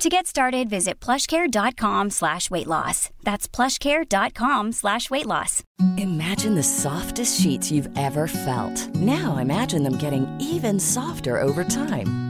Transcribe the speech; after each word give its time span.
To 0.00 0.08
get 0.08 0.26
started, 0.26 0.70
visit 0.70 0.98
plushcare.com 0.98 2.08
slash 2.08 2.50
weight 2.50 2.66
loss. 2.66 3.10
That's 3.22 3.46
plushcare.com 3.46 4.72
slash 4.72 5.10
weight 5.10 5.26
loss. 5.26 5.62
Imagine 5.98 6.54
the 6.54 6.62
softest 6.62 7.38
sheets 7.38 7.70
you've 7.70 7.98
ever 7.98 8.26
felt. 8.26 8.94
Now 8.94 9.36
imagine 9.36 9.82
them 9.82 9.98
getting 9.98 10.26
even 10.40 10.80
softer 10.80 11.38
over 11.38 11.64
time. 11.64 12.29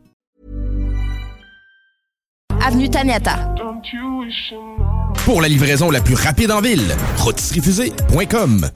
Avenue 2.63 2.89
Taniata. 2.89 3.55
Pour 5.25 5.41
la 5.41 5.47
livraison 5.47 5.89
la 5.89 6.01
plus 6.01 6.13
rapide 6.15 6.51
en 6.51 6.61
ville, 6.61 6.95
rotisseriefusée.com. 7.17 8.69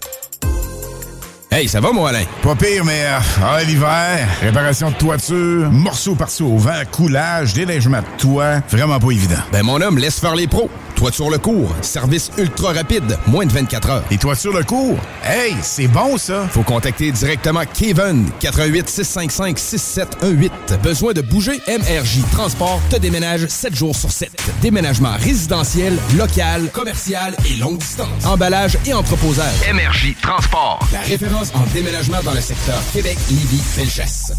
Hey, 1.51 1.67
ça 1.67 1.79
va, 1.79 1.91
moi, 1.91 2.09
Alain? 2.09 2.25
Pas 2.41 2.55
pire, 2.55 2.83
mais 2.83 3.05
euh, 3.05 3.19
ah, 3.43 3.63
l'hiver, 3.63 4.27
réparation 4.41 4.89
de 4.89 4.95
toiture, 4.95 5.71
morceaux 5.71 6.15
par-ci 6.15 6.43
au 6.43 6.57
vent, 6.57 6.81
coulage, 6.91 7.53
déneigement 7.53 7.99
de 7.99 8.17
toit, 8.17 8.59
vraiment 8.69 8.99
pas 8.99 9.11
évident. 9.11 9.39
Ben, 9.51 9.63
mon 9.63 9.79
homme, 9.79 9.97
laisse 9.97 10.19
faire 10.19 10.35
les 10.35 10.47
pros. 10.47 10.69
Toiture 10.95 11.29
le 11.29 11.37
cours, 11.37 11.75
service 11.81 12.31
ultra 12.37 12.71
rapide, 12.71 13.17
moins 13.27 13.45
de 13.45 13.51
24 13.51 13.89
heures. 13.89 14.03
Et 14.11 14.17
toiture 14.17 14.53
le 14.53 14.63
cours? 14.63 14.97
Hey, 15.23 15.53
c'est 15.61 15.87
bon, 15.87 16.17
ça! 16.17 16.47
Faut 16.49 16.63
contacter 16.63 17.11
directement 17.11 17.63
Kevin, 17.73 18.29
88 18.39 18.87
655 18.87 19.59
6718. 19.59 20.51
Besoin 20.81 21.11
de 21.13 21.21
bouger? 21.21 21.61
MRJ 21.67 22.21
Transport 22.31 22.81
te 22.89 22.95
déménage 22.95 23.45
7 23.47 23.75
jours 23.75 23.95
sur 23.95 24.09
7. 24.09 24.31
Déménagement 24.61 25.15
résidentiel, 25.19 25.97
local, 26.17 26.69
commercial 26.71 27.35
et 27.49 27.57
longue 27.57 27.77
distance. 27.77 28.25
Emballage 28.25 28.77
et 28.85 28.93
entreposage. 28.93 29.53
MRJ 29.73 30.15
Transport. 30.21 30.79
La 30.93 31.01
référence 31.01 31.51
en 31.55 31.65
déménagement 31.73 32.23
dans 32.23 32.33
le 32.33 32.41
secteur 32.41 32.81
Québec-Lévis-Felchasse. 32.93 34.31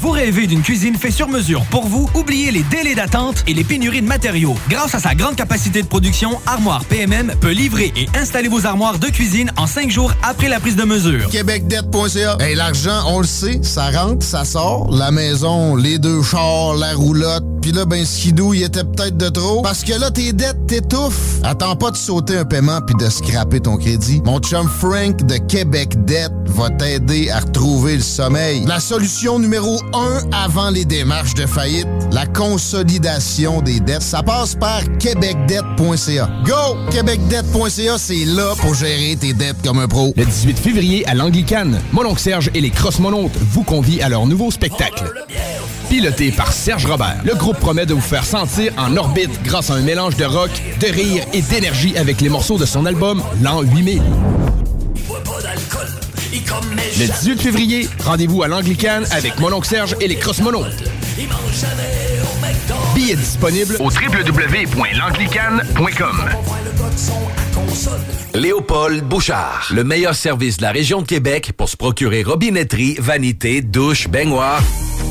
Vous 0.00 0.10
rêvez 0.10 0.46
d'une 0.46 0.62
cuisine 0.62 0.94
faite 0.94 1.12
sur 1.12 1.28
mesure 1.28 1.64
pour 1.72 1.86
vous? 1.88 2.08
Oubliez 2.14 2.52
les 2.52 2.62
délais 2.62 2.94
d'attente 2.94 3.42
et 3.48 3.54
les 3.54 3.64
pénuries 3.64 4.00
de 4.00 4.06
matériaux. 4.06 4.54
Grâce 4.68 4.94
à 4.94 5.00
sa 5.00 5.16
grande 5.16 5.34
capacité 5.34 5.82
de 5.82 5.88
production, 5.88 6.38
Armoire 6.46 6.84
PMM 6.84 7.34
peut 7.40 7.50
livrer 7.50 7.92
et 7.96 8.06
installer 8.16 8.48
vos 8.48 8.64
armoires 8.64 9.00
de 9.00 9.08
cuisine 9.08 9.50
en 9.56 9.66
cinq 9.66 9.90
jours 9.90 10.12
après 10.22 10.48
la 10.48 10.60
prise 10.60 10.76
de 10.76 10.84
mesure. 10.84 11.28
Québecdebt.ca. 11.30 12.36
Hey, 12.38 12.54
l'argent, 12.54 13.02
on 13.08 13.18
le 13.18 13.26
sait, 13.26 13.58
ça 13.64 13.90
rentre, 13.90 14.24
ça 14.24 14.44
sort. 14.44 14.88
La 14.92 15.10
maison, 15.10 15.74
les 15.74 15.98
deux 15.98 16.22
chars, 16.22 16.74
la 16.76 16.94
roulotte. 16.94 17.44
Puis 17.60 17.72
là, 17.72 17.84
ben, 17.84 18.04
skidou, 18.04 18.54
il 18.54 18.62
était 18.62 18.84
peut-être 18.84 19.16
de 19.16 19.28
trop. 19.28 19.62
Parce 19.62 19.84
que 19.84 19.98
là, 19.98 20.10
tes 20.10 20.32
dettes 20.32 20.66
t'étouffent. 20.66 21.40
Attends 21.42 21.76
pas 21.76 21.90
de 21.90 21.96
sauter 21.96 22.36
un 22.36 22.44
paiement 22.44 22.80
puis 22.80 22.94
de 22.96 23.10
scraper 23.10 23.60
ton 23.60 23.76
crédit. 23.76 24.22
Mon 24.24 24.38
chum 24.40 24.68
Frank 24.68 25.24
de 25.24 25.36
Québec 25.36 26.04
Debt 26.04 26.32
va 26.46 26.70
t'aider 26.70 27.30
à 27.30 27.40
retrouver 27.40 27.96
le 27.96 28.02
sommeil. 28.02 28.64
La 28.66 28.80
solution 28.80 29.38
numéro 29.38 29.80
un 29.92 30.20
avant 30.32 30.70
les 30.70 30.84
démarches 30.84 31.34
de 31.34 31.46
faillite, 31.46 31.88
la 32.12 32.26
consolidation 32.26 33.62
des 33.62 33.80
dettes. 33.80 34.02
Ça 34.02 34.22
passe 34.22 34.54
par 34.54 34.82
québecdebt.ca. 34.98 36.30
Go! 36.44 36.76
Québecdebt.ca, 36.90 37.98
c'est 37.98 38.24
là 38.24 38.54
pour 38.60 38.74
gérer 38.74 39.16
tes 39.16 39.32
dettes 39.32 39.62
comme 39.64 39.78
un 39.78 39.88
pro. 39.88 40.12
Le 40.16 40.24
18 40.24 40.58
février 40.58 41.06
à 41.06 41.14
l'Anglicane, 41.14 41.80
Mononcle 41.92 42.20
Serge 42.20 42.50
et 42.54 42.60
les 42.60 42.70
Cross-Monontes 42.70 43.36
vous 43.52 43.62
convient 43.62 44.04
à 44.04 44.08
leur 44.08 44.26
nouveau 44.26 44.50
spectacle. 44.50 45.04
Piloté 45.88 46.30
par 46.32 46.52
Serge 46.52 46.84
Robert, 46.84 47.20
le 47.24 47.34
groupe 47.34 47.58
promet 47.58 47.86
de 47.86 47.94
vous 47.94 48.00
faire 48.00 48.24
sentir 48.24 48.72
en 48.76 48.94
orbite 48.96 49.42
grâce 49.42 49.70
à 49.70 49.74
un 49.74 49.80
mélange 49.80 50.16
de 50.16 50.24
rock, 50.24 50.50
de 50.80 50.86
rire 50.86 51.24
et 51.32 51.40
d'énergie 51.40 51.96
avec 51.96 52.20
les 52.20 52.28
morceaux 52.28 52.58
de 52.58 52.66
son 52.66 52.84
album 52.84 53.22
L'an 53.42 53.62
8000. 53.62 54.02
Le 56.98 57.06
18 57.06 57.40
février, 57.40 57.88
rendez-vous 58.04 58.42
à 58.42 58.48
l'Anglicane 58.48 59.06
avec 59.12 59.38
Mononcle 59.38 59.66
Serge 59.66 59.96
et 60.00 60.08
les 60.08 60.16
Cross-Monontes. 60.16 60.66
Billets 62.94 63.16
disponibles 63.16 63.76
au 63.80 63.90
Léopold 68.34 69.04
Bouchard, 69.04 69.68
le 69.74 69.84
meilleur 69.84 70.14
service 70.14 70.58
de 70.58 70.62
la 70.62 70.70
région 70.70 71.02
de 71.02 71.06
Québec 71.06 71.52
pour 71.56 71.68
se 71.68 71.76
procurer 71.76 72.22
robinetterie, 72.22 72.96
vanité, 72.98 73.62
douche, 73.62 74.08
baignoire. 74.08 74.62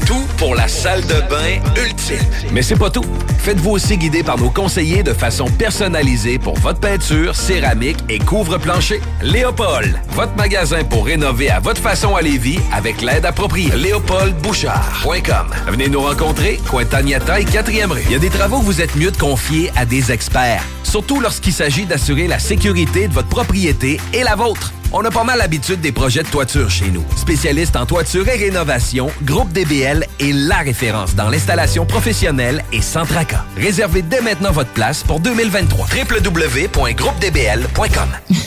Tout 0.05 0.25
pour 0.37 0.55
la 0.55 0.67
salle 0.67 1.01
de 1.01 1.21
bain 1.29 1.59
ultime. 1.75 2.25
Mais 2.53 2.61
c'est 2.61 2.77
pas 2.77 2.89
tout. 2.89 3.03
Faites-vous 3.39 3.71
aussi 3.71 3.97
guider 3.97 4.23
par 4.23 4.37
nos 4.37 4.49
conseillers 4.49 5.03
de 5.03 5.13
façon 5.13 5.45
personnalisée 5.45 6.39
pour 6.39 6.55
votre 6.59 6.79
peinture, 6.79 7.35
céramique 7.35 7.97
et 8.07 8.19
couvre-plancher. 8.19 9.01
Léopold, 9.21 9.99
votre 10.11 10.35
magasin 10.35 10.83
pour 10.83 11.05
rénover 11.05 11.49
à 11.49 11.59
votre 11.59 11.81
façon 11.81 12.15
à 12.15 12.21
Lévis 12.21 12.59
avec 12.73 13.01
l'aide 13.01 13.25
appropriée. 13.25 13.71
LéopoldBouchard.com. 13.75 15.47
Venez 15.67 15.89
nous 15.89 16.01
rencontrer, 16.01 16.59
Cointagnata 16.69 17.39
et 17.39 17.45
4e 17.45 17.91
rue. 17.91 18.03
Il 18.05 18.11
y 18.11 18.15
a 18.15 18.19
des 18.19 18.29
travaux 18.29 18.59
que 18.59 18.65
vous 18.65 18.81
êtes 18.81 18.95
mieux 18.95 19.11
de 19.11 19.17
confier 19.17 19.71
à 19.75 19.85
des 19.85 20.11
experts. 20.11 20.63
Surtout 20.87 21.19
lorsqu'il 21.19 21.51
s'agit 21.51 21.85
d'assurer 21.85 22.27
la 22.27 22.39
sécurité 22.39 23.09
de 23.09 23.13
votre 23.13 23.27
propriété 23.27 23.99
et 24.13 24.23
la 24.23 24.35
vôtre. 24.35 24.71
On 24.93 25.03
a 25.03 25.11
pas 25.11 25.25
mal 25.25 25.39
l'habitude 25.39 25.81
des 25.81 25.91
projets 25.91 26.23
de 26.23 26.29
toiture 26.29 26.69
chez 26.69 26.89
nous. 26.89 27.03
Spécialiste 27.17 27.75
en 27.75 27.85
toiture 27.85 28.25
et 28.29 28.37
rénovation, 28.37 29.09
Groupe 29.23 29.51
DBL 29.51 30.05
est 30.21 30.31
la 30.31 30.59
référence 30.59 31.13
dans 31.13 31.29
l'installation 31.29 31.85
professionnelle 31.85 32.63
et 32.71 32.81
sans 32.81 33.05
tracas. 33.05 33.43
Réservez 33.57 34.01
dès 34.01 34.21
maintenant 34.21 34.51
votre 34.51 34.71
place 34.71 35.03
pour 35.03 35.19
2023. 35.19 35.87
www.groupedbl.com 35.87 38.09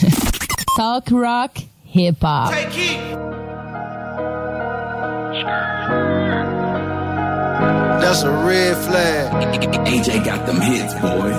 Talk 0.76 1.10
rock, 1.10 1.50
hip 1.94 2.16
hop. 2.22 2.54
That's 8.00 8.22
a 8.22 8.30
red 8.30 8.78
flag. 8.78 9.30
AJ 9.86 10.24
got 10.24 10.46
them 10.46 10.58
hits, 10.62 10.94
boy. 10.94 11.32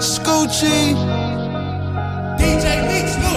Scoochie. 0.00 0.94
DJ 2.38 2.82
Mix. 2.86 3.33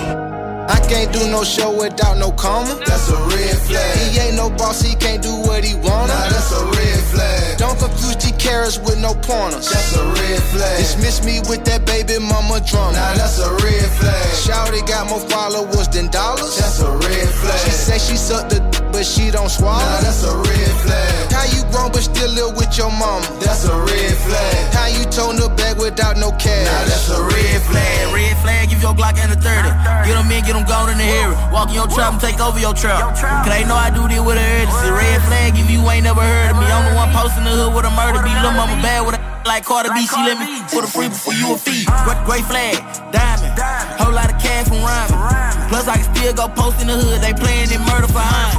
I 0.68 0.80
can't 0.88 1.12
do 1.14 1.26
no 1.32 1.44
show 1.44 1.72
without 1.72 2.18
no 2.18 2.32
comma. 2.32 2.76
That's 2.86 3.10
a 3.10 3.16
red 3.32 3.58
flag. 3.68 3.98
He 4.12 4.20
ain't 4.20 4.36
no 4.36 4.50
boss, 4.50 4.82
he 4.82 4.96
can't 4.96 5.22
do 5.24 5.34
what 5.48 5.64
he 5.64 5.76
wanna. 5.76 6.12
Nah, 6.14 6.30
that's 6.30 6.52
a 6.52 6.64
red 6.66 7.00
flag. 7.12 7.58
Don't 7.58 7.78
confuse 7.80 8.16
G 8.18 8.32
carrots 8.38 8.78
with 8.78 9.00
no 9.00 9.14
pointers. 9.16 9.70
That's 9.72 9.96
a 9.96 10.04
red 10.06 10.42
flag. 10.52 10.78
Dismiss 10.78 11.24
me 11.26 11.40
with 11.50 11.64
that 11.66 11.86
baby 11.86 12.20
mama 12.20 12.60
drama. 12.62 12.94
Nah, 12.94 13.14
that's 13.16 13.40
a 13.40 13.50
red 13.64 13.88
flag. 14.00 14.26
Shouty 14.44 14.86
got 14.88 15.08
more 15.10 15.22
followers 15.32 15.88
than 15.88 16.08
dollars. 16.12 16.58
That's 16.58 16.80
a 16.82 16.92
red 16.92 17.30
flag. 17.30 17.60
She 17.64 17.72
say 17.72 17.98
she 18.00 18.18
sucked 18.18 18.50
the 18.52 18.60
d- 18.60 18.84
but 18.92 19.06
she 19.06 19.32
don't 19.32 19.50
swallow. 19.50 19.80
Nah, 19.80 20.02
that's 20.02 20.24
a 20.24 20.36
red 20.36 20.74
flag. 20.84 21.32
How 21.32 21.46
you 21.48 21.64
grown 21.72 21.92
but 21.92 22.04
still 22.04 22.30
live 22.32 22.56
with 22.58 22.78
your 22.78 22.92
mama? 22.92 23.24
That's 23.40 23.64
a 23.66 23.76
red 23.78 24.16
flag. 24.28 24.74
How 24.74 24.88
you 24.88 25.06
tone 25.08 25.36
the 25.38 25.48
bag 25.56 25.78
without 25.80 26.18
no 26.18 26.32
cash? 26.36 26.68
Nah, 26.68 26.84
that's 26.92 27.10
a 27.10 27.24
red 27.24 27.62
flag. 27.64 28.14
Red 28.14 28.36
flag, 28.44 28.70
give 28.70 28.82
your 28.82 28.94
Glock 28.98 29.18
and 29.20 29.32
a 29.32 29.36
30. 29.36 30.08
Get 30.08 30.16
them 30.16 30.32
in, 30.32 30.44
get 30.44 30.54
them 30.58 30.66
gone 30.66 30.90
in 30.90 30.98
the 30.98 31.06
area. 31.06 31.38
Walk 31.54 31.70
in 31.70 31.76
your 31.78 31.88
trap 31.88 32.18
and 32.18 32.22
take 32.22 32.42
over 32.42 32.58
your 32.58 32.74
trap. 32.74 33.14
Cause 33.14 33.54
they 33.54 33.64
know 33.64 33.78
I 33.78 33.94
do 33.94 34.10
this 34.10 34.20
with 34.20 34.42
a 34.42 34.46
urgency. 34.58 34.90
Red 34.90 35.22
flag, 35.30 35.54
if 35.54 35.70
you 35.70 35.82
ain't 35.86 36.04
never 36.04 36.22
heard 36.22 36.52
of 36.52 36.58
me. 36.58 36.66
I'm 36.66 36.90
the 36.90 36.94
one 36.98 37.10
posting 37.14 37.46
the 37.46 37.54
hood 37.54 37.74
with 37.78 37.86
a 37.86 37.94
murder 37.94 38.22
beat. 38.26 38.38
Lil' 38.42 38.58
mama 38.58 38.78
bad 38.82 39.06
with 39.06 39.16
a 39.16 39.22
like 39.46 39.64
Carter 39.64 39.94
B. 39.94 40.04
She 40.04 40.18
let 40.18 40.38
me 40.42 40.60
for 40.68 40.82
the 40.82 40.90
free 40.90 41.10
before 41.10 41.34
you 41.34 41.54
a 41.54 41.58
fee. 41.58 41.86
Great, 42.04 42.22
great 42.26 42.46
flag, 42.46 42.82
diamond. 43.14 43.54
Whole 44.02 44.14
lot 44.14 44.34
of 44.34 44.38
cash 44.42 44.68
from 44.68 44.82
rhyming. 44.82 45.70
Plus 45.70 45.88
I 45.88 46.02
can 46.02 46.08
still 46.16 46.34
go 46.34 46.48
post 46.50 46.82
in 46.82 46.88
the 46.88 46.98
hood. 46.98 47.22
They 47.22 47.34
playing 47.34 47.72
it 47.72 47.82
murder 47.86 48.10
for 48.10 48.24
high. 48.24 48.52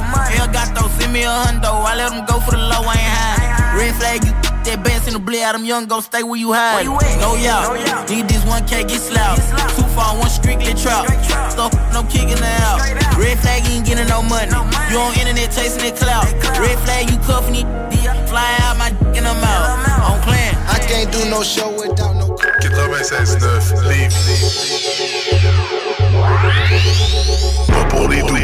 got 0.49 0.73
Gato, 0.73 0.87
send 0.97 1.13
me 1.13 1.23
a 1.23 1.29
hundo. 1.29 1.83
I 1.85 1.95
let 1.95 2.09
them 2.11 2.25
go 2.25 2.39
for 2.39 2.51
the 2.51 2.57
low, 2.57 2.83
I 2.87 2.95
ain't 2.95 3.13
high. 3.13 3.58
Red 3.79 3.95
flag 3.95 4.19
flag, 4.19 4.27
you 4.27 4.33
that 4.67 4.83
bass 4.83 5.07
in 5.07 5.13
the 5.13 5.19
blade 5.19 5.41
out, 5.41 5.53
them 5.53 5.63
young 5.63 5.87
go 5.87 6.01
stay 6.01 6.21
where 6.21 6.35
you 6.35 6.51
hide. 6.51 6.83
No 6.83 7.39
y'all, 7.39 7.71
need 8.11 8.27
this 8.27 8.43
one 8.43 8.67
K 8.67 8.83
get 8.83 8.99
slow. 8.99 9.39
Two 9.79 9.87
far, 9.95 10.19
one 10.19 10.29
strictly 10.29 10.73
trap. 10.75 11.07
Stuff, 11.47 11.71
no 11.95 12.03
kicking 12.03 12.43
out. 12.59 12.83
Red 13.15 13.39
flag, 13.39 13.63
you 13.63 13.79
ain't 13.79 13.85
getting 13.87 14.07
no 14.11 14.21
money. 14.21 14.51
You 14.91 14.99
on 14.99 15.15
internet 15.15 15.55
chasing 15.55 15.79
that 15.87 15.95
clout. 15.95 16.27
Red 16.59 16.77
flag, 16.83 17.09
you 17.09 17.17
cuffing 17.23 17.55
it. 17.55 17.67
Fly 18.27 18.57
out 18.67 18.75
my 18.77 18.89
dick 18.89 19.15
in 19.15 19.23
the 19.23 19.33
mouth. 19.39 20.11
On 20.11 20.19
clan. 20.27 20.51
I 20.67 20.79
can't 20.83 21.07
do 21.11 21.23
no 21.29 21.41
show 21.41 21.71
without 21.71 22.19
no 22.19 22.35
96.9 22.35 23.81
Lévis. 23.87 24.43
Pas 27.67 27.85
pour 27.85 28.09
les 28.09 28.21
doux. 28.21 28.39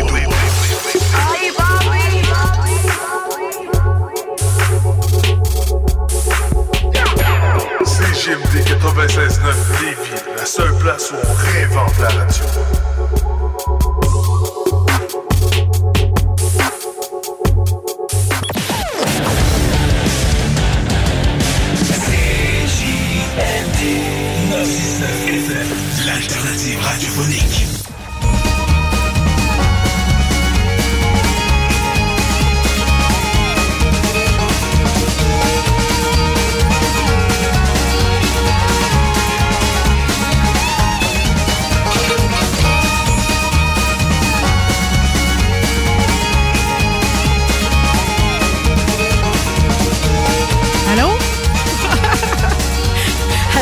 CGMD 7.95 8.65
96.9 8.68 9.81
Lévis, 9.81 10.24
la 10.36 10.45
seule 10.45 10.77
place 10.80 11.12
où 11.12 11.15
on 11.15 11.33
réinvente 11.33 11.97
la 12.00 12.09
radio. 12.09 12.44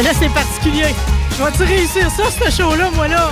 Là, 0.03 0.11
c'est 0.17 0.29
particulier. 0.29 0.93
Je 1.37 1.43
vais-tu 1.43 1.63
réussir 1.63 2.09
ça, 2.11 2.23
ce 2.29 2.51
show-là, 2.51 2.89
moi, 2.93 3.07
là? 3.07 3.31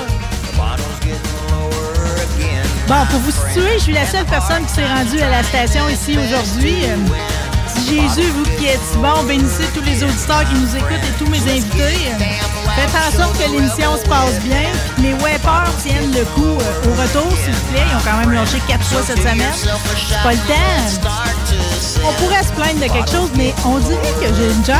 Bon, 2.88 3.06
pour 3.10 3.20
vous 3.20 3.32
situer, 3.32 3.74
je 3.76 3.84
suis 3.84 3.94
la 3.94 4.06
seule 4.06 4.26
personne 4.26 4.66
qui 4.66 4.74
s'est 4.74 4.86
rendue 4.86 5.22
à 5.22 5.30
la 5.30 5.44
station 5.44 5.88
ici 5.90 6.18
aujourd'hui. 6.18 6.76
Euh, 6.86 6.98
Jésus, 7.88 8.30
vous 8.32 8.44
qui 8.58 8.68
êtes 8.68 8.80
bon, 8.98 9.24
bénissez 9.28 9.66
tous 9.74 9.84
les 9.84 10.04
auditeurs 10.04 10.44
qui 10.50 10.56
nous 10.56 10.76
écoutent 10.76 10.92
et 10.92 11.24
tous 11.24 11.30
mes 11.30 11.40
invités. 11.40 12.12
Faites 12.76 12.96
en 12.96 13.12
sorte 13.18 13.38
que 13.38 13.52
l'émission 13.52 13.98
se 13.98 14.08
passe 14.08 14.40
bien, 14.44 14.70
mes 15.00 15.14
weppers 15.16 15.72
tiennent 15.84 16.12
le 16.12 16.24
coup 16.34 16.44
euh, 16.46 16.90
au 16.90 16.94
retour, 16.94 17.32
s'il 17.44 17.54
vous 17.54 17.72
plaît. 17.72 17.84
Ils 17.92 17.98
ont 17.98 18.02
quand 18.04 18.18
même 18.20 18.32
lâché 18.32 18.58
quatre 18.68 18.86
fois 18.86 19.02
cette 19.04 19.18
semaine. 19.20 19.54
Pas 20.24 20.32
le 20.32 20.38
temps. 20.38 21.10
On 22.04 22.14
pourrait 22.14 22.44
se 22.44 22.52
plaindre 22.54 22.80
de 22.80 22.92
quelque 22.92 23.12
chose, 23.12 23.30
mais 23.36 23.54
on 23.66 23.78
dirait 23.78 24.14
que 24.20 24.34
j'ai 24.36 24.46
une 24.46 24.62
de... 24.62 24.72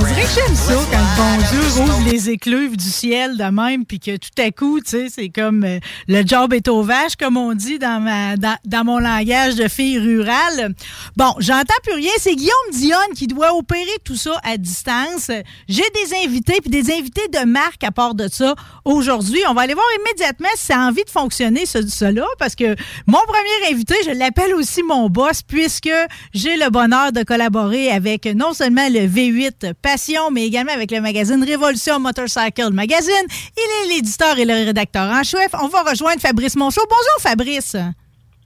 On 0.00 0.04
dirait 0.04 0.22
que 0.22 0.28
j'aime 0.34 0.56
ça 0.56 0.74
quand 0.90 0.98
le 0.98 1.16
bon 1.16 1.46
Dieu 1.50 1.82
rouvre 1.82 2.10
les 2.10 2.30
écluves 2.30 2.76
du 2.76 2.88
ciel 2.88 3.36
de 3.36 3.44
même, 3.44 3.84
puis 3.84 4.00
que 4.00 4.16
tout 4.16 4.42
à 4.42 4.50
coup, 4.50 4.80
tu 4.80 4.90
sais, 4.90 5.06
c'est 5.14 5.28
comme 5.28 5.62
euh, 5.62 5.78
le 6.08 6.26
job 6.26 6.52
est 6.52 6.66
au 6.66 6.82
vache, 6.82 7.14
comme 7.16 7.36
on 7.36 7.54
dit 7.54 7.78
dans, 7.78 8.00
ma, 8.00 8.36
dans, 8.36 8.56
dans 8.64 8.84
mon 8.84 8.98
langage 8.98 9.54
de 9.54 9.68
fille 9.68 9.98
rurale. 9.98 10.74
Bon, 11.16 11.32
j'entends 11.38 11.74
plus 11.84 11.94
rien. 11.94 12.10
C'est 12.18 12.34
Guillaume 12.34 12.70
Dionne 12.72 13.14
qui 13.14 13.28
doit 13.28 13.54
opérer 13.54 13.84
tout 14.02 14.16
ça 14.16 14.32
à 14.42 14.56
distance. 14.56 15.30
J'ai 15.68 15.84
des 15.94 16.26
invités, 16.26 16.58
puis 16.60 16.70
des 16.70 16.90
invités 16.98 17.28
de 17.28 17.44
marque 17.44 17.84
à 17.84 17.90
part 17.90 18.14
de 18.14 18.28
ça 18.28 18.54
aujourd'hui. 18.84 19.40
On 19.48 19.54
va 19.54 19.62
aller 19.62 19.74
voir 19.74 19.86
immédiatement 20.00 20.48
si 20.54 20.66
ça 20.66 20.76
a 20.76 20.88
envie 20.88 21.04
de 21.04 21.10
fonctionner, 21.10 21.66
ce, 21.66 21.86
cela, 21.86 22.26
parce 22.38 22.54
que 22.54 22.74
mon 23.06 23.18
premier 23.26 23.72
invité, 23.72 23.94
je 24.04 24.10
l'appelle 24.10 24.54
aussi 24.54 24.82
mon 24.82 25.08
boss, 25.08 25.42
puisque 25.42 25.90
j'ai 26.32 26.56
le 26.56 26.70
bonheur 26.70 27.12
de 27.12 27.22
collaborer 27.22 27.90
avec 27.90 28.26
non 28.26 28.52
seulement 28.52 28.88
le 28.88 29.00
V8 29.00 29.74
Passion, 29.74 30.30
mais 30.30 30.46
également 30.46 30.72
avec 30.72 30.90
le 30.90 31.00
magazine 31.00 31.42
Révolution 31.42 32.00
Motorcycle 32.00 32.70
Magazine. 32.72 33.12
Il 33.56 33.90
est 33.92 33.94
l'éditeur 33.94 34.38
et 34.38 34.44
le 34.44 34.54
rédacteur 34.54 35.10
en 35.10 35.22
chef. 35.22 35.48
On 35.60 35.68
va 35.68 35.82
rejoindre 35.82 36.20
Fabrice 36.20 36.56
Monchot. 36.56 36.82
Bonjour 36.88 37.20
Fabrice. 37.20 37.76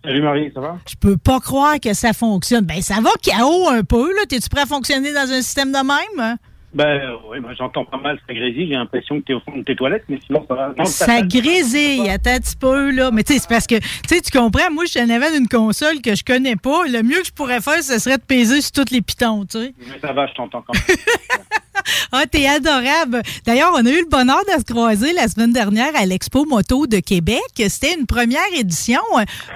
Salut 0.04 0.22
Marie, 0.22 0.50
ça 0.54 0.60
va? 0.60 0.78
Je 0.88 0.94
peux 0.94 1.16
pas 1.16 1.40
croire 1.40 1.80
que 1.80 1.92
ça 1.92 2.12
fonctionne. 2.12 2.64
Ben 2.64 2.80
ça 2.80 3.00
va 3.00 3.10
chaos 3.22 3.68
un 3.68 3.82
peu, 3.82 4.14
là. 4.14 4.26
T'es-tu 4.28 4.48
prêt 4.48 4.62
à 4.62 4.66
fonctionner 4.66 5.12
dans 5.12 5.30
un 5.30 5.42
système 5.42 5.72
de 5.72 5.78
même? 5.78 6.38
Ben 6.74 7.12
oui, 7.30 7.40
moi 7.40 7.54
j'entends 7.56 7.84
pas 7.84 7.96
mal 7.96 8.18
ça 8.26 8.34
grésille. 8.34 8.68
J'ai 8.68 8.74
l'impression 8.74 9.20
que 9.20 9.24
t'es 9.24 9.32
au 9.32 9.40
fond 9.40 9.56
de 9.56 9.62
tes 9.62 9.74
toilettes, 9.74 10.04
mais 10.08 10.20
sinon 10.26 10.44
ça 10.46 10.54
va. 10.54 10.74
Non, 10.76 10.84
Ça 10.84 11.22
grésille, 11.22 12.08
attends 12.10 12.32
un 12.32 12.40
petit 12.40 12.56
peu, 12.56 12.90
là. 12.90 13.10
Mais 13.10 13.22
tu 13.22 13.32
sais, 13.32 13.38
c'est 13.38 13.48
parce 13.48 13.66
que, 13.66 13.76
tu 13.76 13.88
sais, 14.06 14.20
tu 14.20 14.30
comprends, 14.36 14.70
moi, 14.70 14.84
je 14.84 14.90
suis 14.90 15.00
en 15.00 15.08
avant 15.08 15.30
d'une 15.32 15.48
console 15.48 16.02
que 16.02 16.14
je 16.14 16.22
connais 16.24 16.56
pas. 16.56 16.86
Le 16.86 17.02
mieux 17.02 17.20
que 17.20 17.26
je 17.26 17.32
pourrais 17.32 17.60
faire, 17.62 17.82
ce 17.82 17.98
serait 17.98 18.18
de 18.18 18.22
peser 18.22 18.60
sur 18.60 18.72
toutes 18.72 18.90
les 18.90 19.00
pitons, 19.00 19.46
tu 19.46 19.58
sais. 19.58 19.74
Mais 19.88 19.98
ça 20.00 20.12
va, 20.12 20.26
je 20.26 20.34
t'entends 20.34 20.62
quand 20.62 20.74
même. 20.74 20.96
Ah, 22.12 22.24
t'es 22.26 22.46
adorable. 22.46 23.22
D'ailleurs, 23.44 23.72
on 23.74 23.84
a 23.84 23.90
eu 23.90 24.00
le 24.00 24.08
bonheur 24.08 24.40
de 24.46 24.58
se 24.58 24.64
croiser 24.64 25.12
la 25.12 25.28
semaine 25.28 25.52
dernière 25.52 25.94
à 25.94 26.06
l'Expo 26.06 26.44
Moto 26.46 26.86
de 26.86 27.00
Québec. 27.00 27.40
C'était 27.68 27.94
une 27.98 28.06
première 28.06 28.40
édition. 28.56 29.00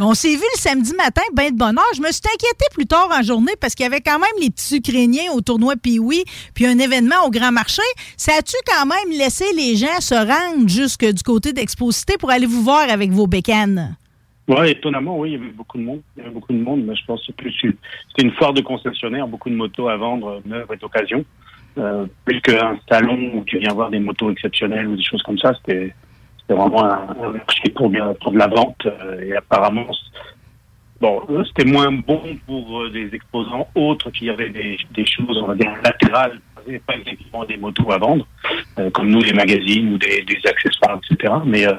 On 0.00 0.14
s'est 0.14 0.34
vu 0.34 0.42
le 0.54 0.58
samedi 0.60 0.92
matin, 0.94 1.22
ben 1.34 1.50
de 1.50 1.56
bonheur. 1.56 1.84
Je 1.94 2.00
me 2.00 2.10
suis 2.12 2.22
inquiétée 2.26 2.66
plus 2.74 2.86
tard 2.86 3.08
en 3.10 3.22
journée 3.22 3.52
parce 3.60 3.74
qu'il 3.74 3.84
y 3.84 3.86
avait 3.86 4.00
quand 4.02 4.18
même 4.18 4.30
les 4.40 4.50
petits 4.50 4.76
Ukrainiens 4.76 5.32
au 5.34 5.40
tournoi 5.40 5.76
Pee-Wee, 5.76 6.24
puis 6.54 6.66
un 6.66 6.78
événement 6.78 7.24
au 7.26 7.30
Grand 7.30 7.52
Marché. 7.52 7.82
Ça 8.16 8.32
a-tu 8.38 8.56
quand 8.66 8.86
même 8.86 9.18
laissé 9.18 9.44
les 9.56 9.76
gens 9.76 10.00
se 10.00 10.14
rendre 10.14 10.68
jusque 10.68 11.04
du 11.06 11.22
côté 11.22 11.52
d'Exposité 11.52 12.16
pour 12.18 12.30
aller 12.30 12.46
vous 12.46 12.62
voir 12.62 12.88
avec 12.90 13.10
vos 13.12 13.26
bécanes? 13.26 13.96
Oui, 14.48 14.70
étonnamment, 14.70 15.18
oui, 15.18 15.30
il 15.30 15.32
y 15.32 15.36
avait 15.36 15.52
beaucoup 15.52 15.78
de 15.78 15.84
monde. 15.84 16.02
Il 16.16 16.20
y 16.20 16.26
avait 16.26 16.34
beaucoup 16.34 16.52
de 16.52 16.58
monde, 16.58 16.82
mais 16.84 16.94
je 16.96 17.04
pense 17.06 17.20
que 17.20 17.26
c'est 17.28 17.36
plus 17.36 17.54
une- 17.62 17.76
c'était 18.08 18.26
une 18.26 18.34
foire 18.34 18.52
de 18.52 18.60
concessionnaires, 18.60 19.26
beaucoup 19.28 19.48
de 19.48 19.54
motos 19.54 19.88
à 19.88 19.96
vendre, 19.96 20.26
euh, 20.28 20.40
neuves 20.44 20.66
et 20.74 20.76
d'occasion. 20.76 21.24
Euh, 21.78 22.06
plus 22.24 22.40
qu'un 22.42 22.78
salon 22.88 23.30
où 23.34 23.44
tu 23.44 23.58
viens 23.58 23.72
voir 23.72 23.90
des 23.90 23.98
motos 23.98 24.30
exceptionnelles 24.30 24.86
ou 24.88 24.96
des 24.96 25.02
choses 25.02 25.22
comme 25.22 25.38
ça, 25.38 25.52
c'était 25.54 25.94
vraiment 26.48 26.84
un, 26.84 27.06
marché 27.32 27.70
pour, 27.74 27.90
pour 28.20 28.32
de 28.32 28.38
la 28.38 28.46
vente. 28.46 28.86
euh, 28.86 29.20
et 29.22 29.36
apparemment, 29.36 29.86
bon, 31.00 31.22
c'était 31.46 31.68
moins 31.68 31.90
bon 31.90 32.22
pour 32.46 32.82
euh, 32.82 32.90
des 32.90 33.14
exposants 33.14 33.68
autres 33.74 34.10
qui 34.10 34.30
avaient 34.30 34.50
des, 34.50 34.76
des 34.92 35.06
choses, 35.06 35.38
on 35.42 35.48
va 35.48 35.54
dire, 35.54 35.72
latérales, 35.82 36.40
pas 36.86 36.94
effectivement 36.96 37.44
des 37.44 37.56
motos 37.56 37.90
à 37.90 37.98
vendre, 37.98 38.26
euh, 38.78 38.90
comme 38.90 39.08
nous, 39.08 39.20
les 39.20 39.32
magazines 39.32 39.94
ou 39.94 39.98
des, 39.98 40.22
des 40.22 40.38
accessoires, 40.46 40.98
etc. 40.98 41.34
Mais 41.44 41.66
euh, 41.66 41.74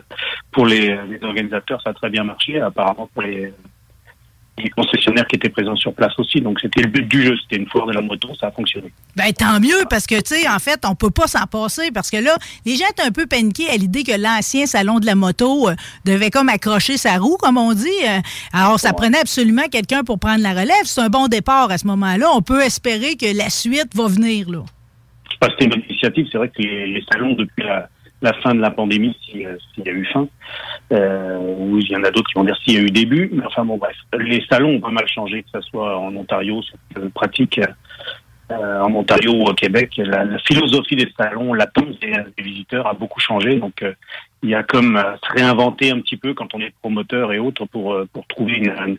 pour 0.51 0.65
les, 0.65 0.97
les 1.09 1.19
organisateurs, 1.23 1.81
ça 1.81 1.91
a 1.91 1.93
très 1.93 2.09
bien 2.09 2.23
marché. 2.23 2.59
Apparemment, 2.59 3.09
pour 3.13 3.23
les, 3.23 3.53
les 4.57 4.69
concessionnaires 4.69 5.25
qui 5.27 5.35
étaient 5.35 5.49
présents 5.49 5.75
sur 5.75 5.93
place 5.93 6.13
aussi. 6.19 6.39
Donc, 6.39 6.59
c'était 6.59 6.81
le 6.81 6.87
but 6.87 7.07
du 7.07 7.23
jeu. 7.23 7.35
C'était 7.41 7.61
une 7.61 7.67
foire 7.67 7.87
de 7.87 7.93
la 7.93 8.01
moto. 8.01 8.29
Ça 8.39 8.47
a 8.47 8.51
fonctionné. 8.51 8.91
Ben 9.15 9.31
tant 9.33 9.59
mieux 9.59 9.85
parce 9.89 10.07
que 10.07 10.15
tu 10.15 10.35
sais 10.35 10.49
en 10.49 10.57
fait 10.57 10.83
on 10.89 10.95
peut 10.95 11.11
pas 11.11 11.27
s'en 11.27 11.45
passer 11.45 11.91
parce 11.91 12.09
que 12.09 12.17
là 12.17 12.35
les 12.65 12.75
gens 12.75 12.85
étaient 12.89 13.03
un 13.03 13.11
peu 13.11 13.27
paniqués 13.27 13.69
à 13.69 13.77
l'idée 13.77 14.03
que 14.03 14.19
l'ancien 14.19 14.65
salon 14.65 14.99
de 14.99 15.05
la 15.05 15.13
moto 15.13 15.69
euh, 15.69 15.75
devait 16.03 16.31
comme 16.31 16.49
accrocher 16.49 16.97
sa 16.97 17.17
roue 17.17 17.37
comme 17.37 17.57
on 17.57 17.73
dit. 17.73 17.89
Euh, 18.07 18.19
alors 18.53 18.79
ça 18.79 18.93
prenait 18.93 19.19
absolument 19.19 19.67
quelqu'un 19.71 20.03
pour 20.03 20.17
prendre 20.17 20.41
la 20.41 20.51
relève. 20.51 20.85
C'est 20.85 21.01
un 21.01 21.09
bon 21.09 21.27
départ 21.27 21.69
à 21.69 21.77
ce 21.77 21.85
moment-là. 21.87 22.27
On 22.33 22.41
peut 22.41 22.61
espérer 22.61 23.15
que 23.15 23.37
la 23.37 23.49
suite 23.51 23.95
va 23.95 24.07
venir 24.07 24.49
là. 24.49 24.63
C'était 25.41 25.65
une 25.65 25.69
bonne 25.71 25.83
initiative. 25.89 26.27
C'est 26.31 26.37
vrai 26.37 26.49
que 26.49 26.61
les, 26.61 26.87
les 26.87 27.03
salons, 27.11 27.33
depuis 27.33 27.63
la, 27.63 27.89
la 28.23 28.33
fin 28.33 28.55
de 28.55 28.61
la 28.61 28.71
pandémie, 28.71 29.15
s'il 29.25 29.41
y 29.41 29.89
a 29.89 29.91
eu 29.91 30.05
fin, 30.05 30.27
euh, 30.93 31.37
ou 31.59 31.77
il 31.77 31.91
y 31.91 31.95
en 31.95 32.03
a 32.03 32.09
d'autres 32.09 32.29
qui 32.29 32.35
vont 32.35 32.45
dire 32.45 32.57
s'il 32.63 32.73
y 32.73 32.77
a 32.77 32.81
eu 32.81 32.89
début, 32.89 33.29
mais 33.31 33.45
enfin 33.45 33.65
bon, 33.65 33.77
bref. 33.77 33.95
Les 34.17 34.43
salons 34.49 34.75
ont 34.75 34.79
pas 34.79 34.89
mal 34.89 35.07
changé, 35.07 35.43
que 35.43 35.49
ce 35.53 35.61
soit 35.61 35.97
en 35.99 36.15
Ontario, 36.15 36.61
c'est 36.63 36.99
euh, 36.99 37.09
pratique, 37.13 37.59
euh, 38.51 38.79
en 38.81 38.93
Ontario 38.93 39.31
ou 39.33 39.43
au 39.43 39.53
Québec. 39.53 39.93
La, 39.97 40.37
philosophie 40.39 40.95
des 40.95 41.11
salons, 41.17 41.53
l'attente 41.53 41.99
des, 42.01 42.43
visiteurs 42.43 42.87
a 42.87 42.93
beaucoup 42.93 43.19
changé. 43.19 43.55
Donc, 43.55 43.81
euh, 43.83 43.93
il 44.41 44.49
y 44.49 44.55
a 44.55 44.63
comme 44.63 44.97
euh, 44.97 45.15
se 45.17 45.33
réinventer 45.33 45.91
un 45.91 45.99
petit 45.99 46.17
peu 46.17 46.33
quand 46.33 46.53
on 46.53 46.59
est 46.59 46.73
promoteur 46.81 47.31
et 47.33 47.39
autres 47.39 47.65
pour, 47.65 47.93
euh, 47.93 48.07
pour 48.11 48.25
trouver 48.27 48.53
une- 48.53 48.97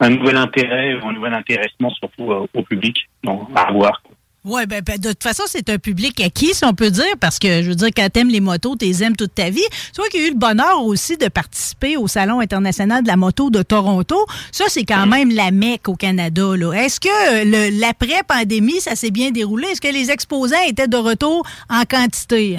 un, 0.00 0.10
nouvel 0.10 0.36
intérêt 0.36 0.94
ou 0.94 1.06
un 1.08 1.12
nouvel 1.12 1.34
intéressement, 1.34 1.90
surtout 1.90 2.32
euh, 2.32 2.46
au 2.54 2.62
public, 2.62 3.08
non, 3.24 3.46
à 3.54 3.68
avoir. 3.68 4.02
Oui, 4.44 4.62
ben, 4.66 4.82
ben, 4.84 4.98
de 4.98 5.10
toute 5.10 5.22
façon, 5.22 5.44
c'est 5.46 5.70
un 5.70 5.78
public 5.78 6.20
acquis, 6.20 6.52
si 6.52 6.64
on 6.64 6.74
peut 6.74 6.90
dire, 6.90 7.04
parce 7.20 7.38
que, 7.38 7.62
je 7.62 7.68
veux 7.68 7.76
dire, 7.76 7.90
quand 7.96 8.08
t'aimes 8.12 8.28
les 8.28 8.40
motos, 8.40 8.74
t'es 8.74 8.90
aimes 9.04 9.14
toute 9.14 9.36
ta 9.36 9.50
vie. 9.50 9.62
Toi 9.94 10.04
qui 10.10 10.16
as 10.18 10.26
eu 10.26 10.30
le 10.32 10.36
bonheur 10.36 10.82
aussi 10.84 11.16
de 11.16 11.28
participer 11.28 11.96
au 11.96 12.08
Salon 12.08 12.40
international 12.40 13.04
de 13.04 13.08
la 13.08 13.16
moto 13.16 13.50
de 13.50 13.62
Toronto, 13.62 14.16
ça, 14.50 14.64
c'est 14.66 14.84
quand 14.84 15.06
même 15.06 15.30
la 15.30 15.52
mecque 15.52 15.88
au 15.88 15.94
Canada. 15.94 16.56
là. 16.56 16.72
Est-ce 16.72 16.98
que 16.98 17.08
euh, 17.08 17.70
l'après-pandémie, 17.80 18.80
ça 18.80 18.96
s'est 18.96 19.12
bien 19.12 19.30
déroulé? 19.30 19.68
Est-ce 19.68 19.80
que 19.80 19.92
les 19.92 20.10
exposants 20.10 20.56
étaient 20.66 20.88
de 20.88 20.96
retour 20.96 21.46
en 21.70 21.82
quantité? 21.84 22.58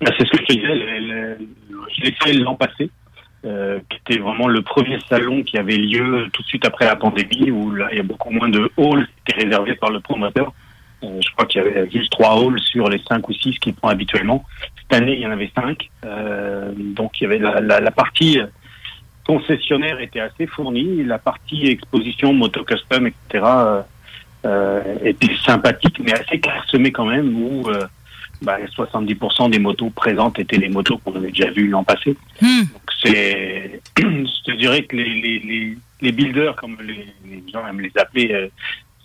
Ben, 0.00 0.12
c'est 0.16 0.24
ce 0.26 0.30
que 0.30 0.38
je 0.38 0.44
te 0.46 0.52
disais, 0.52 0.74
le- 0.74 1.38
le- 2.36 2.44
l'an 2.44 2.54
passé. 2.54 2.88
euh, 3.46 3.80
qui 3.88 3.96
était 3.96 4.20
vraiment 4.20 4.46
le 4.48 4.60
premier 4.62 4.98
salon 5.08 5.42
qui 5.42 5.56
avait 5.56 5.76
lieu 5.78 6.26
tout 6.32 6.42
de 6.42 6.46
suite 6.46 6.66
après 6.66 6.84
la 6.84 6.94
pandémie, 6.94 7.50
où 7.50 7.74
il 7.90 7.96
y 7.96 7.98
a 7.98 8.02
beaucoup 8.02 8.28
moins 8.30 8.50
de 8.50 8.70
halls 8.76 9.08
qui 9.26 9.32
étaient 9.32 9.44
réservés 9.44 9.74
par 9.76 9.90
le 9.90 9.98
promoteur. 10.00 10.52
Euh, 11.02 11.20
je 11.20 11.32
crois 11.32 11.46
qu'il 11.46 11.62
y 11.62 11.66
avait 11.66 11.90
juste 11.90 12.10
trois 12.10 12.38
halls 12.38 12.60
sur 12.60 12.88
les 12.88 13.00
cinq 13.08 13.28
ou 13.28 13.32
six 13.32 13.58
qui 13.58 13.72
prend 13.72 13.88
habituellement. 13.88 14.44
Cette 14.82 15.00
année, 15.00 15.14
il 15.14 15.20
y 15.20 15.26
en 15.26 15.30
avait 15.30 15.50
cinq. 15.54 15.90
Euh, 16.04 16.72
donc, 16.76 17.20
il 17.20 17.24
y 17.24 17.26
avait 17.26 17.38
la, 17.38 17.60
la, 17.60 17.80
la 17.80 17.90
partie 17.90 18.38
concessionnaire 19.26 20.00
était 20.00 20.20
assez 20.20 20.46
fournie. 20.46 21.04
La 21.04 21.18
partie 21.18 21.68
exposition, 21.68 22.32
moto 22.32 22.64
custom, 22.64 23.06
etc. 23.06 23.44
euh, 23.44 23.82
euh, 24.46 24.82
était 25.04 25.34
sympathique, 25.44 26.00
mais 26.02 26.12
assez 26.12 26.40
clairsemée 26.40 26.92
quand 26.92 27.06
même, 27.06 27.42
où 27.42 27.68
euh, 27.68 27.86
bah, 28.42 28.58
70% 28.76 29.50
des 29.50 29.58
motos 29.58 29.90
présentes 29.90 30.38
étaient 30.38 30.56
les 30.56 30.68
motos 30.68 30.98
qu'on 30.98 31.14
avait 31.14 31.30
déjà 31.30 31.50
vues 31.50 31.68
l'an 31.68 31.84
passé. 31.84 32.16
Donc 32.40 32.82
c'est, 33.02 33.80
je 33.98 34.42
te 34.44 34.52
dirais 34.52 34.82
que 34.84 34.96
les, 34.96 35.04
les, 35.20 35.38
les, 35.40 35.78
les 36.00 36.12
builders, 36.12 36.56
comme 36.56 36.78
les, 36.82 37.06
les 37.28 37.44
gens 37.52 37.66
aiment 37.66 37.80
les 37.80 37.92
appeler, 37.96 38.32
euh, 38.32 38.48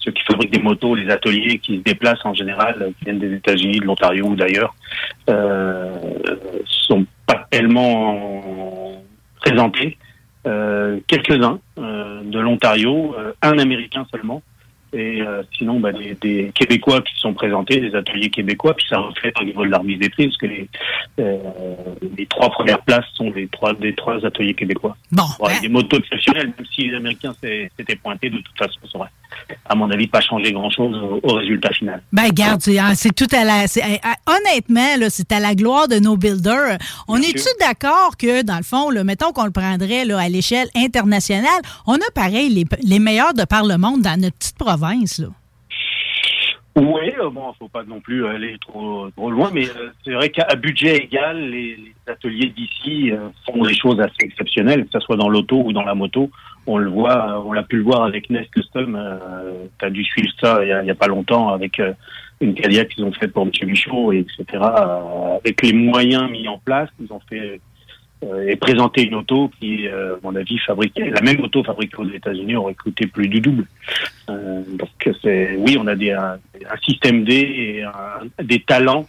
ceux 0.06 0.12
qui 0.12 0.24
fabriquent 0.24 0.54
des 0.54 0.62
motos, 0.62 0.96
les 0.96 1.10
ateliers 1.10 1.58
qui 1.60 1.78
se 1.78 1.82
déplacent 1.82 2.26
en 2.26 2.34
général, 2.34 2.76
euh, 2.82 2.90
qui 2.98 3.06
viennent 3.06 3.20
des 3.20 3.34
États-Unis, 3.34 3.80
de 3.80 3.86
l'Ontario 3.86 4.26
ou 4.28 4.36
d'ailleurs, 4.36 4.74
euh, 5.30 5.92
sont 6.66 7.06
pas 7.26 7.46
tellement 7.50 9.02
présentés. 9.42 9.98
Euh, 10.48 11.00
quelques-uns 11.08 11.60
euh, 11.80 12.22
de 12.24 12.40
l'Ontario, 12.40 13.16
un 13.42 13.58
Américain 13.58 14.06
seulement, 14.12 14.42
et 14.94 15.20
sinon 15.58 15.80
bah, 15.82 15.92
des, 15.92 16.14
des 16.22 16.52
Québécois 16.56 17.02
qui 17.02 17.14
sont 17.20 17.34
présentés, 17.34 17.82
des 17.82 17.94
ateliers 17.96 18.30
québécois, 18.30 18.74
puis 18.76 18.86
ça 18.88 19.00
reflète 19.00 19.34
au 19.42 19.44
niveau 19.44 19.66
de 19.66 19.72
la 19.72 19.80
remise 19.80 20.00
des 20.00 20.10
prix, 20.10 20.28
parce 20.28 20.38
que 20.38 20.46
les, 20.46 20.70
les 22.18 22.26
trois 22.28 22.50
premières 22.50 22.80
places 22.82 23.04
sont 23.14 23.30
des 23.32 23.48
trois 23.48 23.74
des 23.74 23.94
trois 23.94 24.26
ateliers 24.26 24.54
québécois. 24.54 24.96
Bon, 25.12 25.24
Ouais, 25.42 25.60
Des 25.60 25.68
motos 25.68 25.98
exceptionnelles, 25.98 26.54
même 26.58 26.66
si 26.74 26.88
les 26.88 26.96
Américains 26.96 27.34
s'é- 27.42 27.70
s'étaient 27.78 27.98
pointés, 27.98 28.30
de 28.30 28.38
toute 28.38 28.58
façon, 28.58 28.80
ça 28.90 28.98
aurait, 29.00 29.10
à 29.68 29.76
mon 29.76 29.90
avis, 29.92 30.08
pas 30.08 30.22
changé 30.22 30.52
grand-chose 30.52 30.96
au, 30.96 31.20
au 31.24 31.34
résultat 31.34 31.74
final. 31.74 32.02
Ben, 32.12 32.30
garde, 32.30 32.62
c'est 32.62 32.80
ah, 32.80 32.94
tout 33.16 33.28
à 33.36 33.44
la. 33.44 33.66
eh, 33.66 34.00
ah, 34.04 34.16
honnêtement, 34.28 35.08
c'est 35.10 35.32
à 35.32 35.40
la 35.40 35.56
gloire 35.56 35.88
de 35.88 36.00
nos 36.00 36.18
builders. 36.18 36.78
On 37.08 37.18
est-tu 37.18 37.50
d'accord 37.60 38.18
que, 38.18 38.44
dans 38.44 38.58
le 38.58 38.64
fond, 38.64 38.90
là, 38.90 39.04
mettons 39.04 39.32
qu'on 39.32 39.46
le 39.46 39.52
prendrait 39.52 40.06
là, 40.06 40.20
à 40.20 40.30
l'échelle 40.30 40.68
internationale, 40.76 41.62
on 41.88 41.96
a 41.96 42.12
pareil 42.14 42.50
les, 42.50 42.66
les 42.84 43.00
meilleurs 43.00 43.34
de 43.34 43.44
par 43.46 43.66
le 43.66 43.78
monde 43.78 44.02
dans 44.02 44.20
notre 44.20 44.38
petite 44.38 44.58
province, 44.58 45.20
là? 45.20 45.28
Oui, 46.78 47.10
euh, 47.22 47.30
bon, 47.30 47.54
faut 47.58 47.70
pas 47.70 47.86
non 47.86 48.02
plus 48.02 48.28
aller 48.28 48.58
trop, 48.60 49.10
trop 49.16 49.32
loin, 49.32 49.50
mais 49.54 49.66
euh, 49.66 49.92
c'est 50.04 50.12
vrai 50.12 50.30
qu'à 50.30 50.56
budget 50.56 50.98
égal, 50.98 51.40
les, 51.50 51.78
les 51.78 51.94
ateliers 52.06 52.50
d'ici 52.50 53.14
euh, 53.14 53.30
font 53.46 53.64
des 53.64 53.74
choses 53.74 53.98
assez 54.02 54.26
exceptionnelles, 54.26 54.84
que 54.84 54.92
ce 54.92 55.00
soit 55.00 55.16
dans 55.16 55.30
l'auto 55.30 55.64
ou 55.64 55.72
dans 55.72 55.84
la 55.84 55.96
moto. 55.96 56.30
On 56.68 56.78
le 56.78 56.90
voit, 56.90 57.44
on 57.46 57.52
l'a 57.54 57.64
pu 57.64 57.78
le 57.78 57.84
voir 57.84 58.04
avec 58.04 58.30
Nest 58.30 58.50
Custom. 58.52 58.96
Euh, 58.96 59.66
tu 59.80 59.86
as 59.86 59.90
dû 59.90 60.04
suivre 60.04 60.32
ça 60.42 60.60
il 60.64 60.70
y 60.70 60.72
a, 60.72 60.80
a 60.80 60.96
pas 60.96 61.08
longtemps 61.08 61.50
avec 61.50 61.80
euh, 61.80 61.94
une 62.42 62.54
Cadillac 62.56 62.90
qu'ils 62.90 63.04
ont 63.06 63.12
faite 63.12 63.32
pour 63.34 63.44
M. 63.44 63.52
Michaud, 63.68 64.12
et 64.14 64.20
etc. 64.20 64.64
Avec 65.40 65.62
les 65.62 65.74
moyens 65.74 66.30
mis 66.30 66.48
en 66.48 66.58
place, 66.58 66.90
ils 67.00 67.12
ont 67.14 67.22
fait 67.30 67.62
euh, 68.24 68.48
et 68.48 68.56
présenté 68.56 69.04
une 69.04 69.16
auto 69.16 69.52
qui, 69.60 69.88
euh, 69.88 70.16
à 70.16 70.20
mon 70.24 70.36
avis, 70.36 70.58
fabriquée, 70.60 71.10
la 71.12 71.22
même 71.22 71.40
auto 71.42 71.64
fabriquée 71.64 71.98
aux 71.98 72.10
États-Unis 72.10 72.56
aurait 72.56 72.74
coûté 72.74 73.06
plus 73.08 73.28
du 73.28 73.40
double. 73.42 73.66
Euh, 74.30 74.64
donc 74.68 74.90
c'est, 75.22 75.56
oui, 75.58 75.78
on 75.80 75.86
a 75.88 75.96
des, 75.96 76.12
un, 76.12 76.34
un 76.70 76.78
système 76.84 77.24
D 77.26 77.34
et 77.34 77.84
un- 77.84 78.44
des 78.44 78.62
talents 78.62 79.06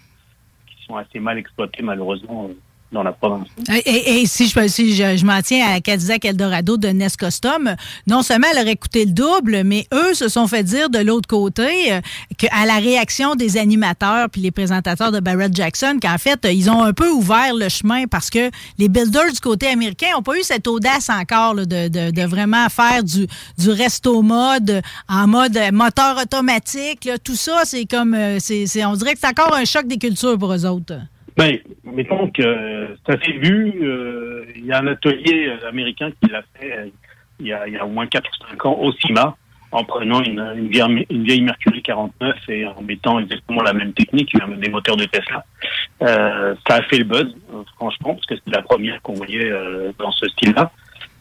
qui 0.67 0.85
sont 0.85 0.97
assez 0.97 1.21
mal 1.21 1.39
exploités 1.39 1.83
malheureusement 1.83 2.51
dans 2.93 3.03
la 3.03 3.13
province. 3.13 3.49
Et, 3.85 4.27
si 4.27 4.49
je, 4.49 5.25
m'en 5.25 5.43
tiens 5.43 5.67
à 5.75 5.81
Cadillac 5.81 6.25
Eldorado 6.25 6.77
de 6.77 6.89
Nest 6.89 7.17
Custom, 7.17 7.75
non 8.07 8.23
seulement 8.23 8.47
elle 8.53 8.63
aurait 8.63 8.77
coûté 8.77 9.05
le 9.05 9.11
double, 9.11 9.63
mais 9.65 9.87
eux 9.93 10.15
se 10.15 10.29
sont 10.29 10.47
fait 10.47 10.63
dire 10.63 10.89
de 10.89 10.99
l'autre 10.99 11.29
côté 11.29 11.93
euh, 11.93 12.01
qu'à 12.39 12.65
la 12.65 12.77
réaction 12.77 13.35
des 13.35 13.57
animateurs 13.57 14.31
puis 14.31 14.41
les 14.41 14.51
présentateurs 14.51 15.11
de 15.13 15.21
Barrett 15.21 15.55
Jackson, 15.55 15.99
qu'en 16.01 16.19
fait, 16.19 16.45
euh, 16.45 16.53
ils 16.53 16.71
ont 16.71 16.83
un 16.83 16.93
peu 16.93 17.11
ouvert 17.11 17.55
le 17.55 17.69
chemin 17.69 18.07
parce 18.07 18.31
que 18.31 18.51
les 18.79 18.89
builders 18.89 19.33
du 19.33 19.41
côté 19.41 19.67
américain 19.67 20.09
n'ont 20.15 20.23
pas 20.23 20.39
eu 20.39 20.43
cette 20.43 20.69
audace 20.69 21.11
encore 21.11 21.55
de, 21.55 22.27
vraiment 22.27 22.69
faire 22.69 23.03
du, 23.03 23.27
resto 23.69 24.23
mode 24.23 24.81
en 25.09 25.27
mode 25.27 25.59
moteur 25.73 26.19
automatique. 26.19 27.09
tout 27.25 27.37
ça, 27.37 27.63
c'est 27.65 27.85
comme, 27.85 28.15
euh, 28.15 28.39
c'est- 28.39 28.85
on 28.85 28.95
dirait 28.95 29.15
que 29.15 29.21
c'est 29.21 29.29
encore 29.29 29.55
un 29.55 29.65
choc 29.65 29.87
des 29.87 29.99
cultures 29.99 30.39
pour 30.39 30.53
eux 30.53 30.65
autres. 30.65 30.95
Ben, 31.37 31.59
mettons 31.85 32.31
que 32.31 32.97
ça 33.07 33.21
s'est 33.21 33.33
vu, 33.33 33.75
euh, 33.83 34.45
il 34.55 34.65
y 34.65 34.73
a 34.73 34.79
un 34.81 34.87
atelier 34.87 35.49
euh, 35.49 35.69
américain 35.69 36.11
qui 36.11 36.31
l'a 36.31 36.43
fait 36.55 36.79
euh, 36.79 36.87
il 37.39 37.49
y, 37.49 37.53
a, 37.53 37.69
y 37.69 37.77
a 37.77 37.85
au 37.85 37.91
moins 37.91 38.07
4 38.07 38.27
ou 38.27 38.51
5 38.51 38.65
ans 38.65 38.79
au 38.81 38.93
CIMA, 38.93 39.37
en 39.71 39.85
prenant 39.85 40.23
une, 40.23 40.41
une, 40.57 40.69
vieille, 40.69 41.43
Mercury 41.43 41.83
49 41.83 42.37
et 42.49 42.67
en 42.67 42.81
mettant 42.81 43.19
exactement 43.19 43.63
la 43.63 43.75
même 43.75 43.93
technique, 43.93 44.35
des 44.59 44.71
moteurs 44.71 44.97
de 44.97 45.05
Tesla. 45.05 45.45
Euh, 46.03 46.55
ça 46.67 46.77
a 46.77 46.83
fait 46.85 46.99
le 46.99 47.05
buzz, 47.05 47.37
franchement, 47.75 48.15
parce 48.15 48.25
que 48.25 48.37
c'était 48.37 48.53
la 48.53 48.63
première 48.63 49.03
qu'on 49.03 49.13
voyait 49.13 49.51
euh, 49.51 49.93
dans 49.99 50.13
ce 50.13 50.27
style-là. 50.29 50.73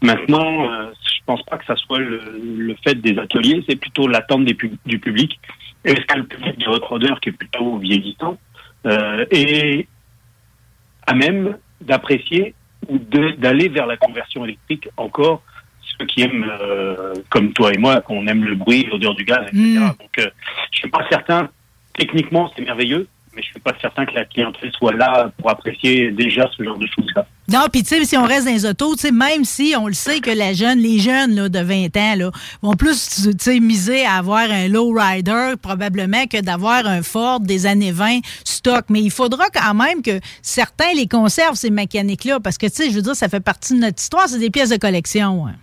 Maintenant, 0.02 0.70
je 0.94 1.20
pense 1.26 1.42
pas 1.44 1.58
que 1.58 1.66
ça 1.66 1.76
soit 1.76 2.00
le, 2.00 2.22
le 2.42 2.76
fait 2.84 2.96
des 2.96 3.18
ateliers, 3.18 3.64
c'est 3.68 3.76
plutôt 3.76 4.08
l'attente 4.08 4.46
du 4.46 5.00
public. 5.00 5.40
Est-ce 5.84 6.02
que 6.02 6.18
le 6.18 6.26
public 6.26 6.58
des 6.58 6.66
road 6.66 7.20
qui 7.22 7.30
est 7.30 7.34
plutôt 7.34 7.78
vieillissant, 7.78 8.38
euh, 8.86 9.26
est 9.32 9.88
à 11.08 11.14
même 11.14 11.58
d'apprécier 11.82 12.54
ou 12.88 12.98
de- 12.98 13.32
d'aller 13.32 13.70
vers 13.70 13.86
la 13.88 13.98
conversion 13.98 14.44
électrique 14.46 14.88
encore 14.98 15.42
ceux 15.98 16.06
qui 16.06 16.22
aiment, 16.24 16.46
euh, 16.62 17.14
comme 17.30 17.54
toi 17.54 17.72
et 17.74 17.78
moi, 17.78 18.02
qu'on 18.02 18.28
aime 18.28 18.44
le 18.44 18.56
bruit, 18.56 18.86
l'odeur 18.92 19.16
du 19.16 19.24
gaz, 19.24 19.42
etc. 19.48 19.56
Donc, 20.00 20.18
euh, 20.20 20.30
je 20.72 20.80
suis 20.80 20.90
pas 20.90 21.06
certain, 21.10 21.50
techniquement, 21.98 22.52
c'est 22.56 22.64
merveilleux, 22.64 23.08
mais 23.36 23.42
je 23.42 23.48
suis 23.48 23.60
pas 23.60 23.74
certain 23.82 24.06
que 24.06 24.14
la 24.14 24.26
clientèle 24.26 24.72
soit 24.78 24.94
là 24.94 25.32
pour 25.38 25.50
apprécier 25.50 26.12
déjà 26.12 26.50
ce 26.56 26.64
genre 26.64 26.78
de 26.78 26.88
choses-là. 26.88 27.28
Non, 27.52 27.66
puis 27.72 27.84
tu 27.84 27.90
sais, 27.90 28.06
si 28.06 28.18
on 28.18 28.24
reste 28.24 28.46
dans 28.46 28.52
les 28.54 28.66
autos, 28.66 28.96
tu 28.96 29.02
sais, 29.02 29.12
même 29.12 29.44
si 29.44 29.76
on 29.78 29.88
le 29.88 29.94
sait 29.94 30.20
que 30.20 30.32
la 30.32 30.54
jeune, 30.54 30.80
les 30.80 30.98
jeunes 31.00 31.36
là, 31.36 31.50
de 31.50 31.60
20 31.60 31.96
ans 31.98 32.16
là, 32.18 32.32
vont 32.62 32.74
plus 32.74 33.22
tu 33.24 33.32
sais, 33.38 33.60
miser 33.60 34.06
à 34.06 34.14
avoir 34.14 34.50
un 34.50 34.68
low 34.68 34.92
rider 34.98 35.54
probablement 35.62 36.26
que 36.26 36.42
d'avoir 36.42 36.88
un 36.88 37.04
Ford 37.04 37.40
des 37.40 37.66
années 37.66 37.92
20 37.92 38.20
stock. 38.44 38.86
Mais 38.90 39.02
il 39.02 39.12
faudra 39.12 39.46
quand 39.54 39.74
même 39.76 40.02
que 40.02 40.20
certains 40.42 40.94
les 40.96 41.08
conservent, 41.08 41.56
ces 41.56 41.70
mécaniques-là, 41.70 42.40
parce 42.40 42.58
que 42.58 42.66
tu 42.66 42.74
sais, 42.74 42.90
je 42.90 42.96
veux 42.96 43.02
dire, 43.04 43.16
ça 43.16 43.30
fait 43.30 43.40
partie 43.44 43.74
de 43.76 43.80
notre 43.80 44.02
histoire, 44.02 44.28
c'est 44.28 44.40
des 44.40 44.50
pièces 44.50 44.70
de 44.70 44.78
collection. 44.78 45.46
hein. 45.48 45.56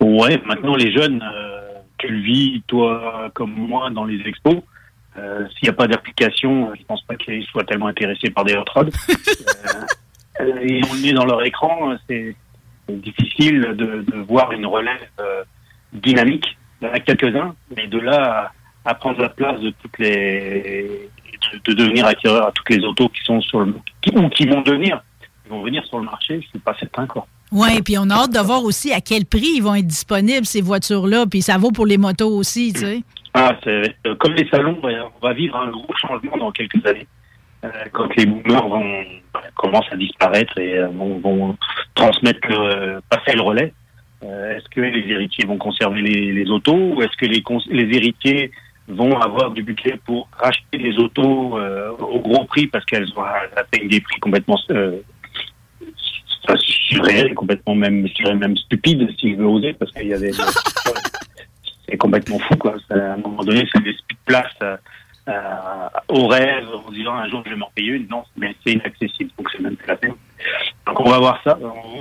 Ouais, 0.00 0.40
maintenant 0.44 0.74
les 0.74 0.92
jeunes, 0.92 1.22
euh, 1.22 1.60
tu 1.98 2.08
le 2.08 2.20
vis, 2.20 2.62
toi 2.66 3.30
comme 3.34 3.52
moi, 3.52 3.90
dans 3.90 4.04
les 4.04 4.20
expos. 4.26 4.56
Euh, 5.18 5.46
S'il 5.50 5.64
n'y 5.64 5.68
a 5.70 5.72
pas 5.72 5.86
d'application, 5.86 6.72
je 6.78 6.82
pense 6.84 7.02
pas 7.02 7.14
qu'ils 7.16 7.44
soient 7.46 7.64
tellement 7.64 7.86
intéressés 7.86 8.30
par 8.30 8.44
des 8.44 8.54
hot 8.54 8.64
rods. 8.74 8.90
euh, 9.08 10.42
euh, 10.42 10.64
ils 10.64 10.84
ont 10.84 10.94
le 10.94 11.00
nez 11.00 11.12
dans 11.12 11.24
leur 11.24 11.42
écran, 11.44 11.92
euh, 11.92 11.96
c'est 12.08 12.36
difficile 12.88 13.60
de, 13.60 14.02
de 14.02 14.16
voir 14.28 14.52
une 14.52 14.66
relève 14.66 15.00
euh, 15.20 15.42
dynamique. 15.92 16.56
Il 16.80 16.88
y 16.88 16.90
en 16.90 16.94
a 16.94 17.00
quelques-uns, 17.00 17.54
mais 17.74 17.86
de 17.86 17.98
là 17.98 18.52
à, 18.84 18.90
à 18.90 18.94
prendre 18.94 19.20
la 19.20 19.30
place 19.30 19.60
de 19.60 19.70
toutes 19.82 19.98
les 19.98 21.08
de, 21.52 21.72
de 21.72 21.76
devenir 21.76 22.06
acquéreur 22.06 22.46
à 22.48 22.52
toutes 22.52 22.70
les 22.70 22.84
autos 22.84 23.08
qui 23.08 23.22
sont 23.24 23.40
sur 23.40 23.60
le 23.60 23.74
qui, 24.02 24.10
ou 24.16 24.28
qui 24.28 24.46
vont 24.46 24.60
devenir, 24.62 25.02
vont 25.48 25.62
venir 25.62 25.84
sur 25.86 25.98
le 25.98 26.04
marché, 26.04 26.40
je 26.42 26.48
suis 26.48 26.58
pas 26.58 26.74
certain 26.78 27.06
quoi. 27.06 27.26
Oui, 27.52 27.80
puis 27.82 27.96
on 27.96 28.10
a 28.10 28.14
hâte 28.14 28.32
de 28.32 28.40
voir 28.40 28.64
aussi 28.64 28.92
à 28.92 29.00
quel 29.00 29.24
prix 29.24 29.54
ils 29.56 29.62
vont 29.62 29.74
être 29.76 29.86
disponibles, 29.86 30.44
ces 30.44 30.60
voitures-là, 30.60 31.26
puis 31.26 31.42
ça 31.42 31.58
vaut 31.58 31.70
pour 31.70 31.86
les 31.86 31.96
motos 31.96 32.28
aussi, 32.28 32.72
tu 32.72 32.80
sais. 32.80 33.02
Ah, 33.38 33.54
euh, 33.66 33.84
comme 34.18 34.32
les 34.32 34.48
salons, 34.48 34.78
on 34.82 35.26
va- 35.26 35.32
vivre 35.34 35.56
un 35.56 35.68
gros 35.68 35.94
changement 35.94 36.38
dans 36.38 36.50
quelques 36.52 36.84
années. 36.86 37.06
Euh, 37.64 37.68
quand 37.92 38.08
les 38.16 38.24
boomers 38.24 38.66
vont 38.66 39.04
commencent 39.54 39.92
à 39.92 39.96
disparaître 39.96 40.56
et 40.58 40.78
euh, 40.78 40.88
vont, 40.88 41.54
transmettre 41.94 42.48
le, 42.48 43.00
passer 43.10 43.36
le 43.36 43.42
relais. 43.42 43.74
Est-ce 44.22 44.68
que 44.70 44.80
les 44.80 45.12
héritiers 45.12 45.44
vont 45.44 45.58
conserver 45.58 46.00
les, 46.00 46.50
autos 46.50 46.94
ou 46.94 47.02
est-ce 47.02 47.16
que 47.18 47.26
les, 47.26 47.96
héritiers 47.96 48.50
vont 48.88 49.18
avoir 49.20 49.50
du 49.50 49.62
budget 49.62 50.00
pour 50.06 50.28
racheter 50.32 50.78
les 50.78 50.96
autos 50.98 51.58
au 51.58 52.20
gros 52.20 52.44
prix 52.44 52.66
parce 52.66 52.84
qu'elles 52.86 53.08
atteint 53.54 53.86
des 53.86 54.00
prix 54.00 54.18
complètement 54.18 54.58
euh, 54.70 55.00
surréels, 56.56 57.34
complètement 57.34 57.74
même, 57.74 58.06
je 58.06 58.14
dirais 58.14 58.34
même 58.34 58.56
stupides 58.56 59.08
si 59.18 59.32
je 59.32 59.36
veux 59.36 59.46
oser 59.46 59.74
parce 59.74 59.92
qu'il 59.92 60.08
y 60.08 60.14
a 60.14 60.18
des 60.18 60.32
c'est 61.88 61.96
complètement 61.96 62.38
fou 62.40 62.56
quoi. 62.56 62.74
Ça, 62.88 62.94
à 62.94 63.14
un 63.14 63.16
moment 63.16 63.44
donné, 63.44 63.66
c'est 63.72 63.82
des 63.82 63.92
speed 63.92 64.18
places 64.24 64.52
euh, 64.62 64.76
euh, 65.28 65.88
au 66.08 66.26
rêve 66.28 66.68
en 66.86 66.90
disant 66.90 67.14
un 67.14 67.28
jour 67.28 67.42
je 67.44 67.50
vais 67.50 67.56
m'en 67.56 67.70
payer 67.74 67.92
une. 67.92 68.08
Non, 68.08 68.24
mais 68.36 68.54
c'est 68.64 68.72
inaccessible, 68.72 69.30
donc 69.38 69.48
c'est 69.50 69.60
même 69.60 69.76
plus 69.76 69.88
la 69.88 69.96
peine. 69.96 70.14
Donc 70.86 71.00
on 71.00 71.10
va 71.10 71.18
voir 71.18 71.40
ça. 71.42 71.58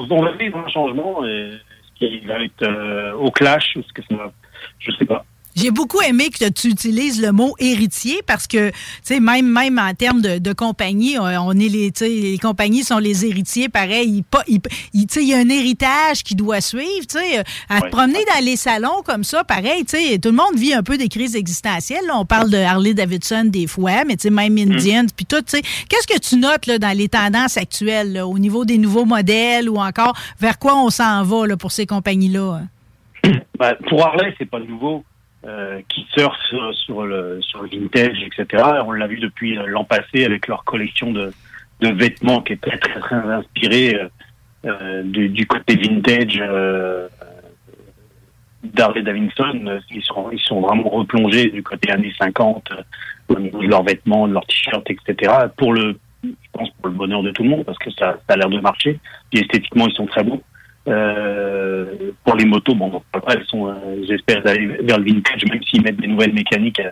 On, 0.09 0.21
va 0.21 0.31
vivre 0.33 0.57
un 0.57 0.67
changement. 0.67 1.25
Et 1.25 1.51
ce 1.51 1.99
qui 1.99 2.19
va 2.25 2.43
être 2.43 2.63
euh, 2.63 3.13
au 3.13 3.31
clash, 3.31 3.75
est-ce 3.77 3.93
que 3.93 4.01
ça 4.09 4.15
va 4.15 4.31
Je 4.79 4.91
sais 4.91 5.05
pas. 5.05 5.25
J'ai 5.55 5.71
beaucoup 5.71 6.01
aimé 6.01 6.29
que 6.29 6.49
tu 6.49 6.67
utilises 6.67 7.21
le 7.21 7.31
mot 7.31 7.55
héritier 7.59 8.21
parce 8.27 8.45
que, 8.45 8.69
tu 8.69 8.75
sais, 9.03 9.19
même, 9.21 9.47
même 9.47 9.79
en 9.79 9.93
termes 9.93 10.21
de, 10.21 10.37
de 10.37 10.53
compagnie, 10.53 11.17
on, 11.17 11.51
est 11.51 11.69
les, 11.69 11.93
les 12.01 12.37
compagnies 12.37 12.83
sont 12.83 12.97
les 12.97 13.25
héritiers, 13.25 13.69
pareil. 13.69 14.23
Il, 14.47 14.59
il, 14.93 15.23
y 15.23 15.33
a 15.33 15.37
un 15.37 15.47
héritage 15.47 16.23
qui 16.23 16.35
doit 16.35 16.59
suivre, 16.59 17.07
tu 17.09 17.19
sais. 17.19 17.43
À 17.69 17.81
te 17.81 17.87
promener 17.87 18.19
dans 18.33 18.43
les 18.43 18.57
salons 18.57 19.01
comme 19.05 19.23
ça, 19.23 19.45
pareil, 19.45 19.85
tu 19.85 19.97
sais, 19.97 20.19
tout 20.19 20.29
le 20.29 20.35
monde 20.35 20.55
vit 20.55 20.73
un 20.73 20.83
peu 20.83 20.97
des 20.97 21.07
crises 21.07 21.35
existentielles. 21.37 22.05
là. 22.05 22.17
On 22.17 22.25
parle 22.25 22.49
de 22.49 22.57
Harley 22.57 22.93
Davidson 22.93 23.45
des 23.45 23.67
fois, 23.67 24.03
mais 24.05 24.17
tu 24.17 24.23
sais, 24.23 24.29
même 24.29 24.57
Indians, 24.57 25.05
puis 25.15 25.25
tout, 25.25 25.41
tu 25.41 25.57
sais. 25.57 25.61
Qu'est-ce 25.89 26.07
que 26.07 26.19
tu 26.19 26.35
notes 26.35 26.65
là, 26.65 26.79
dans 26.79 26.97
les 26.97 27.07
tendances 27.07 27.55
actuelles, 27.55 28.11
là, 28.11 28.27
au 28.27 28.37
niveau 28.39 28.65
des 28.65 28.77
nouveaux 28.77 29.05
modèles 29.05 29.69
ou 29.69 29.77
encore 29.77 30.17
vers 30.39 30.59
quoi 30.59 30.75
on 30.75 30.89
s'en 30.89 31.23
va 31.23 31.47
là, 31.47 31.55
pour 31.55 31.71
ces 31.71 31.85
compagnies-là? 31.85 32.61
hein? 33.23 33.73
Pour 33.87 34.05
Harley, 34.05 34.33
c'est 34.37 34.49
pas 34.49 34.59
nouveau. 34.59 35.03
Euh, 35.47 35.79
qui 35.89 36.07
surfent 36.11 36.41
sur, 36.73 37.05
le, 37.05 37.39
sur 37.43 37.61
le 37.61 37.69
vintage, 37.69 38.17
etc. 38.23 38.63
On 38.83 38.91
l'a 38.93 39.05
vu 39.05 39.19
depuis 39.19 39.59
euh, 39.59 39.67
l'an 39.67 39.83
passé 39.83 40.25
avec 40.25 40.47
leur 40.47 40.63
collection 40.63 41.11
de, 41.11 41.31
de 41.81 41.89
vêtements 41.89 42.41
qui 42.41 42.53
est 42.53 42.61
très 42.61 42.79
très, 42.79 43.15
inspirée 43.15 43.95
euh, 44.65 45.03
du, 45.03 45.45
côté 45.45 45.75
vintage 45.75 46.41
euh, 46.41 47.07
d'Harley 48.63 49.03
Davidson. 49.03 49.79
Ils 49.91 50.01
sont, 50.01 50.31
ils 50.31 50.39
sont 50.39 50.61
vraiment 50.61 50.89
replongés 50.89 51.51
du 51.51 51.61
côté 51.61 51.91
années 51.91 52.13
50 52.17 52.71
euh, 52.71 52.81
au 53.27 53.39
niveau 53.39 53.61
de 53.61 53.67
leurs 53.67 53.83
vêtements, 53.83 54.27
de 54.27 54.33
leurs 54.33 54.47
t-shirts, 54.47 54.89
etc. 54.89 55.31
Pour 55.57 55.73
le, 55.73 55.99
je 56.23 56.29
pense 56.53 56.69
pour 56.71 56.87
le 56.87 56.95
bonheur 56.95 57.21
de 57.21 57.29
tout 57.29 57.43
le 57.43 57.49
monde 57.49 57.65
parce 57.65 57.77
que 57.77 57.91
ça, 57.91 58.17
ça 58.27 58.33
a 58.33 58.37
l'air 58.37 58.49
de 58.49 58.59
marcher. 58.59 58.99
Puis 59.29 59.41
esthétiquement, 59.41 59.87
ils 59.87 59.95
sont 59.95 60.07
très 60.07 60.23
beaux. 60.23 60.41
Euh, 60.87 62.11
pour 62.23 62.35
les 62.35 62.45
motos, 62.45 62.75
bon, 62.75 63.01
après, 63.13 63.35
elles 63.37 63.45
sont, 63.45 63.67
euh, 63.67 63.73
j'espère, 64.07 64.43
d'aller 64.43 64.67
vers 64.83 64.99
le 64.99 65.05
vintage, 65.05 65.43
même 65.45 65.63
s'ils 65.63 65.81
mettent 65.81 65.97
des 65.97 66.07
nouvelles 66.07 66.33
mécaniques. 66.33 66.79
euh, 66.79 66.91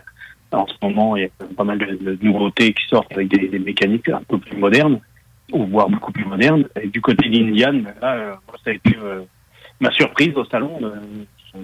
en 0.52 0.68
ce 0.68 0.74
moment, 0.82 1.16
il 1.16 1.24
y 1.24 1.26
a 1.26 1.30
pas 1.56 1.64
mal 1.64 1.80
de, 1.80 2.18
nouveautés 2.22 2.74
qui 2.74 2.86
sortent 2.88 3.12
avec 3.14 3.28
des, 3.28 3.60
mécaniques 3.60 4.10
un 4.10 4.22
peu 4.28 4.38
plus 4.38 4.58
modernes, 4.58 5.00
ou 5.52 5.66
voire 5.66 5.90
beaucoup 5.90 6.12
plus 6.12 6.26
modernes. 6.26 6.66
Et 6.82 6.88
du 6.88 7.02
côté 7.02 7.28
d'Indian, 7.30 7.74
ben 7.74 7.94
là, 8.02 8.40
ça 8.64 8.70
a 8.70 8.74
été 8.74 8.96
ma 9.80 9.92
surprise 9.92 10.36
au 10.36 10.46
salon. 10.46 10.80
c'est 11.52 11.60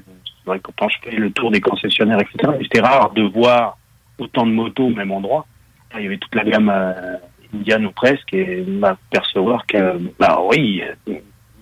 vrai 0.46 0.60
que 0.60 0.72
quand 0.78 0.90
je 0.90 0.98
fais 1.04 1.16
le 1.16 1.30
tour 1.32 1.52
des 1.52 1.62
concessionnaires, 1.62 2.20
etc., 2.20 2.52
c'était 2.64 2.82
rare 2.82 3.12
de 3.12 3.22
voir 3.22 3.78
autant 4.18 4.48
de 4.48 4.52
motos 4.52 4.88
au 4.88 4.94
même 4.94 5.12
endroit. 5.12 5.46
Il 5.96 6.04
y 6.04 6.08
avait 6.08 6.18
toute 6.18 6.34
la 6.34 6.44
gamme 6.44 6.74
Indian 7.54 7.84
ou 7.84 7.92
presque, 7.92 8.34
et 8.34 8.64
m'apercevoir 8.64 9.68
que, 9.68 10.00
bah 10.20 10.40
oui, 10.50 10.82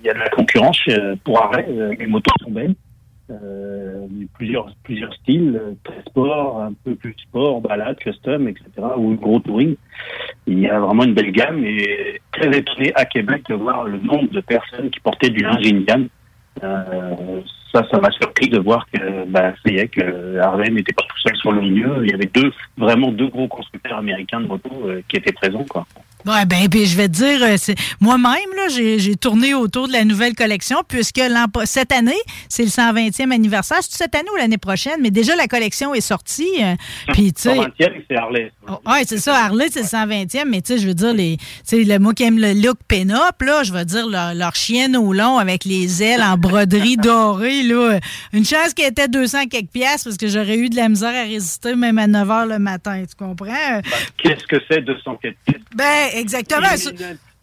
y 0.08 0.10
a 0.10 0.14
de 0.14 0.20
la 0.20 0.30
concurrence 0.30 0.80
euh, 0.90 1.16
pour 1.24 1.42
arrêt. 1.42 1.66
euh, 1.70 1.96
Les 1.98 2.08
motos 2.08 2.34
sont 2.44 2.52
belles. 2.52 2.76
Euh, 3.30 4.08
plusieurs 4.36 4.74
plusieurs 4.84 5.14
styles, 5.16 5.62
très 5.84 6.02
sport, 6.08 6.62
un 6.62 6.72
peu 6.86 6.96
plus 6.96 7.14
sport, 7.18 7.60
balade, 7.60 7.98
custom, 7.98 8.48
etc. 8.48 8.70
ou 8.98 9.16
gros 9.16 9.40
touring. 9.40 9.76
Il 10.46 10.60
y 10.60 10.70
a 10.70 10.80
vraiment 10.80 11.04
une 11.04 11.14
belle 11.14 11.32
gamme 11.32 11.62
et 11.66 12.22
très 12.32 12.58
étonné 12.58 12.94
à 12.96 13.04
Québec 13.04 13.44
de 13.50 13.56
voir 13.56 13.84
le 13.84 13.98
nombre 13.98 14.32
de 14.32 14.40
personnes 14.40 14.90
qui 14.90 15.02
portaient 15.02 15.30
du 15.30 15.44
linge 15.44 15.66
Indian. 15.66 16.06
Euh, 16.64 17.42
ça, 17.77 17.88
ça 17.91 18.00
m'a 18.00 18.12
surpris 18.12 18.50
de 18.50 18.60
voir 18.60 18.86
que 18.91 19.25
bah, 19.27 19.53
ça 19.63 19.72
y 19.72 19.77
est 19.77 19.88
que 19.88 20.38
Harley 20.39 20.69
n'était 20.69 20.93
pas 20.93 21.03
tout 21.03 21.19
seul 21.22 21.36
sur 21.38 21.51
le 21.51 21.62
milieu. 21.62 22.03
Il 22.03 22.12
y 22.12 22.13
avait 22.13 22.29
deux 22.34 22.51
vraiment 22.77 23.12
deux 23.12 23.27
gros 23.27 23.48
constructeurs 23.48 23.98
américains 23.98 24.41
de 24.41 24.48
motos 24.48 24.84
euh, 24.86 25.01
qui 25.07 25.17
étaient 25.17 25.31
présents 25.34 25.65
quoi. 25.69 25.86
Ouais, 26.25 26.46
ben, 26.46 26.67
puis 26.67 26.86
je 26.86 26.98
vais 26.98 27.07
te 27.07 27.13
dire, 27.13 27.41
euh, 27.41 27.55
moi-même, 28.01 28.50
là, 28.57 28.67
j'ai 28.67 29.15
tourné 29.15 29.53
autour 29.53 29.88
de 29.88 29.93
la 29.93 30.03
nouvelle 30.03 30.34
collection, 30.36 30.79
puisque 30.86 31.22
cette 31.63 31.91
année, 31.93 32.12
c'est 32.50 32.63
le 32.63 32.69
120e 32.69 33.31
anniversaire. 33.31 33.77
C'est 33.81 33.96
cette 33.96 34.15
année 34.15 34.27
ou 34.34 34.36
l'année 34.36 34.57
prochaine, 34.57 35.00
mais 35.01 35.12
déjà, 35.12 35.38
la 35.38 35.48
collection 35.48 35.93
est 35.93 36.01
sortie. 36.01 36.50
euh, 36.62 36.74
Puis, 37.13 37.31
tu 37.31 37.43
sais. 37.43 37.55
120e, 37.55 38.03
c'est 38.10 38.17
Harley. 38.17 38.51
Oui, 38.67 38.98
c'est 39.05 39.19
ça. 39.19 39.46
Harley, 39.46 39.67
c'est 39.72 39.81
le 39.81 39.86
120e, 39.86 40.46
mais 40.50 40.62
tu 40.62 40.74
sais, 40.74 40.79
je 40.79 40.88
veux 40.88 40.93
dire, 40.96 41.13
les, 41.13 41.38
tu 41.38 41.43
sais, 41.63 41.84
le, 41.86 41.98
moi 41.98 42.13
qui 42.13 42.24
aime 42.24 42.39
le 42.39 42.51
look 42.53 42.77
pin-up, 42.89 43.41
là, 43.41 43.63
je 43.63 43.72
veux 43.72 43.86
dire, 43.86 44.07
leur, 44.07 44.34
leur 44.34 44.55
chienne 44.55 44.98
au 44.98 45.13
long 45.13 45.38
avec 45.38 45.63
les 45.63 46.03
ailes 46.03 46.24
en 46.24 46.38
broderie 46.38 46.98
dorée, 46.98 47.63
là. 47.68 48.00
Une 48.34 48.46
chance 48.46 48.74
qu'elle 48.74 48.92
était 48.92 49.08
200 49.08 49.48
quelques 49.48 49.72
piastres 49.72 50.06
parce 50.06 50.18
que 50.18 50.28
j'aurais 50.28 50.58
eu 50.58 50.70
de 50.70 50.76
la 50.76 50.90
misère 50.90 51.14
à 51.14 51.24
résister 51.24 51.76
même 51.76 51.98
à 51.98 52.08
9 52.08 52.28
h 52.28 52.48
le 52.50 52.60
matin, 52.60 53.04
tu 53.08 53.16
comprends? 53.16 53.82
Qu'est-ce 54.18 54.46
que 54.46 54.58
c'est 54.70 54.82
204 54.82 55.36
pièces 55.46 55.62
Ben, 55.76 56.10
exactement. 56.16 56.68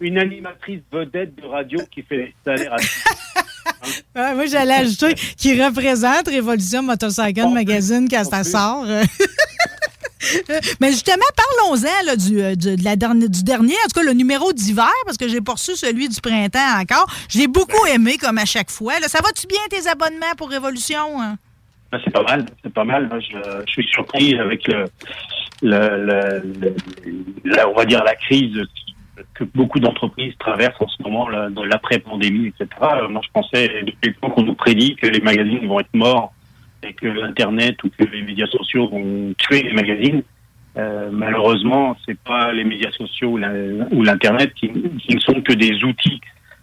Une, 0.00 0.08
une 0.08 0.18
animatrice 0.18 0.80
vedette 0.92 1.34
de 1.36 1.46
radio 1.46 1.80
qui 1.90 2.02
fait 2.02 2.16
les 2.16 2.34
salaires 2.44 2.72
à 2.72 4.34
moi, 4.34 4.46
j'allais 4.46 4.74
ajouter 4.74 5.14
qui 5.36 5.60
représente 5.62 6.28
Révolution 6.28 6.82
Motorcycle 6.82 7.48
Magazine 7.52 8.08
quand 8.08 8.24
ça 8.24 8.44
sort. 8.44 8.86
Mais 10.80 10.90
justement, 10.90 11.24
parlons-en 11.36 12.06
là, 12.06 12.16
du, 12.16 12.40
euh, 12.40 12.54
du- 12.54 12.76
de 12.76 12.84
la 12.84 12.96
du 12.96 13.42
dernier, 13.44 13.74
en 13.84 13.88
tout 13.88 14.00
cas 14.00 14.06
le 14.06 14.12
numéro 14.12 14.52
d'hiver, 14.52 14.90
parce 15.04 15.16
que 15.18 15.28
j'ai 15.28 15.40
reçu 15.46 15.76
celui 15.76 16.08
du 16.08 16.20
printemps 16.20 16.80
encore. 16.80 17.06
Je 17.28 17.38
l'ai 17.38 17.46
beaucoup 17.48 17.84
aimé, 17.86 18.16
comme 18.18 18.38
à 18.38 18.44
chaque 18.44 18.70
fois. 18.70 18.94
Ça 19.06 19.20
va-tu 19.20 19.46
bien 19.46 19.58
tes 19.70 19.86
abonnements 19.88 20.34
pour 20.36 20.48
Révolution? 20.50 21.20
hein? 21.20 21.36
Ah, 21.92 21.98
C'est 22.04 22.10
pas 22.12 22.22
mal, 22.22 22.46
c'est 22.62 22.72
pas 22.72 22.84
mal. 22.84 23.08
Moi, 23.08 23.20
je, 23.20 23.70
suis 23.70 23.86
surpris 23.88 24.38
avec 24.38 24.66
le, 24.66 24.86
le, 25.62 26.42
la- 27.44 27.68
on 27.68 27.74
va 27.74 27.84
dire 27.84 28.02
la 28.04 28.14
crise 28.16 28.56
que 29.34 29.44
beaucoup 29.44 29.78
d'entreprises 29.78 30.34
traversent 30.40 30.80
en 30.80 30.88
ce 30.88 31.02
moment, 31.02 31.28
de 31.30 31.62
l'après-pandémie, 31.62 32.48
etc. 32.48 32.68
Euh, 32.82 33.08
Moi, 33.08 33.20
je 33.24 33.30
pensais 33.32 33.68
depuis 33.86 34.08
le 34.10 34.14
temps 34.14 34.30
qu'on 34.30 34.42
nous 34.42 34.54
prédit 34.54 34.96
que 34.96 35.06
les 35.06 35.20
magazines 35.20 35.66
vont 35.68 35.80
être 35.80 35.94
morts 35.94 36.32
et 36.84 36.92
que 36.92 37.06
l'Internet 37.06 37.82
ou 37.84 37.90
que 37.90 38.04
les 38.04 38.22
médias 38.22 38.46
sociaux 38.46 38.88
vont 38.88 39.34
tuer 39.38 39.62
les 39.62 39.72
magazines. 39.72 40.22
Euh, 40.76 41.08
malheureusement, 41.12 41.96
c'est 42.04 42.18
pas 42.18 42.52
les 42.52 42.64
médias 42.64 42.90
sociaux 42.92 43.38
ou 43.92 44.02
l'Internet 44.02 44.52
qui, 44.54 44.70
ne 44.70 45.20
sont 45.20 45.40
que 45.40 45.52
des 45.52 45.84
outils 45.84 46.20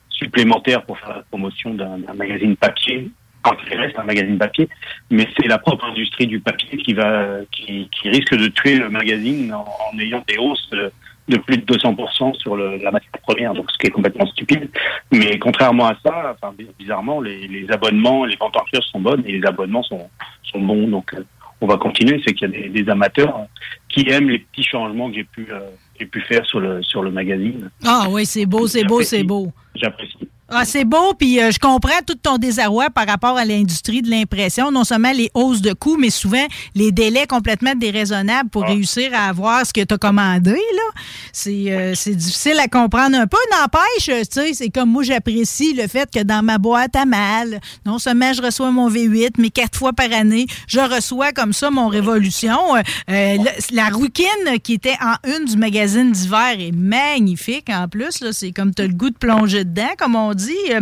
supplémentaires 0.09 0.83
pour 0.83 0.99
faire 0.99 1.17
la 1.17 1.23
promotion 1.23 1.73
d'un 1.73 1.97
magazine 2.15 2.55
papier, 2.55 3.09
quand 3.41 3.55
il 3.71 3.77
reste 3.77 3.97
un 3.97 4.03
magazine 4.03 4.37
papier, 4.37 4.67
mais 5.09 5.27
c'est 5.35 5.47
la 5.47 5.57
propre 5.57 5.85
industrie 5.85 6.27
du 6.27 6.39
papier 6.39 6.77
qui 6.77 6.93
va, 6.93 7.37
qui, 7.51 7.89
risque 8.03 8.35
de 8.35 8.47
tuer 8.47 8.75
le 8.75 8.89
magazine 8.89 9.53
en, 9.53 9.99
ayant 9.99 10.23
des 10.27 10.37
hausses 10.37 10.69
de, 10.71 10.91
de 11.31 11.37
plus 11.37 11.57
de 11.57 11.65
200% 11.65 12.35
sur 12.39 12.55
le, 12.55 12.77
la 12.77 12.91
matière 12.91 13.11
première, 13.23 13.53
donc 13.53 13.71
ce 13.71 13.77
qui 13.77 13.87
est 13.87 13.91
complètement 13.91 14.27
stupide. 14.27 14.69
Mais 15.11 15.39
contrairement 15.39 15.87
à 15.87 15.95
ça, 16.03 16.35
enfin, 16.35 16.53
bizarrement, 16.77 17.21
les, 17.21 17.47
les 17.47 17.69
abonnements, 17.71 18.25
les 18.25 18.35
ventes 18.35 18.55
en 18.57 18.63
kiosque 18.71 18.89
sont 18.91 18.99
bonnes 18.99 19.23
et 19.25 19.39
les 19.39 19.45
abonnements 19.47 19.83
sont, 19.83 20.09
sont 20.43 20.59
bons, 20.59 20.87
donc 20.87 21.13
euh, 21.13 21.23
on 21.61 21.67
va 21.67 21.77
continuer. 21.77 22.21
C'est 22.25 22.33
qu'il 22.33 22.49
y 22.51 22.57
a 22.57 22.61
des, 22.61 22.69
des 22.69 22.89
amateurs 22.89 23.35
euh, 23.37 23.45
qui 23.89 24.09
aiment 24.09 24.29
les 24.29 24.39
petits 24.39 24.63
changements 24.63 25.09
que 25.09 25.15
j'ai 25.15 25.23
pu, 25.23 25.47
euh, 25.51 26.05
pu 26.05 26.21
faire 26.21 26.45
sur 26.45 26.59
le, 26.59 26.81
sur 26.83 27.01
le 27.01 27.11
magazine. 27.11 27.69
Ah 27.85 28.07
oui, 28.09 28.25
c'est 28.25 28.45
beau, 28.45 28.67
c'est 28.67 28.83
beau, 28.83 29.01
c'est 29.01 29.23
beau. 29.23 29.51
J'apprécie. 29.75 30.27
Ah, 30.53 30.65
c'est 30.65 30.83
beau, 30.83 31.13
puis 31.17 31.41
euh, 31.41 31.49
je 31.51 31.59
comprends 31.59 32.01
tout 32.05 32.15
ton 32.15 32.37
désarroi 32.37 32.89
par 32.89 33.07
rapport 33.07 33.37
à 33.37 33.45
l'industrie 33.45 34.01
de 34.01 34.09
l'impression. 34.09 34.69
Non 34.71 34.83
seulement 34.83 35.13
les 35.13 35.31
hausses 35.33 35.61
de 35.61 35.71
coûts, 35.71 35.95
mais 35.97 36.09
souvent 36.09 36.45
les 36.75 36.91
délais 36.91 37.25
complètement 37.25 37.73
déraisonnables 37.73 38.49
pour 38.49 38.63
réussir 38.63 39.11
à 39.13 39.29
avoir 39.29 39.65
ce 39.65 39.71
que 39.71 39.81
tu 39.81 39.93
as 39.93 39.97
commandé. 39.97 40.51
là. 40.51 41.01
C'est 41.31 41.71
euh, 41.71 41.93
c'est 41.95 42.15
difficile 42.15 42.59
à 42.59 42.67
comprendre 42.67 43.17
un 43.17 43.27
peu. 43.27 43.37
N'empêche, 43.51 44.05
tu 44.27 44.41
sais, 44.41 44.53
c'est 44.53 44.69
comme 44.69 44.89
moi, 44.89 45.03
j'apprécie 45.03 45.73
le 45.73 45.87
fait 45.87 46.09
que 46.11 46.21
dans 46.21 46.43
ma 46.43 46.57
boîte 46.57 46.95
à 46.95 47.05
mal, 47.05 47.61
non 47.85 47.97
seulement 47.97 48.33
je 48.33 48.41
reçois 48.41 48.71
mon 48.71 48.89
V8, 48.89 49.35
mais 49.37 49.49
quatre 49.51 49.77
fois 49.77 49.93
par 49.93 50.11
année, 50.11 50.47
je 50.67 50.79
reçois 50.79 51.31
comme 51.31 51.53
ça 51.53 51.71
mon 51.71 51.87
Révolution. 51.87 52.75
Euh, 52.75 52.81
euh, 53.09 53.37
la 53.71 53.87
rouquine 53.89 54.59
qui 54.63 54.73
était 54.73 54.97
en 55.01 55.15
une 55.29 55.45
du 55.45 55.55
magazine 55.57 56.11
d'hiver 56.11 56.55
est 56.59 56.73
magnifique 56.73 57.69
en 57.69 57.87
plus. 57.87 58.19
là. 58.21 58.33
C'est 58.33 58.51
comme 58.51 58.73
tu 58.73 58.81
as 58.81 58.87
le 58.87 58.93
goût 58.93 59.09
de 59.09 59.17
plonger 59.17 59.63
dedans, 59.63 59.89
comme 59.97 60.15
on 60.15 60.33
dit. 60.33 60.40
Euh, 60.49 60.81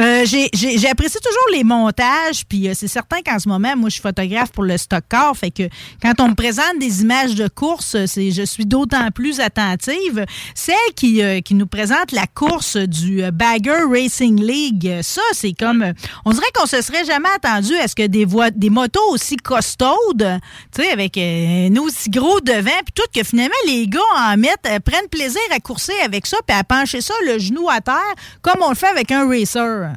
euh, 0.00 0.24
J'ai 0.24 0.48
j'ai 0.52 0.88
apprécié 0.88 1.20
toujours 1.20 1.48
les 1.52 1.64
montages, 1.64 2.44
puis 2.48 2.68
euh, 2.68 2.72
c'est 2.74 2.88
certain 2.88 3.18
qu'en 3.24 3.38
ce 3.38 3.48
moment, 3.48 3.74
moi, 3.76 3.88
je 3.88 3.94
suis 3.94 4.02
photographe 4.02 4.50
pour 4.52 4.64
le 4.64 4.76
stock 4.78 5.04
car, 5.08 5.36
fait 5.36 5.50
que 5.50 5.64
quand 6.02 6.14
on 6.20 6.28
me 6.28 6.34
présente 6.34 6.78
des 6.78 7.02
images 7.02 7.34
de 7.34 7.48
course, 7.48 7.94
euh, 7.94 8.04
c'est 8.06 8.30
je 8.30 8.42
suis 8.42 8.66
d'autant 8.66 9.10
plus 9.10 9.40
attentive. 9.40 10.24
Celle 10.54 10.74
qui, 10.96 11.22
euh, 11.22 11.40
qui 11.40 11.54
nous 11.54 11.66
présente 11.66 12.12
la 12.12 12.26
course 12.26 12.76
du 12.76 13.22
euh, 13.22 13.30
Bagger 13.30 13.84
Racing 13.90 14.40
League, 14.42 14.86
euh, 14.86 15.02
ça, 15.02 15.22
c'est 15.32 15.52
comme... 15.52 15.82
euh, 15.82 15.92
on 16.24 16.30
dirait 16.32 16.50
qu'on 16.54 16.66
se 16.66 16.80
serait 16.82 17.04
jamais 17.04 17.28
attendu 17.34 17.74
à 17.76 17.88
ce 17.88 17.94
que 17.94 18.06
des, 18.06 18.24
voies, 18.24 18.50
des 18.50 18.70
motos 18.70 19.00
aussi 19.10 19.36
costaudes, 19.36 20.38
tu 20.74 20.82
sais, 20.82 20.90
avec 20.90 21.16
euh, 21.16 21.68
un 21.68 21.76
aussi 21.76 22.10
gros 22.10 22.40
devant, 22.40 22.70
puis 22.84 22.92
tout, 22.94 23.02
que 23.14 23.24
finalement, 23.24 23.54
les 23.66 23.86
gars 23.86 24.00
en 24.16 24.36
mettent, 24.36 24.66
euh, 24.66 24.78
prennent 24.80 25.08
plaisir 25.10 25.40
à 25.50 25.58
courser 25.60 25.92
avec 26.04 26.26
ça, 26.26 26.36
puis 26.46 26.56
à 26.56 26.64
pencher 26.64 27.00
ça 27.00 27.14
le 27.26 27.38
genou 27.38 27.68
à 27.68 27.80
terre, 27.80 28.14
comme 28.42 28.62
on 28.62 28.70
le 28.70 28.74
fait 28.78 28.86
avec 28.86 29.10
un 29.10 29.28
racer. 29.28 29.92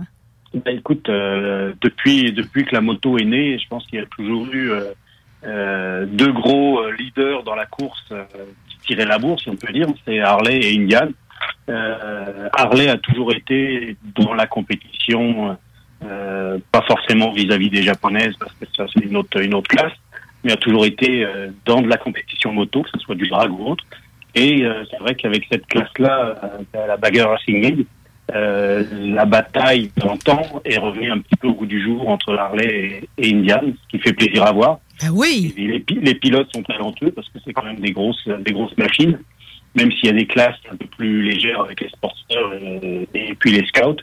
Ben, 0.53 0.77
écoute, 0.77 1.07
euh, 1.07 1.73
depuis 1.81 2.33
depuis 2.33 2.65
que 2.65 2.75
la 2.75 2.81
moto 2.81 3.17
est 3.17 3.23
née, 3.23 3.57
je 3.57 3.67
pense 3.69 3.85
qu'il 3.87 3.99
y 3.99 4.01
a 4.01 4.05
toujours 4.05 4.45
eu 4.51 4.71
euh, 4.71 4.91
euh, 5.45 6.05
deux 6.05 6.33
gros 6.33 6.85
leaders 6.91 7.43
dans 7.43 7.55
la 7.55 7.65
course 7.65 8.13
qui 8.67 8.77
tiraient 8.79 9.05
la 9.05 9.17
bourse, 9.17 9.43
si 9.43 9.49
on 9.49 9.55
peut 9.55 9.71
dire, 9.71 9.87
c'est 10.05 10.19
Harley 10.19 10.59
et 10.59 10.77
Indian. 10.77 11.09
Harley 12.53 12.89
a 12.89 12.97
toujours 12.97 13.33
été 13.33 13.95
dans 14.15 14.33
la 14.33 14.45
compétition 14.45 15.57
pas 16.01 16.81
forcément 16.85 17.31
vis-à-vis 17.31 17.69
des 17.69 17.83
japonaises 17.83 18.35
parce 18.37 18.53
que 18.53 18.65
ça 18.75 18.85
c'est 18.93 19.05
une 19.05 19.15
autre 19.15 19.41
une 19.41 19.53
autre 19.53 19.69
classe, 19.69 19.93
mais 20.43 20.51
a 20.51 20.57
toujours 20.57 20.85
été 20.85 21.25
dans 21.65 21.81
de 21.81 21.87
la 21.87 21.97
compétition 21.97 22.51
moto, 22.51 22.81
que 22.81 22.89
ce 22.93 22.99
soit 22.99 23.15
du 23.15 23.27
drag 23.29 23.51
ou 23.51 23.67
autre. 23.67 23.85
Et 24.35 24.65
c'est 24.89 24.99
vrai 24.99 25.15
qu'avec 25.15 25.45
cette 25.49 25.65
classe-là, 25.67 26.59
la 26.73 26.97
Bagger 26.97 27.23
Racing 27.23 27.61
League, 27.61 27.85
euh, 28.33 28.83
la 28.91 29.25
bataille 29.25 29.91
d'antan 29.97 30.61
est 30.65 30.77
revenue 30.77 31.11
un 31.11 31.19
petit 31.19 31.35
peu 31.35 31.47
au 31.47 31.53
goût 31.53 31.65
du 31.65 31.81
jour 31.83 32.07
entre 32.09 32.33
Harley 32.35 33.01
et, 33.17 33.27
et 33.27 33.33
Indian, 33.33 33.61
ce 33.61 33.87
qui 33.89 33.99
fait 34.01 34.13
plaisir 34.13 34.43
à 34.43 34.51
voir. 34.51 34.79
oui. 35.11 35.53
Et 35.57 35.67
les, 35.67 35.85
les 36.01 36.15
pilotes 36.15 36.49
sont 36.53 36.63
talentueux 36.63 37.11
parce 37.11 37.27
que 37.29 37.39
c'est 37.43 37.53
quand 37.53 37.63
même 37.63 37.79
des 37.79 37.91
grosses 37.91 38.27
des 38.27 38.51
grosses 38.53 38.77
machines, 38.77 39.19
même 39.75 39.91
s'il 39.91 40.05
y 40.05 40.09
a 40.09 40.13
des 40.13 40.27
classes 40.27 40.59
un 40.71 40.75
peu 40.75 40.85
plus 40.97 41.23
légères 41.23 41.61
avec 41.61 41.81
les 41.81 41.89
sportsters 41.89 42.53
et, 42.61 43.07
et 43.13 43.35
puis 43.35 43.51
les 43.51 43.65
scouts. 43.67 43.97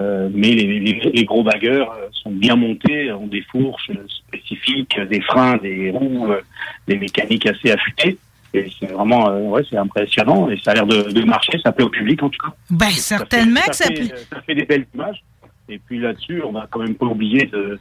Euh, 0.00 0.28
mais 0.34 0.50
les, 0.50 0.80
les, 0.80 1.10
les 1.14 1.24
gros 1.24 1.44
bagueurs 1.44 1.92
euh, 1.92 2.08
sont 2.10 2.32
bien 2.32 2.56
montés, 2.56 3.12
ont 3.12 3.28
des 3.28 3.42
fourches 3.42 3.92
spécifiques, 4.08 4.98
des 5.08 5.20
freins, 5.20 5.56
des 5.58 5.90
roues, 5.90 6.32
euh, 6.32 6.40
des 6.88 6.96
mécaniques 6.98 7.46
assez 7.46 7.70
affûtées. 7.70 8.18
Et 8.54 8.70
c'est 8.78 8.86
vraiment, 8.92 9.28
euh, 9.30 9.40
ouais, 9.42 9.62
c'est 9.68 9.76
impressionnant 9.76 10.48
et 10.48 10.58
ça 10.62 10.70
a 10.70 10.74
l'air 10.74 10.86
de, 10.86 11.10
de 11.12 11.22
marcher, 11.24 11.58
ça 11.64 11.72
plaît 11.72 11.84
au 11.84 11.88
public 11.90 12.22
en 12.22 12.28
tout 12.30 12.38
cas. 12.46 12.54
Ben, 12.70 12.88
certainement 12.90 13.60
ça 13.60 13.70
que 13.70 13.76
ça 13.76 13.84
fait, 13.86 13.94
plaît. 13.94 14.16
ça 14.30 14.40
fait 14.42 14.54
des 14.54 14.64
belles 14.64 14.86
images. 14.94 15.22
Et 15.68 15.78
puis 15.78 15.98
là-dessus, 15.98 16.42
on 16.42 16.52
va 16.52 16.66
quand 16.70 16.80
même 16.80 16.94
pas 16.94 17.06
oublier 17.06 17.46
de, 17.46 17.78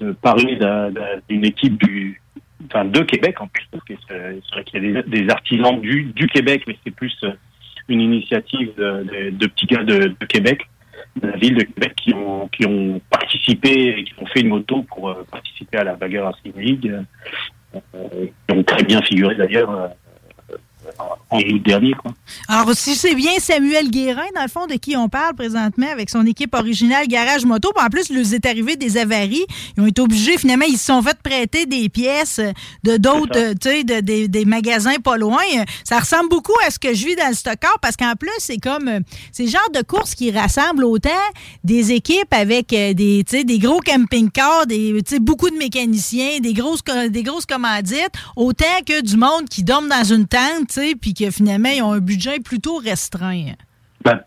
de 0.00 0.12
parler 0.12 0.56
d'un- 0.56 0.90
d'un- 0.90 1.20
d'une 1.28 1.44
équipe 1.44 1.78
du, 1.84 2.20
enfin 2.66 2.84
de 2.84 3.00
Québec 3.02 3.40
en 3.40 3.46
plus, 3.46 3.64
parce 3.70 3.84
que 3.84 3.94
c'est 4.08 4.54
vrai 4.54 4.64
qu'il 4.64 4.82
y 4.84 4.96
a 4.96 5.02
des, 5.02 5.08
des 5.22 5.30
artisans 5.30 5.80
du, 5.80 6.04
du 6.14 6.26
Québec, 6.26 6.64
mais 6.66 6.76
c'est 6.84 6.90
plus 6.90 7.16
euh, 7.24 7.32
une 7.88 8.00
initiative 8.00 8.72
de, 8.76 9.30
de- 9.30 9.46
petits 9.46 9.66
gars 9.66 9.84
de, 9.84 10.14
de 10.18 10.26
Québec, 10.26 10.62
de 11.22 11.28
la 11.28 11.36
ville 11.36 11.54
de 11.54 11.62
Québec, 11.62 11.92
qui 11.96 12.12
ont, 12.14 12.48
qui 12.48 12.66
ont 12.66 13.00
participé 13.10 13.94
et 13.98 14.04
qui 14.04 14.14
ont 14.20 14.26
fait 14.26 14.40
une 14.40 14.48
moto 14.48 14.82
pour 14.82 15.10
euh, 15.10 15.24
participer 15.30 15.78
à 15.78 15.84
la 15.84 15.94
Bagger 15.94 16.20
Racing 16.20 16.52
League, 16.56 16.90
euh, 17.74 17.78
euh, 17.94 18.26
qui 18.48 18.56
ont 18.56 18.64
très 18.64 18.82
bien 18.82 19.00
figuré 19.02 19.34
d'ailleurs 19.36 19.70
euh, 19.70 19.88
en 21.30 21.38
août 21.40 21.62
dernier. 21.64 21.92
Quoi. 21.94 22.12
Alors, 22.48 22.74
si 22.74 22.94
c'est 22.94 23.14
bien 23.14 23.32
Samuel 23.38 23.90
Guérin, 23.90 24.26
dans 24.34 24.42
le 24.42 24.48
fond, 24.48 24.66
de 24.66 24.74
qui 24.74 24.96
on 24.96 25.08
parle 25.08 25.34
présentement, 25.34 25.88
avec 25.90 26.10
son 26.10 26.24
équipe 26.26 26.54
originale 26.54 27.06
Garage 27.08 27.44
Moto, 27.44 27.70
en 27.80 27.88
plus, 27.88 28.06
il 28.10 28.16
nous 28.18 28.34
est 28.34 28.46
arrivé 28.46 28.76
des 28.76 28.96
avaries. 28.96 29.44
Ils 29.76 29.82
ont 29.82 29.86
été 29.86 30.00
obligés, 30.00 30.38
finalement, 30.38 30.66
ils 30.68 30.78
se 30.78 30.86
sont 30.86 31.02
fait 31.02 31.18
prêter 31.22 31.66
des 31.66 31.88
pièces 31.88 32.40
de 32.84 32.96
d'autres, 32.96 33.52
tu 33.60 33.68
sais, 33.68 33.84
de, 33.84 34.00
des- 34.00 34.28
des 34.28 34.44
magasins 34.44 34.96
pas 35.02 35.16
loin. 35.16 35.42
Ça 35.84 35.98
ressemble 36.00 36.28
beaucoup 36.28 36.54
à 36.66 36.70
ce 36.70 36.78
que 36.78 36.94
je 36.94 37.06
vis 37.06 37.16
dans 37.16 37.28
le 37.28 37.34
stockard, 37.34 37.78
parce 37.80 37.96
qu'en 37.96 38.14
plus, 38.14 38.30
c'est 38.38 38.58
comme, 38.58 38.90
c'est 39.32 39.44
le 39.44 39.50
genre 39.50 39.70
de 39.74 39.82
course 39.82 40.14
qui 40.14 40.30
rassemble 40.30 40.84
autant 40.84 41.10
des 41.64 41.92
équipes 41.92 42.32
avec 42.32 42.72
euh, 42.72 42.94
des, 42.94 43.24
tu 43.28 43.38
sais, 43.38 43.44
des 43.44 43.58
gros 43.58 43.80
camping-cars, 43.80 44.66
des, 44.66 45.00
tu 45.06 45.14
sais, 45.14 45.18
beaucoup 45.20 45.50
de 45.50 45.56
mécaniciens, 45.56 46.40
des 46.40 46.52
grosses, 46.54 46.82
des 47.10 47.22
grosses 47.22 47.46
commandites, 47.46 48.12
autant 48.36 48.64
que 48.86 49.00
du 49.02 49.16
monde 49.16 49.48
qui 49.50 49.62
dorme 49.62 49.88
dans 49.88 50.04
une 50.04 50.26
tente, 50.26 50.77
sais, 50.80 50.94
puis 50.94 51.14
que 51.14 51.30
finalement, 51.30 51.70
ils 51.74 51.82
ont 51.82 51.92
un 51.92 52.00
budget 52.00 52.40
plutôt 52.40 52.76
restreint. 52.76 53.52
Ben, 54.04 54.20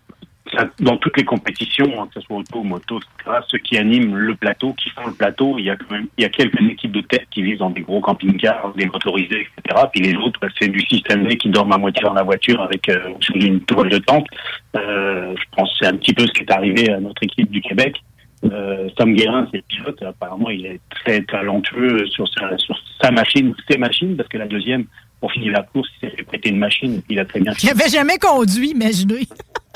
dans 0.80 0.98
toutes 0.98 1.18
les 1.18 1.24
compétitions, 1.24 2.02
hein, 2.02 2.08
que 2.14 2.20
ce 2.20 2.28
soit 2.28 2.38
auto, 2.38 2.64
moto, 2.64 3.00
etc., 3.00 3.38
ceux 3.48 3.58
qui 3.60 3.78
animent 3.78 4.16
le 4.16 4.36
plateau, 4.36 4.74
qui 4.74 4.90
font 4.90 5.08
le 5.08 5.14
plateau, 5.14 5.58
il 5.58 5.66
y 5.66 5.70
a 5.70 5.76
quand 5.78 5.92
même 5.92 6.08
il 6.18 6.24
y 6.24 6.26
a 6.26 6.30
quelques 6.30 6.60
équipes 6.62 6.92
de 6.92 7.02
tête 7.02 7.28
qui 7.32 7.42
vivent 7.42 7.60
dans 7.60 7.70
des 7.70 7.82
gros 7.82 8.02
camping-cars, 8.02 8.74
des 8.76 8.86
motorisés, 8.86 9.48
etc. 9.48 9.86
Puis 9.94 10.02
les 10.02 10.16
autres, 10.16 10.40
ben, 10.42 10.50
c'est 10.60 10.68
du 10.68 10.82
système 10.82 11.26
D 11.26 11.38
qui 11.38 11.50
dorment 11.50 11.74
à 11.74 11.78
moitié 11.78 12.04
dans 12.04 12.14
la 12.14 12.24
voiture 12.24 12.62
avec 12.62 12.90
euh, 12.90 13.14
sous 13.22 13.34
une 13.34 13.62
toile 13.62 13.90
de 13.90 14.00
tente. 14.00 14.28
Euh, 14.76 15.34
je 15.38 15.44
pense 15.56 15.70
que 15.72 15.76
c'est 15.80 15.88
un 15.88 15.98
petit 15.98 16.14
peu 16.14 16.26
ce 16.28 16.34
qui 16.34 16.42
est 16.42 16.52
arrivé 16.52 16.92
à 16.92 17.00
notre 17.00 17.24
équipe 17.24 17.50
du 17.50 17.62
Québec. 17.62 17.96
Euh, 18.44 18.90
Sam 18.98 19.14
Guérin, 19.14 19.48
c'est 19.52 19.58
le 19.58 19.64
pilote. 19.68 20.02
Apparemment, 20.02 20.50
il 20.50 20.66
est 20.66 20.82
très 20.90 21.22
talentueux 21.22 22.06
sur 22.08 22.28
sa, 22.28 22.58
sur 22.58 22.76
sa 23.02 23.12
machine 23.12 23.54
ses 23.70 23.78
machines, 23.78 24.18
parce 24.18 24.28
que 24.28 24.38
la 24.38 24.48
deuxième, 24.48 24.86
pour 25.22 25.32
finir 25.32 25.54
la 25.54 25.62
course, 25.64 25.88
il 26.02 26.10
s'est 26.10 26.16
fait 26.18 26.24
prêter 26.24 26.50
une 26.50 26.58
machine 26.58 26.96
et 26.96 26.98
puis 27.02 27.16
il 27.16 27.20
a 27.20 27.26
très 27.26 27.40
bien 27.40 27.54
Qui 27.54 27.70
avait 27.70 27.88
jamais 27.90 28.18
conduit, 28.18 28.72
imaginez. 28.72 29.28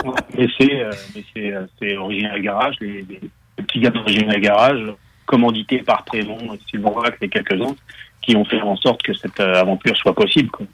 Ouais, 0.03 0.12
mais 0.38 0.47
c'est 0.60 0.81
euh, 0.84 0.91
mais 1.15 1.23
c'est 1.34 1.53
euh, 1.53 1.65
c'est 1.79 1.95
Original 1.95 2.41
Garage, 2.41 2.75
les, 2.81 3.05
les- 3.10 3.19
les 3.58 3.63
petits 3.63 3.79
gars 3.79 3.91
d'Original 3.91 4.41
Garage, 4.41 4.81
commandités 5.25 5.77
par 5.79 6.03
Prémont, 6.03 6.38
Sylvain 6.69 6.91
Vac 7.01 7.15
et 7.21 7.29
quelques-uns, 7.29 7.75
qui 8.21 8.36
ont 8.36 8.43
fait 8.43 8.60
en 8.62 8.75
sorte 8.75 9.01
que 9.03 9.13
cette 9.13 9.39
euh, 9.39 9.53
aventure 9.62 9.95
soit 9.95 10.13
possible. 10.13 10.49
Quoi. 10.49 10.65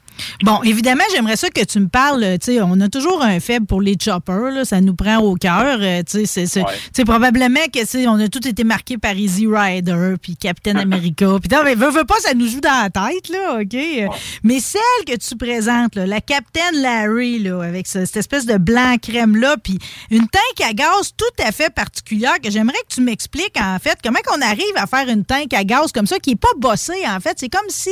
Bon, 0.42 0.62
évidemment, 0.62 1.04
j'aimerais 1.12 1.36
ça 1.36 1.48
que 1.50 1.64
tu 1.64 1.80
me 1.80 1.88
parles. 1.88 2.38
Tu 2.40 2.52
sais, 2.54 2.60
on 2.62 2.80
a 2.80 2.88
toujours 2.88 3.22
un 3.22 3.40
faible 3.40 3.66
pour 3.66 3.80
les 3.80 3.96
choppers, 4.02 4.50
là, 4.50 4.64
ça 4.64 4.80
nous 4.80 4.94
prend 4.94 5.18
au 5.18 5.34
cœur. 5.36 5.78
euh, 5.80 6.02
Tu 6.08 6.26
sais, 6.26 6.46
c'est- 6.46 7.04
probablement 7.04 7.60
que 7.72 8.06
on 8.08 8.18
a 8.20 8.28
tous 8.28 8.46
été 8.48 8.64
marqués 8.64 8.98
par 8.98 9.14
Easy 9.16 9.46
Rider, 9.46 10.14
puis 10.20 10.36
Captain 10.36 10.76
America. 10.76 11.26
Puis 11.40 11.48
non, 11.56 11.62
mais 11.64 11.74
veux, 11.74 11.90
veux 11.90 12.04
pas, 12.04 12.18
ça 12.20 12.34
nous 12.34 12.46
joue 12.48 12.60
dans 12.60 12.82
la 12.82 12.90
tête, 12.90 13.28
là, 13.28 13.60
ok? 13.60 14.10
Mais 14.42 14.60
celle 14.60 14.80
que 15.06 15.16
tu 15.16 15.36
présentes, 15.36 15.94
là, 15.94 16.06
la 16.06 16.20
Captain 16.20 16.70
Larry, 16.74 17.38
là, 17.40 17.60
avec 17.62 17.86
ce- 17.86 18.04
cette 18.04 18.16
espèce 18.18 18.46
de 18.46 18.56
blanc 18.56 18.96
crème 19.00 19.36
là, 19.36 19.56
puis 19.62 19.78
une 20.10 20.26
tank 20.28 20.68
à 20.68 20.72
gaz 20.72 21.12
tout 21.16 21.42
à 21.44 21.52
fait 21.52 21.70
particulière 21.72 22.40
que 22.42 22.50
j'aimerais 22.50 22.78
que 22.88 22.94
tu 22.94 23.00
m'expliques 23.00 23.56
en 23.58 23.78
fait 23.78 23.98
comment 24.02 24.18
qu'on 24.26 24.40
arrive 24.42 24.62
à 24.76 24.86
faire 24.86 25.08
une 25.08 25.24
tank 25.24 25.52
à 25.54 25.64
gaz 25.64 25.92
comme 25.92 26.06
ça 26.06 26.18
qui 26.18 26.30
est 26.32 26.36
pas 26.36 26.48
bossée 26.58 27.06
en 27.08 27.20
fait. 27.20 27.34
C'est 27.38 27.48
comme 27.48 27.68
si 27.68 27.90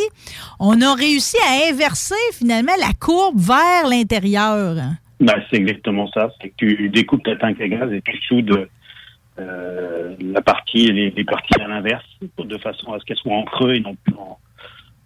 on 0.59 0.81
a 0.81 0.95
réussi 0.95 1.37
à 1.49 1.69
inverser 1.71 2.10
finalement 2.33 2.73
la 2.79 2.93
courbe 2.99 3.39
vers 3.39 3.89
l'intérieur? 3.89 4.77
Ben, 5.21 5.35
c'est 5.51 5.57
exactement 5.57 6.11
ça. 6.13 6.31
C'est 6.41 6.49
que 6.49 6.55
tu 6.57 6.89
découpes 6.89 7.23
ta 7.23 7.37
tank 7.37 7.61
à 7.61 7.69
gaz 7.69 7.93
et 7.93 8.01
tu 8.03 8.17
soudes 8.23 8.69
euh, 9.39 10.15
la 10.21 10.43
partie, 10.43 10.91
les, 10.93 11.11
les 11.11 11.25
parties 11.25 11.61
à 11.61 11.69
l'inverse, 11.69 12.05
de 12.39 12.59
façon 12.59 12.93
à 12.93 12.99
ce 12.99 13.05
qu'elles 13.05 13.17
soient 13.19 13.37
en 13.37 13.45
creux 13.45 13.75
et 13.75 13.81
non 13.81 13.97
plus 14.05 14.15
en 14.15 14.39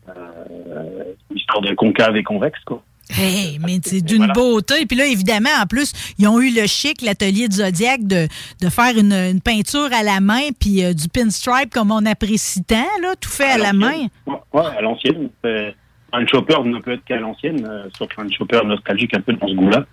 euh, 0.09 1.05
histoire 1.35 1.63
de 1.63 1.75
concave 1.75 2.17
et 2.17 2.23
convexe. 2.23 2.61
Quoi. 2.65 2.83
Hey, 3.11 3.59
mais 3.59 3.79
c'est 3.83 4.01
d'une 4.01 4.27
beauté. 4.29 4.87
Puis 4.87 4.97
là, 4.97 5.07
évidemment, 5.07 5.51
en 5.61 5.67
plus, 5.67 5.93
ils 6.19 6.27
ont 6.27 6.41
eu 6.41 6.55
le 6.55 6.67
chic, 6.67 7.03
l'atelier 7.03 7.49
de 7.49 7.53
Zodiac, 7.53 8.03
de, 8.05 8.27
de 8.61 8.69
faire 8.71 8.97
une, 8.97 9.13
une 9.13 9.41
peinture 9.41 9.93
à 9.93 10.03
la 10.03 10.21
main, 10.21 10.51
puis 10.59 10.85
euh, 10.85 10.95
du 10.95 11.09
pinstripe 11.09 11.71
comme 11.73 11.91
on 11.91 12.05
apprécie 12.07 12.65
tant, 12.65 12.87
là, 13.03 13.15
tout 13.21 13.31
fait 13.31 13.51
à, 13.51 13.59
la 13.59 13.73
main. 13.73 14.07
Ouais, 14.27 14.35
ouais, 14.53 14.67
à 14.79 14.81
l'ancienne. 14.81 15.29
Un 16.17 16.27
chopper 16.27 16.63
ne 16.65 16.79
peut 16.79 16.93
être 16.93 17.05
qu'à 17.05 17.19
l'ancienne, 17.19 17.67
euh, 17.69 17.89
sauf 17.99 18.09
un 18.19 18.29
chopper 18.31 18.61
nostalgique 18.65 19.15
un 19.15 19.21
peu 19.21 19.33
dans 19.33 19.49
ce 19.49 19.55
goût-là. 19.55 19.85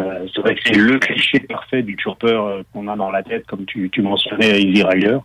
Euh, 0.00 0.26
c'est 0.34 0.40
vrai 0.40 0.54
que 0.54 0.60
c'est 0.64 0.74
le 0.74 0.98
cliché 0.98 1.40
parfait 1.40 1.82
du 1.82 1.96
chopper 1.98 2.32
euh, 2.32 2.62
qu'on 2.72 2.88
a 2.88 2.96
dans 2.96 3.10
la 3.10 3.22
tête, 3.22 3.46
comme 3.46 3.64
tu, 3.64 3.90
tu 3.90 4.02
mentionnais 4.02 4.60
Easy 4.60 4.82
Rider, 4.82 5.18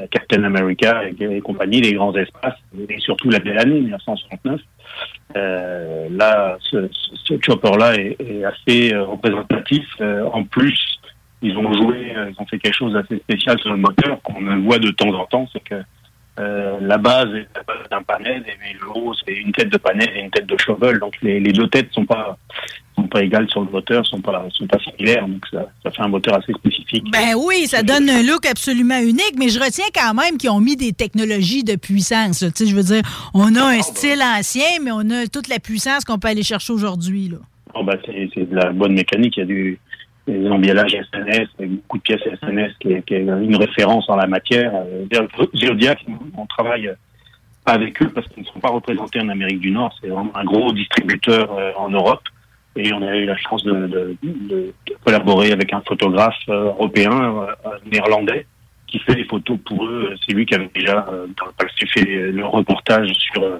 euh, 0.00 0.06
Captain 0.10 0.42
America 0.42 1.02
et, 1.04 1.40
compagnie, 1.40 1.80
les 1.80 1.92
grands 1.92 2.14
espaces, 2.16 2.58
et 2.88 2.98
surtout 2.98 3.30
la 3.30 3.38
belle 3.38 3.58
année 3.58 3.80
1969. 3.80 4.60
Euh, 5.36 6.08
là, 6.10 6.56
ce, 6.60 6.88
chopper-là 7.40 7.94
est, 7.94 8.44
assez 8.44 8.96
représentatif. 8.96 9.84
En 10.32 10.42
plus, 10.42 11.00
ils 11.42 11.56
ont 11.56 11.72
joué, 11.72 12.12
ils 12.12 12.34
ont 12.38 12.46
fait 12.46 12.58
quelque 12.58 12.76
chose 12.76 12.92
d'assez 12.92 13.18
spécial 13.18 13.58
sur 13.60 13.70
le 13.70 13.76
moteur 13.76 14.20
qu'on 14.22 14.60
voit 14.62 14.78
de 14.78 14.90
temps 14.90 15.12
en 15.14 15.26
temps, 15.26 15.48
c'est 15.52 15.62
que 15.62 15.82
euh, 16.38 16.78
la 16.80 16.96
base 16.96 17.28
est 17.34 17.48
la 17.54 17.62
base 17.62 17.88
d'un 17.90 18.02
panel 18.02 18.44
et 18.46 18.72
le 18.80 18.88
haut 18.94 19.12
c'est 19.26 19.34
une 19.34 19.52
tête 19.52 19.68
de 19.68 19.76
panel 19.78 20.08
et 20.14 20.20
une 20.20 20.30
tête 20.30 20.46
de 20.46 20.56
shovel. 20.58 20.98
Donc 20.98 21.14
les, 21.22 21.40
les 21.40 21.52
deux 21.52 21.68
têtes 21.68 21.92
sont 21.92 22.06
pas 22.06 22.38
sont 22.96 23.08
pas 23.08 23.22
égales 23.22 23.48
sur 23.50 23.62
le 23.62 23.70
moteur, 23.70 24.06
sont 24.06 24.20
pas 24.20 24.46
sont 24.52 24.66
pas 24.66 24.78
similaires. 24.78 25.26
Donc 25.26 25.44
ça, 25.50 25.68
ça 25.82 25.90
fait 25.90 26.02
un 26.02 26.08
moteur 26.08 26.38
assez 26.38 26.52
spécifique. 26.52 27.04
Ben 27.10 27.34
oui, 27.36 27.66
ça 27.66 27.82
donne 27.82 28.08
un 28.08 28.22
look 28.22 28.46
absolument 28.46 29.00
unique, 29.00 29.34
mais 29.38 29.48
je 29.48 29.58
retiens 29.58 29.86
quand 29.94 30.14
même 30.14 30.38
qu'ils 30.38 30.50
ont 30.50 30.60
mis 30.60 30.76
des 30.76 30.92
technologies 30.92 31.64
de 31.64 31.76
puissance. 31.76 32.38
Tu 32.40 32.50
sais, 32.54 32.66
je 32.66 32.76
veux 32.76 32.82
dire, 32.82 33.02
on 33.34 33.54
a 33.56 33.62
un 33.62 33.82
style 33.82 34.22
ancien, 34.22 34.80
mais 34.82 34.90
on 34.92 35.10
a 35.10 35.26
toute 35.26 35.48
la 35.48 35.58
puissance 35.58 36.04
qu'on 36.04 36.18
peut 36.18 36.28
aller 36.28 36.42
chercher 36.42 36.72
aujourd'hui. 36.72 37.28
là. 37.28 37.38
Oh, 37.74 37.84
bah, 37.84 37.96
c'est 38.04 38.28
c'est 38.34 38.50
de 38.50 38.56
la 38.56 38.72
bonne 38.72 38.94
mécanique. 38.94 39.36
Il 39.36 39.40
y 39.40 39.42
a 39.42 39.46
du 39.46 39.78
des 40.26 40.48
embiallages 40.48 40.92
SNS, 41.12 41.48
beaucoup 41.58 41.98
de 41.98 42.02
pièces 42.02 42.20
SNS 42.42 42.72
qui 42.80 42.92
est, 42.92 43.02
qui 43.02 43.14
est 43.14 43.22
une 43.22 43.56
référence 43.56 44.08
en 44.08 44.16
la 44.16 44.26
matière. 44.26 44.72
Euh, 44.74 45.06
Zodiac, 45.56 46.04
on 46.36 46.46
travaille 46.46 46.92
avec 47.66 48.00
eux 48.02 48.08
parce 48.14 48.26
qu'ils 48.28 48.42
ne 48.42 48.48
sont 48.48 48.60
pas 48.60 48.70
représentés 48.70 49.20
en 49.20 49.28
Amérique 49.28 49.60
du 49.60 49.70
Nord. 49.70 49.94
C'est 50.00 50.08
vraiment 50.08 50.32
un 50.36 50.44
gros 50.44 50.72
distributeur 50.72 51.52
euh, 51.52 51.72
en 51.76 51.88
Europe. 51.90 52.22
Et 52.76 52.92
on 52.92 53.02
a 53.02 53.16
eu 53.16 53.24
la 53.24 53.36
chance 53.36 53.64
de, 53.64 53.86
de- 53.88 54.16
de- 54.22 54.72
collaborer 55.04 55.50
avec 55.52 55.72
un 55.72 55.80
photographe 55.80 56.34
euh, 56.48 56.66
européen, 56.66 57.10
euh, 57.66 57.70
néerlandais, 57.90 58.46
qui 58.86 58.98
fait 59.00 59.14
les 59.14 59.24
photos 59.24 59.58
pour 59.66 59.84
eux. 59.86 60.14
C'est 60.24 60.32
lui 60.34 60.46
qui 60.46 60.54
avait 60.54 60.70
déjà 60.74 61.04
euh, 61.12 61.26
fait 61.92 62.04
le 62.04 62.46
reportage 62.46 63.10
sur 63.14 63.42
euh, 63.42 63.58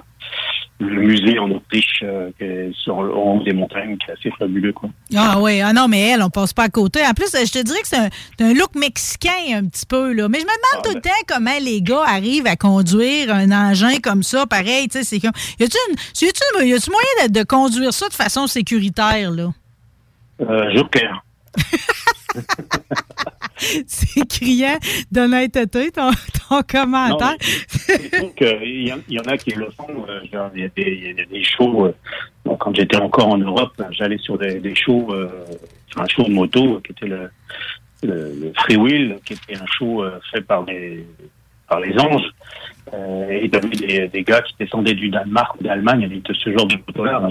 le 0.81 1.01
musée 1.01 1.37
en 1.39 1.49
Autriche, 1.51 2.03
euh, 2.03 2.71
sur 2.73 3.03
le 3.03 3.13
haut 3.13 3.41
des 3.43 3.53
montagnes, 3.53 3.97
qui 3.97 4.09
est 4.09 4.13
assez 4.13 4.31
fabuleux. 4.37 4.73
Quoi. 4.73 4.89
Ah 5.15 5.37
oui, 5.39 5.61
ah 5.61 5.73
non, 5.73 5.87
mais 5.87 5.99
elle, 6.09 6.23
on 6.23 6.29
passe 6.29 6.53
pas 6.53 6.63
à 6.63 6.69
côté. 6.69 6.99
En 7.05 7.13
plus, 7.13 7.31
je 7.31 7.51
te 7.51 7.63
dirais 7.63 7.81
que 7.81 7.87
c'est 7.87 8.43
un, 8.43 8.53
look 8.53 8.75
mexicain 8.75 9.29
un 9.53 9.65
petit 9.65 9.85
peu, 9.85 10.13
là. 10.13 10.27
Mais 10.27 10.39
je 10.39 10.45
me 10.45 10.49
demande 10.49 10.85
tout 10.85 10.95
le 10.95 11.01
temps 11.01 11.09
comment 11.27 11.57
les 11.61 11.81
gars 11.81 12.03
arrivent 12.07 12.47
à 12.47 12.55
conduire 12.55 13.33
un 13.33 13.51
engin 13.51 13.99
comme 14.01 14.23
ça, 14.23 14.45
pareil, 14.47 14.87
tu 14.87 14.99
sais, 14.99 15.03
c'est 15.03 15.19
comme... 15.19 15.31
Y 15.59 15.65
a-tu 15.65 16.91
moyen 16.91 17.27
de, 17.27 17.39
de 17.39 17.43
conduire 17.43 17.93
ça 17.93 18.09
de 18.09 18.13
façon 18.13 18.47
sécuritaire, 18.47 19.31
là? 19.31 19.51
Euh. 20.41 20.83
C'est 23.87 24.27
criant 24.27 24.77
d'honnêteté, 25.11 25.91
ton, 25.91 26.09
ton 26.49 26.61
commentaire. 26.63 27.35
Il 28.41 28.87
y, 28.87 28.93
en- 28.93 28.99
il 29.07 29.13
y 29.15 29.19
en 29.19 29.23
a 29.23 29.37
qui 29.37 29.51
le 29.51 29.69
font. 29.71 30.05
euh, 30.09 30.19
Il 30.23 30.31
y, 30.31 30.35
a 30.65 30.69
des- 30.69 31.43
shows. 31.43 31.85
euh, 31.85 32.55
quand 32.59 32.75
j'étais 32.75 32.97
encore 32.97 33.27
en 33.29 33.37
Europe, 33.37 33.73
ben, 33.77 33.87
j'allais 33.91 34.17
sur 34.17 34.37
des, 34.37 34.75
shows, 34.75 35.13
euh, 35.13 35.45
un 35.95 36.07
show 36.07 36.23
de 36.23 36.31
moto 36.31 36.79
qui 36.81 36.91
était 36.93 37.05
le, 37.07 37.29
le, 38.03 38.33
le 38.33 38.53
Free 38.57 38.77
Wheel, 38.77 39.19
qui 39.25 39.33
était 39.33 39.55
un 39.57 39.65
show 39.67 40.03
fait 40.31 40.41
par 40.41 40.63
les, 40.65 41.05
par 41.67 41.79
les 41.79 41.97
anges. 41.99 42.29
Euh, 42.93 43.29
et 43.29 43.49
avait 43.53 43.69
des, 43.69 44.07
des 44.09 44.23
gars 44.23 44.41
qui 44.41 44.53
descendaient 44.59 44.93
du 44.93 45.09
Danemark 45.09 45.55
ou 45.59 45.63
d'Allemagne 45.63 46.03
avec 46.03 46.23
ce 46.33 46.49
genre 46.51 46.67
de 46.67 46.75
moto-là. 46.75 47.21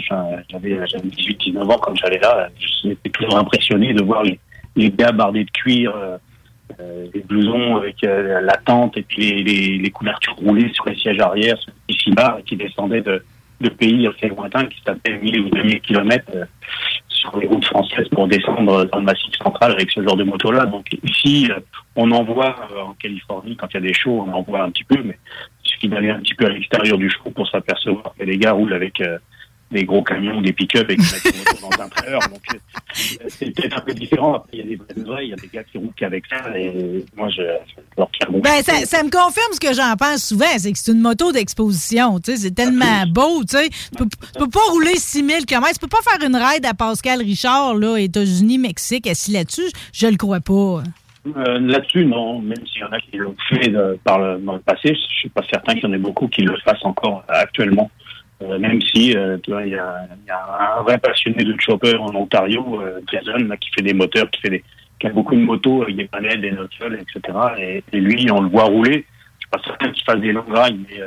J'avais 0.48 0.86
j'avais 0.86 1.08
18-19 1.08 1.62
ans 1.70 1.78
quand 1.78 1.94
j'allais 1.96 2.18
là. 2.18 2.48
J'étais 2.82 3.10
toujours 3.10 3.36
impressionné 3.36 3.92
de 3.92 4.02
voir 4.02 4.22
les, 4.22 4.38
les 4.76 4.90
gars 4.90 5.12
bardés 5.12 5.44
de 5.44 5.50
cuir. 5.50 5.94
euh, 5.94 6.16
euh, 6.78 7.06
des 7.12 7.20
blousons 7.20 7.76
avec 7.76 8.02
euh, 8.04 8.40
la 8.40 8.56
tente 8.56 8.96
et 8.96 9.02
puis 9.02 9.20
les, 9.22 9.42
les, 9.42 9.78
les 9.78 9.90
couvertures 9.90 10.36
roulées 10.36 10.70
sur 10.72 10.88
les 10.88 10.96
sièges 10.96 11.18
arrière, 11.18 11.58
sur 11.58 11.72
les 11.88 11.94
petits 11.94 12.44
qui 12.46 12.56
descendaient 12.56 13.00
de, 13.00 13.24
de 13.60 13.68
pays 13.70 14.06
assez 14.06 14.28
lointains 14.28 14.66
qui 14.66 14.78
se 14.78 14.84
tapaient 14.84 15.18
1000 15.18 15.40
ou 15.40 15.50
2000 15.50 15.80
kilomètres 15.80 16.30
euh, 16.34 16.44
sur 17.20 17.38
les 17.38 17.46
routes 17.46 17.64
françaises 17.64 18.08
pour 18.08 18.26
descendre 18.26 18.84
dans 18.86 18.98
le 18.98 19.04
massif 19.04 19.32
central 19.42 19.72
avec 19.72 19.90
ce 19.90 20.02
genre 20.02 20.16
de 20.16 20.24
moto-là. 20.24 20.66
Donc 20.66 20.86
ici, 21.04 21.48
euh, 21.50 21.60
on 21.96 22.10
en 22.10 22.24
voit 22.24 22.56
euh, 22.72 22.80
en 22.82 22.94
Californie 22.94 23.56
quand 23.56 23.68
il 23.70 23.74
y 23.74 23.76
a 23.76 23.80
des 23.80 23.94
shows, 23.94 24.24
on 24.26 24.32
en 24.32 24.42
voit 24.42 24.62
un 24.62 24.70
petit 24.70 24.84
peu, 24.84 25.00
mais 25.04 25.18
il 25.64 25.70
suffit 25.70 25.88
d'aller 25.88 26.10
un 26.10 26.20
petit 26.20 26.34
peu 26.34 26.46
à 26.46 26.48
l'extérieur 26.48 26.98
du 26.98 27.10
show 27.10 27.30
pour 27.34 27.48
s'apercevoir 27.48 28.14
que 28.18 28.24
les 28.24 28.38
gars 28.38 28.52
roulent 28.52 28.74
avec 28.74 29.00
euh, 29.00 29.18
des 29.70 29.84
gros 29.84 30.02
camions, 30.02 30.40
des 30.40 30.52
pick-up 30.52 30.90
et 30.90 30.96
qui 30.96 31.02
mettent 31.02 31.60
dans 31.60 31.82
un 31.82 31.88
trailer. 31.88 32.20
Donc 32.28 32.42
euh, 32.52 32.58
c'est 33.28 33.54
peut-être 33.54 33.78
un 33.78 33.80
peu 33.80 33.94
différent. 33.94 34.34
Après, 34.34 34.50
il 34.54 34.58
y 34.58 34.62
a 34.62 34.66
des 34.66 34.76
vrais 34.76 35.04
vrais, 35.04 35.26
il 35.26 35.30
y 35.30 35.32
a 35.32 35.36
des 35.36 35.48
gars 35.48 35.64
qui 35.64 35.78
roulent 35.78 35.92
qu'avec 35.96 36.24
ça 36.26 36.58
et 36.58 37.04
moi, 37.16 37.28
je, 37.28 37.42
leur 37.96 38.10
tire 38.10 38.30
mon 38.30 38.40
Ben, 38.40 38.62
ça, 38.62 39.02
me 39.02 39.10
confirme 39.10 39.52
ce 39.52 39.60
que 39.60 39.72
j'en 39.72 39.94
pense 39.96 40.24
souvent, 40.24 40.58
c'est 40.58 40.72
que 40.72 40.78
c'est 40.78 40.92
une 40.92 41.00
moto 41.00 41.32
d'exposition. 41.32 42.18
C'est 42.24 42.54
tellement 42.54 43.06
beau. 43.06 43.42
Tu 43.42 43.56
sais. 43.56 43.68
Tu 43.68 43.98
peux, 43.98 44.08
peux 44.38 44.50
pas 44.50 44.60
rouler 44.70 44.96
6000 44.96 45.46
km. 45.46 45.72
Tu 45.74 45.78
peux 45.80 45.88
pas 45.88 46.02
faire 46.02 46.26
une 46.26 46.36
ride 46.36 46.66
à 46.66 46.74
Pascal 46.74 47.20
Richard, 47.20 47.74
là, 47.74 47.96
États-Unis, 47.96 48.58
Mexique, 48.58 49.06
assis 49.06 49.32
là-dessus. 49.32 49.70
Je 49.92 50.06
le 50.06 50.16
crois 50.16 50.40
pas. 50.40 50.82
Euh, 51.26 51.58
Là-dessus, 51.60 52.06
non, 52.06 52.40
même 52.40 52.66
s'il 52.66 52.80
y 52.80 52.84
en 52.84 52.92
a 52.92 53.00
qui 53.00 53.18
l'ont 53.18 53.36
fait 53.50 53.74
euh, 53.74 53.96
par 54.04 54.18
le, 54.18 54.38
dans 54.38 54.54
le 54.54 54.60
passé, 54.60 54.94
je 54.94 55.14
suis 55.18 55.28
pas 55.28 55.42
certain 55.50 55.74
qu'il 55.74 55.84
y 55.84 55.86
en 55.86 55.92
ait 55.92 55.98
beaucoup 55.98 56.28
qui 56.28 56.40
le 56.42 56.56
fassent 56.64 56.84
encore 56.84 57.24
actuellement. 57.28 57.90
Euh, 58.42 58.58
même 58.58 58.80
si, 58.80 59.16
euh, 59.16 59.36
tu 59.42 59.50
vois, 59.50 59.64
il 59.66 59.72
y 59.72 59.78
a, 59.78 60.06
y 60.26 60.30
a 60.30 60.78
un 60.78 60.82
vrai 60.82 60.98
passionné 60.98 61.44
de 61.44 61.54
chopper 61.60 61.94
en 61.96 62.14
Ontario, 62.14 62.80
euh, 62.80 63.00
Jason, 63.12 63.36
là, 63.46 63.56
qui 63.56 63.70
fait 63.70 63.82
des 63.82 63.92
moteurs, 63.92 64.30
qui 64.30 64.40
fait 64.40 64.50
des, 64.50 64.64
qui 64.98 65.06
a 65.06 65.10
beaucoup 65.10 65.34
de 65.34 65.40
motos 65.40 65.82
avec 65.82 65.96
des 65.96 66.06
panels, 66.06 66.40
des 66.40 66.52
notes 66.52 66.70
etc. 66.80 67.38
Et, 67.58 67.84
et 67.92 68.00
lui, 68.00 68.30
on 68.30 68.40
le 68.40 68.48
voit 68.48 68.64
rouler. 68.64 69.04
Je 69.38 69.46
suis 69.46 69.50
pas 69.50 69.60
certain 69.64 69.90
qu'il 69.92 70.04
fasse 70.04 70.20
des 70.20 70.32
longues 70.32 70.52
rides, 70.52 70.80
mais 70.88 71.00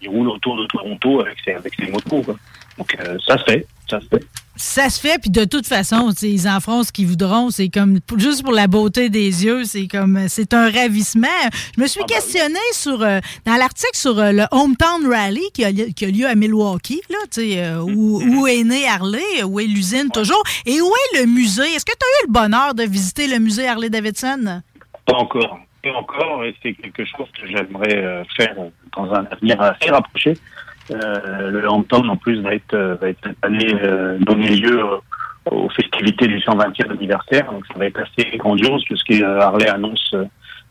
il 0.00 0.08
roule 0.08 0.28
autour 0.28 0.56
de 0.60 0.66
Toronto 0.66 1.20
avec 1.20 1.36
ses, 1.44 1.52
avec 1.52 1.72
ses 1.74 1.90
motos. 1.90 2.22
Quoi. 2.22 2.36
Donc 2.78 2.96
euh, 3.00 3.16
ça 3.26 3.38
se 3.38 3.44
fait, 3.44 3.66
ça 3.90 4.00
se 4.00 4.06
fait. 4.06 4.24
Ça 4.54 4.90
se 4.90 5.00
fait, 5.00 5.18
puis 5.18 5.30
de 5.30 5.44
toute 5.44 5.66
façon, 5.66 6.10
ils 6.22 6.46
en 6.46 6.60
feront 6.60 6.82
ce 6.82 6.92
qu'ils 6.92 7.06
voudront. 7.06 7.50
C'est 7.50 7.70
comme, 7.70 8.00
juste 8.18 8.42
pour 8.42 8.52
la 8.52 8.66
beauté 8.66 9.08
des 9.08 9.44
yeux, 9.44 9.64
c'est 9.64 9.88
comme, 9.88 10.28
c'est 10.28 10.52
un 10.52 10.70
ravissement. 10.70 11.26
Je 11.76 11.80
me 11.80 11.86
suis 11.86 12.04
questionné 12.04 12.58
sur, 12.72 13.02
euh, 13.02 13.18
dans 13.46 13.56
l'article 13.56 13.96
sur 13.96 14.18
euh, 14.18 14.30
le 14.30 14.44
Hometown 14.50 15.06
Rally 15.10 15.42
qui 15.54 15.64
a, 15.64 15.72
lieu- 15.72 15.86
qui 15.96 16.04
a 16.04 16.08
lieu 16.08 16.26
à 16.26 16.34
Milwaukee, 16.34 17.00
là, 17.08 17.16
tu 17.32 17.40
sais, 17.40 17.64
euh, 17.64 17.80
où, 17.80 18.22
où 18.22 18.46
est 18.46 18.62
né 18.62 18.86
Harley, 18.86 19.42
où 19.42 19.58
est 19.58 19.64
l'usine 19.64 20.10
toujours, 20.12 20.42
et 20.66 20.80
où 20.82 20.86
est 21.14 21.20
le 21.20 21.26
musée? 21.26 21.62
Est-ce 21.74 21.86
que 21.86 21.92
tu 21.92 22.04
as 22.04 22.22
eu 22.22 22.26
le 22.26 22.32
bonheur 22.32 22.74
de 22.74 22.82
visiter 22.84 23.28
le 23.28 23.38
musée 23.38 23.66
Harley-Davidson? 23.66 24.60
Pas 25.06 25.14
encore. 25.14 25.60
Pas 25.82 25.92
encore, 25.94 26.44
et 26.44 26.54
c'est 26.62 26.74
quelque 26.74 27.04
chose 27.06 27.26
que 27.40 27.46
j'aimerais 27.48 28.22
faire 28.36 28.54
dans 28.96 29.10
un 29.14 29.24
avenir 29.32 29.60
assez 29.60 29.90
rapproché. 29.90 30.34
Euh, 30.90 31.50
le 31.50 31.68
Hampton, 31.68 32.08
en 32.08 32.16
plus, 32.16 32.40
va 32.40 32.54
être, 32.54 32.74
euh, 32.74 32.96
va 33.00 33.08
être 33.08 33.18
cette 33.22 33.44
année 33.44 33.74
euh, 33.82 34.18
donner 34.18 34.48
lieu 34.48 34.82
aux 35.50 35.68
festivités 35.70 36.26
du 36.26 36.38
120e 36.38 36.90
anniversaire. 36.90 37.50
Donc, 37.52 37.66
ça 37.66 37.78
va 37.78 37.86
être 37.86 38.00
assez 38.00 38.36
grandiose, 38.36 38.84
puisque 38.84 39.10
euh, 39.12 39.40
Harley 39.40 39.68
annonce 39.68 40.14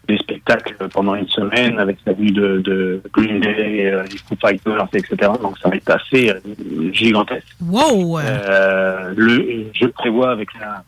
des 0.07 0.17
spectacles 0.17 0.75
pendant 0.89 1.15
une 1.15 1.27
semaine 1.27 1.79
avec 1.79 1.97
la 2.05 2.13
venue 2.13 2.31
de, 2.31 2.59
de 2.59 3.01
Green 3.13 3.39
Day, 3.39 3.85
euh, 3.85 4.03
les 4.03 4.17
Foo 4.17 4.35
Fighters, 4.39 4.87
etc. 4.93 5.31
Donc, 5.41 5.57
ça 5.59 5.69
va 5.69 5.75
être 5.75 5.89
assez 5.89 6.29
euh, 6.31 6.39
gigantesque. 6.91 7.55
Wow! 7.61 8.19
Euh, 8.19 9.13
le, 9.15 9.65
je 9.73 9.85
prévois 9.87 10.31
avec 10.31 10.49
la, 10.59 10.83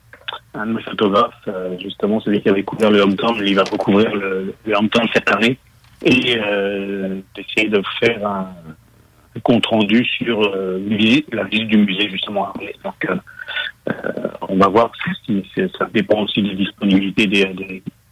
un 0.55 0.65
de 0.67 0.73
mes 0.73 0.81
photographes, 0.81 1.47
justement 1.79 2.19
celui 2.19 2.41
qui 2.41 2.49
avait 2.49 2.63
couvert 2.63 2.91
le 2.91 3.01
Hometown, 3.01 3.38
il 3.45 3.55
va 3.55 3.63
recouvrir 3.63 4.13
le, 4.15 4.53
le 4.65 4.75
Hometown 4.75 5.07
cette 5.13 5.31
année 5.31 5.57
et 6.03 6.38
euh, 6.38 7.19
d'essayer 7.36 7.69
de 7.69 7.81
faire 7.99 8.27
un 8.27 8.49
compte 9.41 9.65
rendu 9.65 10.06
sur 10.06 10.41
euh, 10.43 10.80
la 11.32 11.43
visite 11.46 11.67
du 11.67 11.78
musée 11.78 12.10
justement. 12.10 12.54
Donc, 12.84 13.06
euh, 13.10 13.15
euh, 13.89 14.28
on 14.48 14.56
va 14.58 14.67
voir 14.67 14.91
si, 15.26 15.43
si- 15.54 15.69
ça 15.78 15.88
dépend 15.93 16.22
aussi 16.24 16.41
des 16.41 16.56
disponibilités 16.56 17.28
des, 17.28 17.46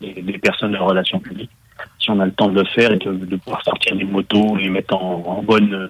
des, 0.02 0.22
des- 0.22 0.38
personnes 0.40 0.72
de 0.72 0.78
la 0.78 0.84
relation 0.84 1.20
publique. 1.20 1.52
Si 2.00 2.10
on 2.12 2.20
a 2.20 2.26
le 2.26 2.32
temps 2.32 2.50
de 2.50 2.60
le 2.60 2.66
faire 2.68 2.92
et 2.92 2.98
de, 2.98 3.12
de 3.14 3.36
pouvoir 3.38 3.64
sortir 3.64 3.96
des 3.96 4.04
motos, 4.04 4.56
les 4.58 4.70
mettre 4.70 4.96
en, 4.96 5.24
en 5.26 5.44
bonne 5.44 5.90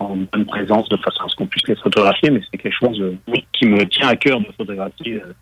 en 0.00 0.16
bonne 0.16 0.44
présence 0.44 0.88
de 0.88 0.96
façon 0.96 1.22
à 1.24 1.28
ce 1.28 1.36
qu'on 1.36 1.46
puisse 1.46 1.66
les 1.68 1.76
photographier, 1.76 2.28
mais 2.28 2.40
c'est 2.50 2.58
quelque 2.58 2.74
chose 2.76 3.00
qui 3.52 3.64
me 3.66 3.86
tient 3.86 4.08
à 4.08 4.16
cœur 4.16 4.40
de 4.40 4.46
photographier 4.56 5.22
euh, 5.22 5.32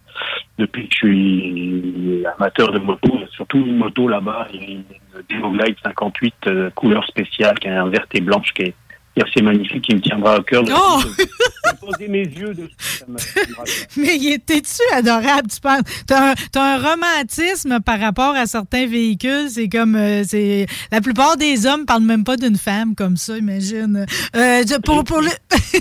depuis 0.59 0.89
que 0.89 0.95
je 0.95 0.99
suis 0.99 2.23
amateur 2.39 2.71
de 2.71 2.79
moto. 2.79 3.17
A 3.17 3.27
surtout 3.35 3.59
une 3.59 3.79
moto 3.79 4.09
là-bas, 4.09 4.47
a 4.51 4.55
une 4.55 4.85
Demo 5.31 5.51
Glide 5.53 5.77
58 5.83 6.35
euh, 6.47 6.71
couleur 6.75 7.05
spéciale 7.07 7.59
qui 7.59 7.69
est 7.69 7.71
un 7.71 7.89
vert 7.89 8.05
et 8.13 8.21
blanche 8.21 8.53
qui 8.53 8.63
est, 8.63 8.75
qui 9.15 9.21
est 9.21 9.29
assez 9.29 9.43
magnifique, 9.43 9.83
qui 9.83 9.95
me 9.95 10.01
tiendra 10.01 10.37
à 10.37 10.43
cœur 10.43 10.65
Oh! 10.71 11.01
poser 11.81 12.09
mes 12.09 12.23
yeux 12.25 12.55
dessus. 12.55 12.75
Ça 12.99 13.05
me- 13.09 13.17
Mais 14.03 14.17
il 14.17 14.33
était-tu 14.35 14.83
adorable, 14.95 15.49
tu 15.53 15.61
penses? 15.61 15.83
T'as 16.07 16.33
un, 16.33 16.35
un 16.55 16.79
romantisme 16.79 17.81
par 17.81 17.99
rapport 18.01 18.35
à 18.35 18.47
certains 18.47 18.87
véhicules. 18.87 19.49
C'est 19.51 19.69
comme, 19.69 19.97
euh, 19.97 20.23
c'est, 20.27 20.67
la 20.91 21.01
plupart 21.01 21.37
des 21.37 21.67
hommes 21.67 21.85
parlent 21.87 22.03
même 22.05 22.25
pas 22.25 22.37
d'une 22.37 22.57
femme 22.57 22.95
comme 22.95 23.17
ça, 23.17 23.37
imagine. 23.37 24.07
Euh, 24.37 24.63
pour, 24.85 25.03
pour 25.05 25.21
le, 25.21 25.29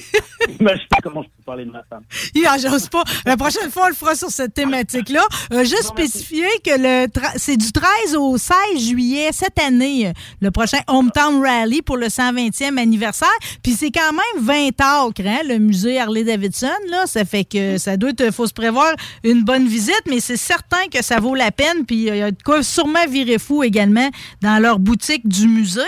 Imagine 0.59 0.85
comment 1.03 1.23
je 1.23 1.27
parler 1.41 1.65
de 1.65 1.71
ma 1.71 1.83
femme. 1.83 2.03
Ah, 2.47 2.57
j'ose 2.57 2.87
pas. 2.89 3.03
La 3.25 3.37
prochaine 3.37 3.69
fois, 3.71 3.83
on 3.85 3.89
le 3.89 3.93
fera 3.95 4.15
sur 4.15 4.29
cette 4.29 4.53
thématique-là. 4.53 5.23
Euh, 5.53 5.59
juste 5.63 5.83
spécifier 5.83 6.47
que 6.65 6.71
le 6.77 7.07
c'est 7.37 7.55
du 7.57 7.71
13 7.71 8.15
au 8.17 8.37
16 8.37 8.55
juillet 8.77 9.29
cette 9.31 9.59
année, 9.59 10.07
euh, 10.07 10.11
le 10.41 10.51
prochain 10.51 10.79
Hometown 10.87 11.41
Rally 11.41 11.81
pour 11.81 11.97
le 11.97 12.07
120e 12.07 12.77
anniversaire. 12.77 13.29
Puis 13.63 13.73
c'est 13.73 13.91
quand 13.91 14.11
même 14.11 14.43
20 14.45 14.67
acres, 14.81 15.21
hein, 15.25 15.39
le 15.47 15.57
musée 15.59 15.99
Harley-Davidson. 15.99 16.67
Là, 16.89 17.05
ça 17.07 17.25
fait 17.25 17.43
que 17.45 17.77
ça 17.77 17.95
doit 17.97 18.09
être, 18.09 18.31
faut 18.33 18.47
se 18.47 18.53
prévoir 18.53 18.91
une 19.23 19.43
bonne 19.43 19.67
visite, 19.67 20.01
mais 20.09 20.19
c'est 20.19 20.37
certain 20.37 20.87
que 20.91 21.01
ça 21.03 21.19
vaut 21.19 21.35
la 21.35 21.51
peine. 21.51 21.85
Puis 21.85 21.97
il 22.07 22.15
y 22.15 22.21
a 22.21 22.31
de 22.31 22.41
quoi 22.43 22.63
sûrement 22.63 23.05
virer 23.09 23.37
fou 23.39 23.63
également 23.63 24.09
dans 24.41 24.61
leur 24.61 24.79
boutique 24.79 25.27
du 25.27 25.47
musée. 25.47 25.81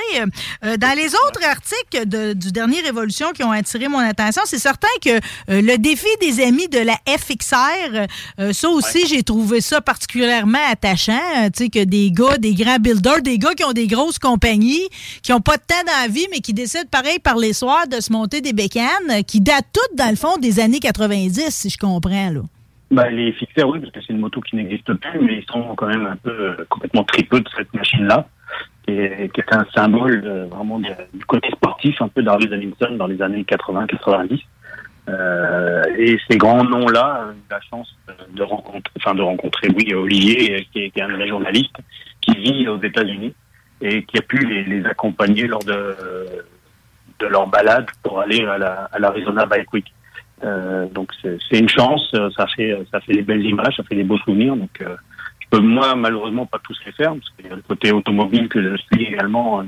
Euh, 0.63 0.77
dans 0.77 0.95
les 0.97 1.07
autres 1.15 1.43
articles 1.45 2.07
de- 2.07 2.33
du 2.33 2.51
dernier 2.51 2.81
Révolution 2.81 3.31
qui 3.31 3.43
ont 3.43 3.51
attiré 3.51 3.87
mon 3.87 3.99
attention, 3.99 4.43
c'est 4.45 4.59
certain 4.59 4.87
que 5.03 5.19
euh, 5.53 5.61
le 5.61 5.77
défi 5.77 6.07
des 6.19 6.43
amis 6.43 6.67
de 6.67 6.79
la 6.79 6.95
FXR, 7.07 8.07
euh, 8.39 8.53
ça 8.53 8.69
aussi, 8.69 9.05
j'ai 9.07 9.21
trouvé 9.21 9.61
ça 9.61 9.81
particulièrement 9.81 10.57
attachant. 10.71 11.13
euh, 11.13 11.49
tu 11.55 11.65
sais, 11.65 11.69
que 11.69 11.83
des 11.83 12.11
gars, 12.11 12.37
des 12.39 12.55
grands 12.55 12.79
builders, 12.79 13.21
des 13.21 13.37
gars 13.37 13.53
qui 13.53 13.63
ont 13.63 13.71
des 13.73 13.85
grosses 13.87 14.17
compagnies, 14.17 14.87
qui 15.21 15.31
n'ont 15.31 15.41
pas 15.41 15.57
de 15.57 15.61
temps 15.61 15.83
dans 15.85 16.01
la 16.01 16.07
vie, 16.07 16.25
mais 16.31 16.39
qui 16.39 16.53
décident 16.53 16.89
pareil 16.91 17.19
par 17.19 17.37
les 17.37 17.53
soirs 17.53 17.87
de 17.87 18.01
se 18.01 18.11
monter 18.11 18.41
des 18.41 18.53
bécanes, 18.53 19.11
euh, 19.11 19.21
qui 19.21 19.41
datent 19.41 19.67
toutes, 19.73 19.97
dans 19.97 20.09
le 20.09 20.15
fond, 20.15 20.37
des 20.41 20.59
années 20.59 20.79
90, 20.79 21.49
si 21.49 21.69
je 21.69 21.77
comprends, 21.77 22.31
là. 22.31 22.41
Bah, 22.89 23.09
les 23.09 23.31
fixeurs, 23.33 23.69
oui, 23.69 23.79
parce 23.79 23.91
que 23.91 23.99
c'est 24.01 24.13
une 24.13 24.19
moto 24.19 24.41
qui 24.41 24.55
n'existe 24.55 24.91
plus, 24.93 25.19
mais 25.19 25.37
ils 25.39 25.45
sont 25.51 25.75
quand 25.75 25.87
même 25.87 26.05
un 26.05 26.15
peu 26.15 26.55
complètement 26.69 27.03
tripeux 27.03 27.41
de 27.41 27.49
cette 27.55 27.73
machine-là, 27.73 28.27
qui 28.85 28.93
est, 28.93 29.33
qui 29.33 29.41
est 29.41 29.53
un 29.53 29.65
symbole 29.73 30.23
euh, 30.25 30.45
vraiment 30.45 30.79
du 30.79 31.25
côté 31.25 31.49
sportif, 31.51 32.01
un 32.01 32.07
peu 32.07 32.21
d'Harley 32.21 32.47
Davidson 32.47 32.95
dans 32.97 33.07
les 33.07 33.21
années 33.21 33.43
80-90. 33.43 34.41
Euh, 35.09 35.83
et 35.97 36.17
ces 36.29 36.37
grands 36.37 36.63
noms-là, 36.63 37.27
j'ai 37.33 37.55
la 37.55 37.61
chance 37.61 37.95
de 38.33 38.43
rencontrer, 38.43 38.93
enfin 38.97 39.15
de 39.15 39.21
rencontrer, 39.21 39.67
oui, 39.75 39.93
Olivier, 39.93 40.67
qui 40.71 40.79
est, 40.79 41.01
un 41.01 41.09
de 41.09 41.17
mes 41.17 41.27
journalistes, 41.27 41.75
qui 42.21 42.31
vit 42.37 42.67
aux 42.67 42.81
États-Unis 42.81 43.33
et 43.81 44.03
qui 44.03 44.17
a 44.17 44.21
pu 44.21 44.37
les, 44.37 44.85
accompagner 44.85 45.45
lors 45.45 45.63
de, 45.63 45.95
de 47.19 47.25
leur 47.27 47.47
balade 47.47 47.87
pour 48.01 48.21
aller 48.21 48.45
à 48.45 48.57
la- 48.57 48.89
à 48.93 49.45
Bike 49.45 49.73
Week. 49.73 49.93
Euh, 50.43 50.87
donc 50.87 51.11
c'est 51.21 51.59
une 51.59 51.69
chance, 51.69 52.13
ça 52.35 52.47
fait 52.47 52.77
ça 52.91 52.99
fait 53.01 53.13
des 53.13 53.21
belles 53.21 53.45
images, 53.45 53.75
ça 53.77 53.83
fait 53.83 53.95
des 53.95 54.03
beaux 54.03 54.17
souvenirs. 54.19 54.55
Donc 54.55 54.81
euh, 54.81 54.95
je 55.41 55.47
peux 55.49 55.59
moi 55.59 55.95
malheureusement 55.95 56.45
pas 56.45 56.59
tous 56.63 56.77
les 56.85 56.91
faire 56.93 57.13
parce 57.13 57.29
qu'il 57.31 57.47
y 57.47 57.51
a 57.51 57.55
le 57.55 57.61
côté 57.61 57.91
automobile 57.91 58.47
que 58.49 58.61
je 58.61 58.75
suis 58.77 59.05
également. 59.05 59.63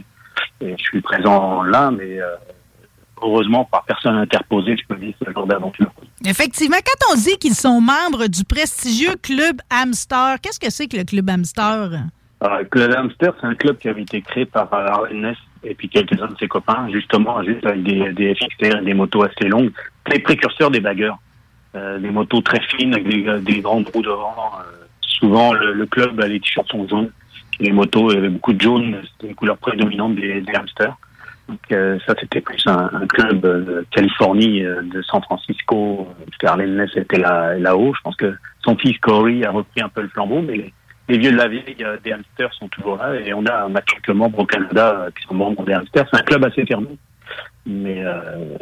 et 0.62 0.76
je 0.78 0.84
suis 0.84 1.02
présent 1.02 1.64
là, 1.64 1.92
mais 1.92 2.20
euh, 2.20 2.36
heureusement, 3.22 3.66
par 3.66 3.84
personne 3.84 4.16
interposée, 4.16 4.76
je 4.78 4.86
peux 4.88 5.00
vivre 5.00 5.18
ce 5.26 5.32
genre 5.32 5.48
d'aventure. 5.48 5.92
Effectivement, 6.26 6.78
quand 6.78 7.14
on 7.14 7.16
dit 7.16 7.38
qu'ils 7.38 7.56
sont 7.56 7.82
membres 7.82 8.28
du 8.28 8.44
prestigieux 8.44 9.16
club 9.22 9.62
Hamster, 9.70 10.38
qu'est-ce 10.42 10.60
que 10.60 10.70
c'est 10.70 10.88
que 10.88 10.98
le 10.98 11.04
club 11.04 11.30
Hamster? 11.30 11.90
Le 12.42 12.64
Club 12.66 12.94
Hamster, 12.96 13.34
c'est 13.40 13.48
un 13.48 13.56
club 13.56 13.78
qui 13.78 13.90
avait 13.90 14.04
été 14.04 14.22
créé 14.22 14.46
par 14.46 14.72
euh, 14.74 14.88
Arlen 14.88 15.22
Ness 15.22 15.38
et 15.64 15.74
puis 15.74 15.90
quelques-uns 15.90 16.28
de 16.28 16.38
ses 16.38 16.48
copains, 16.48 16.88
justement, 16.92 17.42
juste 17.44 17.66
avec 17.66 17.82
des, 17.84 18.12
des 18.14 18.36
FXR 18.36 18.78
et 18.82 18.86
des 18.86 18.94
motos 18.94 19.24
assez 19.24 19.48
longues, 19.48 19.72
les 20.12 20.20
précurseurs 20.20 20.70
des 20.70 20.80
baggeurs. 20.80 21.18
Euh, 21.76 22.00
des 22.00 22.10
motos 22.10 22.40
très 22.40 22.62
fines 22.62 22.94
avec 22.94 23.08
des, 23.10 23.40
des 23.42 23.60
grandes 23.60 23.90
roues 23.94 24.02
devant. 24.02 24.34
Euh, 24.60 24.86
souvent, 25.02 25.52
le, 25.52 25.74
le 25.74 25.86
club, 25.86 26.18
les 26.22 26.40
t-shirts 26.40 26.70
sont 26.70 26.88
jaunes. 26.88 27.12
Les 27.60 27.74
motos, 27.74 28.12
il 28.12 28.16
y 28.16 28.18
avait 28.18 28.30
beaucoup 28.30 28.54
de 28.54 28.62
jaune, 28.62 29.02
c'était 29.04 29.28
une 29.28 29.36
couleur 29.36 29.58
prédominante 29.58 30.16
des, 30.16 30.40
des 30.40 30.54
hamsters. 30.54 30.96
Donc 31.48 31.60
euh, 31.72 32.00
ça, 32.08 32.16
c'était 32.20 32.42
plus 32.42 32.66
un, 32.66 32.90
un 32.92 33.06
club 33.08 33.46
euh, 33.46 33.60
de 33.62 33.86
Californie, 33.92 34.64
euh, 34.64 34.82
de 34.82 35.02
San 35.04 35.22
Francisco, 35.22 36.08
parce 36.26 36.38
que 36.38 36.48
était 36.98 37.20
là- 37.20 37.56
là-haut. 37.58 37.94
Je 37.96 38.02
pense 38.02 38.16
que 38.16 38.36
son 38.64 38.76
fils 38.78 38.98
Corey 39.00 39.46
a 39.46 39.52
repris 39.52 39.82
un 39.82 39.90
peu 39.90 40.02
le 40.02 40.08
flambeau, 40.10 40.42
mais 40.42 40.56
les, 40.56 40.74
les 41.10 41.18
vieux 41.20 41.32
de 41.32 41.38
la 41.38 41.48
vieille 41.48 41.76
euh, 41.82 41.98
des 42.04 42.14
hamsters 42.14 42.52
sont 42.56 42.68
toujours 42.70 42.98
là. 42.98 43.14
Et 43.20 43.34
on 43.34 43.46
a, 43.46 43.68
quelques 43.82 44.10
membres 44.10 44.40
au 44.40 44.46
Canada 44.46 45.08
qui 45.16 45.24
sont 45.28 45.36
membres 45.36 45.64
des 45.66 45.74
hamsters. 45.74 46.06
C'est 46.12 46.20
un 46.20 46.24
club 46.24 46.44
assez 46.46 46.66
fermé. 46.66 46.98
Mais 47.68 48.04
euh, 48.04 48.58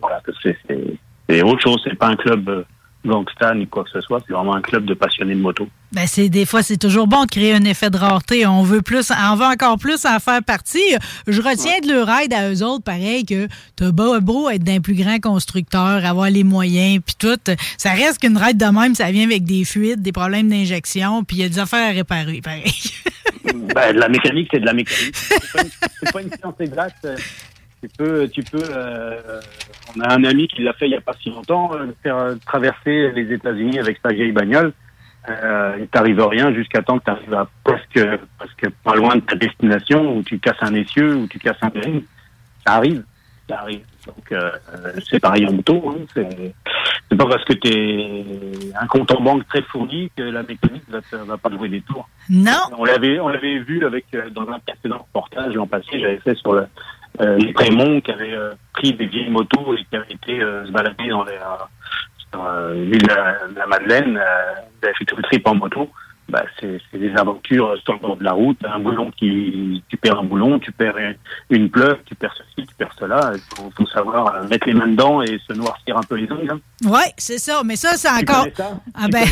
voilà, 0.00 0.20
c'est 0.42 0.56
c'est- 0.68 0.98
c'est 1.28 1.42
autre 1.42 1.60
chose. 1.60 1.80
C'est 1.84 1.94
pas 1.98 2.08
un 2.08 2.16
club 2.16 2.66
gangsta 3.04 3.54
ni 3.54 3.66
quoi 3.66 3.84
que 3.84 3.90
ce 3.90 4.00
soit. 4.00 4.20
C'est 4.26 4.32
vraiment 4.32 4.54
un 4.54 4.62
club 4.62 4.84
de 4.84 4.94
passionnés 4.94 5.34
de 5.34 5.40
moto. 5.40 5.68
Ben 5.92 6.06
c'est 6.06 6.28
des 6.28 6.44
fois 6.44 6.62
c'est 6.62 6.76
toujours 6.76 7.06
bon 7.06 7.24
de 7.24 7.30
créer 7.30 7.54
un 7.54 7.64
effet 7.64 7.90
de 7.90 7.96
rareté. 7.96 8.46
On 8.46 8.62
veut 8.62 8.82
plus, 8.82 9.10
on 9.10 9.36
veut 9.36 9.44
encore 9.44 9.78
plus 9.78 10.04
en 10.06 10.18
faire 10.18 10.42
partie. 10.42 10.94
Je 11.26 11.40
retiens 11.40 11.80
de 11.80 11.92
leur 11.92 12.08
aide 12.10 12.32
à 12.32 12.50
eux 12.50 12.62
autres, 12.64 12.82
pareil 12.82 13.24
que 13.24 13.48
t'as 13.76 13.92
beau, 13.92 14.20
beau 14.20 14.50
être 14.50 14.64
d'un 14.64 14.80
plus 14.80 14.94
grand 14.94 15.20
constructeur, 15.20 16.04
avoir 16.04 16.30
les 16.30 16.44
moyens 16.44 17.00
puis 17.04 17.14
tout. 17.18 17.38
Ça 17.78 17.90
reste 17.90 18.18
qu'une 18.18 18.36
raide 18.36 18.56
de 18.56 18.66
même, 18.66 18.94
ça 18.94 19.10
vient 19.10 19.24
avec 19.24 19.44
des 19.44 19.64
fuites, 19.64 20.02
des 20.02 20.12
problèmes 20.12 20.48
d'injection, 20.48 21.24
puis 21.24 21.36
il 21.36 21.42
y 21.42 21.44
a 21.44 21.48
des 21.48 21.58
affaires 21.58 21.90
à 21.90 21.92
réparer, 21.92 22.40
pareil. 22.40 22.64
Ben, 23.74 23.94
de 23.94 24.00
la 24.00 24.08
mécanique, 24.08 24.48
c'est 24.50 24.60
de 24.60 24.66
la 24.66 24.72
mécanique. 24.72 25.14
C'est 25.14 25.52
pas 26.04 26.12
pas 26.12 26.22
une 26.22 26.30
science 26.30 26.54
exacte. 26.60 27.06
Tu 27.84 27.90
peux, 27.98 28.28
tu 28.28 28.42
peux. 28.42 28.62
euh, 28.70 29.40
on 29.94 30.00
a 30.00 30.14
un 30.14 30.24
ami 30.24 30.48
qui 30.48 30.62
l'a 30.62 30.72
fait 30.72 30.86
il 30.86 30.92
y 30.92 30.96
a 30.96 31.02
pas 31.02 31.12
si 31.22 31.28
longtemps, 31.28 31.70
euh, 31.74 31.88
faire 32.02 32.16
euh, 32.16 32.34
traverser 32.46 33.10
les 33.12 33.30
États-Unis 33.30 33.78
avec 33.78 33.98
sa 34.02 34.10
vieille 34.10 34.32
bagnole. 34.32 34.72
Euh, 35.28 35.76
il 35.80 35.86
t'arrive 35.88 36.22
rien 36.26 36.52
jusqu'à 36.54 36.80
temps 36.80 36.98
que 36.98 37.04
tu 37.04 37.10
arrives 37.10 37.34
à 37.34 37.46
presque, 37.62 38.00
presque 38.38 38.70
pas 38.82 38.94
loin 38.94 39.16
de 39.16 39.20
ta 39.20 39.34
destination, 39.36 40.16
où 40.16 40.22
tu 40.22 40.38
casses 40.38 40.62
un 40.62 40.74
essieu, 40.74 41.14
où 41.14 41.26
tu 41.26 41.38
casses 41.38 41.58
un 41.60 41.68
bearing. 41.68 42.04
Ça 42.66 42.74
arrive, 42.76 43.04
ça 43.48 43.58
arrive. 43.60 43.82
Donc 44.06 44.32
euh, 44.32 44.50
c'est 45.10 45.20
pareil 45.20 45.46
en 45.46 45.52
moto. 45.52 45.94
Hein. 46.16 46.22
C'est 47.10 47.16
pas 47.18 47.26
parce 47.26 47.44
que 47.44 47.52
tu 47.52 47.68
es 47.68 48.24
un 48.80 48.86
compte 48.86 49.10
en 49.12 49.20
banque 49.20 49.46
très 49.48 49.60
fourni 49.62 50.10
que 50.16 50.22
la 50.22 50.42
mécanique 50.42 50.84
va, 50.88 51.00
te- 51.02 51.16
va 51.16 51.36
pas 51.36 51.50
jouer 51.50 51.68
des 51.68 51.82
tours. 51.82 52.08
Non. 52.30 52.52
On 52.78 52.84
l'avait, 52.84 53.20
on 53.20 53.28
l'avait 53.28 53.58
vu 53.58 53.84
avec 53.84 54.06
dans 54.32 54.48
un 54.48 54.58
précédent 54.58 54.98
reportage 54.98 55.54
l'an 55.54 55.66
passé. 55.66 56.00
J'avais 56.00 56.16
fait 56.18 56.34
sur 56.34 56.54
le, 56.54 56.66
les 57.20 57.52
Prémonts 57.52 58.00
qui 58.00 58.10
avaient 58.10 58.34
euh, 58.34 58.54
pris 58.72 58.92
des 58.92 59.06
vieilles 59.06 59.30
motos 59.30 59.74
et 59.74 59.84
qui 59.84 59.96
avaient 59.96 60.12
été 60.12 60.40
euh, 60.40 60.66
se 60.66 60.72
balader 60.72 61.08
dans 61.08 61.24
les 61.24 61.32
euh, 61.32 61.64
sur 62.30 62.44
euh, 62.44 62.74
l'île 62.74 63.02
de 63.02 63.08
la, 63.08 63.46
de 63.48 63.54
la 63.56 63.66
Madeleine. 63.66 64.16
Euh, 64.16 64.54
ils 64.82 64.84
avaient 64.86 64.94
fait 64.94 65.04
tout 65.04 65.16
le 65.16 65.22
trip 65.22 65.46
en 65.46 65.54
moto. 65.54 65.90
Bah, 66.28 66.44
c'est, 66.58 66.80
des 66.94 67.12
aventures 67.16 67.76
sur 67.84 67.92
le 67.94 67.98
bord 67.98 68.16
de 68.16 68.24
la 68.24 68.32
route. 68.32 68.58
Un 68.64 68.80
boulon 68.80 69.10
qui, 69.10 69.82
tu 69.88 69.96
perds 69.98 70.18
un 70.20 70.24
boulon, 70.24 70.58
tu 70.58 70.72
perds 70.72 70.96
une, 70.96 71.16
une 71.50 71.70
pleuve, 71.70 71.98
tu 72.06 72.14
perds 72.14 72.34
ceci, 72.36 72.66
tu 72.66 72.74
perds 72.76 72.94
cela. 72.98 73.32
Il 73.34 73.40
faut, 73.56 73.70
faut 73.76 73.86
savoir 73.86 74.34
euh, 74.34 74.48
mettre 74.48 74.66
les 74.66 74.74
mains 74.74 74.86
dedans 74.88 75.22
et 75.22 75.38
se 75.46 75.52
noircir 75.52 75.96
un 75.98 76.02
peu 76.02 76.14
les 76.16 76.30
ongles. 76.32 76.50
hein. 76.50 76.88
Ouais, 76.88 77.12
c'est 77.18 77.38
ça. 77.38 77.62
Mais 77.64 77.76
ça, 77.76 77.96
c'est 77.96 78.08
encore. 78.08 78.46
ça? 78.56 78.80
Ah 78.94 79.08
ben. 79.08 79.26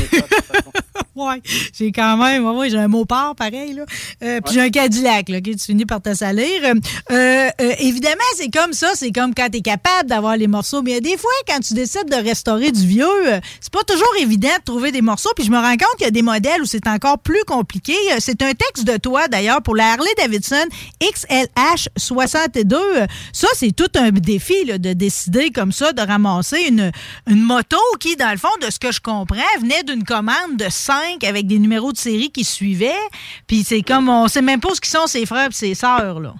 ouais, 1.16 1.40
j'ai 1.72 1.92
quand 1.92 2.16
même. 2.18 2.44
Ouais, 2.46 2.68
j'ai 2.70 2.78
un 2.78 2.88
mot 2.88 3.04
part 3.04 3.34
pareil 3.34 3.72
là. 3.74 3.84
Euh, 4.22 4.40
Puis 4.44 4.54
j'ai 4.54 4.60
un 4.60 4.70
Cadillac 4.70 5.28
là, 5.28 5.40
que 5.40 5.50
tu 5.50 5.58
finis 5.58 5.86
par 5.86 6.00
te 6.02 6.12
salir. 6.14 6.46
Euh, 6.64 6.74
euh, 7.10 7.50
évidemment, 7.80 8.20
c'est 8.36 8.50
comme 8.50 8.72
ça. 8.72 8.90
C'est 8.94 9.12
comme 9.12 9.34
quand 9.34 9.48
tu 9.50 9.58
es 9.58 9.62
capable 9.62 10.08
d'avoir 10.08 10.36
les 10.36 10.46
morceaux. 10.46 10.82
Mais 10.82 11.00
des 11.00 11.16
fois, 11.16 11.30
quand 11.48 11.60
tu 11.60 11.74
décides 11.74 12.08
de 12.10 12.16
restaurer 12.16 12.70
du 12.70 12.86
vieux, 12.86 13.06
c'est 13.60 13.72
pas 13.72 13.82
toujours 13.86 14.12
évident 14.20 14.48
de 14.58 14.64
trouver 14.64 14.92
des 14.92 15.02
morceaux. 15.02 15.30
Puis 15.34 15.44
je 15.44 15.50
me 15.50 15.56
rends 15.58 15.72
compte 15.72 15.96
qu'il 15.96 16.04
y 16.04 16.08
a 16.08 16.12
des 16.12 16.22
modèles 16.22 16.60
où 16.62 16.66
c'est 16.66 16.81
encore 16.86 17.18
plus 17.18 17.42
compliqué. 17.46 17.94
Euh, 18.12 18.16
C'est 18.18 18.42
un 18.42 18.52
texte 18.52 18.86
de 18.86 18.96
toi 18.98 19.28
d'ailleurs 19.28 19.62
pour 19.62 19.76
la 19.76 19.92
Harley 19.92 20.10
Davidson 20.18 20.64
XLH 21.00 21.88
62. 21.96 22.76
Euh, 22.76 23.06
Ça, 23.32 23.48
c'est 23.54 23.74
tout 23.74 23.90
un 23.96 24.10
défi 24.10 24.64
de 24.64 24.92
décider 24.92 25.50
comme 25.50 25.72
ça 25.72 25.92
de 25.92 26.00
ramasser 26.00 26.68
une, 26.68 26.90
moto 27.28 27.78
qui, 28.00 28.16
dans 28.16 28.30
le 28.30 28.36
fond, 28.36 28.48
de 28.60 28.70
ce 28.70 28.78
que 28.78 28.92
je 28.92 29.00
comprends, 29.00 29.36
venait 29.60 29.82
d'une 29.84 30.04
commande 30.04 30.56
de 30.58 30.68
5 30.68 31.24
avec 31.24 31.46
des 31.46 31.58
numéros 31.58 31.92
de 31.92 31.96
série 31.96 32.30
qui 32.30 32.44
suivaient. 32.44 32.92
Puis 33.46 33.64
c'est 33.64 33.82
comme, 33.82 34.08
on 34.08 34.28
sait 34.28 34.42
même 34.42 34.60
pas 34.60 34.74
ce 34.74 34.80
qui 34.80 34.90
sont 34.90 35.06
ses 35.06 35.26
frères 35.26 35.48
et 35.48 35.52
ses 35.52 35.74
sœurs. 35.74 36.20
Là. 36.20 36.34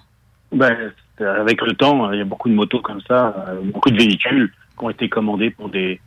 Ben, 0.51 0.91
avec 1.19 1.61
le 1.61 1.73
temps, 1.73 2.11
il 2.11 2.19
y 2.19 2.21
a 2.21 2.25
beaucoup 2.25 2.49
de 2.49 2.53
motos 2.53 2.79
comme 2.79 3.01
ça, 3.07 3.35
euh, 3.47 3.61
beaucoup 3.63 3.89
de 3.89 3.97
véhicules 3.97 4.51
qui 4.77 4.85
ont 4.85 4.89
été 4.89 5.09
commandés 5.09 5.51
pour 5.51 5.69
des, 5.69 5.99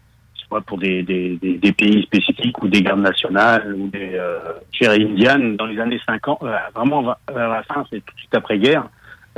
soit 0.46 0.60
pour 0.62 0.78
des, 0.78 1.02
des, 1.02 1.72
pays 1.72 2.02
spécifiques 2.02 2.62
ou 2.62 2.68
des 2.68 2.82
gardes 2.82 3.00
nationales 3.00 3.74
ou 3.74 3.88
des 3.88 4.12
euh, 4.14 4.38
Indian 4.82 5.38
dans 5.58 5.66
les 5.66 5.80
années 5.80 6.00
50, 6.06 6.42
euh, 6.42 6.56
vraiment 6.74 7.02
vers 7.02 7.48
la 7.48 7.62
fin, 7.62 7.84
c'est 7.90 8.04
tout 8.04 8.14
de 8.14 8.18
suite 8.20 8.34
après 8.34 8.58
guerre. 8.58 8.88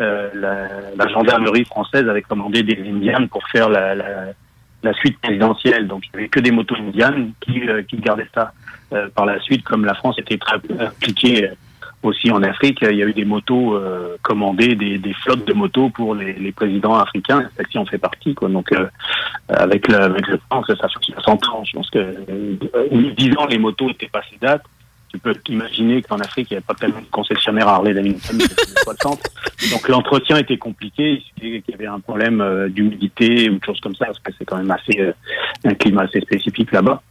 Euh, 0.00 0.28
la, 0.34 1.08
gendarmerie 1.08 1.64
française 1.64 2.08
avait 2.08 2.22
commandé 2.22 2.62
des 2.62 2.78
Indians 2.88 3.26
pour 3.26 3.42
faire 3.48 3.68
la, 3.68 3.94
la, 3.94 4.92
suite 4.94 5.18
présidentielle. 5.20 5.88
Donc 5.88 6.04
il 6.06 6.10
n'y 6.12 6.20
avait 6.20 6.28
que 6.28 6.40
des 6.40 6.52
motos 6.52 6.76
indiennes 6.76 7.32
qui, 7.40 7.68
euh, 7.68 7.82
qui 7.82 7.96
gardaient 7.96 8.28
ça. 8.34 8.52
Par 9.14 9.26
la 9.26 9.38
suite, 9.40 9.64
comme 9.64 9.84
la 9.84 9.92
France 9.92 10.18
était 10.18 10.38
très 10.38 10.56
impliquée 10.80 11.50
aussi 12.02 12.30
en 12.30 12.42
Afrique, 12.42 12.78
il 12.82 12.96
y 12.96 13.02
a 13.02 13.06
eu 13.06 13.12
des 13.12 13.24
motos 13.24 13.74
euh, 13.74 14.16
commandées, 14.22 14.74
des, 14.76 14.98
des 14.98 15.12
flottes 15.14 15.46
de 15.46 15.52
motos 15.52 15.90
pour 15.90 16.14
les, 16.14 16.32
les 16.34 16.52
présidents 16.52 16.94
africains. 16.94 17.48
Celle-ci 17.56 17.78
en 17.78 17.86
fait 17.86 17.98
partie. 17.98 18.34
Quoi. 18.34 18.48
Donc 18.48 18.72
euh, 18.72 18.86
avec, 19.48 19.88
le, 19.88 19.96
avec 19.96 20.26
le 20.28 20.38
temps, 20.50 20.62
ça 20.64 20.74
fait 20.76 21.12
60 21.12 21.48
ans. 21.48 21.64
Je 21.64 21.72
pense 21.72 21.90
que 21.90 21.98
euh, 21.98 23.12
10 23.16 23.36
ans, 23.38 23.46
les 23.46 23.58
motos 23.58 23.90
étaient 23.90 24.08
passées 24.08 24.38
date. 24.40 24.62
Tu 25.10 25.18
peux 25.18 25.34
t'imaginer 25.34 26.02
qu'en 26.02 26.18
Afrique, 26.18 26.48
il 26.50 26.54
n'y 26.54 26.56
avait 26.58 26.66
pas 26.66 26.74
tellement 26.74 27.00
de 27.00 27.06
concessionnaires 27.06 27.68
Harley 27.68 27.94
Davidson 27.94 28.36
que 28.36 28.82
60. 28.82 29.20
Donc 29.72 29.88
l'entretien 29.88 30.36
était 30.36 30.58
compliqué. 30.58 31.22
Il 31.42 31.62
y 31.66 31.74
avait 31.74 31.86
un 31.86 32.00
problème 32.00 32.40
euh, 32.42 32.68
d'humidité 32.68 33.48
ou 33.48 33.58
de 33.58 33.64
choses 33.64 33.80
comme 33.80 33.94
ça, 33.94 34.06
parce 34.06 34.18
que 34.18 34.32
c'est 34.38 34.44
quand 34.44 34.58
même 34.58 34.70
assez 34.70 35.00
euh, 35.00 35.12
un 35.64 35.74
climat 35.74 36.02
assez 36.02 36.20
spécifique 36.20 36.72
là-bas. 36.72 37.02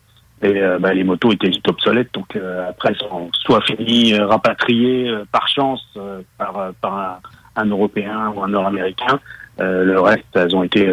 Et 0.44 0.62
euh, 0.62 0.78
bah, 0.78 0.94
les 0.94 1.04
motos 1.04 1.32
étaient 1.32 1.50
vite 1.50 1.68
obsolètes, 1.68 2.14
donc 2.14 2.36
euh, 2.36 2.70
après 2.70 2.94
sont 2.96 3.30
soit 3.34 3.62
finies, 3.62 4.14
euh, 4.14 4.28
rapatriées 4.28 5.10
euh, 5.10 5.26
par 5.32 5.48
chance 5.48 5.84
euh, 5.98 6.22
par, 6.38 6.60
euh, 6.60 6.72
par 6.80 6.98
un, 6.98 7.20
un 7.56 7.66
Européen 7.66 8.32
ou 8.36 8.44
un 8.44 8.50
Nord-Américain. 8.50 9.20
Le 9.60 10.00
reste, 10.00 10.28
elles 10.36 10.56
ont 10.56 10.62
été 10.62 10.88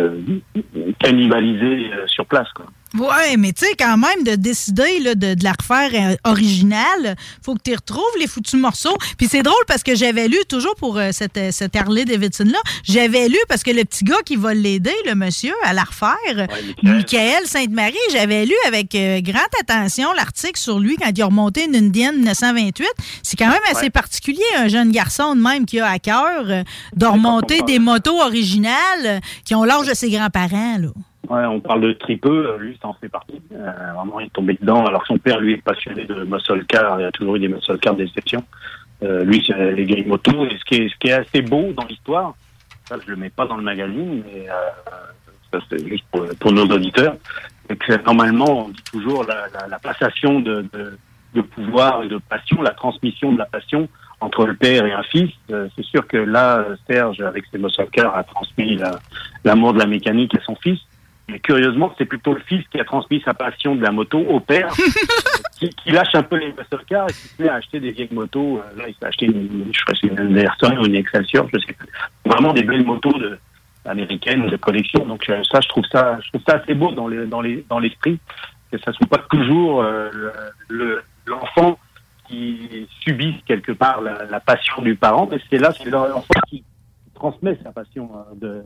cannibalisées 0.98 1.90
sur 2.06 2.24
place. 2.24 2.48
Quoi. 2.54 2.64
Ouais, 2.98 3.36
mais 3.36 3.52
tu 3.52 3.66
sais, 3.66 3.74
quand 3.78 3.96
même, 3.96 4.24
de 4.24 4.34
décider 4.36 5.00
là, 5.00 5.14
de, 5.14 5.34
de 5.34 5.44
la 5.44 5.52
refaire 5.52 5.90
euh, 5.94 6.30
originale, 6.30 7.16
faut 7.42 7.54
que 7.54 7.62
tu 7.64 7.74
retrouves 7.74 8.02
les 8.18 8.26
foutus 8.26 8.60
morceaux. 8.60 8.96
Puis 9.18 9.28
c'est 9.28 9.42
drôle 9.42 9.64
parce 9.66 9.82
que 9.82 9.94
j'avais 9.94 10.28
lu, 10.28 10.38
toujours 10.48 10.74
pour 10.76 10.98
euh, 10.98 11.10
cette, 11.12 11.36
euh, 11.36 11.50
cette 11.50 11.74
Harley 11.76 12.04
Davidson-là, 12.04 12.58
j'avais 12.84 13.28
lu 13.28 13.38
parce 13.48 13.62
que 13.62 13.70
le 13.70 13.84
petit 13.84 14.04
gars 14.04 14.22
qui 14.24 14.36
va 14.36 14.54
l'aider, 14.54 14.94
le 15.06 15.14
monsieur, 15.14 15.54
à 15.64 15.72
la 15.72 15.84
refaire, 15.84 16.46
Michael 16.82 17.46
Sainte-Marie, 17.46 17.94
j'avais 18.12 18.46
lu 18.46 18.54
avec 18.66 18.94
euh, 18.94 19.20
grande 19.20 19.42
attention 19.60 20.12
l'article 20.12 20.58
sur 20.58 20.78
lui 20.78 20.96
quand 20.96 21.10
il 21.14 21.22
a 21.22 21.26
remonté 21.26 21.64
une 21.64 21.76
Indian 21.76 22.12
1928. 22.12 22.86
C'est 23.22 23.36
quand 23.36 23.48
même 23.48 23.60
assez 23.70 23.90
particulier, 23.90 24.42
un 24.56 24.68
jeune 24.68 24.90
garçon 24.90 25.34
de 25.34 25.40
même 25.40 25.66
qui 25.66 25.80
a 25.80 25.88
à 25.88 25.98
cœur 25.98 26.44
euh, 26.48 26.62
de 26.94 27.06
remonter 27.06 27.62
des 27.62 27.78
motos 27.78 28.20
originales 28.20 28.72
euh, 29.04 29.20
qui 29.44 29.54
ont 29.54 29.64
l'âge 29.64 29.86
de 29.86 29.94
ses 29.94 30.10
grands-parents. 30.10 30.78
là. 30.78 30.88
Ouais, 31.28 31.44
on 31.46 31.60
parle 31.60 31.80
de 31.80 31.92
tripeux, 31.92 32.56
lui, 32.58 32.78
ça 32.82 32.88
en 32.88 32.94
fait 32.94 33.08
partie. 33.08 33.40
Euh, 33.52 33.70
vraiment, 33.96 34.20
il 34.20 34.26
est 34.26 34.32
tombé 34.32 34.58
dedans. 34.60 34.84
Alors 34.84 35.06
son 35.06 35.16
père, 35.18 35.40
lui, 35.40 35.54
est 35.54 35.62
passionné 35.62 36.04
de 36.04 36.24
muscle 36.24 36.64
car. 36.66 37.00
Il 37.00 37.06
a 37.06 37.12
toujours 37.12 37.36
eu 37.36 37.40
des 37.40 37.48
muscle 37.48 37.78
cars 37.78 37.94
d'exception. 37.94 38.44
Euh, 39.02 39.24
lui, 39.24 39.42
c'est 39.46 39.72
les 39.72 39.84
vieilles 39.84 40.04
motos. 40.06 40.44
Et 40.46 40.56
ce 40.58 40.64
qui 40.64 40.74
est, 40.82 40.88
ce 40.88 40.94
qui 40.98 41.08
est 41.08 41.12
assez 41.14 41.40
beau 41.42 41.72
dans 41.72 41.84
l'histoire, 41.86 42.34
ça, 42.86 42.96
je 43.04 43.10
le 43.10 43.16
mets 43.16 43.30
pas 43.30 43.46
dans 43.46 43.56
le 43.56 43.62
magazine, 43.62 44.22
mais 44.26 44.48
euh, 44.50 44.52
ça, 45.52 45.60
c'est 45.70 45.86
juste 45.88 46.04
pour, 46.12 46.26
pour 46.38 46.52
nos 46.52 46.66
auditeurs, 46.66 47.16
c'est 47.68 47.76
que 47.78 48.04
normalement, 48.04 48.66
on 48.66 48.68
dit 48.68 48.82
toujours 48.92 49.24
la, 49.24 49.46
la, 49.54 49.66
la 49.68 49.78
passation 49.78 50.40
de, 50.40 50.66
de, 50.74 50.98
de 51.34 51.40
pouvoir 51.40 52.02
et 52.02 52.08
de 52.08 52.18
passion, 52.18 52.60
la 52.60 52.72
transmission 52.72 53.32
de 53.32 53.38
la 53.38 53.46
passion 53.46 53.88
entre 54.20 54.44
le 54.46 54.54
père 54.54 54.84
et 54.84 54.92
un 54.92 55.02
fils. 55.04 55.30
Euh, 55.50 55.68
c'est 55.74 55.84
sûr 55.86 56.06
que 56.06 56.18
là, 56.18 56.64
Serge, 56.86 57.20
avec 57.22 57.44
ses 57.50 57.58
muscle 57.58 57.86
cars, 57.92 58.14
a 58.14 58.24
transmis 58.24 58.76
la- 58.76 58.98
l'amour 59.44 59.72
de 59.72 59.78
la 59.78 59.86
mécanique 59.86 60.34
à 60.36 60.40
son 60.44 60.54
fils. 60.56 60.78
Mais 61.28 61.38
curieusement, 61.40 61.94
c'est 61.96 62.04
plutôt 62.04 62.34
le 62.34 62.40
fils 62.40 62.66
qui 62.68 62.78
a 62.78 62.84
transmis 62.84 63.22
sa 63.24 63.32
passion 63.32 63.74
de 63.74 63.82
la 63.82 63.90
moto 63.92 64.18
au 64.18 64.40
père, 64.40 64.68
qui, 65.58 65.70
qui 65.70 65.90
lâche 65.90 66.14
un 66.14 66.22
peu 66.22 66.36
les 66.36 66.48
muscle 66.48 66.84
cars 66.86 67.08
et 67.08 67.12
qui 67.12 67.28
se 67.28 67.42
met 67.42 67.48
à 67.48 67.54
acheter 67.54 67.80
des 67.80 67.92
vieilles 67.92 68.12
motos. 68.12 68.58
Euh, 68.58 68.76
Là, 68.78 68.84
il 68.88 68.94
s'est 68.94 69.06
acheté 69.06 69.26
une, 69.26 69.70
je 69.72 69.80
crois 69.84 69.94
une 70.02 70.20
Anderson 70.20 70.76
ou 70.80 70.86
une 70.86 70.96
Excelsior, 70.96 71.48
je 71.52 71.58
sais 71.60 71.72
plus. 71.72 71.88
Vraiment 72.26 72.52
des 72.52 72.62
belles 72.62 72.84
motos 72.84 73.12
de, 73.18 73.38
américaine 73.86 74.46
de 74.48 74.56
collection. 74.56 75.06
Donc 75.06 75.28
euh, 75.30 75.42
ça, 75.50 75.60
je 75.62 75.68
trouve 75.68 75.84
ça, 75.90 76.18
je 76.22 76.28
trouve 76.28 76.42
ça 76.46 76.56
assez 76.56 76.74
beau 76.74 76.92
dans 76.92 77.08
les 77.08 77.26
dans 77.26 77.40
les 77.40 77.64
dans 77.68 77.78
l'esprit 77.78 78.18
que 78.70 78.78
ça 78.78 78.92
soit 78.92 79.06
pas 79.06 79.18
toujours 79.30 79.82
euh, 79.82 80.10
le- 80.68 81.02
l'enfant 81.26 81.78
qui 82.28 82.86
subisse 83.00 83.36
quelque 83.46 83.72
part 83.72 84.00
la, 84.00 84.24
la 84.24 84.40
passion 84.40 84.82
du 84.82 84.94
parent, 84.96 85.28
mais 85.30 85.38
c'est 85.50 85.58
là 85.58 85.72
c'est 85.72 85.90
l'enfant 85.90 86.22
qui 86.48 86.64
transmet 87.14 87.58
sa 87.62 87.70
passion 87.72 88.10
euh, 88.14 88.34
de 88.34 88.62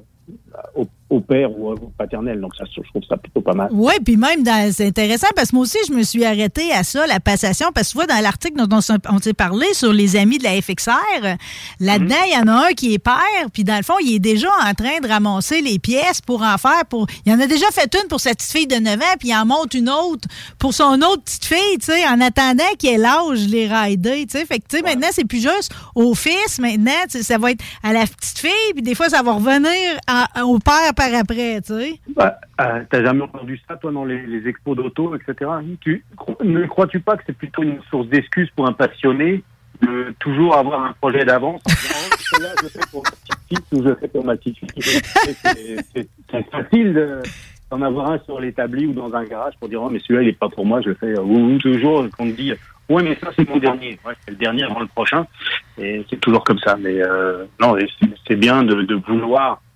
au, 0.74 0.88
au 1.10 1.20
père 1.20 1.50
ou 1.58 1.70
au 1.72 1.92
paternel. 1.96 2.40
Donc 2.40 2.54
ça, 2.56 2.64
je 2.66 2.80
trouve 2.90 3.02
ça 3.08 3.16
plutôt 3.16 3.40
pas 3.40 3.54
mal. 3.54 3.68
Oui, 3.72 3.94
puis 4.04 4.16
même, 4.16 4.44
c'est 4.72 4.86
intéressant 4.86 5.28
parce 5.34 5.50
que 5.50 5.56
moi 5.56 5.62
aussi, 5.62 5.78
je 5.88 5.92
me 5.94 6.02
suis 6.02 6.24
arrêtée 6.24 6.70
à 6.72 6.84
ça, 6.84 7.06
la 7.06 7.18
passation, 7.20 7.68
parce 7.74 7.88
que 7.88 7.92
tu 7.92 7.98
vois, 7.98 8.06
dans 8.06 8.20
l'article 8.22 8.66
dont 8.66 8.76
on 8.76 9.18
s'est- 9.18 9.32
parlé 9.32 9.66
sur 9.72 9.92
les 9.92 10.16
amis 10.16 10.38
de 10.38 10.44
la 10.44 10.60
FXR, 10.60 11.36
là-dedans, 11.80 12.16
il 12.26 12.32
y 12.32 12.36
en 12.36 12.46
a 12.48 12.68
un 12.68 12.72
qui 12.72 12.94
est 12.94 12.98
père, 12.98 13.14
puis 13.52 13.64
dans 13.64 13.76
le 13.76 13.82
fond, 13.82 13.94
il 14.02 14.14
est 14.14 14.18
déjà 14.18 14.48
en 14.66 14.74
train 14.74 14.98
de 15.02 15.08
ramasser 15.08 15.60
les 15.60 15.78
pièces 15.78 16.20
pour 16.20 16.42
en 16.42 16.58
faire 16.58 16.84
pour... 16.88 17.06
Il 17.24 17.32
en 17.32 17.40
a 17.40 17.46
déjà 17.46 17.66
fait 17.72 17.92
une 18.00 18.08
pour 18.08 18.20
sa 18.20 18.30
petite 18.34 18.50
fille 18.50 18.66
de 18.66 18.76
9 18.76 18.98
ans, 19.00 19.14
puis 19.18 19.28
il 19.28 19.34
en 19.34 19.46
monte 19.46 19.74
une 19.74 19.88
autre 19.90 20.28
pour 20.58 20.74
son 20.74 21.00
autre 21.02 21.22
petite 21.24 21.44
fille, 21.44 21.78
tu 21.78 21.86
sais, 21.92 22.06
en 22.06 22.20
attendant 22.20 22.64
qu'il 22.78 22.90
ait 22.90 22.98
l'âge 22.98 23.46
de 23.46 23.50
les 23.52 23.66
rider, 23.68 24.26
tu 24.26 24.38
sais. 24.38 24.44
Fait 24.46 24.58
que, 24.58 24.64
tu 24.68 24.76
sais, 24.76 24.82
maintenant, 24.82 25.08
c'est 25.12 25.24
plus 25.26 25.40
juste 25.42 25.72
au 25.94 26.14
fils, 26.14 26.58
maintenant, 26.58 26.92
ça 27.08 27.38
va 27.38 27.52
être 27.52 27.64
à 27.82 27.92
la 27.92 28.00
petite 28.06 28.38
fille, 28.38 28.72
puis 28.74 28.82
des 28.82 28.94
fois, 28.94 29.08
ça 29.08 29.22
va 29.22 29.32
revenir 29.32 29.98
à- 30.06 30.44
au 30.44 30.58
père 30.58 30.92
par 30.98 31.14
après, 31.14 31.60
tu 31.62 31.72
sais. 31.72 32.00
Bah, 32.14 32.38
euh, 32.60 32.82
T'as 32.90 33.04
jamais 33.04 33.22
entendu 33.22 33.58
ça, 33.66 33.76
toi, 33.76 33.92
dans 33.92 34.04
les, 34.04 34.46
expos 34.48 34.76
d'auto, 34.76 35.14
etc. 35.14 35.50
Ne 36.44 36.66
crois-tu 36.66 37.00
pas 37.00 37.16
que 37.16 37.22
c'est 37.26 37.36
plutôt 37.36 37.62
une 37.62 37.80
source 37.90 38.08
d'excuse 38.08 38.50
pour 38.54 38.66
un 38.66 38.72
passionné 38.72 39.42
de 39.80 40.12
toujours 40.18 40.56
avoir 40.56 40.84
un 40.84 40.92
projet 40.92 41.24
d'avance? 41.24 41.62
Oh, 41.66 41.72
celui-là, 42.18 42.50
je 42.62 42.68
fais 42.68 42.80
pour 42.90 43.02
ma 43.04 43.10
petite 43.10 43.38
fille 43.48 43.78
ou 43.78 43.82
je 43.88 43.94
fais 43.94 44.08
pour 44.08 44.24
ma 44.24 44.36
petite 44.36 44.58
fille. 44.58 44.82
C'est- 45.94 46.50
facile 46.50 46.92
de- 46.94 47.22
d'en 47.70 47.82
avoir 47.82 48.10
un 48.10 48.18
sur 48.20 48.40
l'établi 48.40 48.86
ou 48.86 48.92
dans 48.92 49.12
un 49.14 49.24
garage 49.24 49.54
pour 49.60 49.68
dire, 49.68 49.80
oh, 49.82 49.88
mais 49.90 50.00
celui-là, 50.00 50.22
il 50.22 50.28
est 50.28 50.38
pas 50.38 50.48
pour 50.48 50.66
moi, 50.66 50.80
je 50.82 50.88
le 50.90 50.94
fais. 50.94 51.18
Ou, 51.18 51.54
ou 51.54 51.58
toujours, 51.58 52.06
qu'on 52.16 52.26
te 52.30 52.36
dit, 52.36 52.52
ouais, 52.88 53.02
mais 53.02 53.16
ça, 53.22 53.30
c'est 53.36 53.48
mon 53.48 53.58
dernier. 53.58 53.98
C'est 54.24 54.30
le 54.32 54.36
dernier 54.36 54.64
avant 54.64 54.80
le 54.80 54.86
prochain. 54.86 55.26
Et 55.78 56.04
c'est 56.10 56.18
toujours 56.20 56.42
comme 56.44 56.58
ça. 56.58 56.76
Mais 56.76 57.00
euh, 57.00 57.44
non, 57.60 57.76
c'est- 58.26 58.36
bien 58.36 58.62
de, 58.62 58.94
vouloir 59.06 59.52
euh, 59.52 59.67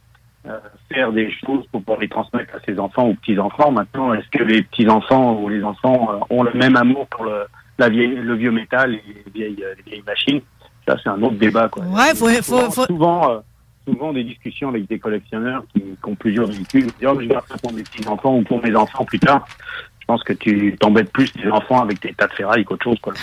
faire 0.92 1.12
des 1.12 1.30
choses 1.44 1.64
pour 1.70 1.80
pouvoir 1.82 2.00
les 2.00 2.08
transmettre 2.08 2.54
à 2.54 2.60
ses 2.66 2.78
enfants 2.78 3.08
ou 3.08 3.14
petits-enfants. 3.14 3.70
Maintenant, 3.70 4.12
est-ce 4.14 4.28
que 4.28 4.42
les 4.42 4.62
petits-enfants 4.62 5.34
ou 5.40 5.48
les 5.48 5.62
enfants 5.62 6.10
euh, 6.12 6.18
ont 6.36 6.42
le 6.42 6.52
même 6.54 6.76
amour 6.76 7.06
pour 7.08 7.24
le, 7.24 7.44
la 7.78 7.88
vieille, 7.88 8.14
le 8.16 8.34
vieux 8.34 8.50
métal 8.50 8.94
et 8.94 9.02
les 9.24 9.30
vieilles, 9.32 9.62
euh, 9.64 9.74
les 9.78 9.82
vieilles 9.90 10.04
machines? 10.06 10.40
Ça, 10.86 10.96
c'est 11.02 11.08
un 11.10 11.22
autre 11.22 11.36
débat. 11.36 11.68
Quoi. 11.68 11.84
Ouais, 11.84 12.14
faut, 12.14 12.28
souvent, 12.42 12.70
faut- 12.70 12.86
souvent, 12.86 13.30
euh, 13.30 13.38
souvent 13.86 14.12
des 14.12 14.24
discussions 14.24 14.68
avec 14.70 14.88
des 14.88 14.98
collectionneurs 14.98 15.62
qui, 15.72 15.80
qui 15.80 15.96
ont 16.10 16.14
plusieurs 16.16 16.46
véhicules. 16.48 16.86
Ils 16.86 16.92
disent, 16.92 17.08
Oh, 17.08 17.20
je 17.20 17.26
garde 17.26 17.46
ça 17.46 17.56
pour 17.58 17.72
mes 17.72 17.82
petits-enfants 17.84 18.36
ou 18.38 18.42
pour 18.42 18.60
mes 18.62 18.74
enfants 18.74 19.04
plus 19.04 19.20
tard. 19.20 19.46
Je 20.00 20.06
pense 20.06 20.24
que 20.24 20.32
tu 20.32 20.76
t'embêtes 20.80 21.12
plus 21.12 21.32
tes 21.32 21.48
enfants 21.50 21.80
avec 21.82 22.00
tes 22.00 22.12
tas 22.14 22.26
de 22.26 22.32
ferraille 22.32 22.64
qu'autre 22.64 22.82
chose. 22.84 22.98
Quoi. 23.00 23.12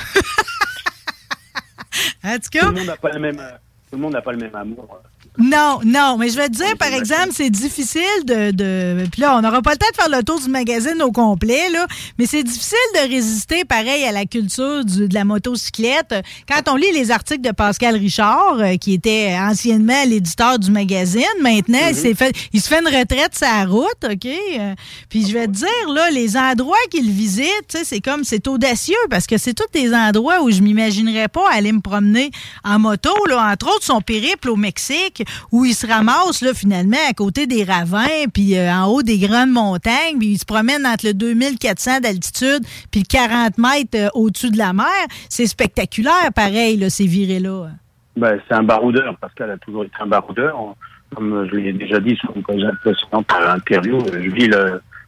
En 2.24 2.36
tout 2.38 2.50
cas, 2.52 2.60
Tout 2.62 2.66
le 2.72 2.76
monde 2.80 2.86
n'a 2.88 2.98
pas 2.98 3.12
le 3.12 3.20
même, 3.20 3.40
euh, 3.40 3.52
tout 3.90 3.96
le 3.96 4.02
monde 4.02 4.14
n'a 4.14 4.22
pas 4.22 4.32
le 4.32 4.38
même 4.38 4.56
amour. 4.56 5.00
Non, 5.38 5.80
non, 5.86 6.18
mais 6.18 6.30
je 6.30 6.36
vais 6.36 6.50
te 6.50 6.54
dire, 6.56 6.76
par 6.78 6.92
exemple, 6.94 7.30
c'est 7.34 7.50
difficile 7.50 8.02
de, 8.26 8.52
de. 8.52 9.06
Puis 9.12 9.22
là, 9.22 9.38
on 9.38 9.42
n'aura 9.42 9.62
pas 9.62 9.72
le 9.72 9.78
temps 9.78 9.86
de 9.92 9.96
faire 9.96 10.10
le 10.18 10.24
tour 10.24 10.40
du 10.42 10.50
magazine 10.50 11.02
au 11.02 11.12
complet, 11.12 11.70
là, 11.72 11.86
mais 12.18 12.26
c'est 12.26 12.44
difficile 12.44 12.78
de 12.96 13.10
résister, 13.10 13.64
pareil, 13.64 14.04
à 14.04 14.12
la 14.12 14.26
culture 14.26 14.84
du- 14.84 15.08
de 15.08 15.14
la 15.14 15.24
motocyclette. 15.24 16.14
Quand 16.48 16.72
on 16.72 16.76
lit 16.76 16.92
les 16.94 17.12
articles 17.12 17.42
de 17.42 17.52
Pascal 17.52 17.96
Richard, 17.96 18.58
euh, 18.60 18.76
qui 18.78 18.94
était 18.94 19.36
anciennement 19.40 20.04
l'éditeur 20.06 20.60
du 20.60 20.72
magazine, 20.72 21.24
maintenant, 21.42 21.80
il, 21.90 21.96
s'est 21.96 22.16
fait, 22.16 22.36
il 22.52 22.62
se 22.62 22.68
fait 22.68 22.80
une 22.80 22.88
retraite 22.88 23.34
sa 23.34 23.66
route, 23.66 24.04
OK? 24.04 24.26
Euh, 24.26 24.74
Puis 25.10 25.28
je 25.28 25.34
vais 25.34 25.48
te 25.48 25.52
dire, 25.54 25.94
là, 25.94 26.10
les 26.12 26.36
endroits 26.38 26.76
qu'il 26.90 27.10
visite, 27.12 27.78
c'est 27.84 28.02
comme, 28.02 28.24
c'est 28.24 28.48
audacieux 28.48 28.96
parce 29.10 29.26
que 29.28 29.38
c'est 29.38 29.54
tous 29.54 29.68
des 29.74 29.94
endroits 29.94 30.42
où 30.42 30.52
je 30.52 30.62
m'imaginerais 30.62 31.28
pas 31.30 31.50
aller 31.52 31.72
me 31.72 31.82
promener 31.82 32.32
en 32.64 32.80
moto, 32.80 33.14
là, 33.28 33.52
entre 33.54 33.68
autres 33.74 33.86
son 33.86 34.02
périple 34.02 34.50
au 34.50 34.56
Mexique, 34.56 35.19
où 35.52 35.66
il 35.66 35.74
se 35.74 35.88
ramasse, 35.88 36.42
là, 36.42 36.54
finalement, 36.54 36.98
à 37.10 37.14
côté 37.14 37.48
des 37.48 37.64
ravins, 37.64 38.26
puis 38.34 38.58
euh, 38.58 38.72
en 38.72 38.88
haut 38.88 39.04
des 39.04 39.18
grandes 39.18 39.52
montagnes, 39.52 40.18
puis 40.20 40.30
il 40.30 40.38
se 40.38 40.46
promène 40.46 40.86
entre 40.86 41.08
le 41.08 41.14
2400 41.14 42.00
d'altitude, 42.02 42.62
puis 42.92 43.02
le 43.02 43.06
40 43.06 43.58
mètres 43.58 43.96
euh, 43.96 44.10
au-dessus 44.14 44.52
de 44.52 44.58
la 44.58 44.74
mer. 44.74 44.86
C'est 45.30 45.48
spectaculaire, 45.48 46.32
pareil, 46.36 46.78
là, 46.78 46.90
ces 46.90 47.06
virées-là. 47.06 47.70
Ben, 48.18 48.40
c'est 48.48 48.56
un 48.56 48.64
baroudeur. 48.64 49.16
Pascal 49.18 49.52
a 49.52 49.58
toujours 49.58 49.84
été 49.84 49.94
un 50.00 50.08
baroudeur. 50.08 50.76
Comme 51.16 51.48
je 51.50 51.56
l'ai 51.56 51.74
déjà 51.74 52.00
dit 52.00 52.16
sur 52.18 52.36
une 52.36 52.44
précédente 52.44 53.32
interview, 53.48 53.98
euh, 53.98 54.22
je 54.24 54.30
vis 54.30 54.50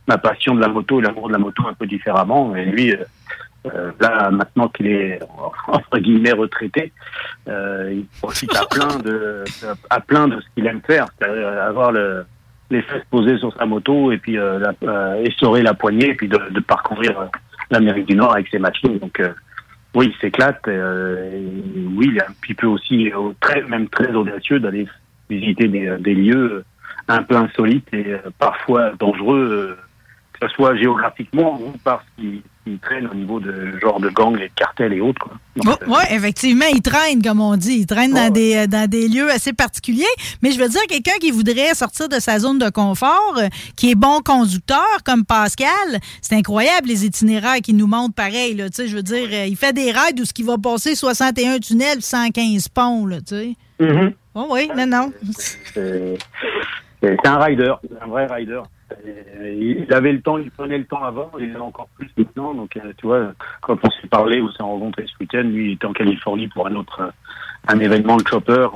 ma 0.08 0.18
passion 0.18 0.56
de 0.56 0.62
la 0.62 0.68
moto 0.68 1.00
et 1.00 1.04
l'amour 1.04 1.28
de 1.28 1.34
la 1.34 1.40
moto 1.40 1.64
un 1.68 1.74
peu 1.74 1.86
différemment. 1.86 2.56
Et 2.56 2.66
lui, 2.66 2.96
euh, 3.66 3.92
là, 4.00 4.32
maintenant 4.32 4.70
qu'il 4.70 4.88
est 4.88 5.20
entre 5.68 6.00
guillemets 6.00 6.32
retraité, 6.32 6.92
euh, 7.48 7.94
il 7.94 8.06
profite 8.22 8.56
à 8.56 8.66
plein 8.66 8.98
de 8.98 9.44
à 9.90 10.00
plein 10.00 10.28
de 10.28 10.40
ce 10.40 10.46
qu'il 10.56 10.66
aime 10.68 10.82
faire, 10.82 11.08
c'est-à-dire 11.20 11.48
avoir 11.48 11.92
le, 11.92 12.26
les 12.72 12.82
fesses 12.82 13.04
posées 13.12 13.38
sur 13.38 13.56
sa 13.56 13.66
moto 13.66 14.12
et 14.12 14.18
puis 14.18 14.38
euh, 14.38 14.58
la, 14.58 14.74
euh, 14.84 15.24
essorer 15.24 15.62
la 15.62 15.74
poignée 15.74 16.10
et 16.10 16.16
puis 16.16 16.28
de, 16.28 16.40
de 16.50 16.60
parcourir 16.62 17.20
euh, 17.20 17.26
l'Amérique 17.70 18.08
du 18.08 18.16
Nord 18.16 18.34
avec 18.34 18.48
ses 18.48 18.60
machines. 18.60 18.98
Donc 18.98 19.20
euh, 19.20 19.34
oui, 19.94 20.12
il 20.14 20.20
s'éclate. 20.22 20.62
oui, 20.68 22.08
il 22.12 22.18
est 22.18 22.24
un 22.24 22.34
petit 22.42 22.54
peu 22.54 22.68
aussi 22.68 23.12
très, 23.42 23.62
même 23.64 23.90
très 23.90 24.12
audacieux 24.14 24.60
d'aller 24.60 24.88
visiter 25.30 25.68
des, 25.68 25.98
des 26.00 26.16
lieux 26.16 26.64
un 27.10 27.24
peu 27.24 27.36
insolites 27.36 27.94
et 27.94 28.16
parfois 28.40 28.92
dangereux, 28.98 29.78
que 30.34 30.48
ce 30.48 30.54
soit 30.56 30.78
géographiquement 30.78 31.60
ou 31.60 31.74
parce 31.84 32.06
qu'ils 32.16 32.42
qu'ils 32.64 32.80
traînent 32.80 33.08
au 33.08 33.14
niveau 33.16 33.40
de 33.40 33.78
genre 33.82 34.00
de 34.00 34.10
gangs 34.10 34.38
et 34.38 34.48
de 34.48 34.54
cartels 34.56 34.94
et 34.94 35.02
autres. 35.02 35.28
Donc, 35.56 35.80
Oui, 35.88 36.04
effectivement, 36.12 36.66
il 36.72 36.82
traîne, 36.82 37.22
comme 37.22 37.42
on 37.42 37.56
dit. 37.58 37.80
Il 37.80 37.86
traîne 37.86 38.14
dans, 38.14 38.32
des, 38.32 38.56
euh, 38.56 38.68
dans 38.68 38.90
des 38.90 39.08
lieux 39.08 39.30
assez 39.30 39.54
particuliers. 39.54 40.04
Mais 40.42 40.52
je 40.52 40.60
veux 40.60 40.70
dire, 40.70 40.82
quelqu'un 40.88 41.18
qui 41.20 41.32
voudrait 41.32 41.74
sortir 41.74 42.08
de 42.10 42.20
sa 42.20 42.40
zone 42.40 42.60
de 42.60 42.70
confort, 42.70 43.36
euh, 43.38 43.48
qui 43.76 43.92
est 43.92 43.96
bon 43.96 44.22
conducteur, 44.24 44.86
comme 45.06 45.26
Pascal, 45.26 45.68
c'est 46.22 46.36
incroyable 46.36 46.88
les 46.88 47.06
itinéraires 47.06 47.62
qu'il 47.62 47.78
nous 47.78 47.88
montre 47.88 48.14
pareil. 48.16 48.56
Là, 48.56 48.70
Tu 48.70 48.76
sais, 48.76 48.88
je 48.88 48.96
veux 48.96 49.04
dire, 49.04 49.28
euh, 49.32 49.46
il 49.48 49.56
fait 49.56 49.74
des 49.74 49.92
raids 49.92 50.20
où 50.20 50.26
ce 50.26 50.34
qui 50.34 50.44
va 50.44 50.58
passer 50.58 50.96
61 50.96 51.60
tunnels, 51.60 52.02
115 52.02 52.68
ponts. 52.70 53.06
Là, 53.06 53.18
tu 53.22 53.36
sais. 53.36 53.56
Mhm. 53.80 54.14
Oh, 54.36 54.48
oui, 54.52 54.70
non, 54.76 54.86
non. 54.86 55.12
C'est 55.74 56.18
c'est 57.04 57.18
un 57.26 57.40
rider, 57.40 57.74
un 58.00 58.08
vrai 58.08 58.28
rider. 58.28 58.62
Il 59.06 59.94
avait 59.94 60.12
le 60.12 60.22
temps, 60.22 60.38
il 60.38 60.52
prenait 60.52 60.78
le 60.78 60.86
temps 60.86 61.04
avant, 61.04 61.32
il 61.40 61.56
en 61.58 61.62
a 61.62 61.64
encore 61.64 61.90
plus 61.96 62.10
maintenant. 62.18 62.54
Donc, 62.54 62.76
euh, 62.78 62.94
tu 62.98 63.08
vois, 63.08 63.34
quand 63.62 63.78
on 63.84 63.90
s'est 63.90 64.08
parlé 64.08 64.42
ou 64.42 64.52
s'est 64.52 64.64
rencontré 64.64 65.06
ce 65.08 65.14
week-end, 65.20 65.44
lui, 65.44 65.70
il 65.70 65.72
était 65.74 65.86
en 65.86 65.94
Californie 65.94 66.48
pour 66.48 66.68
un 66.68 66.76
autre, 66.76 67.02
euh, 67.02 67.12
un 67.68 67.80
événement 67.80 68.18
de 68.18 68.28
chopper 68.28 68.68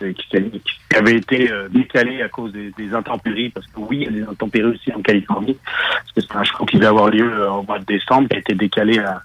euh, 0.00 0.12
qui, 0.12 0.96
avait 0.96 1.16
été 1.16 1.50
décalé 1.70 2.22
à 2.22 2.28
cause 2.28 2.52
des, 2.52 2.94
intempéries, 2.94 3.50
parce 3.50 3.66
que 3.68 3.78
oui, 3.78 3.98
il 3.98 4.02
y 4.02 4.08
a 4.08 4.24
des 4.24 4.28
intempéries 4.28 4.70
aussi 4.70 4.92
en 4.92 5.02
Californie, 5.02 5.56
parce 5.64 6.12
que 6.12 6.20
c'est 6.20 6.36
un 6.36 6.44
show 6.44 6.64
qui 6.64 6.76
devait 6.76 6.88
avoir 6.88 7.10
lieu 7.10 7.48
au 7.48 7.62
mois 7.62 7.78
de 7.78 7.84
décembre, 7.84 8.28
qui 8.28 8.36
a 8.36 8.38
été 8.40 8.54
décalé 8.54 8.98
à, 8.98 9.22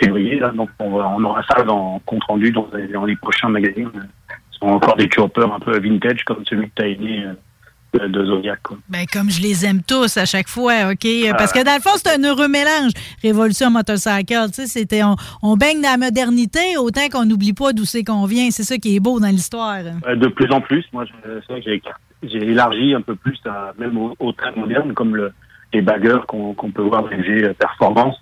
février. 0.00 0.40
Donc, 0.54 0.70
on, 0.80 0.94
on 0.94 1.24
aura 1.24 1.44
ça 1.44 1.62
dans 1.62 2.00
compte 2.00 2.24
rendu 2.24 2.50
dans, 2.50 2.68
les- 3.06 3.16
prochains 3.16 3.48
magazines. 3.48 3.88
Ce 4.50 4.58
sont 4.58 4.66
encore 4.66 4.96
des 4.96 5.08
choppers 5.08 5.52
un 5.52 5.60
peu 5.60 5.78
vintage, 5.78 6.24
comme 6.24 6.44
celui 6.44 6.68
que 6.68 6.74
tu 6.74 6.82
as 6.82 6.88
aimé 6.88 7.24
euh, 8.00 8.08
de 8.08 8.24
Zodiac. 8.24 8.60
Quoi. 8.62 8.76
Ben, 8.88 9.04
comme 9.12 9.30
je 9.30 9.40
les 9.40 9.64
aime 9.64 9.82
tous 9.82 10.16
à 10.16 10.24
chaque 10.24 10.48
fois, 10.48 10.90
OK? 10.92 11.06
Parce 11.36 11.52
Ah. 11.54 11.58
que 11.60 11.64
dans 11.64 11.74
le 11.74 11.80
fond, 11.80 11.90
c'est 11.96 12.14
un 12.18 12.22
heureux 12.24 12.48
mélange. 12.48 12.92
Révolution 13.22 13.70
Motorcycle, 13.70 14.46
tu 14.48 14.62
sais, 14.62 14.66
c'était, 14.66 15.02
on, 15.02 15.16
on 15.42 15.56
baigne 15.56 15.80
dans 15.80 15.90
la 15.90 15.96
modernité 15.96 16.76
autant 16.78 17.08
qu'on 17.10 17.24
n'oublie 17.24 17.52
pas 17.52 17.72
d'où 17.72 17.84
c'est 17.84 18.04
qu'on 18.04 18.24
vient. 18.26 18.50
C'est 18.50 18.62
ça 18.64 18.76
qui 18.78 18.96
est 18.96 19.00
beau 19.00 19.20
dans 19.20 19.28
l'histoire. 19.28 19.78
Euh, 20.06 20.16
De 20.16 20.28
plus 20.28 20.50
en 20.50 20.60
plus, 20.60 20.84
moi, 20.92 21.04
je- 21.04 21.40
c'est 21.46 21.52
vrai 21.52 21.60
que 21.62 21.70
j'ai 21.70 21.82
j'ai 22.26 22.38
élargi 22.52 22.94
un 22.94 23.02
peu 23.02 23.16
plus, 23.16 23.38
à, 23.44 23.72
même 23.78 23.98
aux, 23.98 24.14
aux 24.18 24.32
trains 24.32 24.52
modernes, 24.56 24.94
comme 24.94 25.14
le, 25.14 25.30
les 25.74 25.82
baggers 25.82 26.20
qu'on 26.26 26.54
peut 26.70 26.80
voir 26.82 27.02
dans 27.02 27.08
les 27.10 27.22
performance, 27.54 28.16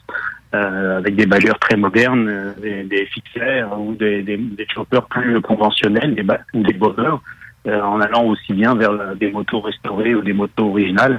euh, 0.54 0.98
avec 0.98 1.14
des 1.14 1.24
baggers 1.26 1.58
très 1.60 1.76
modernes, 1.76 2.28
euh, 2.28 2.52
des, 2.60 2.82
des 2.82 3.06
fixers 3.06 3.68
ou 3.80 3.94
des, 3.94 4.22
des, 4.22 4.36
des 4.36 4.66
choppers 4.74 5.06
plus 5.06 5.40
conventionnels, 5.40 6.14
des 6.16 6.22
ou 6.52 6.62
des 6.64 6.72
euh, 6.72 7.20
en 7.66 8.00
allant 8.00 8.24
aussi 8.24 8.52
bien 8.52 8.74
vers 8.74 9.14
des 9.16 9.30
motos 9.30 9.60
restaurées 9.60 10.14
ou 10.14 10.22
des 10.22 10.32
motos 10.32 10.68
originales. 10.70 11.18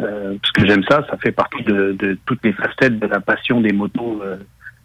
euh, 0.00 0.04
euh, 0.04 0.36
parce 0.40 0.52
que 0.52 0.66
j'aime 0.66 0.84
ça, 0.90 1.04
ça 1.08 1.16
fait 1.18 1.32
partie 1.32 1.62
de, 1.64 1.92
de 1.98 2.18
toutes 2.26 2.44
les 2.44 2.52
facettes 2.52 2.98
de 2.98 3.06
la 3.06 3.20
passion 3.20 3.60
des 3.60 3.72
motos. 3.72 4.20
euh, 4.22 4.36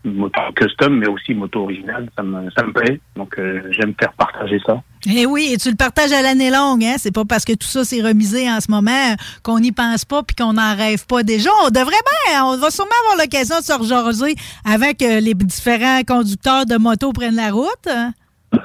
motos 0.05 0.39
custom 0.55 0.97
mais 0.97 1.07
aussi 1.09 1.33
motos 1.33 1.63
originales 1.63 2.07
ça 2.15 2.23
me 2.23 2.49
ça 2.51 2.63
me 2.63 2.71
plaît 2.71 3.01
donc 3.17 3.37
euh, 3.37 3.61
j'aime 3.71 3.93
faire 3.99 4.13
partager 4.13 4.57
ça 4.65 4.81
Eh 5.05 5.25
oui, 5.25 5.49
et 5.53 5.57
tu 5.57 5.69
le 5.69 5.75
partages 5.75 6.13
à 6.13 6.21
l'année 6.21 6.49
longue, 6.49 6.85
hein? 6.85 6.95
C'est 6.97 7.13
pas 7.13 7.25
parce 7.25 7.43
que 7.43 7.51
tout 7.51 7.67
ça 7.67 7.83
s'est 7.83 8.01
remisé 8.01 8.49
en 8.49 8.61
ce 8.61 8.71
moment 8.71 8.91
euh, 9.11 9.15
qu'on 9.43 9.59
n'y 9.59 9.73
pense 9.73 10.05
pas 10.05 10.23
puis 10.23 10.37
qu'on 10.37 10.53
n'en 10.53 10.73
rêve 10.73 11.05
pas 11.05 11.23
déjà. 11.23 11.49
On 11.65 11.69
devrait 11.69 12.03
bien, 12.27 12.45
on 12.45 12.55
va 12.57 12.69
sûrement 12.71 12.91
avoir 13.03 13.17
l'occasion 13.25 13.57
de 13.59 13.63
se 13.65 13.73
rejaser 13.73 14.35
avant 14.63 14.91
que 14.93 15.19
les 15.21 15.33
différents 15.33 16.01
conducteurs 16.07 16.65
de 16.65 16.77
moto 16.77 17.11
prennent 17.11 17.35
la 17.35 17.51
route. 17.51 17.87
hein? 17.89 18.13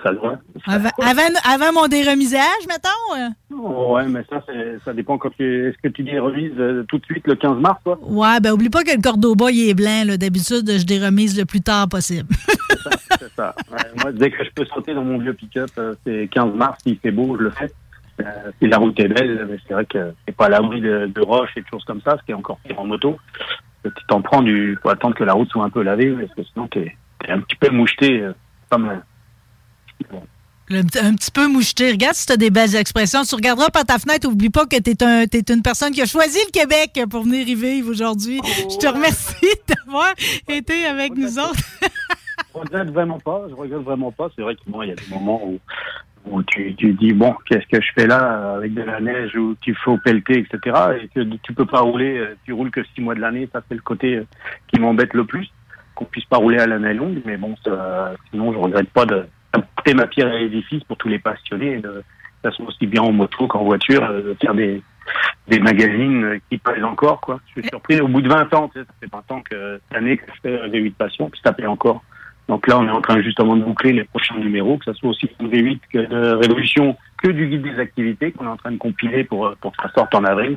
Ça. 0.03 0.11
Avant, 0.67 0.89
avant, 1.03 1.23
avant 1.45 1.73
mon 1.83 1.89
déremisage, 1.89 2.67
mettons? 2.69 3.17
euh? 3.19 3.55
Ouais, 3.93 4.07
mais 4.07 4.25
ça, 4.31 4.43
c'est- 4.47 4.79
ça 4.85 4.93
dépend 4.95 5.19
quand 5.19 5.31
tu, 5.37 5.69
est-ce 5.69 5.77
que 5.83 5.89
tu 5.89 6.03
dis 6.03 6.19
remise 6.19 6.53
euh, 6.59 6.85
tout 6.89 6.99
de 6.99 7.05
suite 7.05 7.27
le 7.27 7.35
15 7.37 7.59
mars, 7.59 7.79
quoi. 7.85 7.99
Ouais, 8.03 8.41
ben 8.41 8.53
oublie 8.53 8.71
pas 8.71 8.83
que 8.83 8.95
le 8.95 9.03
Cordoba, 9.03 9.51
il 9.51 9.69
est 9.69 9.75
blanc. 9.75 10.05
là. 10.07 10.17
D'habitude, 10.17 10.71
je 10.71 10.85
déremise 10.85 11.39
le 11.39 11.45
plus 11.45 11.61
tard 11.61 11.89
possible. 11.89 12.29
C'est 13.19 13.33
ça. 13.37 13.55
Ouais, 13.71 13.79
moi, 14.03 14.13
dès 14.13 14.31
que 14.31 14.43
je 14.45 14.51
peux 14.55 14.65
sauter 14.67 14.95
dans 14.95 15.05
mon 15.05 15.19
vieux 15.19 15.35
pick-up, 15.35 15.71
euh, 15.79 15.95
c'est 16.07 16.29
15 16.31 16.55
mars, 16.55 16.79
s'il 16.83 16.99
fait 16.99 17.11
beau, 17.11 17.37
je 17.39 17.45
le 17.45 17.51
fais. 17.51 17.71
Euh, 18.21 18.25
si 18.63 18.69
la 18.69 18.79
route 18.79 18.99
est 19.01 19.09
belle, 19.09 19.47
mais 19.51 19.59
c'est 19.67 19.75
vrai 19.75 19.85
que 19.87 20.13
c'est 20.27 20.37
pas 20.37 20.47
à 20.47 20.49
l'abri 20.51 20.81
de, 20.81 21.07
de 21.07 21.21
roches 21.21 21.51
et 21.57 21.61
de 21.63 21.67
choses 21.71 21.85
comme 21.85 22.01
ça, 22.03 22.17
ce 22.21 22.25
qui 22.25 22.31
est 22.31 22.35
encore 22.35 22.59
pire 22.65 22.79
en 22.81 22.87
moto. 22.87 23.17
Tu 23.85 23.91
t'en 24.09 24.23
prends 24.23 24.41
du, 24.43 24.79
faut 24.83 24.89
attendre 24.89 25.15
que 25.17 25.25
la 25.25 25.33
route 25.35 25.51
soit 25.51 25.65
un 25.65 25.71
peu 25.71 25.83
lavée, 25.83 26.13
parce 26.13 26.33
que 26.35 26.43
sinon 26.53 26.69
t'es, 26.69 26.95
t'es 27.21 27.31
un 27.33 27.41
petit 27.41 27.57
peu 27.57 27.71
moucheté, 27.71 28.29
pas 28.71 28.79
mal. 28.79 29.05
Le- 30.71 30.79
un 31.03 31.15
petit 31.15 31.31
peu 31.31 31.47
moucheté. 31.47 31.91
Regarde 31.91 32.15
si 32.15 32.27
tu 32.27 32.33
as 32.33 32.37
des 32.39 32.51
belles 32.51 32.75
expressions. 32.75 33.23
Tu 33.25 33.35
regarderas 33.35 33.69
par 33.71 33.85
ta 33.85 33.99
fenêtre. 33.99 34.27
Oublie 34.29 34.49
pas 34.51 34.65
que 34.65 34.77
tu 34.81 34.91
es, 34.91 35.53
une 35.55 35.63
personne 35.63 35.93
qui 35.93 36.01
a 36.01 36.07
choisi 36.07 36.39
le 36.47 36.51
Québec 36.53 36.99
pour 37.11 37.23
venir 37.25 37.47
y 37.47 37.55
vivre 37.55 37.91
aujourd'hui. 37.91 38.41
Je 38.45 38.79
te 38.79 38.87
remercie 38.87 39.47
d'avoir 39.69 40.15
été 40.49 40.87
avec 40.87 41.15
nous 41.17 41.39
autres. 41.39 41.61
Je 42.55 42.59
regrette 42.61 42.89
vraiment 42.91 43.19
pas, 43.19 43.43
je 43.51 43.55
regrette 43.55 43.83
vraiment 43.83 44.11
pas. 44.11 44.29
C'est 44.35 44.43
vrai 44.43 44.55
que 44.55 44.61
moi, 44.67 44.87
il 44.87 44.89
y 44.89 44.93
a 44.93 44.95
des 44.95 45.07
moments 45.11 45.45
où, 45.45 45.59
où 46.31 46.43
tu, 46.45 46.75
tu 46.77 46.95
dis 46.95 47.13
bon, 47.13 47.35
qu'est-ce 47.47 47.67
que 47.67 47.83
je 47.83 47.89
fais 47.95 48.07
là 48.07 48.55
avec 48.55 48.73
de 48.73 48.83
la 48.83 49.01
neige 49.01 49.37
où 49.37 49.55
il 49.67 49.75
faut 49.77 49.99
pelleter, 49.99 50.39
etc. 50.39 50.77
Et 51.03 51.09
que 51.09 51.21
tu 51.43 51.53
peux 51.53 51.67
pas 51.67 51.81
rouler, 51.81 52.17
euh, 52.17 52.37
tu 52.47 52.53
roules 52.55 52.71
que 52.71 52.83
six 52.95 53.03
mois 53.03 53.15
de 53.15 53.21
l'année. 53.21 53.49
Ça 53.53 53.61
c'est 53.69 53.75
le 53.75 53.83
côté 53.83 54.15
euh, 54.17 54.27
qui 54.69 54.81
m'embête 54.81 55.13
le 55.13 55.27
plus, 55.27 55.49
qu'on 55.95 56.07
puisse 56.07 56.25
pas 56.25 56.39
rouler 56.39 56.59
à 56.59 56.67
l'année 56.67 56.95
longue. 56.95 57.21
Mais 57.27 57.37
bon, 57.37 57.55
ça- 57.65 58.15
sinon 58.31 58.53
je 58.53 58.59
regrette 58.59 58.89
pas 58.91 59.05
de 59.05 59.27
d'apporter 59.85 59.95
ma 59.95 60.07
pierre 60.07 60.29
à 60.29 60.39
l'édifice 60.39 60.83
pour 60.85 60.97
tous 60.97 61.09
les 61.09 61.19
passionnés, 61.19 61.79
de, 61.79 62.03
ça 62.43 62.51
soit 62.51 62.67
aussi 62.67 62.87
bien 62.87 63.03
en 63.03 63.13
moto 63.13 63.47
qu'en 63.47 63.65
voiture, 63.65 64.03
euh, 64.03 64.23
de 64.23 64.37
faire 64.41 64.55
des 64.55 64.83
des 65.47 65.61
magazines 65.61 66.25
euh, 66.25 66.39
qui 66.49 66.57
pèsent 66.57 66.83
encore 66.83 67.21
quoi. 67.21 67.39
Je 67.49 67.61
suis 67.61 67.69
surpris 67.69 68.01
au 68.01 68.09
bout 68.09 68.23
de 68.23 68.29
20 68.29 68.55
ans, 68.55 68.71
ça 68.75 68.81
fait 69.01 69.11
20 69.13 69.33
ans 69.33 69.43
que 69.43 69.79
cette 69.89 69.99
année 69.99 70.17
que 70.17 70.25
je 70.27 70.41
fais 70.41 70.61
un 70.61 70.69
V8 70.69 70.95
Passion, 70.95 71.29
puis 71.29 71.41
ça 71.45 71.53
paye 71.53 71.67
encore. 71.67 72.03
Donc 72.49 72.67
là, 72.67 72.79
on 72.79 72.87
est 72.87 72.91
en 72.91 73.03
train 73.03 73.21
justement 73.21 73.57
de 73.57 73.63
boucler 73.63 73.93
les 73.93 74.05
prochains 74.05 74.39
numéros, 74.39 74.79
que 74.79 74.87
ce 74.87 74.93
soit 74.95 75.11
aussi 75.11 75.27
pour 75.27 75.47
V8 75.49 75.81
que 75.93 75.99
de 75.99 76.35
Révolution, 76.37 76.97
que 77.23 77.29
du 77.29 77.49
guide 77.49 77.63
des 77.63 77.79
activités 77.79 78.33
qu'on 78.33 78.45
est 78.45 78.49
en 78.49 78.57
train 78.57 78.73
de 78.73 78.79
compiler 78.79 79.25
pour, 79.25 79.47
euh, 79.47 79.55
pour 79.61 79.77
que 79.77 79.83
ça 79.83 79.91
sorte 79.93 80.15
en 80.15 80.25
avril. 80.25 80.57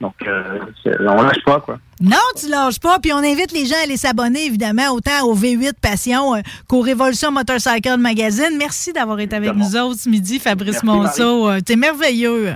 Donc, 0.00 0.14
euh, 0.26 0.58
on 1.00 1.22
lâche 1.22 1.44
pas, 1.44 1.60
quoi. 1.60 1.78
Non, 2.00 2.16
tu 2.38 2.48
lâches 2.48 2.80
pas. 2.80 2.98
Puis 3.00 3.12
on 3.12 3.18
invite 3.18 3.52
les 3.52 3.66
gens 3.66 3.74
à 3.80 3.84
aller 3.84 3.98
s'abonner, 3.98 4.46
évidemment, 4.46 4.88
autant 4.92 5.24
au 5.24 5.36
V8 5.36 5.74
Passion 5.80 6.34
euh, 6.36 6.40
qu'au 6.68 6.80
Révolution 6.80 7.30
Motorcycle 7.30 7.96
Magazine. 7.98 8.56
Merci 8.58 8.92
d'avoir 8.94 9.20
été 9.20 9.36
avec 9.36 9.54
nous 9.54 9.76
autres 9.76 10.00
ce 10.00 10.08
midi, 10.08 10.38
Fabrice 10.38 10.82
Merci, 10.82 10.86
Monceau. 10.86 11.48
Euh, 11.50 11.60
T'es 11.60 11.76
merveilleux. 11.76 12.54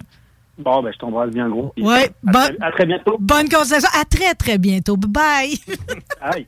Bon, 0.56 0.82
ben, 0.82 0.90
je 0.94 0.98
t'embrasse 0.98 1.30
bien 1.30 1.48
gros. 1.50 1.74
Ouais, 1.76 2.04
à, 2.26 2.30
bon- 2.32 2.38
très, 2.40 2.56
à 2.66 2.72
très 2.72 2.86
bientôt. 2.86 3.16
Bonne 3.20 3.48
concession. 3.48 3.88
À 4.00 4.04
très, 4.04 4.34
très 4.34 4.56
bientôt. 4.56 4.96
Bye. 4.96 5.58
Aïe. 6.22 6.46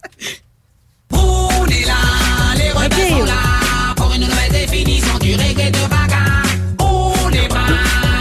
On 1.12 1.66
est 1.66 1.86
là, 1.86 2.54
les 2.56 2.70
rebelles 2.70 3.08
sont 3.10 3.24
là 3.24 3.94
pour 3.96 4.12
une 4.14 4.22
nouvelle 4.22 4.52
définition 4.52 5.18
du 5.18 5.32
reggae 5.34 5.70
de 5.72 5.90
bagarre. 5.90 6.46
On 6.80 7.30
est 7.30 7.48
bras, 7.48 7.66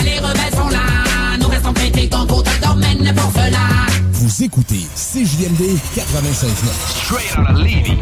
les 0.04 0.20
rebelles 0.20 0.54
sont 0.54 0.70
là, 0.70 1.38
nous 1.40 1.48
restons 1.48 1.74
critiques 1.74 2.12
dans 2.12 2.26
d'autres 2.26 2.60
Vous 4.12 4.44
écoutez 4.44 4.88
CJMD 4.96 5.78
96.9. 5.94 6.56
Straight 6.88 7.38
out 7.38 7.50
of 7.52 7.60
Levy. 7.60 7.98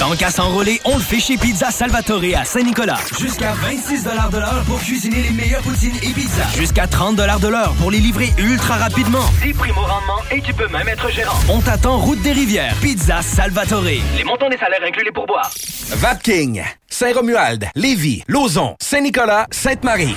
Tant 0.00 0.16
qu'à 0.16 0.30
s'enrôler, 0.30 0.80
on 0.84 0.96
le 0.96 1.02
fait 1.02 1.20
chez 1.20 1.36
Pizza 1.36 1.70
Salvatore 1.70 2.22
à 2.36 2.44
Saint-Nicolas. 2.44 2.98
Jusqu'à 3.20 3.52
26 3.52 4.02
de 4.02 4.38
l'heure 4.38 4.64
pour 4.66 4.80
cuisiner 4.80 5.22
les 5.22 5.30
meilleures 5.30 5.62
poutines 5.62 5.94
et 6.02 6.12
pizzas. 6.12 6.48
Jusqu'à 6.56 6.88
30 6.88 7.14
de 7.14 7.48
l'heure 7.48 7.72
pour 7.74 7.92
les 7.92 8.00
livrer 8.00 8.30
ultra 8.38 8.74
rapidement. 8.74 9.24
10 9.42 9.52
primes 9.52 9.78
au 9.78 9.82
rendement 9.82 10.22
et 10.32 10.40
tu 10.40 10.52
peux 10.52 10.68
même 10.68 10.88
être 10.88 11.08
gérant. 11.12 11.38
On 11.48 11.60
t'attend 11.60 11.98
route 11.98 12.20
des 12.22 12.32
rivières. 12.32 12.74
Pizza 12.80 13.22
Salvatore. 13.22 13.84
Les 14.16 14.24
montants 14.24 14.48
des 14.48 14.58
salaires 14.58 14.82
incluent 14.84 15.04
les 15.04 15.12
pourboires. 15.12 15.52
Vapking, 15.90 16.64
Saint-Romuald, 16.88 17.68
Lévis, 17.76 18.24
Lauson, 18.26 18.74
Saint-Nicolas, 18.80 19.46
Sainte-Marie 19.52 20.16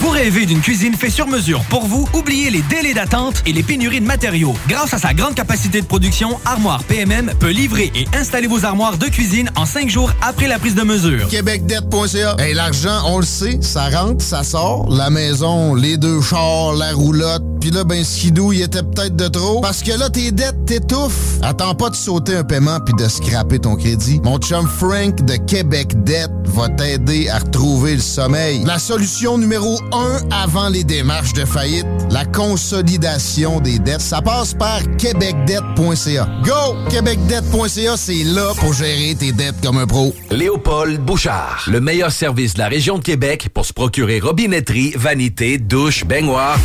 Vous 0.00 0.10
rêvez 0.10 0.46
d'une 0.46 0.60
cuisine 0.60 0.94
faite 0.94 1.10
sur 1.10 1.26
mesure 1.26 1.64
pour 1.68 1.84
vous? 1.86 2.08
Oubliez 2.14 2.50
les 2.50 2.62
délais 2.62 2.94
d'attente 2.94 3.42
et 3.46 3.52
les 3.52 3.64
pénuries 3.64 4.00
de 4.00 4.06
matériaux. 4.06 4.54
Grâce 4.68 4.94
à 4.94 4.98
sa 4.98 5.12
grande 5.12 5.34
capacité 5.34 5.80
de 5.80 5.86
production, 5.86 6.38
Armoire 6.44 6.84
PMM 6.84 7.32
peut 7.40 7.50
livrer 7.50 7.90
et 7.96 8.06
installer 8.16 8.46
vos 8.46 8.64
armoires 8.64 8.96
de 8.96 9.06
cuisine 9.06 9.50
en 9.56 9.66
cinq 9.66 9.90
jours 9.90 10.12
après 10.22 10.46
la 10.46 10.60
prise 10.60 10.76
de 10.76 10.82
mesure. 10.82 11.26
Québecdebt.ca. 11.26 12.36
Hey, 12.38 12.54
l'argent, 12.54 13.02
on 13.06 13.18
le 13.18 13.24
sait, 13.24 13.58
ça 13.60 13.88
rentre, 13.88 14.24
ça 14.24 14.44
sort. 14.44 14.88
La 14.88 15.10
maison, 15.10 15.74
les 15.74 15.96
deux 15.96 16.20
chars, 16.22 16.74
la 16.74 16.92
roulotte. 16.92 17.42
Puis 17.60 17.72
là, 17.72 17.82
ben, 17.82 18.04
skidou, 18.04 18.52
il 18.52 18.62
était 18.62 18.84
peut-être 18.84 19.16
de 19.16 19.26
trop. 19.26 19.60
Parce 19.60 19.82
que 19.82 19.90
là, 19.98 20.08
tes 20.08 20.30
dettes 20.30 20.64
t'étouffent. 20.64 21.38
Attends 21.42 21.74
pas 21.74 21.90
de 21.90 21.96
sauter 21.96 22.36
un 22.36 22.44
paiement 22.44 22.78
puis 22.78 22.94
de 22.94 23.08
scraper 23.08 23.58
ton 23.58 23.74
crédit. 23.74 24.20
Mon 24.22 24.38
chum 24.38 24.68
Frank 24.68 25.24
de 25.24 25.34
Québec 25.34 26.04
Debt 26.04 26.30
va 26.44 26.68
t'aider 26.68 27.28
à 27.28 27.38
retrouver 27.38 27.96
le 27.96 28.00
sommeil. 28.00 28.62
La 28.64 28.78
solution 28.78 29.38
numéro 29.38 29.80
un 29.92 30.20
avant 30.30 30.68
les 30.68 30.84
démarches 30.84 31.32
de 31.32 31.44
faillite, 31.44 31.86
la 32.10 32.24
consolidation 32.24 33.60
des 33.60 33.78
dettes. 33.78 34.00
Ça 34.00 34.22
passe 34.22 34.54
par 34.54 34.80
québecdebt.ca. 34.96 36.28
Go! 36.44 36.76
Québecdebt.ca, 36.90 37.96
c'est 37.96 38.24
là 38.24 38.52
pour 38.58 38.72
gérer 38.72 39.14
tes 39.18 39.32
dettes 39.32 39.60
comme 39.62 39.78
un 39.78 39.86
pro. 39.86 40.14
Léopold 40.30 41.00
Bouchard, 41.00 41.64
le 41.70 41.80
meilleur 41.80 42.12
service 42.12 42.54
de 42.54 42.58
la 42.58 42.68
région 42.68 42.98
de 42.98 43.02
Québec 43.02 43.48
pour 43.52 43.66
se 43.66 43.72
procurer 43.72 44.20
robinetterie, 44.20 44.92
vanité, 44.96 45.58
douche, 45.58 46.04
baignoire. 46.04 46.58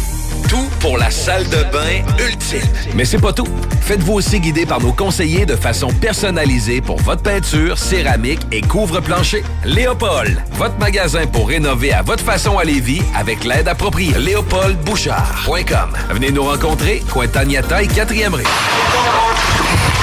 Pour 0.79 0.97
la 0.97 1.09
salle 1.09 1.47
de 1.49 1.63
bain 1.71 2.03
ultime. 2.19 2.61
Mais 2.95 3.05
c'est 3.05 3.19
pas 3.19 3.33
tout. 3.33 3.47
Faites-vous 3.81 4.13
aussi 4.13 4.39
guider 4.39 4.65
par 4.65 4.81
nos 4.81 4.91
conseillers 4.91 5.45
de 5.45 5.55
façon 5.55 5.87
personnalisée 5.87 6.81
pour 6.81 6.99
votre 7.01 7.23
peinture, 7.23 7.77
céramique 7.77 8.41
et 8.51 8.61
couvre-plancher. 8.61 9.43
Léopold, 9.65 10.43
votre 10.51 10.77
magasin 10.77 11.25
pour 11.25 11.47
rénover 11.47 11.93
à 11.93 12.01
votre 12.01 12.23
façon 12.23 12.57
à 12.57 12.63
Lévis 12.63 13.01
avec 13.15 13.43
l'aide 13.43 13.67
appropriée. 13.67 14.17
LéopoldBouchard.com. 14.17 15.97
Venez 16.11 16.31
nous 16.31 16.43
rencontrer, 16.43 17.01
Cointagnata 17.11 17.81
et 17.81 17.87
4e 17.87 18.33
rue. 18.33 18.43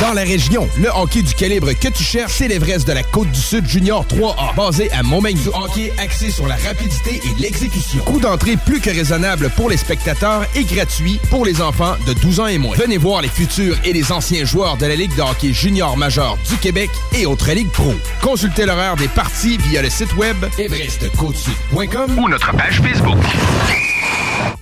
Dans 0.01 0.15
la 0.15 0.23
région, 0.23 0.67
le 0.79 0.89
hockey 0.89 1.21
du 1.21 1.35
calibre 1.35 1.73
que 1.73 1.89
tu 1.89 2.03
cherches, 2.03 2.33
c'est 2.37 2.49
l'Everest 2.49 2.87
de 2.89 2.93
la 2.93 3.03
Côte-du-Sud 3.03 3.69
Junior 3.69 4.07
3A. 4.07 4.55
Basé 4.57 4.91
à 4.93 5.03
Montmagny. 5.03 5.43
Du 5.43 5.49
hockey 5.49 5.93
axé 5.99 6.31
sur 6.31 6.47
la 6.47 6.57
rapidité 6.57 7.21
et 7.23 7.41
l'exécution. 7.41 8.03
Coût 8.05 8.19
d'entrée 8.19 8.57
plus 8.57 8.81
que 8.81 8.89
raisonnable 8.89 9.51
pour 9.57 9.69
les 9.69 9.77
spectateurs 9.77 10.47
et 10.55 10.65
gratuit 10.65 11.21
pour 11.29 11.45
les 11.45 11.61
enfants 11.61 11.97
de 12.07 12.15
12 12.15 12.41
ans 12.41 12.47
et 12.47 12.57
moins. 12.57 12.77
Venez 12.77 12.97
voir 12.97 13.21
les 13.21 13.29
futurs 13.29 13.77
et 13.85 13.93
les 13.93 14.11
anciens 14.11 14.47
joueurs 14.47 14.79
de 14.79 14.87
la 14.87 14.97
Ligue 14.97 15.15
de 15.17 15.23
hockey 15.23 15.53
junior 15.53 15.97
majeur 15.99 16.39
du 16.49 16.57
Québec 16.57 16.91
et 17.15 17.27
autres 17.27 17.53
ligues 17.53 17.71
pro. 17.71 17.93
Consultez 18.23 18.65
l'horaire 18.65 18.97
des 18.97 19.09
parties 19.09 19.59
via 19.59 19.83
le 19.83 19.91
site 19.91 20.15
web 20.17 20.37
everestcôtesud.com 20.59 22.19
ou 22.19 22.29
notre 22.29 22.53
page 22.57 22.81
Facebook. 22.81 23.19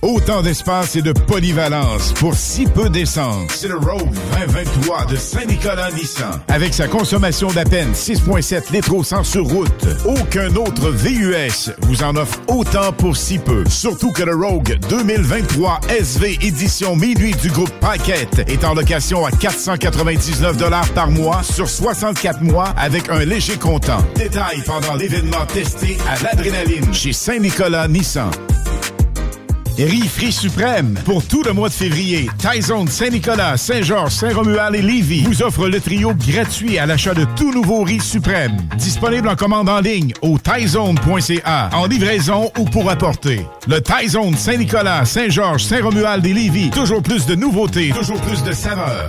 Autant 0.01 0.41
d'espace 0.41 0.95
et 0.95 1.01
de 1.01 1.11
polyvalence 1.11 2.13
pour 2.13 2.33
si 2.33 2.65
peu 2.65 2.89
d'essence. 2.89 3.51
C'est 3.53 3.67
le 3.67 3.77
Rogue 3.77 4.13
2023 4.39 5.05
de 5.05 5.15
Saint-Nicolas 5.17 5.91
Nissan. 5.91 6.39
Avec 6.47 6.73
sa 6.73 6.87
consommation 6.87 7.49
d'à 7.49 7.65
peine 7.65 7.91
6,7 7.91 8.71
litres 8.71 8.93
au 8.93 9.03
100 9.03 9.23
sur 9.25 9.45
route, 9.45 9.87
aucun 10.05 10.55
autre 10.55 10.89
VUS 10.89 11.71
vous 11.81 12.03
en 12.03 12.15
offre 12.15 12.39
autant 12.47 12.93
pour 12.93 13.17
si 13.17 13.39
peu. 13.39 13.63
Surtout 13.69 14.11
que 14.11 14.23
le 14.23 14.35
Rogue 14.35 14.79
2023 14.89 15.81
SV 15.89 16.39
édition 16.41 16.95
minuit 16.95 17.35
du 17.35 17.49
groupe 17.49 17.71
Paquette 17.81 18.39
est 18.47 18.63
en 18.63 18.73
location 18.73 19.25
à 19.25 19.31
499 19.31 20.93
par 20.93 21.11
mois 21.11 21.43
sur 21.43 21.67
64 21.67 22.41
mois 22.41 22.69
avec 22.77 23.09
un 23.09 23.25
léger 23.25 23.57
comptant. 23.57 24.03
Détail 24.15 24.63
pendant 24.65 24.95
l'événement 24.95 25.45
testé 25.53 25.97
à 26.07 26.23
l'adrénaline 26.23 26.93
chez 26.93 27.11
Saint-Nicolas 27.11 27.87
Nissan. 27.89 28.31
Riz 29.85 30.31
Suprême. 30.31 30.99
Pour 31.05 31.25
tout 31.25 31.43
le 31.43 31.53
mois 31.53 31.69
de 31.69 31.73
février, 31.73 32.29
Tyzone 32.37 32.87
Saint-Nicolas, 32.87 33.57
Saint-Georges, 33.57 34.13
Saint-Romuald 34.13 34.75
et 34.75 34.81
Lévis 34.81 35.23
vous 35.23 35.41
offre 35.41 35.67
le 35.67 35.79
trio 35.79 36.13
gratuit 36.13 36.77
à 36.77 36.85
l'achat 36.85 37.13
de 37.13 37.25
tout 37.35 37.51
nouveau 37.53 37.83
riz 37.83 37.99
suprême. 37.99 38.57
Disponible 38.77 39.29
en 39.29 39.35
commande 39.35 39.69
en 39.69 39.79
ligne 39.79 40.13
au 40.21 40.37
tyzone.ca, 40.37 41.69
en 41.73 41.85
livraison 41.85 42.51
ou 42.57 42.65
pour 42.65 42.89
apporter. 42.89 43.45
Le 43.67 43.79
Tyzone 43.81 44.35
Saint-Nicolas, 44.35 45.05
Saint-Georges, 45.05 45.63
Saint-Romuald 45.63 46.25
et 46.25 46.33
Lévis. 46.33 46.69
Toujours 46.71 47.01
plus 47.01 47.25
de 47.25 47.35
nouveautés, 47.35 47.91
toujours 47.95 48.19
plus 48.21 48.43
de 48.43 48.51
saveurs. 48.51 49.07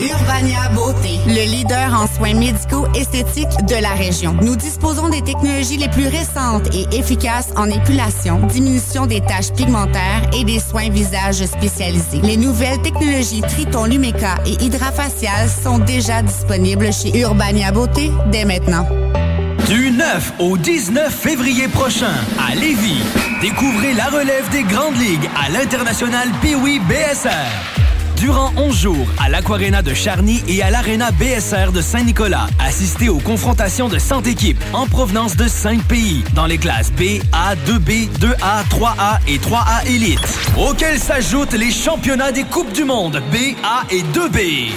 Urbania 0.00 0.70
Beauté, 0.74 1.20
le 1.26 1.50
leader 1.50 1.92
en 1.92 2.06
soins 2.06 2.32
médicaux 2.32 2.86
esthétiques 2.94 3.66
de 3.68 3.82
la 3.82 3.90
région. 3.90 4.34
Nous 4.40 4.56
disposons 4.56 5.10
des 5.10 5.20
technologies 5.20 5.76
les 5.76 5.90
plus 5.90 6.06
récentes 6.06 6.74
et 6.74 6.86
efficaces 6.96 7.50
en 7.54 7.66
épilation, 7.66 8.46
diminution 8.46 9.04
des 9.04 9.20
taches 9.20 9.52
pigmentaires 9.52 10.22
et 10.32 10.44
des 10.44 10.58
soins 10.58 10.88
visage 10.88 11.44
spécialisés. 11.44 12.22
Les 12.22 12.38
nouvelles 12.38 12.80
technologies 12.80 13.42
Triton 13.42 13.84
Lumeca 13.84 14.36
et 14.46 14.64
Hydrafacial 14.64 15.50
sont 15.50 15.78
déjà 15.78 16.22
disponibles 16.22 16.90
chez 16.94 17.18
Urbania 17.20 17.70
Beauté 17.70 18.10
dès 18.32 18.46
maintenant. 18.46 18.88
Du 19.68 19.90
9 19.90 20.32
au 20.38 20.56
19 20.56 21.14
février 21.14 21.68
prochain, 21.68 22.14
à 22.48 22.54
Lévis, 22.54 23.02
découvrez 23.42 23.92
la 23.92 24.06
relève 24.06 24.48
des 24.50 24.62
grandes 24.62 24.96
ligues 24.96 25.28
à 25.36 25.50
l'international 25.50 26.28
Piwi 26.40 26.80
BSR. 26.80 27.80
Durant 28.20 28.52
11 28.58 28.78
jours, 28.78 29.06
à 29.18 29.30
l'Aquarena 29.30 29.80
de 29.80 29.94
Charny 29.94 30.44
et 30.46 30.62
à 30.62 30.68
l'Arena 30.68 31.10
BSR 31.10 31.72
de 31.72 31.80
Saint-Nicolas, 31.80 32.48
assistez 32.58 33.08
aux 33.08 33.18
confrontations 33.18 33.88
de 33.88 33.98
100 33.98 34.24
équipes 34.24 34.62
en 34.74 34.86
provenance 34.86 35.36
de 35.36 35.48
5 35.48 35.82
pays, 35.84 36.22
dans 36.34 36.44
les 36.44 36.58
classes 36.58 36.92
B, 36.92 37.22
A, 37.32 37.54
2B, 37.54 38.10
2A, 38.18 38.66
3A 38.68 39.20
et 39.26 39.38
3A 39.38 39.86
Elite, 39.86 40.38
auxquels 40.58 40.98
s'ajoutent 40.98 41.54
les 41.54 41.70
championnats 41.70 42.30
des 42.30 42.44
Coupes 42.44 42.74
du 42.74 42.84
Monde 42.84 43.22
B, 43.32 43.36
A 43.64 43.84
et 43.90 44.02
2B. 44.02 44.68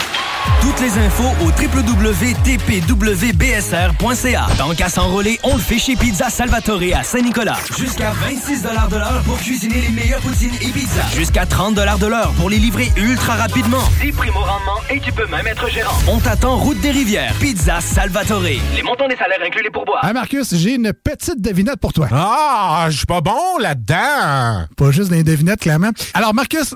Toutes 0.61 0.79
les 0.79 0.97
infos 0.97 1.33
au 1.41 1.47
www.tpwbsr.ca. 1.47 4.47
Tant 4.57 4.73
qu'à 4.73 4.87
s'enrôler, 4.89 5.37
on 5.43 5.55
le 5.55 5.61
fait 5.61 5.77
chez 5.77 5.97
Pizza 5.97 6.29
Salvatore 6.29 6.81
à 6.95 7.03
Saint-Nicolas. 7.03 7.57
Jusqu'à 7.77 8.11
26 8.11 8.63
de 8.63 8.97
l'heure 8.97 9.21
pour 9.25 9.37
cuisiner 9.39 9.81
les 9.81 9.89
meilleures 9.89 10.21
poutines 10.21 10.55
et 10.61 10.69
pizzas. 10.69 11.09
Jusqu'à 11.15 11.45
30 11.45 11.75
de 11.75 12.07
l'heure 12.07 12.31
pour 12.37 12.49
les 12.49 12.59
livrer 12.59 12.93
ultra 12.95 13.32
rapidement. 13.35 13.83
10 14.01 14.11
primes 14.11 14.35
au 14.35 14.41
rendement 14.41 14.79
et 14.89 14.99
tu 14.99 15.11
peux 15.11 15.25
même 15.27 15.47
être 15.47 15.69
gérant. 15.69 15.95
On 16.07 16.19
t'attend 16.19 16.57
route 16.57 16.79
des 16.81 16.91
rivières. 16.91 17.33
Pizza 17.39 17.81
Salvatore. 17.81 18.41
Les 18.41 18.83
montants 18.83 19.07
des 19.07 19.15
salaires 19.15 19.39
inclus 19.45 19.63
les 19.63 19.69
pourboires. 19.69 19.99
Ah 20.03 20.13
Marcus, 20.13 20.55
j'ai 20.55 20.75
une 20.75 20.93
petite 20.93 21.41
devinette 21.41 21.79
pour 21.79 21.93
toi. 21.93 22.07
Ah, 22.11 22.87
je 22.89 22.97
suis 22.97 23.05
pas 23.05 23.21
bon 23.21 23.57
là-dedans. 23.59 24.65
Pas 24.77 24.91
juste 24.91 25.09
des 25.09 25.23
devinettes, 25.23 25.61
clairement. 25.61 25.91
Alors 26.13 26.33
Marcus, 26.33 26.75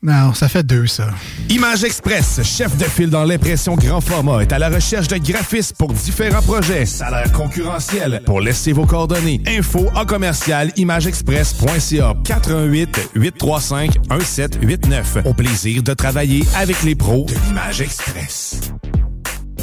Non, 0.00 0.32
ça 0.32 0.48
fait 0.48 0.62
deux, 0.62 0.86
ça. 0.86 1.08
Image 1.48 1.82
Express, 1.82 2.40
chef 2.44 2.76
de 2.76 2.84
file 2.84 3.10
dans 3.10 3.24
l'impression 3.24 3.74
grand 3.74 4.00
format, 4.00 4.42
est 4.42 4.52
à 4.52 4.58
la 4.60 4.68
recherche 4.68 5.08
de 5.08 5.16
graphistes 5.16 5.76
pour 5.76 5.92
différents 5.92 6.42
projets. 6.42 6.86
Salaire 6.86 7.32
concurrentiel. 7.32 8.22
Pour 8.24 8.40
laisser 8.40 8.72
vos 8.72 8.86
coordonnées. 8.86 9.42
Info 9.48 9.88
en 9.96 10.04
commercial 10.04 10.70
imageexpress.ca 10.76 12.14
418 12.24 13.10
835 13.16 13.96
1789. 14.08 15.18
Au 15.24 15.34
plaisir 15.34 15.82
de 15.82 15.94
travailler 15.94 16.44
avec 16.56 16.80
les 16.84 16.94
pros 16.94 17.26
de 17.26 17.34
l'Image 17.48 17.80
Express. 17.80 18.60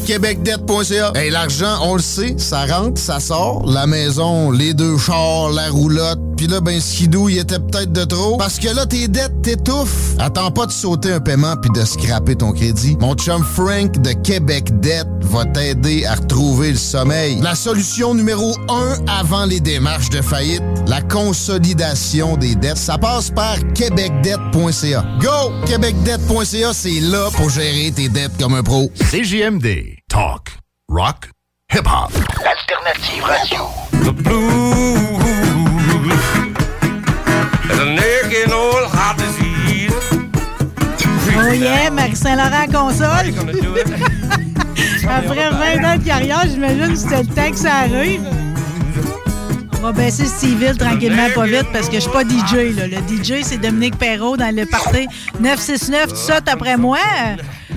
québecdebt.ca. 0.05 1.11
Hey, 1.15 1.31
l'argent, 1.31 1.79
on 1.81 1.95
le 1.95 2.01
sait, 2.01 2.35
ça 2.37 2.65
rentre, 2.65 2.99
ça 3.01 3.19
sort. 3.19 3.65
La 3.65 3.87
maison, 3.87 4.51
les 4.51 4.73
deux 4.73 4.97
chars, 4.97 5.49
la 5.49 5.69
roulotte. 5.69 6.19
Puis 6.37 6.47
là, 6.47 6.59
ben, 6.59 6.79
skidou, 6.79 7.29
il 7.29 7.37
était 7.37 7.59
peut-être 7.59 7.91
de 7.91 8.03
trop. 8.03 8.37
Parce 8.37 8.59
que 8.59 8.67
là, 8.67 8.85
tes 8.85 9.07
dettes 9.07 9.41
t'étouffent. 9.41 10.15
Attends 10.19 10.51
pas 10.51 10.65
de 10.65 10.71
sauter 10.71 11.13
un 11.13 11.19
paiement 11.19 11.55
puis 11.55 11.71
de 11.71 11.85
scraper 11.85 12.35
ton 12.35 12.51
crédit. 12.51 12.97
Mon 12.99 13.15
chum 13.15 13.43
Frank 13.43 13.99
de 14.01 14.11
Québec 14.11 14.79
Debt 14.81 15.07
va 15.21 15.45
t'aider 15.45 16.05
à 16.05 16.15
retrouver 16.15 16.71
le 16.71 16.77
sommeil. 16.77 17.39
La 17.41 17.55
solution 17.55 18.13
numéro 18.13 18.55
un 18.69 18.97
avant 19.07 19.45
les 19.45 19.59
démarches 19.59 20.09
de 20.09 20.21
faillite, 20.21 20.63
la 20.87 21.01
consolidation 21.01 22.37
des 22.37 22.55
dettes, 22.55 22.77
ça 22.77 22.97
passe 22.97 23.31
par 23.31 23.57
québecdebt.ca. 23.73 25.05
Go! 25.21 25.65
québecdebt.ca, 25.65 26.73
c'est 26.73 26.99
là 26.99 27.29
pour 27.33 27.49
gérer 27.49 27.91
tes 27.95 28.09
dettes 28.09 28.37
comme 28.39 28.53
un 28.53 28.63
pro. 28.63 28.91
CJMD. 29.11 29.94
Talk. 30.09 30.51
Rock. 30.87 31.29
Hip-hop. 31.71 32.11
L'alternative 32.43 33.23
radio. 33.23 33.67
The 34.03 34.13
blues. 34.13 35.23
A 37.71 37.85
nagging 37.85 38.53
old 38.53 38.87
heart 38.91 39.17
disease. 39.17 39.93
Oh 41.37 41.51
yeah, 41.51 41.89
Marie-Saint-Laurent 41.89 42.67
console. 42.71 43.33
Après 45.09 45.49
20 45.49 45.83
ans 45.83 45.97
de 45.97 46.03
carrière, 46.05 46.45
j'imagine 46.49 46.89
que 46.89 46.95
c'était 46.95 47.23
le 47.23 47.27
temps 47.27 47.51
que 47.51 47.57
ça 47.57 47.73
arrive. 47.73 48.23
On 49.79 49.81
va 49.81 49.91
baisser 49.91 50.25
Steville 50.25 50.77
tranquillement, 50.77 51.29
pas 51.35 51.45
vite, 51.45 51.67
parce 51.73 51.89
que 51.89 51.95
je 51.95 52.01
suis 52.01 52.11
pas 52.11 52.23
DJ. 52.23 52.75
Là. 52.75 52.87
Le 52.87 52.97
DJ, 53.07 53.43
c'est 53.43 53.57
Dominique 53.57 53.97
Perrault 53.97 54.37
dans 54.37 54.55
le 54.55 54.65
party 54.65 55.07
969. 55.39 56.07
Tout 56.09 56.15
ça, 56.15 56.39
après 56.45 56.77
moi. 56.77 56.97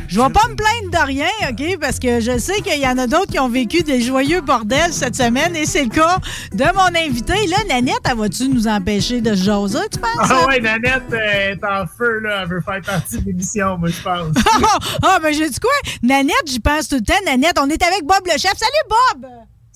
Je 0.08 0.18
vais 0.18 0.30
pas 0.30 0.48
me 0.48 0.54
plaindre 0.56 0.90
de 0.90 1.06
rien, 1.06 1.28
OK? 1.50 1.78
Parce 1.80 1.98
que 1.98 2.18
je 2.20 2.38
sais 2.38 2.60
qu'il 2.62 2.80
y 2.80 2.86
en 2.86 2.96
a 2.96 3.06
d'autres 3.06 3.30
qui 3.30 3.38
ont 3.38 3.48
vécu 3.48 3.82
des 3.82 4.00
joyeux 4.00 4.40
bordels 4.40 4.92
cette 4.92 5.14
semaine, 5.16 5.54
et 5.54 5.66
c'est 5.66 5.84
le 5.84 5.90
cas 5.90 6.18
de 6.52 6.64
mon 6.74 6.98
invité. 6.98 7.34
Là, 7.46 7.58
Nanette, 7.68 8.00
elle 8.10 8.16
va-tu 8.16 8.48
nous 8.48 8.66
empêcher 8.66 9.20
de 9.20 9.34
se 9.34 9.44
jaser, 9.44 9.78
tu 9.92 9.98
penses? 9.98 10.30
Ah 10.30 10.46
ouais, 10.46 10.60
Nanette 10.60 11.12
est 11.12 11.62
en 11.62 11.86
feu, 11.86 12.20
là. 12.20 12.40
Elle 12.42 12.48
veut 12.48 12.60
faire 12.62 12.80
partie 12.80 13.18
de 13.18 13.26
l'émission, 13.26 13.76
moi, 13.78 13.90
je 13.90 14.00
pense. 14.02 14.34
Ah, 15.02 15.18
mais 15.22 15.32
j'ai 15.34 15.48
dit 15.48 15.60
quoi? 15.60 15.70
Nanette, 16.02 16.34
j'y 16.46 16.60
pense 16.60 16.88
tout 16.88 16.96
le 16.96 17.02
temps. 17.02 17.14
Nanette, 17.26 17.58
on 17.60 17.68
est 17.68 17.82
avec 17.82 18.04
Bob 18.04 18.20
le 18.26 18.32
chef. 18.38 18.54
Salut, 18.56 18.88
Bob! 18.88 19.26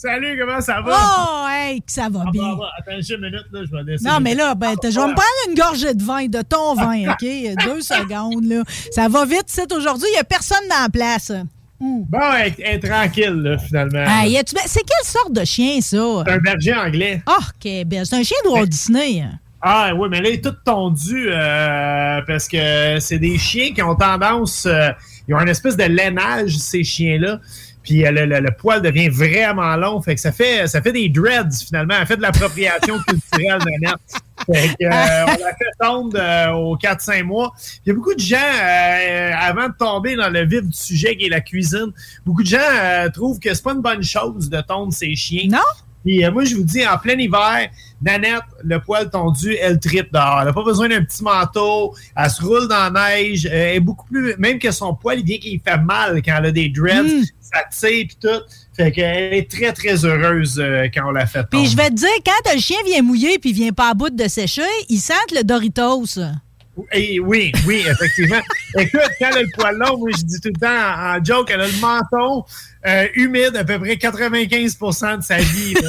Salut, 0.02 0.36
comment 0.36 0.60
ça 0.60 0.80
va? 0.80 0.96
Oh, 0.98 1.46
hey, 1.48 1.80
que 1.80 1.92
ça 1.92 2.08
va 2.10 2.24
Ah, 2.26 2.30
bien. 2.32 2.42
bah, 2.42 2.56
bah, 2.58 2.70
attends 2.76 2.98
une 3.08 3.20
minute, 3.20 3.44
là, 3.52 3.60
je 3.64 3.70
vais 3.70 3.82
laisser. 3.84 4.04
Non, 4.04 4.18
mais 4.20 4.34
là, 4.34 4.56
ben, 4.56 4.74
Ah, 4.76 4.90
je 4.90 4.98
vais 4.98 5.06
me 5.06 5.14
prendre 5.14 5.48
une 5.48 5.54
gorgée 5.54 5.94
de 5.94 6.02
vin, 6.02 6.26
de 6.26 6.42
ton 6.42 6.74
vin, 6.76 7.12
OK? 7.12 7.20
Deux 7.64 7.80
secondes, 7.82 8.44
là. 8.44 8.64
Ça 8.90 9.06
va 9.06 9.24
vite, 9.24 9.44
c'est 9.46 9.72
aujourd'hui. 9.72 10.08
Il 10.10 10.14
n'y 10.14 10.18
a 10.18 10.24
personne 10.24 10.66
dans 10.68 10.82
la 10.82 10.88
place. 10.88 11.30
Bon, 11.78 12.18
elle, 12.36 12.52
elle 12.58 12.76
est 12.84 12.88
tranquille, 12.90 13.30
là, 13.44 13.58
finalement. 13.58 14.04
Ah, 14.04 14.26
y 14.26 14.36
a-tu- 14.36 14.56
c'est 14.66 14.80
quelle 14.82 15.06
sorte 15.06 15.32
de 15.34 15.44
chien, 15.44 15.80
ça? 15.80 15.96
C'est 16.26 16.32
un 16.32 16.38
berger 16.38 16.74
anglais. 16.74 17.22
Ah, 17.26 17.38
OK, 17.38 17.70
ben, 17.86 18.04
c'est 18.04 18.16
un 18.16 18.22
chien 18.24 18.38
de 18.44 18.50
Walt 18.50 18.66
Disney. 18.66 19.24
Ah 19.60 19.92
oui, 19.94 20.08
mais 20.10 20.20
là, 20.20 20.30
il 20.30 20.34
est 20.34 20.44
tout 20.44 20.56
tondu 20.64 21.28
euh, 21.30 22.20
parce 22.26 22.48
que 22.48 22.98
c'est 22.98 23.20
des 23.20 23.38
chiens 23.38 23.72
qui 23.72 23.80
ont 23.82 23.94
tendance... 23.94 24.66
euh, 24.66 24.90
ils 25.28 25.34
ont 25.36 25.38
une 25.40 25.48
espèce 25.48 25.76
de 25.76 25.84
lainage, 25.84 26.56
ces 26.58 26.82
chiens-là. 26.82 27.38
Puis 27.82 28.06
euh, 28.06 28.10
le, 28.12 28.26
le- 28.26 28.40
le 28.40 28.50
poil 28.56 28.80
devient 28.82 29.08
vraiment 29.08 29.74
long. 29.76 30.00
Fait 30.02 30.14
que 30.14 30.20
ça 30.20 30.32
fait, 30.32 30.66
ça 30.68 30.80
fait 30.82 30.92
des 30.92 31.08
dreads, 31.08 31.64
finalement. 31.66 31.94
Elle 32.00 32.06
fait 32.06 32.16
de 32.16 32.22
l'appropriation 32.22 32.98
culturelle 33.08 33.58
de 33.60 33.80
net. 33.86 33.94
Fait 34.46 34.68
que, 34.78 34.84
euh, 34.84 35.24
on 35.26 35.44
l'a 35.44 35.54
fait 35.56 35.72
tondre 35.80 36.16
euh, 36.18 36.50
aux 36.52 36.76
4-5 36.76 37.22
mois. 37.24 37.52
Il 37.84 37.88
y 37.88 37.92
a 37.92 37.94
beaucoup 37.94 38.14
de 38.14 38.20
gens, 38.20 38.36
euh, 38.36 39.30
avant 39.38 39.68
de 39.68 39.74
tomber 39.78 40.16
dans 40.16 40.28
le 40.30 40.44
vif 40.44 40.62
du 40.62 40.72
sujet 40.72 41.16
qui 41.16 41.26
est 41.26 41.30
la 41.30 41.40
cuisine, 41.40 41.92
beaucoup 42.24 42.42
de 42.42 42.48
gens 42.48 42.58
euh, 42.60 43.08
trouvent 43.10 43.38
que 43.38 43.52
c'est 43.52 43.62
pas 43.62 43.72
une 43.72 43.82
bonne 43.82 44.02
chose 44.02 44.48
de 44.48 44.60
tondre 44.60 44.92
ses 44.92 45.14
chiens. 45.14 45.48
Non? 45.50 45.58
Puis 46.04 46.24
euh, 46.24 46.30
moi, 46.30 46.44
je 46.44 46.56
vous 46.56 46.64
dis, 46.64 46.86
en 46.86 46.98
plein 46.98 47.14
hiver, 47.14 47.68
Nanette, 48.02 48.42
le 48.64 48.80
poil 48.80 49.08
tondu, 49.10 49.54
elle 49.54 49.78
tripe 49.78 50.12
dehors. 50.12 50.40
Elle 50.40 50.46
n'a 50.46 50.52
pas 50.52 50.64
besoin 50.64 50.88
d'un 50.88 51.04
petit 51.04 51.22
manteau. 51.22 51.94
Elle 52.16 52.30
se 52.30 52.42
roule 52.42 52.68
dans 52.68 52.92
la 52.92 53.12
neige. 53.12 53.46
Euh, 53.46 53.50
elle 53.52 53.76
est 53.76 53.80
beaucoup 53.80 54.06
plus... 54.06 54.34
Même 54.38 54.58
que 54.58 54.70
son 54.70 54.94
poil, 54.94 55.20
il 55.20 55.24
vient 55.24 55.38
qu'il 55.38 55.60
fait 55.60 55.78
mal 55.78 56.20
quand 56.24 56.36
elle 56.38 56.46
a 56.46 56.50
des 56.50 56.68
dreads. 56.68 57.26
Ça 57.40 57.64
tire 57.70 58.06
puis 58.06 58.16
tout. 58.20 58.42
Fait 58.74 58.90
qu'elle 58.90 59.34
est 59.34 59.50
très, 59.50 59.72
très 59.72 60.04
heureuse 60.04 60.58
euh, 60.58 60.88
quand 60.92 61.08
on 61.08 61.12
l'a 61.12 61.26
fait 61.26 61.44
Puis 61.50 61.66
je 61.66 61.76
vais 61.76 61.90
te 61.90 61.94
dire, 61.94 62.08
quand 62.24 62.52
un 62.52 62.58
chien 62.58 62.78
vient 62.86 63.02
mouiller 63.02 63.38
puis 63.38 63.52
vient 63.52 63.72
pas 63.72 63.90
à 63.90 63.94
bout 63.94 64.10
de 64.10 64.28
sécher, 64.28 64.62
il 64.88 64.98
sent 64.98 65.12
le 65.34 65.42
Doritos. 65.42 66.18
Oui, 66.74 67.20
oui, 67.22 67.52
effectivement. 67.86 68.40
Écoute, 68.78 69.00
quand 69.18 69.28
elle 69.30 69.36
a 69.36 69.42
le 69.42 69.48
poil 69.54 69.76
long, 69.76 69.98
moi, 69.98 70.08
je 70.16 70.22
dis 70.24 70.40
tout 70.40 70.48
le 70.48 70.58
temps 70.58 70.68
en, 70.68 71.18
en 71.18 71.24
joke, 71.24 71.50
elle 71.52 71.60
a 71.60 71.66
le 71.66 71.80
menton 71.80 72.44
euh, 72.86 73.06
humide 73.14 73.56
à 73.56 73.64
peu 73.64 73.78
près 73.78 73.94
95% 73.94 75.18
de 75.18 75.22
sa 75.22 75.36
vie. 75.38 75.74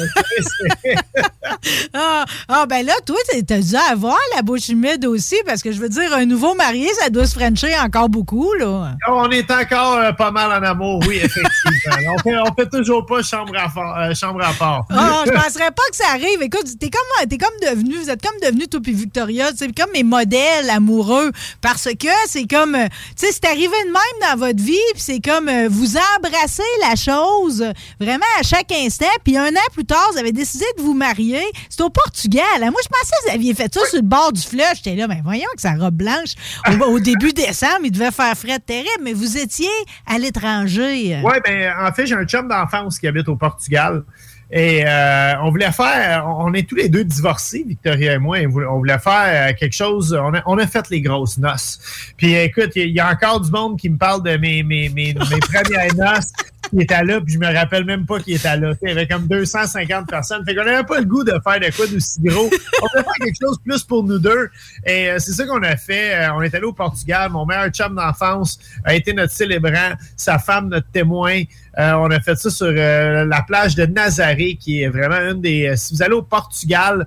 Ah, 1.94 2.24
ah, 2.48 2.66
ben 2.66 2.84
là, 2.84 2.92
toi, 3.06 3.16
t'as- 3.46 3.60
dû 3.60 3.76
avoir 3.90 4.18
la 4.34 4.42
bouche 4.42 4.68
humide 4.68 5.04
aussi, 5.06 5.36
parce 5.46 5.62
que 5.62 5.72
je 5.72 5.78
veux 5.80 5.88
dire, 5.88 6.12
un 6.14 6.24
nouveau 6.26 6.54
marié, 6.54 6.88
ça 7.00 7.08
doit 7.10 7.26
se 7.26 7.34
frencher 7.38 7.74
encore 7.78 8.08
beaucoup, 8.08 8.52
là. 8.54 8.94
On 9.08 9.30
est 9.30 9.50
encore 9.50 9.96
euh, 9.96 10.12
pas 10.12 10.30
mal 10.30 10.50
en 10.50 10.66
amour, 10.66 11.00
oui, 11.06 11.16
effectivement. 11.22 12.12
on, 12.14 12.18
fait, 12.18 12.36
on 12.38 12.54
fait 12.54 12.68
toujours 12.70 13.06
pas 13.06 13.22
chambre 13.22 13.54
à, 13.56 13.68
part- 13.68 13.98
euh, 13.98 14.14
chambre 14.14 14.42
à 14.44 14.52
part. 14.54 14.84
Ah, 14.90 15.22
je 15.26 15.30
penserais 15.32 15.70
pas 15.70 15.82
que 15.90 15.96
ça 15.96 16.08
arrive. 16.10 16.42
Écoute, 16.42 16.66
t'es 16.78 16.90
comme, 16.90 17.28
t'es 17.28 17.38
comme 17.38 17.54
devenu, 17.62 17.96
vous 17.96 18.10
êtes 18.10 18.22
comme 18.22 18.38
devenu, 18.42 18.66
toi 18.66 18.80
puis 18.82 18.92
Victoria, 18.92 19.50
c'est 19.56 19.72
comme 19.74 19.90
mes 19.92 20.02
modèles 20.04 20.68
amoureux. 20.70 21.30
Parce 21.60 21.84
que 21.98 22.08
c'est 22.26 22.46
comme, 22.46 22.76
tu 23.16 23.26
sais, 23.26 23.32
c'est 23.32 23.46
arrivé 23.46 23.66
de 23.86 23.92
même 23.92 24.30
dans 24.32 24.38
votre 24.46 24.62
vie, 24.62 24.78
puis 24.92 25.02
c'est 25.02 25.20
comme, 25.20 25.50
vous 25.68 25.94
embrassez 26.16 26.62
la 26.88 26.96
chose 26.96 27.64
vraiment 28.00 28.24
à 28.38 28.42
chaque 28.42 28.70
instant. 28.72 29.06
Puis 29.24 29.36
un 29.36 29.48
an 29.48 29.66
plus 29.72 29.84
tard, 29.84 30.06
vous 30.12 30.18
avez 30.18 30.32
décidé 30.32 30.64
de 30.76 30.82
vous 30.82 30.94
marier. 30.94 31.42
C'est 31.68 31.82
au 31.82 31.90
Portugal. 31.90 32.42
hein? 32.56 32.70
Moi, 32.70 32.80
je 32.82 32.88
pensais 32.88 33.12
que 33.22 33.28
vous 33.28 33.34
aviez 33.34 33.54
fait 33.54 33.72
ça 33.72 33.80
sur 33.86 33.96
le 33.96 34.02
bord 34.02 34.32
du 34.32 34.42
fleuve. 34.42 34.74
J'étais 34.76 34.96
là, 34.96 35.06
mais 35.08 35.20
voyons 35.24 35.48
que 35.54 35.60
sa 35.62 35.72
robe 35.74 35.94
blanche, 35.94 36.34
au, 36.68 36.84
au 36.84 37.00
début 37.00 37.32
décembre, 37.32 37.80
il 37.84 37.90
devait 37.92 38.10
faire 38.10 38.36
frais 38.36 38.58
terrible, 38.58 38.88
mais 39.02 39.12
vous 39.12 39.36
étiez 39.38 39.68
à 40.06 40.18
l'étranger. 40.18 41.20
Oui, 41.24 41.34
ben, 41.44 41.72
en 41.80 41.92
fait, 41.92 42.06
j'ai 42.06 42.14
un 42.14 42.24
chum 42.24 42.48
d'enfance 42.48 42.98
qui 42.98 43.06
habite 43.06 43.28
au 43.28 43.36
Portugal. 43.36 44.02
Et 44.50 44.84
euh, 44.86 45.32
on 45.42 45.50
voulait 45.50 45.72
faire, 45.72 46.26
on 46.28 46.52
est 46.52 46.68
tous 46.68 46.76
les 46.76 46.88
deux 46.88 47.02
divorcés, 47.02 47.64
Victoria 47.66 48.12
et 48.14 48.18
moi, 48.18 48.38
et 48.40 48.46
on 48.46 48.50
voulait- 48.50 48.98
faire 48.98 49.50
euh, 49.50 49.52
quelque 49.58 49.72
chose, 49.74 50.16
on 50.20 50.34
a, 50.34 50.42
on 50.46 50.58
a 50.58 50.66
fait 50.66 50.88
les 50.90 51.00
grosses 51.00 51.38
noces. 51.38 51.80
Puis 52.16 52.34
écoute, 52.34 52.70
il 52.76 52.90
y, 52.90 53.00
a 53.00 53.10
encore 53.10 53.40
du 53.40 53.50
monde 53.50 53.78
qui 53.78 53.88
me 53.88 53.96
parle 53.96 54.22
de 54.22 54.36
mes, 54.36 54.62
mes, 54.62 54.90
mes, 54.90 55.14
mes 55.14 55.40
premières 55.40 55.94
noces 55.96 56.30
qui 56.70 56.80
étaient 56.80 57.04
là, 57.04 57.20
puis 57.20 57.34
je 57.34 57.38
me 57.38 57.52
rappelle 57.52 57.84
même 57.84 58.06
pas 58.06 58.20
qui 58.20 58.34
était 58.34 58.56
là. 58.56 58.72
Il 58.82 58.88
y 58.88 58.92
avait 58.92 59.06
comme 59.06 59.26
250 59.26 60.08
personnes. 60.08 60.44
Fait 60.44 60.54
qu'on 60.54 60.64
n'avait 60.64 60.84
pas 60.84 60.98
le 60.98 61.04
goût 61.04 61.24
de 61.24 61.32
faire 61.32 61.60
de 61.60 61.74
quoi 61.74 61.86
d'aussi 61.86 62.20
gros. 62.20 62.44
On 62.44 62.86
voulait 62.88 63.04
faire 63.04 63.12
quelque 63.22 63.38
chose 63.40 63.58
plus 63.64 63.82
pour 63.82 64.04
nous 64.04 64.18
deux. 64.18 64.50
Et 64.86 65.10
euh, 65.10 65.18
c'est 65.18 65.32
ça 65.32 65.46
qu'on 65.46 65.62
a 65.62 65.76
fait. 65.76 66.14
Euh, 66.14 66.34
on 66.34 66.42
est 66.42 66.54
allé 66.54 66.64
au 66.64 66.72
Portugal. 66.72 67.30
Mon 67.30 67.46
meilleur 67.46 67.68
chum 67.68 67.94
d'enfance 67.94 68.58
a 68.84 68.94
été 68.94 69.12
notre 69.12 69.32
célébrant, 69.32 69.92
sa 70.16 70.38
femme 70.38 70.68
notre 70.68 70.90
témoin. 70.90 71.42
Euh, 71.78 71.92
on 71.94 72.10
a 72.10 72.20
fait 72.20 72.36
ça 72.36 72.50
sur 72.50 72.70
la 72.70 73.42
plage 73.42 73.74
de 73.74 73.86
Nazaré, 73.86 74.56
qui 74.60 74.82
est 74.82 74.88
vraiment 74.88 75.30
une 75.30 75.40
des... 75.40 75.74
Si 75.76 75.94
vous 75.94 76.02
allez 76.02 76.14
au 76.14 76.22
Portugal, 76.22 77.06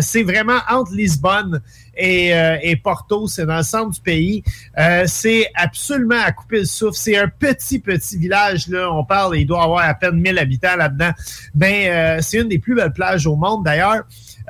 c'est 0.00 0.22
vraiment 0.22 0.58
entre 0.68 0.92
Lisbonne 0.92 1.60
et, 1.96 2.34
euh, 2.34 2.56
et 2.62 2.76
Porto, 2.76 3.26
c'est 3.28 3.46
dans 3.46 3.58
le 3.58 3.62
centre 3.62 3.90
du 3.90 4.00
pays. 4.00 4.42
Euh, 4.78 5.04
c'est 5.06 5.50
absolument 5.54 6.20
à 6.24 6.32
couper 6.32 6.60
le 6.60 6.64
souffle. 6.64 6.96
C'est 6.96 7.16
un 7.16 7.28
petit, 7.28 7.78
petit 7.78 8.18
village. 8.18 8.68
Là. 8.68 8.90
On 8.92 9.04
parle, 9.04 9.36
il 9.36 9.46
doit 9.46 9.62
avoir 9.62 9.84
à 9.88 9.94
peine 9.94 10.16
1000 10.20 10.38
habitants 10.38 10.76
là-dedans. 10.76 11.10
Ben, 11.54 11.88
euh, 11.88 12.18
c'est 12.22 12.38
une 12.38 12.48
des 12.48 12.58
plus 12.58 12.74
belles 12.74 12.92
plages 12.92 13.26
au 13.26 13.36
monde. 13.36 13.64
D'ailleurs, 13.64 14.02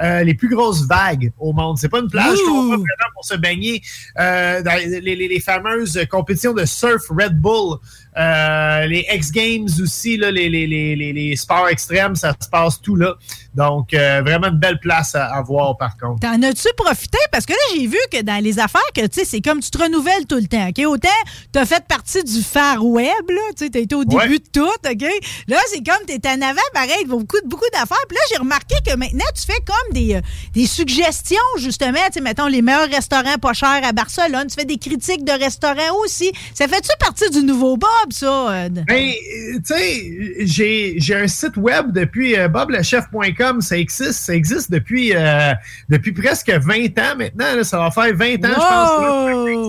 euh, 0.03 0.23
les 0.25 0.35
plus 0.35 0.49
grosses 0.49 0.87
vagues 0.87 1.33
au 1.39 1.53
monde. 1.53 1.77
C'est 1.79 1.89
pas 1.91 1.99
une 2.01 2.09
plage 2.09 2.39
qu'on 2.47 2.69
va 2.71 2.77
pour 3.15 3.25
se 3.25 3.37
baigner. 3.37 3.83
Euh, 4.19 4.63
dans 4.63 4.73
les, 4.75 5.01
les- 5.01 5.29
les 5.29 5.41
fameuses 5.41 6.01
compétitions 6.11 6.55
de 6.55 6.65
surf 6.65 7.03
Red 7.11 7.39
Bull, 7.39 7.77
euh, 8.17 8.87
les 8.87 9.07
X 9.13 9.31
Games 9.33 9.69
aussi, 9.83 10.17
là, 10.17 10.31
les, 10.31 11.35
sports 11.37 11.69
extrêmes, 11.69 12.15
ça 12.17 12.35
se 12.41 12.49
passe 12.49 12.81
tout 12.81 12.97
là. 12.97 13.15
Donc, 13.55 13.93
vraiment 13.93 14.49
une 14.49 14.59
belle 14.59 14.79
place 14.81 15.15
à, 15.15 15.27
à 15.27 15.43
voir 15.43 15.77
par 15.77 15.97
contre. 15.99 16.21
T'en 16.21 16.43
as-tu 16.43 16.69
profité? 16.77 17.19
Parce 17.33 17.47
que 17.47 17.53
là, 17.53 17.59
j'ai 17.75 17.87
vu 17.87 17.99
que 18.13 18.23
dans 18.23 18.43
les 18.43 18.59
affaires, 18.59 18.81
que 18.95 19.01
tu 19.07 19.21
sais, 19.21 19.25
c'est 19.25 19.41
comme 19.41 19.61
tu 19.61 19.71
te 19.71 19.79
renouvelles 19.79 20.27
tout 20.29 20.37
le 20.37 20.47
temps. 20.47 20.69
OK? 20.69 20.85
Autant 20.87 21.09
t'as 21.51 21.67
fait 21.67 21.85
partie 21.89 22.23
du 22.23 22.43
Far 22.43 22.85
Web, 22.85 23.09
là, 23.29 23.41
tu 23.57 23.67
sais, 23.67 23.81
été 23.81 23.95
au 23.95 24.05
début 24.05 24.23
Ouais. 24.23 24.39
de 24.39 24.45
tout, 24.53 24.67
OK? 24.67 25.03
Là, 25.49 25.57
c'est 25.69 25.83
comme 25.85 26.05
t'es 26.07 26.21
en 26.29 26.41
avant, 26.43 26.61
pareil, 26.73 27.05
beaucoup, 27.07 27.39
beaucoup 27.47 27.65
d'affaires. 27.73 27.97
Puis 28.09 28.17
là, 28.17 28.23
j'ai 28.31 28.39
remarqué 28.39 28.75
que 28.87 28.95
maintenant, 28.97 29.25
tu 29.35 29.43
fais 29.47 29.61
comme 29.67 29.93
des, 29.95 30.15
euh, 30.17 30.21
des 30.55 30.67
suggestions, 30.67 31.37
justement, 31.59 31.99
tu 32.07 32.15
sais, 32.15 32.21
mettons, 32.21 32.47
les 32.47 32.63
meilleurs 32.63 32.89
restaurants 32.91 33.37
pas 33.41 33.53
chers 33.55 33.81
à 33.85 33.93
Barcelone. 33.93 34.47
Tu 34.49 34.55
fais 34.55 34.65
des 34.67 34.79
critiques 34.79 35.25
de 35.25 35.33
restaurants 35.33 35.97
aussi. 36.05 36.33
Ça 36.55 36.69
fait-tu 36.69 36.91
partie 37.01 37.31
du 37.31 37.43
nouveau 37.43 37.77
Bob, 37.77 37.89
ça? 38.13 38.69
Ben, 38.69 38.85
euh, 38.89 39.59
tu 39.67 39.75
sais, 39.75 40.13
j'ai 40.41 40.95
j'ai 40.99 41.15
un 41.17 41.29
site 41.29 41.57
web 41.57 41.93
depuis 41.93 42.37
euh, 42.37 42.49
boblechef.com. 42.49 43.61
Ça 43.61 43.77
existe, 43.79 44.13
ça 44.13 44.35
existe 44.35 44.71
depuis, 44.71 45.13
euh, 45.15 45.53
depuis 45.89 46.13
presque 46.13 46.51
20 46.51 46.99
ans 46.99 47.17
maintenant. 47.23 47.57
là. 47.57 47.65
ça 47.65 47.79
va 47.79 47.91
faire 47.91 48.15
20 48.15 48.35
ans, 48.35 48.39
je 48.43 48.55
pense, 48.55 48.91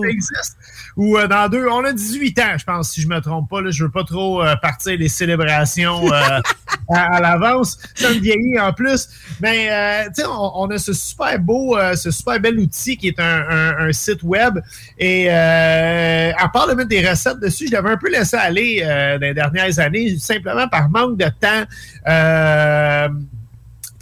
ça 0.02 0.08
existe. 0.10 0.56
Ou 0.96 1.18
euh, 1.18 1.26
dans 1.26 1.48
deux, 1.48 1.66
on 1.68 1.82
a 1.84 1.92
18 1.92 2.38
ans, 2.38 2.56
je 2.56 2.62
pense, 2.64 2.90
si 2.92 3.00
je 3.00 3.08
me 3.08 3.20
trompe 3.20 3.50
pas. 3.50 3.60
Là, 3.60 3.70
je 3.72 3.82
veux 3.82 3.90
pas 3.90 4.04
trop 4.04 4.44
euh, 4.44 4.54
partir 4.62 4.96
les 4.96 5.08
célébrations 5.08 6.06
euh, 6.12 6.40
à, 6.88 7.16
à 7.16 7.20
l'avance. 7.20 7.78
Ça 7.96 8.10
me 8.10 8.20
vieillit 8.20 8.60
en 8.60 8.72
plus. 8.72 9.08
Mais, 9.40 10.06
tu 10.14 10.22
sais, 10.22 10.26
on, 10.28 10.52
on 10.62 10.70
a 10.70 10.78
ce 10.78 10.92
super 10.92 11.36
beau, 11.40 11.76
ce 11.96 12.12
super 12.12 12.38
bel 12.38 12.60
outil 12.60 12.96
qui 12.96 13.08
est 13.08 13.18
un, 13.18 13.44
un- 13.50 13.88
un 13.88 13.92
site 13.92 14.22
web. 14.22 14.60
Et 14.98 15.28
à 15.30 16.48
part 16.52 16.68
de 16.68 16.74
mettre 16.74 16.88
des 16.90 17.08
recettes 17.08 17.40
dessus, 17.40 17.66
je 17.66 17.72
l'avais 17.72 17.90
un 17.90 17.96
peu 17.96 18.08
laissé 18.10 18.36
aller 18.36 18.80
dans 18.84 19.18
les 19.20 19.34
dernières 19.34 19.76
années, 19.80 20.16
simplement 20.18 20.68
par 20.68 20.88
manque 20.90 21.16
de 21.18 21.24
temps. 21.24 21.64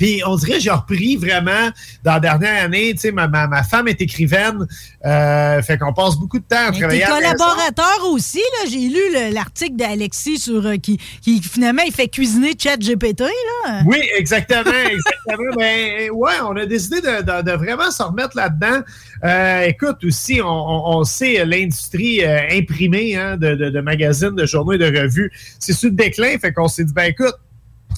Puis 0.02 0.20
on 0.26 0.34
dirait 0.34 0.54
que 0.54 0.58
j'ai 0.58 0.70
repris 0.70 1.16
vraiment 1.16 1.70
dans 2.02 2.14
la 2.14 2.18
dernière 2.18 2.64
année. 2.64 2.92
Tu 2.94 2.98
sais, 3.02 3.12
ma, 3.12 3.28
ma, 3.28 3.46
ma 3.46 3.62
femme 3.62 3.86
est 3.86 4.00
écrivaine, 4.00 4.66
euh, 5.06 5.62
fait 5.62 5.78
qu'on 5.78 5.92
passe 5.92 6.16
beaucoup 6.16 6.40
de 6.40 6.44
temps 6.44 6.56
à 6.56 6.70
Mais 6.72 6.78
travailler 6.80 7.04
Tes 7.04 7.06
collaborateurs 7.06 8.04
aussi, 8.10 8.38
là, 8.38 8.68
j'ai 8.68 8.80
lu 8.88 8.98
le- 9.14 9.32
l'article 9.32 9.76
d'Alexis 9.76 10.38
sur 10.38 10.66
euh, 10.66 10.76
qui, 10.76 10.98
qui 11.20 11.40
finalement 11.40 11.82
il 11.86 11.92
fait 11.92 12.08
cuisiner 12.08 12.54
Chat 12.60 12.78
GPT. 12.78 13.20
Là. 13.66 13.82
Oui, 13.86 14.02
exactement, 14.18 14.62
exactement. 14.90 15.54
ben, 15.56 16.10
ouais, 16.10 16.32
on 16.48 16.56
a 16.56 16.66
décidé 16.66 17.00
de, 17.00 17.22
de- 17.22 17.42
de 17.42 17.52
vraiment 17.56 17.92
se 17.92 18.02
remettre 18.02 18.36
là-dedans. 18.36 18.80
Euh, 19.24 19.66
écoute, 19.66 20.02
aussi, 20.04 20.40
on, 20.42 20.48
on- 20.48 20.98
on 20.98 21.04
sait 21.04 21.44
l'industrie 21.44 22.22
imprimée 22.26 23.14
hein, 23.14 23.36
de, 23.36 23.54
de- 23.54 23.70
de 23.70 23.80
magazines, 23.80 24.34
de 24.34 24.46
journaux 24.46 24.72
et 24.72 24.78
de 24.78 24.86
revues, 24.86 25.30
c'est 25.60 25.72
sur 25.72 25.90
le 25.90 25.94
déclin. 25.94 26.36
Fait 26.40 26.52
qu'on 26.52 26.66
s'est 26.66 26.82
dit, 26.84 26.92
ben 26.92 27.04
écoute, 27.04 27.36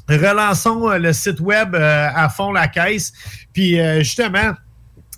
relançons 0.09 0.91
euh, 0.91 0.99
le 0.99 1.13
site 1.13 1.41
web 1.41 1.75
euh, 1.75 2.09
à 2.15 2.29
fond 2.29 2.53
la 2.53 2.69
caisse. 2.69 3.13
Puis 3.53 3.81
euh, 3.81 4.01
justement, 4.01 4.55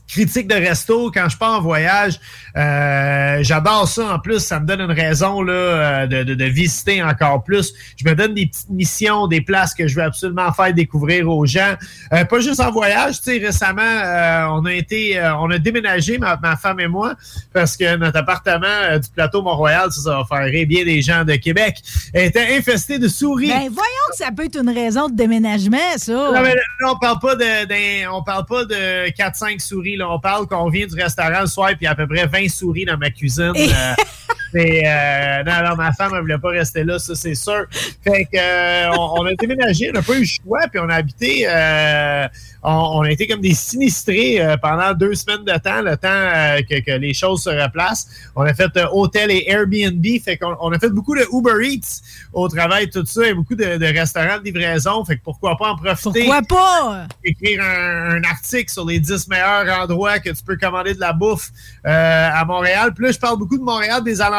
critique 0.08 0.46
de 0.48 0.54
resto 0.54 1.10
quand 1.12 1.28
je 1.28 1.36
pars 1.36 1.58
en 1.58 1.60
voyage. 1.60 2.20
Euh, 2.56 3.38
J'adore 3.42 3.86
ça. 3.88 4.14
En 4.14 4.18
plus, 4.18 4.38
ça 4.40 4.60
me 4.60 4.66
donne 4.66 4.80
une 4.80 4.92
raison 4.92 5.42
là, 5.42 5.52
euh, 5.52 6.06
de, 6.06 6.22
de- 6.22 6.34
de 6.34 6.44
visiter 6.44 7.02
encore 7.02 7.42
plus. 7.44 7.72
Je 7.96 8.08
me 8.08 8.14
donne 8.14 8.34
des 8.34 8.46
petites 8.46 8.70
missions, 8.70 9.26
des 9.26 9.40
places 9.40 9.74
que 9.74 9.86
je 9.88 9.94
veux 9.96 10.02
absolument 10.02 10.52
faire 10.52 10.72
découvrir 10.72 11.28
aux 11.28 11.44
gens. 11.46 11.74
Euh, 12.12 12.24
pas 12.24 12.40
juste 12.40 12.60
en 12.60 12.70
voyage. 12.70 13.20
Tu 13.20 13.32
sais, 13.38 13.44
récemment, 13.44 13.82
euh, 13.82 14.46
on 14.52 14.64
a 14.64 14.72
été, 14.72 15.18
euh, 15.18 15.36
on 15.36 15.50
a 15.50 15.58
déménagé 15.58 16.18
ma, 16.18 16.36
ma 16.36 16.56
femme 16.56 16.80
et 16.80 16.88
moi 16.88 17.14
parce 17.52 17.76
que 17.76 17.96
notre 17.96 18.18
appartement 18.18 18.66
euh, 18.66 18.98
du 18.98 19.08
plateau 19.10 19.42
Mont-Royal, 19.42 19.90
ça, 19.92 20.00
ça 20.02 20.10
va 20.18 20.24
faire 20.24 20.46
rire 20.46 20.66
bien 20.66 20.84
des 20.84 21.02
gens 21.02 21.24
de 21.24 21.34
Québec, 21.34 21.82
était 22.14 22.56
infesté 22.56 22.98
de 22.98 23.08
souris. 23.08 23.48
Ben 23.48 23.68
voyons 23.70 24.06
que 24.10 24.16
ça 24.16 24.30
peut 24.34 24.44
être 24.44 24.58
une 24.60 24.70
raison 24.70 25.08
de 25.08 25.14
déménagement, 25.16 25.76
ça. 25.96 26.12
Non, 26.12 26.40
mais 26.42 26.54
là, 26.54 26.92
on 26.92 26.96
parle 26.98 27.18
pas 27.18 27.34
de, 27.34 27.64
d'un- 27.66 28.10
on 28.12 28.22
parle 28.22 28.46
pas 28.46 28.64
de 28.64 29.10
4-5 29.10 29.60
souris. 29.60 29.95
Là. 29.96 30.10
On 30.10 30.18
parle 30.18 30.46
qu'on 30.46 30.68
vient 30.68 30.86
du 30.86 30.94
restaurant 30.94 31.40
le 31.40 31.46
soir 31.46 31.70
et 31.70 31.76
il 31.80 31.84
y 31.84 31.86
a 31.86 31.92
à 31.92 31.94
peu 31.94 32.06
près 32.06 32.26
20 32.26 32.48
souris 32.48 32.84
dans 32.84 32.96
ma 32.96 33.10
cuisine. 33.10 33.52
Euh, 33.56 33.94
mais, 34.54 34.82
euh, 34.86 35.42
non, 35.44 35.68
non, 35.68 35.76
ma 35.76 35.92
femme, 35.92 36.12
elle 36.14 36.20
voulait 36.20 36.38
pas 36.38 36.50
rester 36.50 36.84
là, 36.84 36.98
ça, 36.98 37.14
c'est 37.14 37.34
sûr. 37.34 37.66
Fait 38.04 38.24
que, 38.24 38.36
euh, 38.38 38.90
on, 38.96 39.20
on 39.20 39.26
a 39.26 39.34
déménagé, 39.34 39.90
on 39.90 39.92
n'a 39.92 40.02
pas 40.02 40.14
eu 40.14 40.20
le 40.20 40.26
choix, 40.26 40.60
puis 40.70 40.80
on 40.80 40.88
a 40.88 40.94
habité, 40.94 41.46
euh, 41.48 42.26
on, 42.62 42.70
on 42.70 43.00
a 43.02 43.10
été 43.10 43.26
comme 43.26 43.40
des 43.40 43.54
sinistrés 43.54 44.40
euh, 44.40 44.56
pendant 44.56 44.94
deux 44.94 45.14
semaines 45.14 45.44
de 45.44 45.58
temps, 45.58 45.82
le 45.82 45.96
temps 45.96 46.64
que, 46.68 46.80
que 46.80 46.98
les 46.98 47.14
choses 47.14 47.42
se 47.42 47.50
replacent. 47.50 48.08
On 48.34 48.42
a 48.42 48.54
fait 48.54 48.70
hôtel 48.92 49.30
et 49.30 49.44
Airbnb, 49.48 50.04
fait 50.24 50.36
qu'on 50.36 50.56
on 50.60 50.72
a 50.72 50.78
fait 50.78 50.90
beaucoup 50.90 51.14
de 51.14 51.24
Uber 51.32 51.66
Eats 51.66 52.02
au 52.32 52.48
travail, 52.48 52.88
tout 52.90 53.04
ça, 53.06 53.26
et 53.26 53.34
beaucoup 53.34 53.54
de, 53.54 53.76
de 53.76 53.86
restaurants 53.86 54.38
de 54.38 54.44
livraison, 54.44 55.04
fait 55.04 55.16
que 55.16 55.22
pourquoi 55.22 55.56
pas 55.56 55.70
en 55.70 55.76
profiter? 55.76 56.24
Pourquoi 56.24 56.42
pas? 56.42 57.06
écrire 57.24 57.62
un, 57.62 58.16
un 58.16 58.24
article 58.24 58.70
sur 58.70 58.84
les 58.86 59.00
10 59.00 59.28
meilleurs 59.28 59.80
endroits 59.80 60.18
que 60.18 60.30
tu 60.30 60.42
peux 60.44 60.56
commander 60.56 60.94
de 60.94 61.00
la 61.00 61.12
bouffe 61.12 61.50
à 61.84 62.44
Montréal. 62.44 62.92
Puis 62.94 63.06
là, 63.06 63.12
je 63.12 63.18
parle 63.18 63.38
beaucoup 63.38 63.58
de 63.58 63.62
Montréal, 63.62 64.02
des 64.04 64.20
alentours, 64.20 64.35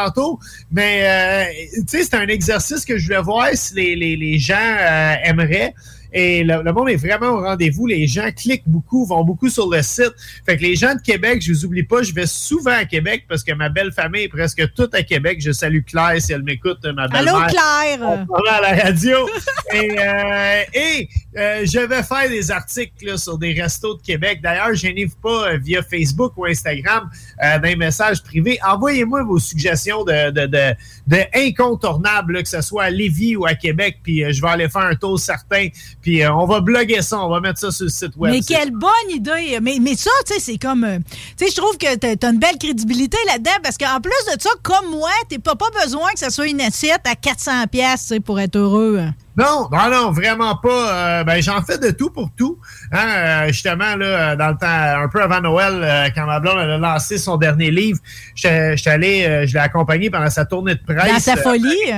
mais 0.70 1.02
euh, 1.04 1.80
tu 1.80 1.84
sais, 1.86 2.04
c'est 2.04 2.14
un 2.14 2.28
exercice 2.28 2.84
que 2.84 2.98
je 2.98 3.06
voulais 3.06 3.22
voir 3.22 3.48
si 3.54 3.74
les, 3.74 3.96
les, 3.96 4.16
les 4.16 4.38
gens 4.38 4.54
euh, 4.56 5.14
aimeraient. 5.24 5.74
Et 6.12 6.44
le, 6.44 6.62
le 6.62 6.72
monde 6.72 6.88
est 6.88 6.96
vraiment 6.96 7.28
au 7.28 7.40
rendez-vous. 7.40 7.86
Les 7.86 8.06
gens 8.06 8.30
cliquent 8.34 8.66
beaucoup, 8.66 9.04
vont 9.04 9.24
beaucoup 9.24 9.48
sur 9.48 9.68
le 9.68 9.82
site. 9.82 10.12
Fait 10.46 10.56
que 10.56 10.62
les 10.62 10.76
gens 10.76 10.94
de 10.94 11.00
Québec, 11.00 11.42
je 11.42 11.52
vous 11.52 11.64
oublie 11.64 11.82
pas, 11.82 12.02
je 12.02 12.12
vais 12.12 12.26
souvent 12.26 12.72
à 12.72 12.84
Québec 12.84 13.24
parce 13.28 13.42
que 13.42 13.52
ma 13.52 13.68
belle 13.68 13.92
famille 13.92 14.24
est 14.24 14.28
presque 14.28 14.72
toute 14.74 14.94
à 14.94 15.02
Québec. 15.02 15.38
Je 15.40 15.52
salue 15.52 15.82
Claire 15.86 16.20
si 16.20 16.32
elle 16.32 16.42
m'écoute, 16.42 16.84
ma 16.84 17.08
belle-mère. 17.08 17.36
Allô, 17.36 17.46
Claire? 17.48 17.98
On 18.00 18.26
parle 18.26 18.48
à 18.48 18.74
la 18.74 18.82
radio. 18.84 19.28
et 19.74 19.98
euh, 19.98 20.62
et 20.72 21.08
euh, 21.36 21.64
je 21.64 21.78
vais 21.78 22.02
faire 22.02 22.28
des 22.28 22.50
articles 22.50 23.04
là, 23.04 23.16
sur 23.16 23.38
des 23.38 23.52
restos 23.60 23.94
de 23.94 24.02
Québec. 24.02 24.40
D'ailleurs, 24.42 24.74
gênez-vous 24.74 25.16
pas 25.22 25.48
euh, 25.52 25.58
via 25.58 25.82
Facebook 25.82 26.32
ou 26.36 26.46
Instagram 26.46 27.10
dans 27.40 27.62
les 27.62 27.76
messages 27.76 28.22
privés. 28.22 28.58
Envoyez-moi 28.66 29.22
vos 29.22 29.38
suggestions 29.38 30.04
de, 30.04 30.30
de, 30.30 30.46
de, 30.46 30.74
de 31.08 31.18
incontournables, 31.34 32.34
là, 32.34 32.42
que 32.42 32.48
ce 32.48 32.60
soit 32.60 32.84
à 32.84 32.90
Lévis 32.90 33.34
ou 33.34 33.46
à 33.46 33.54
Québec. 33.54 33.98
Puis 34.02 34.22
euh, 34.22 34.32
je 34.32 34.42
vais 34.42 34.48
aller 34.48 34.68
faire 34.68 34.82
un 34.82 34.94
tour 34.94 35.18
certain. 35.18 35.68
Puis 36.02 36.22
euh, 36.22 36.32
on 36.32 36.46
va 36.46 36.60
bloguer 36.60 37.00
ça, 37.02 37.18
on 37.18 37.30
va 37.30 37.40
mettre 37.40 37.58
ça 37.58 37.70
sur 37.70 37.84
le 37.84 37.90
site 37.90 38.14
web. 38.16 38.32
Mais 38.32 38.40
quelle 38.42 38.70
bonne 38.70 38.90
idée! 39.10 39.58
Mais, 39.62 39.78
mais 39.80 39.96
ça, 39.96 40.10
tu 40.26 40.34
sais, 40.34 40.40
c'est 40.40 40.58
comme. 40.58 40.84
euh, 40.84 40.98
tu 41.36 41.46
sais, 41.46 41.50
je 41.50 41.56
trouve 41.56 41.76
que 41.78 41.96
t'as 41.96 42.28
as 42.28 42.30
une 42.30 42.38
belle 42.38 42.58
crédibilité 42.58 43.16
là-dedans 43.26 43.58
parce 43.62 43.78
qu'en 43.78 44.00
plus 44.00 44.36
de 44.36 44.40
ça, 44.40 44.50
comme 44.62 44.90
moi, 44.90 45.10
t'as 45.28 45.38
pas, 45.38 45.56
pas 45.56 45.70
besoin 45.82 46.12
que 46.12 46.18
ça 46.18 46.30
soit 46.30 46.48
une 46.48 46.60
assiette 46.60 47.02
à 47.06 47.14
400$ 47.14 47.66
piastres, 47.68 48.08
tu 48.08 48.14
sais, 48.14 48.20
pour 48.20 48.38
être 48.38 48.56
heureux. 48.56 49.00
Non, 49.38 49.68
non, 49.70 49.88
non, 49.88 50.10
vraiment 50.10 50.56
pas. 50.56 51.20
Euh, 51.20 51.24
ben, 51.24 51.40
j'en 51.40 51.62
fais 51.62 51.78
de 51.78 51.90
tout 51.90 52.10
pour 52.10 52.28
tout. 52.36 52.58
Hein, 52.90 53.06
euh, 53.06 53.46
justement, 53.48 53.94
là, 53.94 54.34
dans 54.34 54.48
le 54.48 54.56
temps, 54.56 54.66
un 54.66 55.08
peu 55.08 55.22
avant 55.22 55.40
Noël, 55.40 55.80
euh, 55.80 56.08
quand 56.12 56.26
ma 56.26 56.40
blonde 56.40 56.58
elle 56.60 56.70
a 56.72 56.78
lancé 56.78 57.18
son 57.18 57.36
dernier 57.36 57.70
livre, 57.70 58.00
j'étais 58.34 58.90
allé, 58.90 59.46
je 59.46 59.54
l'ai 59.54 59.60
accompagné 59.60 60.10
pendant 60.10 60.28
sa 60.28 60.44
tournée 60.44 60.74
de 60.74 60.82
presse. 60.82 61.12
Dans 61.12 61.20
sa 61.20 61.36
folie. 61.36 61.92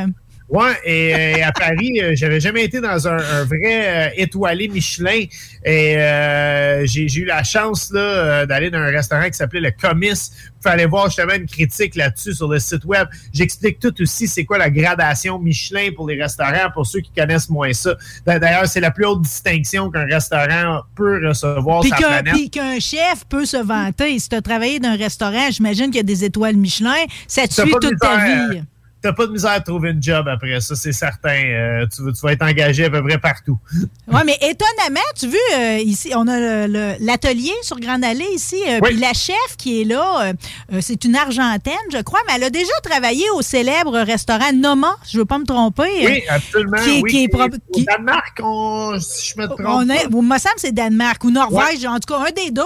Euh, 0.52 0.56
Ouais, 0.58 0.72
et, 0.84 1.08
et 1.38 1.42
à 1.42 1.52
Paris, 1.52 2.00
euh, 2.02 2.12
j'avais 2.14 2.40
jamais 2.40 2.64
été 2.64 2.80
dans 2.80 3.06
un, 3.06 3.16
un 3.18 3.44
vrai 3.44 4.08
euh, 4.08 4.08
étoilé 4.16 4.68
Michelin. 4.68 5.24
Et 5.64 5.96
euh, 5.96 6.84
j'ai 6.86 7.06
eu 7.12 7.24
la 7.24 7.42
chance 7.44 7.90
là, 7.92 8.00
euh, 8.00 8.46
d'aller 8.46 8.70
dans 8.70 8.78
un 8.78 8.90
restaurant 8.90 9.26
qui 9.26 9.34
s'appelait 9.34 9.60
le 9.60 9.70
Comis. 9.70 10.08
Il 10.08 10.62
fallait 10.62 10.86
voir 10.86 11.06
justement 11.06 11.34
une 11.34 11.46
critique 11.46 11.94
là-dessus 11.96 12.34
sur 12.34 12.48
le 12.48 12.58
site 12.58 12.84
web. 12.84 13.08
J'explique 13.32 13.78
tout 13.78 13.94
aussi 14.02 14.26
c'est 14.26 14.44
quoi 14.44 14.58
la 14.58 14.70
gradation 14.70 15.38
Michelin 15.38 15.90
pour 15.94 16.08
les 16.08 16.20
restaurants, 16.20 16.70
pour 16.74 16.86
ceux 16.86 17.00
qui 17.00 17.12
connaissent 17.16 17.48
moins 17.48 17.72
ça. 17.72 17.94
D'ailleurs, 18.26 18.66
c'est 18.66 18.80
la 18.80 18.90
plus 18.90 19.06
haute 19.06 19.22
distinction 19.22 19.90
qu'un 19.90 20.04
restaurant 20.06 20.80
peut 20.96 21.26
recevoir 21.26 21.80
Puis 21.80 21.90
sur 21.90 21.98
qu'un 21.98 22.10
la 22.10 22.22
planète. 22.22 22.34
puis 22.34 22.50
qu'un 22.50 22.78
chef 22.80 23.24
peut 23.28 23.44
se 23.44 23.56
vanter. 23.56 24.18
Si 24.18 24.28
tu 24.28 24.36
as 24.36 24.42
travaillé 24.42 24.80
dans 24.80 24.90
un 24.90 24.96
restaurant, 24.96 25.50
j'imagine 25.50 25.86
qu'il 25.86 25.96
y 25.96 26.00
a 26.00 26.02
des 26.02 26.24
étoiles 26.24 26.56
Michelin, 26.56 27.04
ça 27.26 27.46
te 27.46 27.54
suit 27.54 27.70
toute 27.80 27.98
ta 27.98 28.26
vie. 28.26 28.62
T'as 29.02 29.12
pas 29.14 29.26
de 29.26 29.32
misère 29.32 29.52
à 29.52 29.60
trouver 29.60 29.90
une 29.90 30.02
job 30.02 30.28
après 30.28 30.60
ça, 30.60 30.74
c'est 30.76 30.92
certain. 30.92 31.30
Euh, 31.44 31.86
tu, 31.94 32.02
vas- 32.04 32.12
tu 32.12 32.20
vas 32.22 32.32
être 32.32 32.42
engagé 32.42 32.84
à 32.84 32.90
peu 32.90 33.02
près 33.02 33.18
partout. 33.18 33.58
Oui, 34.12 34.20
mais 34.26 34.36
étonnamment, 34.42 35.00
tu 35.16 35.28
vois, 35.28 35.38
euh, 35.56 35.78
ici, 35.78 36.10
on 36.16 36.26
a 36.26 36.66
l'atelier 36.98 37.52
sur 37.62 37.78
Grande 37.78 38.02
Allée 38.04 38.26
ici. 38.34 38.56
euh, 38.66 38.80
Oui. 38.82 38.90
Puis 38.90 38.96
la 38.98 39.12
chef 39.12 39.56
qui 39.56 39.80
est 39.82 39.84
là, 39.84 40.32
euh, 40.72 40.78
c'est 40.80 41.04
une 41.04 41.14
Argentine, 41.14 41.72
je 41.92 41.98
crois, 42.02 42.18
mais 42.26 42.32
elle 42.36 42.42
a 42.44 42.50
déjà 42.50 42.72
travaillé 42.82 43.24
au 43.36 43.40
célèbre 43.42 44.00
restaurant 44.00 44.52
Noma, 44.52 44.96
je 45.08 45.18
veux 45.18 45.24
pas 45.24 45.38
me 45.38 45.44
tromper. 45.44 45.88
Oui, 46.04 46.22
absolument. 46.28 46.78
Qui, 46.78 47.00
oui, 47.02 47.10
qui 47.10 47.24
est 47.24 47.28
qui 47.72 47.82
au 47.82 47.84
Danemark, 47.84 48.40
on- 48.42 48.98
si 49.00 49.32
je 49.34 49.40
me 49.40 49.46
trompe 49.46 49.60
on 49.64 49.88
est, 49.88 50.06
il 50.10 50.16
me 50.22 50.36
c'est 50.56 50.72
Danemark 50.72 51.22
ou 51.24 51.30
Norvège, 51.30 51.84
en 51.86 51.98
tout 52.00 52.12
cas 52.12 52.20
un 52.26 52.32
des 52.32 52.50
deux. 52.50 52.62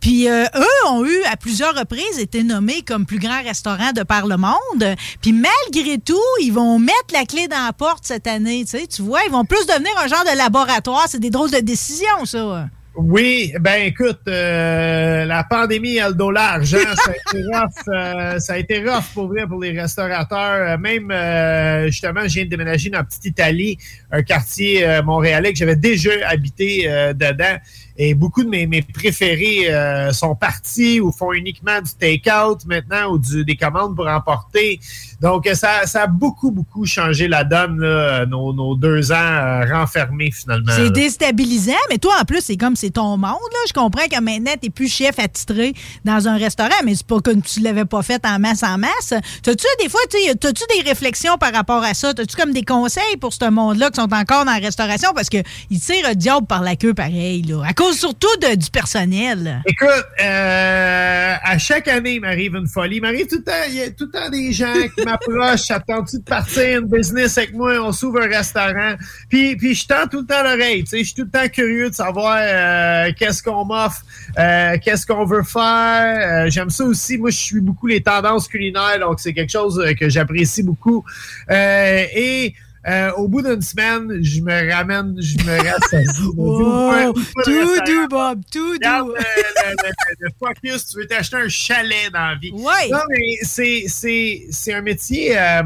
Puis 0.00 0.28
eux 0.28 0.44
ont 0.90 1.04
eu 1.04 1.22
à 1.32 1.36
plusieurs 1.36 1.74
reprises 1.74 2.18
été 2.18 2.42
nommés 2.42 2.82
comme 2.82 3.06
plus 3.06 3.18
grand 3.18 3.42
restaurant 3.42 3.92
de 3.92 4.02
par 4.02 4.26
le 4.26 4.36
monde. 4.36 4.94
Puis 5.22 5.32
malgré 5.72 5.98
tout, 5.98 6.18
ils 6.40 6.52
vont 6.52 6.78
mettre 6.78 7.12
la 7.12 7.24
clé 7.24 7.48
dans 7.48 7.64
la 7.66 7.72
porte 7.72 8.04
cette 8.04 8.26
année. 8.26 8.64
Tu 8.64 8.78
sais, 8.78 8.86
tu 8.86 9.02
vois, 9.02 9.20
ils 9.26 9.32
vont 9.32 9.44
plus 9.44 9.66
devenir 9.66 9.92
un 10.02 10.06
genre 10.08 10.24
de 10.30 10.36
laboratoire. 10.36 11.04
C'est 11.08 11.20
des 11.20 11.30
drôles 11.30 11.50
de 11.50 11.58
décisions, 11.60 12.24
ça. 12.24 12.68
Oui, 12.96 13.52
ben 13.60 13.82
écoute, 13.86 14.20
euh, 14.28 15.24
la 15.24 15.42
pandémie 15.42 15.98
a 15.98 16.08
le 16.10 16.14
dos 16.14 16.30
large. 16.30 16.74
hein. 16.76 16.94
Ça 16.94 17.10
a 17.10 17.14
été 17.36 17.44
rough, 17.52 17.88
euh, 17.88 18.38
ça 18.38 18.52
a 18.52 18.56
été 18.58 18.88
rough 18.88 19.02
pour 19.14 19.26
vrai 19.26 19.48
pour 19.48 19.60
les 19.60 19.72
restaurateurs. 19.78 20.74
Euh, 20.74 20.78
Même 20.78 21.10
euh, 21.10 21.86
justement, 21.86 22.20
je 22.22 22.34
viens 22.34 22.44
de 22.44 22.50
déménager 22.50 22.90
dans 22.90 22.98
la 22.98 23.04
petite 23.04 23.24
Italie, 23.24 23.78
un 24.12 24.22
quartier 24.22 24.86
montréalais 25.04 25.52
que 25.52 25.58
j'avais 25.58 25.74
déjà 25.74 26.10
habité 26.28 26.84
dedans. 27.14 27.56
Et 27.96 28.14
beaucoup 28.14 28.42
de 28.42 28.48
mes, 28.48 28.66
mes 28.66 28.82
préférés 28.82 29.72
euh, 29.72 30.12
sont 30.12 30.34
partis 30.34 31.00
ou 31.00 31.12
font 31.12 31.32
uniquement 31.32 31.80
du 31.80 31.92
take-out 31.98 32.64
maintenant 32.66 33.12
ou 33.12 33.18
du, 33.18 33.44
des 33.44 33.56
commandes 33.56 33.94
pour 33.94 34.08
emporter. 34.08 34.80
Donc, 35.20 35.48
ça, 35.54 35.86
ça 35.86 36.02
a 36.02 36.06
beaucoup, 36.08 36.50
beaucoup 36.50 36.84
changé 36.86 37.28
la 37.28 37.44
donne, 37.44 37.78
là, 37.80 38.26
nos, 38.26 38.52
nos 38.52 38.74
deux 38.74 39.12
ans 39.12 39.14
euh, 39.14 39.64
renfermés 39.72 40.32
finalement. 40.32 40.72
C'est 40.74 40.90
déstabilisant, 40.90 41.72
mais 41.88 41.98
toi, 41.98 42.14
en 42.20 42.24
plus, 42.24 42.40
c'est 42.40 42.56
comme 42.56 42.74
c'est 42.74 42.90
ton 42.90 43.16
monde. 43.16 43.22
Là. 43.22 43.58
Je 43.68 43.72
comprends 43.72 44.06
que 44.10 44.20
maintenant, 44.20 44.52
t'es 44.60 44.70
plus 44.70 44.88
chef 44.88 45.18
attitré 45.18 45.72
dans 46.04 46.26
un 46.26 46.36
restaurant, 46.36 46.70
mais 46.84 46.96
c'est 46.96 47.06
pas 47.06 47.20
comme 47.20 47.42
tu 47.42 47.60
l'avais 47.60 47.84
pas 47.84 48.02
fait 48.02 48.24
en 48.26 48.38
masse 48.38 48.64
en 48.64 48.76
masse. 48.76 49.14
T'as-tu 49.42 49.66
des 49.80 49.88
fois, 49.88 50.00
tu 50.10 50.16
t'as-tu 50.38 50.64
des 50.76 50.88
réflexions 50.88 51.36
par 51.38 51.52
rapport 51.52 51.84
à 51.84 51.94
ça? 51.94 52.12
T'as-tu 52.12 52.36
comme 52.36 52.52
des 52.52 52.64
conseils 52.64 53.16
pour 53.20 53.32
ce 53.32 53.48
monde-là 53.48 53.90
qui 53.90 54.00
sont 54.00 54.12
encore 54.12 54.44
dans 54.44 54.52
la 54.52 54.58
restauration? 54.58 55.10
Parce 55.14 55.28
qu'ils 55.28 55.44
tirent 55.80 56.08
le 56.08 56.14
diable 56.14 56.46
par 56.46 56.62
la 56.62 56.74
queue 56.76 56.94
pareil, 56.94 57.42
là. 57.42 57.62
À 57.64 57.72
cause 57.72 57.83
surtout 57.92 58.28
du 58.56 58.70
personnel. 58.70 59.62
Écoute, 59.66 59.88
euh, 60.20 61.34
à 61.42 61.58
chaque 61.58 61.88
année, 61.88 62.14
il 62.14 62.20
m'arrive 62.20 62.54
une 62.54 62.66
folie. 62.66 62.96
Il 62.96 63.02
m'arrive 63.02 63.26
tout 63.26 63.38
le 63.38 63.44
temps, 63.44 63.52
il 63.68 63.74
y 63.74 63.82
a 63.82 63.90
tout 63.90 64.06
le 64.06 64.10
temps 64.10 64.30
des 64.30 64.52
gens 64.52 64.72
qui 64.94 65.04
m'approchent, 65.04 65.70
attends-tu 65.70 66.18
de 66.18 66.22
partir 66.22 66.80
une 66.80 66.88
business 66.88 67.38
avec 67.38 67.54
moi, 67.54 67.74
on 67.80 67.92
s'ouvre 67.92 68.22
un 68.22 68.28
restaurant. 68.28 68.94
Puis, 69.28 69.56
puis 69.56 69.74
je 69.74 69.86
tends 69.86 70.06
tout 70.10 70.20
le 70.20 70.26
temps 70.26 70.42
l'oreille, 70.42 70.84
je 70.90 71.02
suis 71.02 71.14
tout 71.14 71.24
le 71.24 71.30
temps 71.30 71.48
curieux 71.48 71.90
de 71.90 71.94
savoir 71.94 72.38
euh, 72.40 73.12
qu'est-ce 73.18 73.42
qu'on 73.42 73.64
m'offre, 73.64 74.02
euh, 74.38 74.76
qu'est-ce 74.82 75.06
qu'on 75.06 75.24
veut 75.24 75.42
faire. 75.42 76.50
J'aime 76.50 76.70
ça 76.70 76.84
aussi. 76.84 77.18
Moi, 77.18 77.30
je 77.30 77.38
suis 77.38 77.60
beaucoup 77.60 77.86
les 77.86 78.02
tendances 78.02 78.48
culinaires, 78.48 78.98
donc 79.00 79.20
c'est 79.20 79.32
quelque 79.32 79.52
chose 79.52 79.82
que 79.98 80.08
j'apprécie 80.08 80.62
beaucoup. 80.62 81.04
Et 81.50 82.54
euh, 82.86 83.10
au 83.12 83.28
bout 83.28 83.40
d'une 83.42 83.62
semaine, 83.62 84.22
je 84.22 84.40
me 84.40 84.72
ramène, 84.72 85.14
je 85.20 85.38
me 85.38 85.56
rassasie. 85.56 86.22
Wow, 86.36 87.12
tout 87.44 87.50
doux, 87.86 88.08
Bob, 88.10 88.40
tout 88.52 88.72
Regarde, 88.72 89.08
doux. 89.08 89.14
euh, 89.14 89.22
le, 89.66 89.70
le- 89.88 90.16
le 90.20 90.28
focus, 90.38 90.86
tu 90.88 90.98
veux 90.98 91.06
t'acheter 91.06 91.36
un 91.36 91.48
chalet 91.48 92.10
dans 92.12 92.28
la 92.28 92.34
vie. 92.34 92.50
Ouais. 92.52 92.90
Non, 92.90 92.98
mais 93.08 93.38
c'est, 93.42 94.72
un 94.74 94.82
métier, 94.82 95.38
euh, 95.38 95.62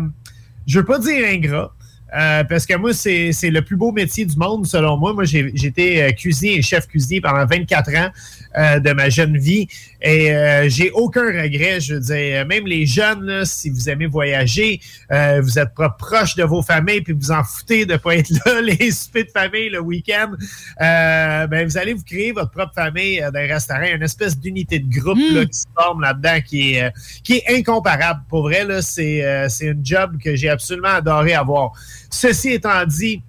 je 0.67 0.79
veux 0.79 0.85
pas 0.85 0.99
dire 0.99 1.27
ingrat, 1.27 1.75
euh, 2.17 2.45
parce 2.45 2.65
que 2.67 2.75
moi, 2.77 2.93
c'est, 2.95 3.33
le 3.43 3.61
plus 3.63 3.77
beau 3.77 3.93
métier 3.93 4.25
du 4.25 4.37
monde, 4.37 4.67
selon 4.67 4.97
moi. 4.97 5.13
Moi, 5.13 5.25
j'ai, 5.25 5.51
j'étais 5.55 6.15
cuisinier 6.17 6.59
et 6.59 6.63
chef 6.63 6.87
cuisinier 6.87 7.21
pendant 7.21 7.45
24 7.45 7.95
ans 7.97 8.11
euh, 8.59 8.81
de 8.81 8.93
ma 8.93 9.09
jeune 9.09 9.39
vie 9.39 9.69
et 10.01 10.33
euh, 10.33 10.69
j'ai 10.69 10.91
aucun 10.93 11.27
regret. 11.27 11.81
Je 11.81 11.95
veux 11.95 12.01
dire, 12.01 12.47
même 12.47 12.67
les 12.67 12.87
jeunes, 12.87 13.25
là, 13.25 13.45
si 13.45 13.71
vous 13.71 13.89
aimez 13.89 14.07
voyager, 14.07 14.81
euh, 15.11 15.41
vous 15.43 15.59
êtes 15.59 15.75
pas 15.75 15.91
proche 15.91 16.37
de 16.37 16.45
vos 16.45 16.63
familles 16.63 17.01
puis 17.01 17.13
vous 17.13 17.31
en 17.31 17.43
foutez 17.43 17.85
de 17.85 17.97
pas 17.97 18.17
être 18.17 18.31
là, 18.47 18.61
les 18.61 18.91
soupers 18.91 19.25
de 19.25 19.31
famille 19.31 19.69
le 19.71 19.81
week-end, 19.81 20.33
ben, 20.79 21.65
vous 21.65 21.79
allez 21.79 21.95
vous 21.95 22.05
créer 22.05 22.33
votre 22.33 22.51
propre 22.51 22.75
famille 22.75 23.21
euh, 23.21 23.31
dans 23.31 23.41
un 23.41 23.47
restaurant, 23.47 23.87
une 23.95 24.03
espèce 24.03 24.39
d'unité 24.39 24.79
de 24.79 24.89
groupe 24.89 25.19
là, 25.33 25.45
qui 25.45 25.59
se 25.59 25.67
forme 25.77 26.03
là-dedans 26.03 26.41
qui 26.47 26.75
est, 26.75 26.93
qui 27.25 27.37
est 27.37 27.59
incomparable. 27.59 28.21
Pour 28.29 28.43
vrai, 28.43 28.65
là, 28.65 28.83
c'est, 28.83 29.49
c'est 29.49 29.67
une 29.67 29.85
job 29.85 30.17
que 30.23 30.37
j'ai 30.37 30.49
absolument 30.49 30.89
adoré 30.89 31.35
avoir. 31.35 31.73
Ceci 32.11 32.51
étant 32.51 32.85
dit, 32.87 33.23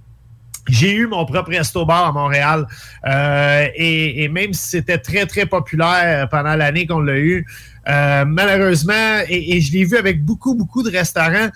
j'ai 0.72 0.93
eu 0.93 1.07
mon 1.07 1.26
propre 1.26 1.49
resto-bar 1.51 2.07
à 2.07 2.11
Montréal 2.11 2.65
euh, 3.07 3.67
et, 3.76 4.24
et 4.24 4.28
même 4.30 4.53
si 4.53 4.70
c'était 4.70 4.97
très, 4.97 5.26
très 5.26 5.45
populaire 5.45 6.28
pendant 6.30 6.55
l'année 6.55 6.86
qu'on 6.86 6.99
l'a 7.01 7.17
eu, 7.17 7.45
euh, 7.88 8.26
malheureusement, 8.26 9.20
et, 9.28 9.55
et 9.57 9.61
je 9.61 9.72
l'ai 9.74 9.84
vu 9.86 9.97
avec 9.97 10.24
beaucoup, 10.24 10.53
beaucoup 10.55 10.84
de 10.84 10.91
restaurants, 10.91 11.49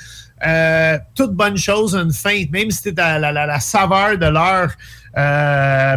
euh, 0.45 0.97
toute 1.15 1.31
bonne 1.33 1.57
chose 1.57 1.95
une 1.95 2.11
feinte, 2.11 2.49
même 2.51 2.69
si 2.71 2.81
c'était 2.83 3.01
la, 3.01 3.19
la, 3.19 3.31
la- 3.31 3.45
la 3.45 3.59
saveur 3.59 4.17
de 4.17 4.25
l'heure, 4.25 4.71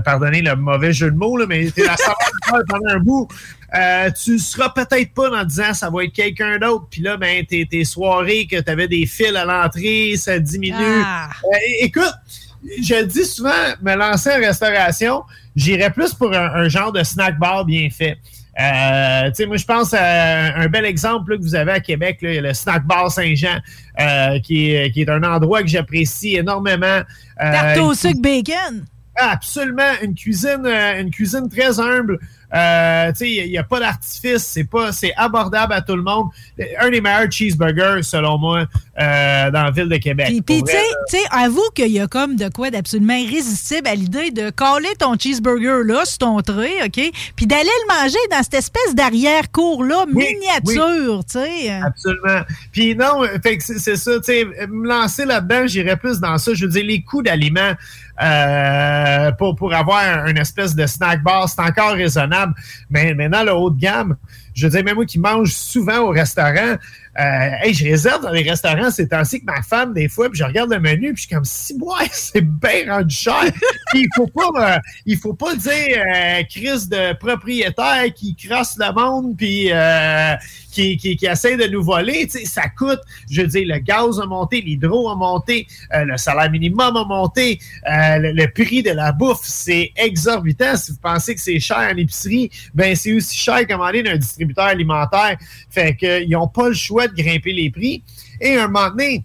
pardonnez 0.04 0.42
le 0.42 0.54
mauvais 0.56 0.92
jeu 0.92 1.10
de 1.10 1.16
mots, 1.16 1.36
là, 1.36 1.46
mais 1.48 1.66
c'était 1.66 1.84
la 1.84 1.96
saveur 1.96 2.16
de 2.18 2.52
l'heure 2.52 2.62
pendant 2.68 2.90
un 2.94 2.98
bout. 2.98 3.28
Euh, 3.74 4.10
tu 4.22 4.38
seras 4.38 4.68
peut-être 4.70 5.12
pas 5.12 5.28
en 5.30 5.44
disant 5.44 5.74
ça 5.74 5.90
va 5.90 6.04
être 6.04 6.12
quelqu'un 6.12 6.58
d'autre, 6.58 6.86
puis 6.90 7.02
là, 7.02 7.16
ben, 7.16 7.44
tes, 7.44 7.66
tes 7.66 7.84
soirées 7.84 8.46
que 8.46 8.60
tu 8.60 8.70
avais 8.70 8.86
des 8.88 9.06
fils 9.06 9.34
à 9.34 9.44
l'entrée, 9.44 10.14
ça 10.16 10.38
diminue. 10.38 10.76
Ah. 11.04 11.28
Euh, 11.44 11.56
écoute, 11.80 12.14
je 12.82 12.94
le 12.94 13.06
dis 13.06 13.24
souvent, 13.24 13.50
me 13.82 13.94
lancer 13.94 14.30
en 14.30 14.38
restauration, 14.38 15.22
j'irais 15.54 15.90
plus 15.90 16.14
pour 16.14 16.32
un, 16.34 16.54
un 16.54 16.68
genre 16.68 16.92
de 16.92 17.02
snack 17.02 17.38
bar 17.38 17.64
bien 17.64 17.88
fait. 17.90 18.18
Euh, 18.58 19.28
tu 19.28 19.34
sais, 19.34 19.46
moi, 19.46 19.58
je 19.58 19.66
pense 19.66 19.92
à 19.92 20.56
un 20.56 20.66
bel 20.68 20.86
exemple 20.86 21.32
là, 21.32 21.36
que 21.36 21.42
vous 21.42 21.54
avez 21.54 21.72
à 21.72 21.80
Québec, 21.80 22.18
là, 22.22 22.40
le 22.40 22.54
Snack 22.54 22.86
Bar 22.86 23.10
Saint-Jean, 23.10 23.58
euh, 24.00 24.38
qui, 24.40 24.70
est, 24.70 24.90
qui 24.92 25.02
est 25.02 25.10
un 25.10 25.22
endroit 25.24 25.62
que 25.62 25.68
j'apprécie 25.68 26.36
énormément. 26.36 26.86
Euh, 26.86 27.02
Tarte 27.52 27.78
au 27.78 27.92
sucre 27.92 28.20
bacon. 28.20 28.86
Absolument, 29.14 29.92
une 30.02 30.14
cuisine, 30.14 30.64
euh, 30.64 31.00
une 31.00 31.10
cuisine 31.10 31.48
très 31.50 31.78
humble. 31.80 32.18
Euh, 32.54 33.12
il 33.20 33.50
n'y 33.50 33.58
a, 33.58 33.64
pas 33.64 33.80
d'artifice, 33.80 34.44
c'est 34.44 34.64
pas, 34.64 34.92
c'est 34.92 35.12
abordable 35.16 35.72
à 35.72 35.80
tout 35.80 35.96
le 35.96 36.02
monde. 36.02 36.28
Un 36.80 36.90
des 36.90 37.00
meilleurs 37.00 37.30
cheeseburgers, 37.30 38.02
selon 38.02 38.38
moi, 38.38 38.66
euh, 39.00 39.50
dans 39.50 39.64
la 39.64 39.70
ville 39.70 39.88
de 39.88 39.96
Québec. 39.96 40.28
Puis, 40.46 40.62
tu 40.62 40.72
sais, 41.08 41.18
avoue 41.30 41.68
qu'il 41.74 41.90
y 41.92 42.00
a 42.00 42.06
comme 42.06 42.36
de 42.36 42.48
quoi 42.48 42.70
d'absolument 42.70 43.14
irrésistible 43.16 43.88
à 43.88 43.94
l'idée 43.94 44.30
de 44.30 44.50
coller 44.50 44.94
ton 44.98 45.16
cheeseburger 45.18 45.84
là 45.84 46.04
sur 46.04 46.18
ton 46.18 46.40
trait, 46.40 46.84
OK? 46.84 47.10
Puis 47.34 47.46
d'aller 47.46 47.64
le 47.64 48.02
manger 48.02 48.18
dans 48.30 48.42
cette 48.42 48.54
espèce 48.54 48.94
d'arrière-cour-là, 48.94 50.06
miniature, 50.06 51.24
tu 51.24 51.38
sais. 51.38 51.70
Absolument. 51.70 52.42
Puis 52.72 52.94
non, 52.94 53.22
fait 53.42 53.58
que 53.58 53.64
c'est 53.64 53.78
c'est 53.86 53.96
ça, 53.96 54.18
tu 54.18 54.24
sais, 54.24 54.44
me 54.68 54.88
lancer 54.88 55.24
là-dedans, 55.24 55.66
j'irais 55.66 55.96
plus 55.96 56.18
dans 56.18 56.38
ça. 56.38 56.54
Je 56.54 56.66
veux 56.66 56.72
dire, 56.72 56.84
les 56.84 57.02
coûts 57.02 57.22
d'aliments 57.22 57.74
euh, 58.22 59.32
pour, 59.32 59.56
pour 59.56 59.74
avoir 59.74 59.98
un, 59.98 60.26
une 60.26 60.38
espèce 60.38 60.74
de 60.74 60.86
snack 60.86 61.22
bar, 61.22 61.48
c'est 61.48 61.60
encore 61.60 61.92
raisonnable. 61.92 62.54
Mais 62.90 63.14
maintenant, 63.14 63.44
le 63.44 63.52
haut 63.52 63.70
de 63.70 63.78
gamme, 63.78 64.16
je 64.54 64.66
veux 64.66 64.70
dire, 64.70 64.84
même 64.84 64.96
moi 64.96 65.04
qui 65.04 65.18
mange 65.18 65.52
souvent 65.52 65.98
au 65.98 66.10
restaurant, 66.10 66.76
hey, 67.16 67.74
je 67.74 67.84
réserve 67.84 68.22
dans 68.22 68.30
les 68.30 68.42
restaurants 68.42 68.90
ces 68.90 69.08
temps-ci 69.08 69.40
que 69.40 69.46
ma 69.46 69.62
femme, 69.62 69.94
des 69.94 70.08
fois, 70.08 70.28
puis 70.28 70.38
je 70.38 70.44
regarde 70.44 70.70
le 70.70 70.80
menu, 70.80 71.12
puis 71.12 71.22
je 71.22 71.26
suis 71.26 71.34
comme, 71.34 71.44
si, 71.44 71.74
ouais, 71.74 72.08
c'est 72.12 72.44
bien 72.44 72.92
rendu 72.92 73.14
cher. 73.14 73.44
Il 73.94 74.08
faut 74.14 74.26
pas, 74.26 74.74
euh, 74.74 74.78
il 75.06 75.16
faut 75.16 75.34
pas 75.34 75.54
dire 75.54 75.72
euh, 76.14 76.42
crise 76.44 76.88
de 76.88 77.14
propriétaire 77.14 78.12
qui 78.14 78.34
crasse 78.34 78.76
le 78.78 78.92
monde, 78.92 79.36
puis 79.36 79.68
euh, 79.72 80.34
qui, 80.70 80.96
qui, 80.96 81.26
essaie 81.26 81.56
de 81.56 81.66
nous 81.66 81.82
voler. 81.82 82.28
Ça 82.28 82.68
coûte, 82.68 83.00
je 83.30 83.42
veux 83.42 83.48
dire, 83.48 83.66
le 83.66 83.78
gaz 83.78 84.20
a 84.20 84.26
monté, 84.26 84.60
l'hydro 84.60 85.08
a 85.08 85.14
monté, 85.14 85.66
euh, 85.94 86.04
le 86.04 86.16
salaire 86.16 86.50
minimum 86.50 86.96
a 86.96 87.04
monté, 87.04 87.58
euh, 87.88 88.18
le, 88.18 88.32
le 88.32 88.52
prix 88.52 88.82
de 88.82 88.90
la 88.90 89.12
bouffe, 89.12 89.42
c'est 89.42 89.92
exorbitant. 89.96 90.76
Si 90.76 90.92
vous 90.92 90.98
pensez 90.98 91.34
que 91.34 91.40
c'est 91.40 91.58
cher 91.58 91.88
en 91.92 91.96
épicerie, 91.96 92.50
ben 92.74 92.94
c'est 92.94 93.12
aussi 93.12 93.36
cher 93.36 93.66
commander 93.66 94.02
d'un 94.02 94.16
distributeur 94.16 94.64
alimentaire. 94.64 95.36
Fait 95.70 95.96
qu'ils 95.96 96.30
n'ont 96.30 96.48
pas 96.48 96.68
le 96.68 96.74
choix 96.74 97.05
de 97.08 97.14
grimper 97.22 97.52
les 97.52 97.70
prix. 97.70 98.02
Et 98.40 98.56
un 98.56 98.68
moment 98.68 98.90
donné, 98.90 99.24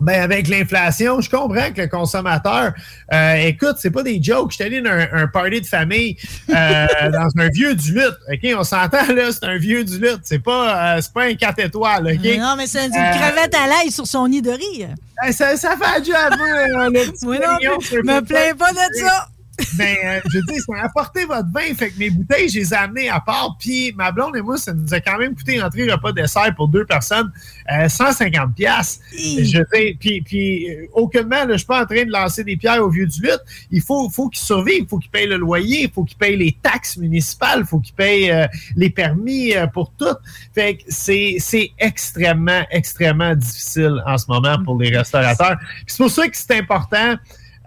Ben 0.00 0.22
avec 0.22 0.48
l'inflation, 0.48 1.20
je 1.20 1.30
comprends 1.30 1.70
que 1.72 1.82
le 1.82 1.86
consommateur, 1.88 2.72
euh, 3.12 3.34
écoute, 3.36 3.76
c'est 3.78 3.92
pas 3.92 4.02
des 4.02 4.20
jokes. 4.20 4.50
Je 4.50 4.56
suis 4.56 4.64
allé 4.64 4.82
dans 4.82 4.90
un, 4.90 5.06
un 5.12 5.26
party 5.28 5.60
de 5.60 5.66
famille 5.66 6.16
euh, 6.50 6.86
dans 7.12 7.28
un 7.38 7.48
vieux 7.48 7.74
du 7.76 7.92
lutte. 7.94 8.18
Ok, 8.30 8.40
on 8.58 8.64
s'entend 8.64 9.06
là, 9.14 9.30
c'est 9.30 9.44
un 9.44 9.56
vieux 9.56 9.84
du 9.84 9.98
lutte. 9.98 10.20
C'est 10.24 10.40
pas, 10.42 10.96
euh, 10.96 11.00
c'est 11.00 11.12
pas 11.12 11.24
un 11.26 11.34
4 11.34 11.60
étoiles. 11.60 12.18
Non, 12.38 12.54
mais 12.58 12.66
c'est 12.66 12.86
une 12.86 12.92
Euh, 12.92 13.10
crevette 13.12 13.54
à 13.54 13.66
l'ail 13.68 13.90
sur 13.92 14.06
son 14.06 14.26
nid 14.26 14.42
de 14.42 14.50
riz. 14.50 14.86
Eh, 15.26 15.32
Ça, 15.32 15.56
ça 15.56 15.76
fait 15.80 16.00
du 16.02 16.12
à 16.12 16.28
moi, 16.36 16.88
le 16.88 17.10
petit 17.12 17.24
Oui, 17.26 17.38
non, 17.40 17.76
me 17.78 18.20
plains 18.20 18.54
pas 18.58 18.72
de 18.72 18.98
ça. 18.98 19.28
Ben, 19.76 19.96
euh, 20.04 20.20
je 20.32 20.38
dis, 20.40 20.60
ça 20.60 20.72
a 20.80 20.86
apporté 20.86 21.24
votre 21.24 21.50
vin, 21.52 21.74
fait 21.74 21.90
que 21.90 21.98
mes 21.98 22.10
bouteilles, 22.10 22.48
je 22.48 22.60
les 22.60 22.72
ai 22.72 22.76
amenées 22.76 23.08
à 23.08 23.20
part. 23.20 23.56
Puis 23.58 23.92
ma 23.96 24.12
blonde 24.12 24.36
et 24.36 24.42
moi, 24.42 24.56
ça 24.56 24.72
nous 24.72 24.92
a 24.92 25.00
quand 25.00 25.18
même 25.18 25.34
coûté 25.34 25.62
entrée 25.62 25.90
repas 25.90 26.12
dessert 26.12 26.54
pour 26.54 26.68
deux 26.68 26.84
personnes, 26.84 27.32
euh, 27.72 27.88
150 27.88 28.54
pièces. 28.54 29.00
Je 29.12 29.58
dis, 29.58 29.94
puis, 29.98 30.20
puis 30.20 30.70
euh, 30.70 30.86
aucunement, 30.92 31.44
là, 31.44 31.52
je 31.52 31.58
suis 31.58 31.66
pas 31.66 31.82
en 31.82 31.86
train 31.86 32.04
de 32.04 32.10
lancer 32.10 32.44
des 32.44 32.56
pierres 32.56 32.84
au 32.84 32.90
vieux 32.90 33.06
du 33.06 33.20
lutte. 33.20 33.42
Il 33.70 33.80
faut, 33.80 34.08
faut 34.10 34.28
qu'il 34.28 34.42
survive, 34.42 34.80
il 34.80 34.86
faut 34.86 34.98
qu'il 34.98 35.10
paye 35.10 35.26
le 35.26 35.36
loyer, 35.36 35.82
il 35.82 35.90
faut 35.90 36.04
qu'il 36.04 36.16
paye 36.16 36.36
les 36.36 36.56
taxes 36.62 36.96
municipales, 36.96 37.60
il 37.60 37.66
faut 37.66 37.80
qu'il 37.80 37.94
paye 37.94 38.30
euh, 38.30 38.46
les 38.76 38.90
permis 38.90 39.54
euh, 39.54 39.66
pour 39.66 39.92
tout. 39.92 40.16
Fait 40.54 40.76
que 40.76 40.82
c'est, 40.88 41.36
c'est 41.38 41.70
extrêmement, 41.78 42.64
extrêmement 42.70 43.34
difficile 43.34 44.02
en 44.06 44.18
ce 44.18 44.26
moment 44.28 44.62
pour 44.64 44.78
les 44.78 44.96
restaurateurs. 44.96 45.56
Puis 45.58 45.84
C'est 45.88 45.98
pour 45.98 46.10
ça 46.10 46.28
que 46.28 46.36
c'est 46.36 46.56
important. 46.58 47.16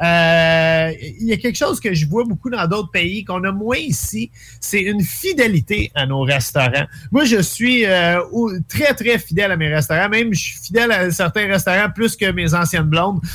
Euh, 0.01 0.91
il 1.19 1.27
y 1.27 1.33
a 1.33 1.37
quelque 1.37 1.55
chose 1.57 1.79
que 1.79 1.93
je 1.93 2.05
vois 2.05 2.23
beaucoup 2.23 2.49
dans 2.49 2.67
d'autres 2.67 2.91
pays 2.91 3.25
qu'on 3.25 3.43
a 3.43 3.51
moins 3.51 3.77
ici, 3.77 4.29
c'est 4.61 4.81
une 4.81 5.01
fidélité 5.01 5.91
à 5.95 6.05
nos 6.05 6.21
restaurants. 6.21 6.85
Moi, 7.11 7.25
je 7.25 7.41
suis 7.41 7.85
euh, 7.85 8.21
au- 8.31 8.51
très, 8.67 8.93
très 8.93 9.17
fidèle 9.17 9.51
à 9.51 9.57
mes 9.57 9.73
restaurants. 9.73 10.09
Même, 10.09 10.33
je 10.33 10.39
suis 10.39 10.59
fidèle 10.61 10.91
à 10.91 11.09
certains 11.11 11.47
restaurants 11.47 11.89
plus 11.89 12.15
que 12.15 12.31
mes 12.31 12.53
anciennes 12.53 12.83
blondes. 12.83 13.21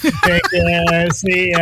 Euh, 0.55 1.07
c'est... 1.13 1.53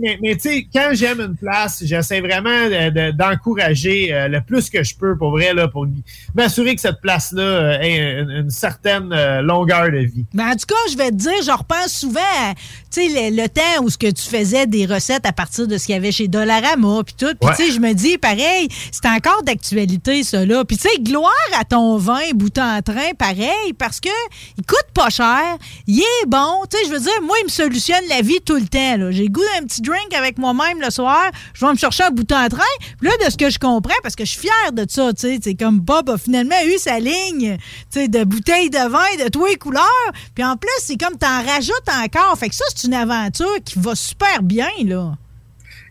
mais, 0.00 0.18
mais 0.22 0.34
tu 0.36 0.40
sais, 0.48 0.66
quand 0.72 0.90
j'aime 0.92 1.20
une 1.20 1.36
place, 1.36 1.82
j'essaie 1.84 2.20
vraiment 2.20 2.66
de- 2.68 2.90
de- 2.90 3.10
d'encourager 3.12 4.12
euh, 4.12 4.28
le 4.28 4.40
plus 4.40 4.70
que 4.70 4.82
je 4.82 4.94
peux, 4.94 5.16
pour 5.16 5.30
vrai, 5.30 5.54
là, 5.54 5.68
pour 5.68 5.86
m'assurer 6.34 6.74
que 6.74 6.80
cette 6.80 7.00
place-là 7.00 7.42
euh, 7.42 7.78
ait 7.80 8.20
une, 8.20 8.30
une 8.30 8.50
certaine 8.50 9.12
euh, 9.12 9.42
longueur 9.42 9.90
de 9.90 9.98
vie. 9.98 10.24
Mais 10.32 10.44
en 10.44 10.52
tout 10.52 10.66
cas, 10.68 10.74
je 10.90 10.96
vais 10.96 11.10
te 11.10 11.16
dire, 11.16 11.42
je 11.44 11.50
repense 11.50 11.92
souvent 11.92 12.20
à 12.20 12.54
tu 12.90 13.00
sais, 13.00 13.30
le, 13.30 13.42
le 13.42 13.48
temps 13.48 13.82
où 13.82 13.90
ce 13.90 13.98
que 13.98 14.10
tu 14.10 14.22
faisais 14.22 14.66
des 14.66 14.86
recettes 14.86 15.26
à 15.26 15.32
partir 15.32 15.66
de 15.66 15.76
ce 15.78 15.86
qu'il 15.86 15.94
y 15.94 15.98
avait 15.98 16.12
chez 16.12 16.28
Dollarama, 16.28 17.02
puis 17.04 17.14
tout. 17.18 17.34
Puis 17.40 17.48
Ouais. 17.50 17.56
tu 17.56 17.66
sais, 17.66 17.72
je 17.72 17.80
me 17.80 17.92
dis, 17.92 18.18
pareil, 18.18 18.68
c'est 18.92 19.06
encore 19.08 19.42
d'actualité, 19.42 20.22
ça, 20.22 20.44
là. 20.46 20.64
Puis 20.64 20.76
tu 20.76 20.88
sais, 20.88 20.98
gloire 21.00 21.32
à 21.58 21.64
ton 21.64 21.96
vin 21.96 22.20
bout 22.34 22.56
en 22.58 22.80
train, 22.82 23.12
pareil, 23.18 23.72
parce 23.78 24.00
que 24.00 24.08
il 24.56 24.64
coûte 24.64 24.86
pas 24.94 25.10
cher, 25.10 25.40
il 25.86 26.00
est 26.00 26.26
bon. 26.26 26.62
Tu 26.70 26.76
sais, 26.78 26.84
je 26.86 26.92
veux 26.92 27.00
dire, 27.00 27.12
moi, 27.22 27.36
il 27.42 27.44
me 27.46 27.50
solutionne 27.50 28.04
la 28.08 28.20
vie 28.22 28.40
tout 28.44 28.54
le 28.56 28.66
temps, 28.66 28.96
là. 28.96 29.10
J'ai 29.10 29.26
goût 29.28 29.42
d'un 29.58 29.66
petit 29.66 29.73
drink 29.82 30.14
avec 30.16 30.38
moi-même 30.38 30.80
le 30.80 30.90
soir, 30.90 31.30
je 31.54 31.64
vais 31.64 31.72
me 31.72 31.76
chercher 31.76 32.04
un 32.04 32.10
bout 32.10 32.30
en 32.32 32.48
train. 32.48 32.62
Puis 33.00 33.08
là, 33.08 33.12
de 33.24 33.30
ce 33.30 33.36
que 33.36 33.50
je 33.50 33.58
comprends, 33.58 33.94
parce 34.02 34.16
que 34.16 34.24
je 34.24 34.30
suis 34.30 34.40
fière 34.40 34.72
de 34.72 34.84
ça, 34.88 35.12
tu 35.12 35.20
sais, 35.20 35.38
c'est 35.42 35.54
comme 35.54 35.80
Bob 35.80 36.10
a 36.10 36.18
finalement 36.18 36.56
eu 36.66 36.78
sa 36.78 36.98
ligne, 36.98 37.56
tu 37.90 38.00
sais, 38.00 38.08
de 38.08 38.24
bouteilles 38.24 38.70
de 38.70 38.88
vin 38.88 39.24
de 39.24 39.28
tous 39.30 39.46
les 39.46 39.56
couleurs. 39.56 40.12
Puis 40.34 40.44
en 40.44 40.56
plus, 40.56 40.70
c'est 40.80 40.96
comme 40.96 41.16
t'en 41.16 41.42
rajoutes 41.44 41.88
encore. 41.88 42.38
Fait 42.38 42.48
que 42.48 42.54
ça, 42.54 42.64
c'est 42.74 42.86
une 42.86 42.94
aventure 42.94 43.56
qui 43.64 43.78
va 43.78 43.94
super 43.94 44.42
bien, 44.42 44.68
là. 44.84 45.14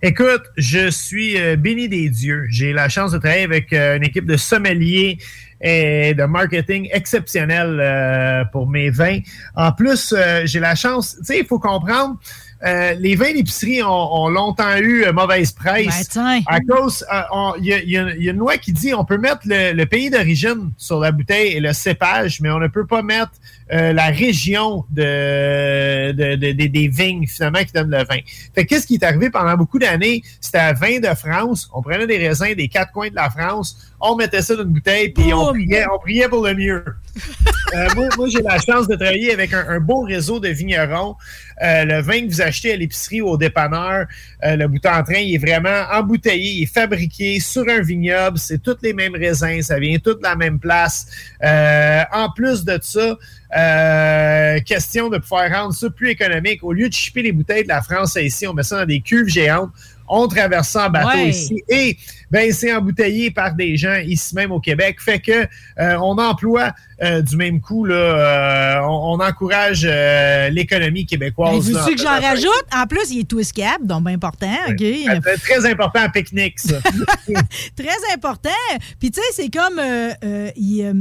Écoute, 0.05 0.43
je 0.57 0.89
suis 0.89 1.39
euh, 1.39 1.55
béni 1.55 1.87
des 1.87 2.09
dieux. 2.09 2.45
J'ai 2.49 2.73
la 2.73 2.89
chance 2.89 3.13
de 3.13 3.19
travailler 3.19 3.43
avec 3.43 3.71
euh, 3.71 3.95
une 3.95 4.03
équipe 4.03 4.25
de 4.25 4.35
sommeliers 4.35 5.17
et 5.61 6.13
de 6.13 6.25
marketing 6.25 6.89
exceptionnelle 6.91 7.79
euh, 7.79 8.43
pour 8.51 8.67
mes 8.67 8.89
vins. 8.89 9.19
En 9.55 9.71
plus, 9.71 10.13
j'ai 10.43 10.59
la 10.59 10.75
chance, 10.75 11.15
tu 11.19 11.23
sais, 11.23 11.39
il 11.39 11.45
faut 11.45 11.57
comprendre, 11.57 12.17
euh, 12.65 12.93
les 12.99 13.15
vins 13.15 13.33
d'épicerie 13.33 13.83
ont, 13.83 13.89
ont 14.23 14.29
longtemps 14.29 14.77
eu 14.77 15.03
euh, 15.03 15.11
mauvaise 15.13 15.51
presse. 15.51 15.87
à 16.47 16.59
cause, 16.61 17.05
euh, 17.13 17.21
il 17.59 17.65
y, 17.65 17.73
a- 17.73 17.83
y 17.83 18.23
y 18.23 18.29
une 18.29 18.37
loi 18.37 18.57
qui 18.57 18.71
dit 18.71 18.93
on 18.93 19.03
peut 19.05 19.17
mettre 19.17 19.41
le, 19.45 19.73
le 19.73 19.85
pays 19.85 20.09
d'origine 20.09 20.71
sur 20.77 20.99
la 20.99 21.11
bouteille 21.11 21.53
et 21.53 21.59
le 21.59 21.73
cépage, 21.73 22.39
mais 22.41 22.49
on 22.49 22.59
ne 22.59 22.67
peut 22.67 22.85
pas 22.85 23.01
mettre 23.01 23.31
euh, 23.73 23.91
la 23.93 24.05
région 24.07 24.85
de, 24.91 26.11
de- 26.11 26.35
de- 26.35 26.51
de- 26.51 26.67
des 26.67 26.87
vignes 26.87 27.25
finalement 27.27 27.59
qui 27.63 27.71
donnent 27.73 27.89
le 27.91 28.03
vin. 28.05 28.19
Fait 28.53 28.63
que 28.65 28.69
qu'est-ce 28.69 28.85
qui 28.87 28.95
est 28.95 29.03
arrivé 29.03 29.29
pendant 29.29 29.55
beaucoup 29.55 29.79
d'années? 29.79 30.21
C'était 30.39 30.59
un 30.59 30.73
vin 30.73 30.99
de 30.99 31.13
France. 31.15 31.69
On 31.73 31.81
prenait 31.81 32.07
des 32.07 32.17
raisins 32.17 32.53
des 32.55 32.67
quatre 32.67 32.91
coins 32.91 33.09
de 33.09 33.15
la 33.15 33.29
France, 33.29 33.77
on 33.99 34.15
mettait 34.15 34.41
ça 34.41 34.55
dans 34.55 34.63
une 34.63 34.69
bouteille, 34.69 35.09
puis 35.09 35.33
on 35.33 35.47
priait, 35.51 35.85
on 35.93 35.99
priait 35.99 36.27
pour 36.29 36.45
le 36.45 36.53
mieux. 36.53 36.83
Euh, 37.75 37.87
moi, 37.95 38.07
moi, 38.17 38.27
j'ai 38.29 38.41
la 38.43 38.59
chance 38.59 38.87
de 38.87 38.95
travailler 38.95 39.33
avec 39.33 39.51
un, 39.51 39.65
un 39.67 39.79
beau 39.79 40.01
réseau 40.01 40.39
de 40.39 40.47
vignerons. 40.49 41.15
Euh, 41.63 41.85
le 41.85 42.01
vin 42.03 42.21
que 42.21 42.27
vous 42.31 42.41
achetez 42.41 42.73
à 42.73 42.75
l'épicerie 42.75 43.21
ou 43.21 43.29
au 43.29 43.37
dépanneur, 43.37 44.05
euh, 44.43 44.55
le 44.55 44.67
bouton 44.67 44.89
en 44.91 45.01
train, 45.01 45.17
il 45.17 45.33
est 45.33 45.37
vraiment 45.39 45.85
embouteillé, 45.91 46.51
il 46.59 46.63
est 46.63 46.71
fabriqué 46.71 47.39
sur 47.39 47.63
un 47.67 47.81
vignoble. 47.81 48.37
C'est 48.37 48.61
tous 48.61 48.77
les 48.83 48.93
mêmes 48.93 49.15
raisins, 49.15 49.59
ça 49.63 49.79
vient 49.79 49.97
tout 49.97 50.13
de 50.13 50.21
la 50.21 50.35
même 50.35 50.59
place. 50.59 51.07
En 52.11 52.29
plus 52.35 52.63
de 52.63 52.77
ça, 52.79 53.17
euh, 53.55 54.59
question 54.61 55.09
de 55.09 55.17
pouvoir 55.17 55.49
rendre 55.51 55.73
ça 55.73 55.89
plus 55.89 56.09
économique. 56.09 56.63
Au 56.63 56.73
lieu 56.73 56.89
de 56.89 56.93
chipper 56.93 57.21
les 57.21 57.31
bouteilles 57.31 57.63
de 57.63 57.67
la 57.69 57.81
France 57.81 58.15
à 58.17 58.21
ici, 58.21 58.47
on 58.47 58.53
met 58.53 58.63
ça 58.63 58.79
dans 58.79 58.85
des 58.85 59.01
cuves 59.01 59.27
géantes. 59.27 59.69
On 60.07 60.27
traverse 60.27 60.67
ça 60.67 60.87
en 60.87 60.89
bateau 60.89 61.07
Ouais. 61.17 61.29
ici. 61.29 61.63
Et 61.69 61.97
ben, 62.29 62.51
c'est 62.51 62.73
embouteillé 62.75 63.31
par 63.31 63.53
des 63.53 63.77
gens 63.77 63.95
ici 64.05 64.35
même 64.35 64.51
au 64.51 64.59
Québec. 64.59 64.97
Fait 64.99 65.19
que 65.19 65.31
euh, 65.31 65.97
on 66.01 66.17
emploie 66.17 66.73
euh, 67.01 67.21
du 67.21 67.37
même 67.37 67.61
coup, 67.61 67.85
là, 67.85 68.81
on, 68.83 69.13
on 69.13 69.19
encourage 69.23 69.87
l'économie 70.51 71.05
québécoise. 71.05 71.67
Mais 71.67 71.73
là, 71.73 71.81
veux-tu 71.81 71.95
que 71.95 72.01
en 72.01 72.15
j'en 72.15 72.21
rajoute? 72.21 72.65
En 72.75 72.85
plus, 72.85 73.11
il 73.11 73.21
est 73.21 73.29
twist 73.29 73.53
cap, 73.53 73.81
donc 73.81 74.03
bien 74.03 74.15
important. 74.15 74.51
Très 75.43 75.65
important 75.71 76.03
en 76.03 76.09
pique-nique, 76.09 76.59
ça. 76.59 76.79
Très 77.75 78.13
important. 78.13 78.49
Puis, 78.99 79.09
tu 79.09 79.21
sais, 79.21 79.27
c'est 79.43 79.49
comme. 79.49 79.79
il, 80.57 80.83
euh, 80.83 80.93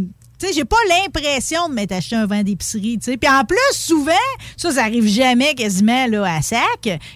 tu 0.43 0.49
sais, 0.49 0.53
j'ai 0.55 0.64
pas 0.64 0.76
l'impression 0.88 1.68
de 1.68 1.74
m'être 1.74 1.93
acheté 1.93 2.16
un 2.16 2.26
vin 2.26 2.43
d'épicerie, 2.43 2.99
tu 2.99 3.12
sais. 3.12 3.16
Puis 3.16 3.30
en 3.30 3.45
plus, 3.45 3.59
souvent, 3.72 4.12
ça, 4.57 4.72
ça 4.72 4.82
arrive 4.82 5.07
jamais 5.07 5.55
quasiment 5.55 6.07
là, 6.09 6.24
à 6.36 6.43
sac. 6.43 6.61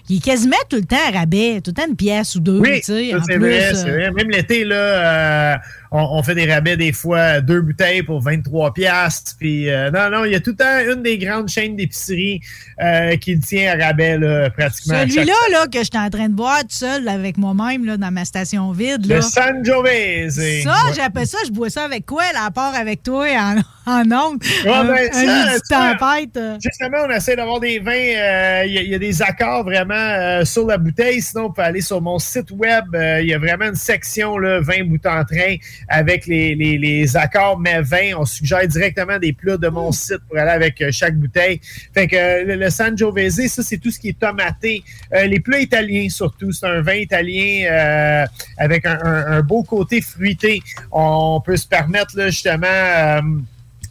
Il 0.09 0.17
est 0.17 0.23
quasiment 0.23 0.55
tout 0.69 0.77
le 0.77 0.85
temps 0.85 0.95
à 1.13 1.19
rabais, 1.19 1.59
tout 1.61 1.71
le 1.71 1.73
temps 1.81 1.87
une 1.89 1.95
pièce 1.97 2.35
ou 2.35 2.39
deux, 2.39 2.59
Oui, 2.59 2.79
tu 2.79 2.85
sais. 2.85 3.11
c'est 3.27 3.37
vrai, 3.37 3.63
euh, 3.65 3.73
c'est 3.75 3.91
vrai. 3.91 4.11
Même 4.11 4.29
l'été, 4.29 4.63
là, 4.63 4.75
euh, 4.75 5.55
on, 5.91 5.99
on 6.11 6.23
fait 6.23 6.35
des 6.35 6.51
rabais 6.51 6.77
des 6.77 6.91
fois, 6.91 7.41
deux 7.41 7.61
bouteilles 7.61 8.03
pour 8.03 8.21
23 8.21 8.73
piastres. 8.73 9.33
Puis, 9.39 9.69
euh, 9.69 9.89
non, 9.91 10.09
non, 10.09 10.25
il 10.25 10.31
y 10.31 10.35
a 10.35 10.39
tout 10.39 10.51
le 10.51 10.55
temps 10.57 10.93
une 10.93 11.01
des 11.03 11.17
grandes 11.17 11.49
chaînes 11.49 11.75
d'épicerie 11.75 12.41
euh, 12.81 13.15
qui 13.17 13.35
le 13.35 13.41
tient 13.41 13.77
à 13.79 13.85
rabais, 13.87 14.17
là, 14.17 14.49
pratiquement. 14.49 14.99
Celui-là, 15.01 15.33
là, 15.51 15.67
que 15.71 15.83
j'étais 15.83 15.97
en 15.97 16.09
train 16.09 16.29
de 16.29 16.33
boire 16.33 16.61
tout 16.61 16.67
seul 16.69 17.07
avec 17.07 17.37
moi-même, 17.37 17.85
là, 17.85 17.97
dans 17.97 18.11
ma 18.11 18.25
station 18.25 18.71
vide, 18.71 19.05
là. 19.05 19.17
Le 19.17 19.21
Sangiovese. 19.21 20.35
Ça, 20.63 20.69
Ouais. 20.87 20.93
j'appelle 20.95 21.27
ça, 21.27 21.37
je 21.45 21.51
bois 21.51 21.69
ça 21.69 21.83
avec 21.85 22.05
quoi, 22.05 22.23
là, 22.33 22.45
à 22.45 22.51
part 22.51 22.75
avec 22.75 23.03
toi 23.03 23.25
en, 23.35 23.55
en 23.85 24.01
ongle? 24.11 24.45
Ouais, 24.65 24.71
un, 24.71 24.83
ben, 24.85 25.09
un 25.13 25.57
ça, 25.57 25.57
ça, 25.63 25.95
tempête. 25.97 26.37
euh. 26.37 26.57
Justement, 26.63 26.97
on 27.07 27.11
essaie 27.11 27.35
d'avoir 27.35 27.59
des 27.59 27.79
vins. 27.79 27.91
euh, 27.93 28.63
Il 28.65 28.73
y, 28.73 28.77
a- 28.77 28.81
il 28.81 28.89
y 28.89 28.95
a 28.95 28.99
des 28.99 29.21
accords 29.21 29.63
vraiment 29.63 30.43
sur 30.45 30.65
la 30.67 30.77
bouteille. 30.77 31.21
Sinon, 31.21 31.45
on 31.45 31.51
peut 31.51 31.61
aller 31.61 31.81
sur 31.81 32.01
mon 32.01 32.19
site 32.19 32.51
web. 32.51 32.85
Il 32.93 33.27
y 33.27 33.33
a 33.33 33.39
vraiment 33.39 33.65
une 33.65 33.75
section 33.75 34.37
là, 34.37 34.59
vin 34.61 34.83
bout 34.83 35.05
en 35.05 35.23
train 35.23 35.55
avec 35.87 36.27
les, 36.27 36.55
les- 36.55 36.77
les 36.77 37.17
accords 37.17 37.59
mais 37.59 37.81
vins. 37.81 38.13
On 38.17 38.25
suggère 38.25 38.67
directement 38.67 39.19
des 39.19 39.33
plats 39.33 39.57
de 39.57 39.67
mon 39.67 39.91
site 39.91 40.19
pour 40.27 40.37
aller 40.37 40.51
avec 40.51 40.81
euh, 40.81 40.89
chaque 40.91 41.15
bouteille. 41.15 41.59
Fait 41.93 42.07
que 42.07 42.15
euh, 42.15 42.43
le, 42.43 42.55
le 42.55 42.69
Sangiovese, 42.69 43.47
ça, 43.47 43.63
c'est 43.63 43.77
tout 43.77 43.91
ce 43.91 43.99
qui 43.99 44.09
est 44.09 44.19
tomaté. 44.19 44.83
Euh, 45.13 45.25
les 45.25 45.39
plats 45.39 45.59
italiens, 45.59 46.07
surtout. 46.09 46.51
C'est 46.51 46.65
un 46.67 46.81
vin 46.81 46.93
italien 46.95 47.67
euh, 47.69 48.25
avec 48.57 48.85
un, 48.85 48.97
un- 49.03 49.25
un 49.37 49.41
beau 49.41 49.63
côté 49.63 50.01
fruité. 50.01 50.61
On 50.91 51.41
peut 51.43 51.57
se 51.57 51.67
permettre, 51.67 52.17
là, 52.17 52.29
justement. 52.29 52.67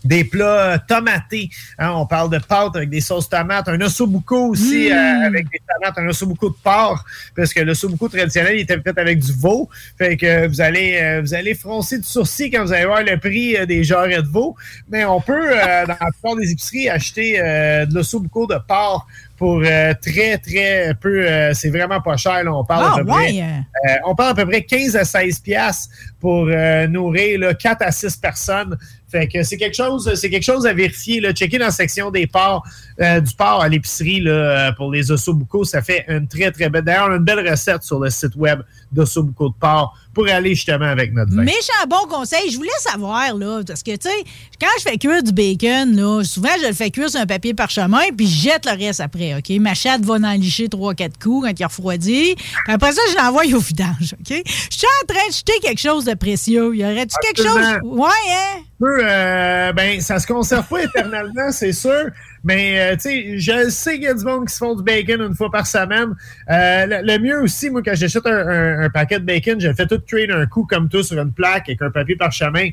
Des 0.06 0.24
plats 0.24 0.74
euh, 0.74 0.78
tomatés. 0.86 1.50
Hein, 1.78 1.92
on 1.94 2.06
parle 2.06 2.30
de 2.30 2.38
pâtes 2.38 2.76
avec 2.76 2.90
des 2.90 3.00
sauces 3.00 3.28
tomates, 3.28 3.68
un 3.68 3.80
ossobuco 3.80 4.48
aussi 4.48 4.90
euh, 4.90 5.26
avec 5.26 5.50
des 5.50 5.60
tomates, 5.66 5.98
un 5.98 6.08
ossobuco 6.08 6.50
de 6.50 6.56
porc, 6.62 7.04
parce 7.34 7.52
que 7.52 7.60
l'ossobuco 7.60 8.08
traditionnel 8.08 8.56
il 8.56 8.60
était 8.60 8.80
fait 8.80 8.98
avec 8.98 9.18
du 9.18 9.32
veau. 9.32 9.68
Fait 9.98 10.16
que 10.16 10.46
vous 10.46 10.60
allez 10.60 10.98
euh, 11.00 11.20
vous 11.20 11.34
allez 11.34 11.54
froncer 11.54 11.98
du 11.98 12.08
sourcil 12.08 12.50
quand 12.50 12.64
vous 12.64 12.72
allez 12.72 12.86
voir 12.86 13.02
le 13.02 13.16
prix 13.18 13.66
des 13.66 13.84
jarrets 13.84 14.22
de 14.22 14.28
veau. 14.28 14.56
Mais 14.90 15.04
on 15.04 15.20
peut, 15.20 15.50
dans 15.86 15.96
la 16.00 16.10
plupart 16.12 16.36
des 16.36 16.50
épiceries, 16.50 16.88
acheter 16.88 17.38
de 17.38 17.94
l'ossobuco 17.94 18.46
de 18.46 18.56
porc 18.66 19.06
pour 19.36 19.62
euh, 19.64 19.92
très, 20.00 20.38
très 20.38 20.94
peu. 21.00 21.26
euh, 21.26 21.52
c'est 21.52 21.68
vraiment 21.70 22.00
pas 22.00 22.16
cher. 22.16 22.44
Là, 22.44 22.54
on 22.54 22.64
parle 22.64 22.84
Ah, 22.86 22.94
à 22.94 22.98
peu 22.98 23.04
près. 23.04 23.40
Euh, 23.40 23.94
on 24.06 24.14
parle 24.14 24.30
à 24.30 24.34
peu 24.34 24.46
près 24.46 24.62
15 24.62 24.96
à 24.96 25.04
16 25.04 25.40
piastres 25.40 25.90
pour 26.20 26.46
nourrir 26.88 27.40
là, 27.40 27.54
4 27.54 27.82
à 27.82 27.92
6 27.92 28.16
personnes. 28.16 28.76
Fait 29.08 29.28
que 29.28 29.42
c'est 29.42 29.56
quelque 29.56 29.76
chose, 29.76 30.12
c'est 30.14 30.30
quelque 30.30 30.42
chose 30.42 30.66
à 30.66 30.72
vérifier. 30.72 31.20
Là. 31.20 31.32
Checker 31.32 31.58
dans 31.58 31.66
la 31.66 31.70
section 31.70 32.10
des 32.10 32.26
porcs, 32.26 32.64
euh, 33.00 33.20
du 33.20 33.34
porc 33.34 33.62
à 33.62 33.68
l'épicerie 33.68 34.22
euh, 34.26 34.72
pour 34.72 34.90
les 34.90 35.10
ossobucos. 35.10 35.64
Ça 35.64 35.82
fait 35.82 36.04
une 36.08 36.26
très, 36.26 36.50
très 36.50 36.68
belle. 36.68 36.82
D'ailleurs, 36.82 37.12
une 37.12 37.24
belle 37.24 37.48
recette 37.48 37.82
sur 37.82 38.00
le 38.00 38.10
site 38.10 38.34
web 38.34 38.60
d'ossobuco 38.92 39.48
de 39.48 39.54
porc 39.60 39.94
pour 40.14 40.26
aller 40.28 40.54
justement 40.54 40.86
avec 40.86 41.12
notre 41.12 41.34
vin. 41.34 41.42
Méchant 41.42 41.86
bon 41.88 42.08
conseil. 42.08 42.50
Je 42.50 42.56
voulais 42.56 42.70
savoir, 42.78 43.34
là, 43.34 43.60
parce 43.66 43.82
que, 43.82 43.90
tu 43.96 44.08
sais, 44.08 44.24
quand 44.58 44.66
je 44.78 44.82
fais 44.82 44.96
cuire 44.96 45.22
du 45.22 45.32
bacon, 45.32 45.94
là, 45.94 46.24
souvent, 46.24 46.48
je 46.62 46.68
le 46.68 46.72
fais 46.72 46.90
cuire 46.90 47.10
sur 47.10 47.20
un 47.20 47.26
papier 47.26 47.52
parchemin, 47.52 48.00
puis 48.16 48.26
je 48.26 48.48
jette 48.48 48.64
le 48.64 48.72
reste 48.78 49.00
après, 49.00 49.34
OK? 49.34 49.50
Ma 49.60 49.74
chatte 49.74 50.02
va 50.04 50.14
en 50.14 50.32
licher 50.32 50.68
3-4 50.68 51.18
coups 51.22 51.46
quand 51.46 51.60
il 51.60 51.64
refroidit. 51.64 52.34
Puis 52.36 52.74
après 52.74 52.92
ça, 52.92 53.02
je 53.10 53.16
l'envoie 53.16 53.42
au 53.44 53.58
vidange, 53.58 54.14
OK? 54.18 54.42
Je 54.44 54.76
suis 54.76 54.86
en 55.02 55.06
train 55.06 55.28
de 55.28 55.34
jeter 55.34 55.52
quelque 55.60 55.80
chose 55.80 56.04
de 56.04 56.14
précieux. 56.14 56.74
Y 56.74 56.84
aurait-tu 56.84 57.16
quelque 57.22 57.46
chose? 57.46 57.66
Ouais, 57.84 58.08
hein? 58.30 58.62
Peu, 58.78 59.00
euh, 59.02 59.72
ben, 59.72 60.00
ça 60.00 60.18
se 60.18 60.26
conserve 60.26 60.66
pas 60.66 60.82
éternellement, 60.84 61.50
c'est 61.50 61.72
sûr. 61.72 62.10
Mais, 62.48 62.78
euh, 62.80 62.94
tu 62.94 63.00
sais, 63.00 63.38
je 63.38 63.68
sais 63.70 63.94
qu'il 63.94 64.04
y 64.04 64.06
a 64.06 64.14
du 64.14 64.24
monde 64.24 64.46
qui 64.46 64.54
se 64.54 64.58
font 64.58 64.76
du 64.76 64.82
bacon 64.84 65.20
une 65.20 65.34
fois 65.34 65.50
par 65.50 65.66
semaine. 65.66 66.14
Euh, 66.48 66.86
le, 66.86 67.12
le 67.12 67.18
mieux 67.18 67.42
aussi, 67.42 67.70
moi, 67.70 67.82
quand 67.84 67.94
j'achète 67.96 68.24
un, 68.24 68.30
un- 68.48 68.82
un 68.84 68.88
paquet 68.90 69.18
de 69.18 69.24
bacon, 69.24 69.60
je 69.60 69.66
le 69.66 69.74
fais 69.74 69.86
tout 69.86 69.98
cuire 69.98 70.28
d'un 70.28 70.46
coup 70.46 70.64
comme 70.64 70.88
tout 70.88 71.02
sur 71.02 71.20
une 71.20 71.32
plaque 71.32 71.68
avec 71.68 71.82
un 71.82 71.90
papier 71.90 72.14
parchemin. 72.14 72.68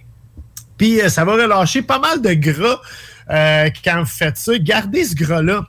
Puis, 0.78 1.02
euh, 1.02 1.10
ça 1.10 1.26
va 1.26 1.34
relâcher 1.34 1.82
pas 1.82 1.98
mal 1.98 2.22
de 2.22 2.34
gras 2.34 2.80
quand 3.28 4.00
vous 4.00 4.06
faites 4.06 4.38
ça. 4.38 4.58
Gardez 4.60 5.06
ce 5.06 5.16
gras-là. 5.16 5.66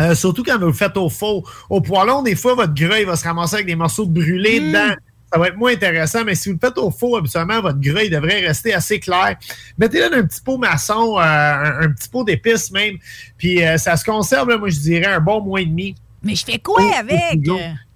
Euh, 0.00 0.14
surtout 0.14 0.42
quand 0.42 0.58
vous 0.58 0.66
le 0.66 0.72
faites 0.72 0.96
au 0.96 1.08
faux. 1.08 1.44
Au 1.70 1.80
poêlon, 1.80 2.22
des 2.22 2.34
fois, 2.36 2.54
votre 2.54 2.74
gras, 2.74 2.98
il 2.98 3.06
va 3.06 3.16
se 3.16 3.24
ramasser 3.24 3.54
avec 3.56 3.66
des 3.66 3.74
morceaux 3.76 4.04
de 4.06 4.12
brûlé 4.12 4.60
dedans. 4.60 4.94
Ça 5.32 5.38
va 5.38 5.48
être 5.48 5.56
moins 5.56 5.72
intéressant, 5.72 6.24
mais 6.24 6.34
si 6.34 6.48
vous 6.48 6.54
le 6.54 6.66
faites 6.66 6.78
au 6.78 6.90
faux, 6.90 7.16
habituellement, 7.16 7.60
votre 7.60 7.80
gras, 7.80 8.02
il 8.02 8.10
devrait 8.10 8.40
rester 8.40 8.72
assez 8.72 8.98
clair. 8.98 9.36
Mettez-le 9.76 10.10
dans 10.10 10.16
un 10.16 10.26
petit 10.26 10.40
pot 10.40 10.56
maçon, 10.56 11.18
euh, 11.18 11.22
un, 11.22 11.82
un 11.82 11.90
petit 11.90 12.08
pot 12.08 12.24
d'épices 12.24 12.70
même, 12.70 12.96
puis 13.36 13.62
euh, 13.62 13.76
ça 13.76 13.96
se 13.96 14.04
conserve, 14.04 14.48
là, 14.48 14.56
moi, 14.56 14.70
je 14.70 14.78
dirais, 14.78 15.06
un 15.06 15.20
bon 15.20 15.42
mois 15.42 15.60
et 15.60 15.66
demi. 15.66 15.94
Mais 16.22 16.34
je 16.34 16.44
fais 16.44 16.58
quoi 16.58 16.82
avec? 16.98 17.40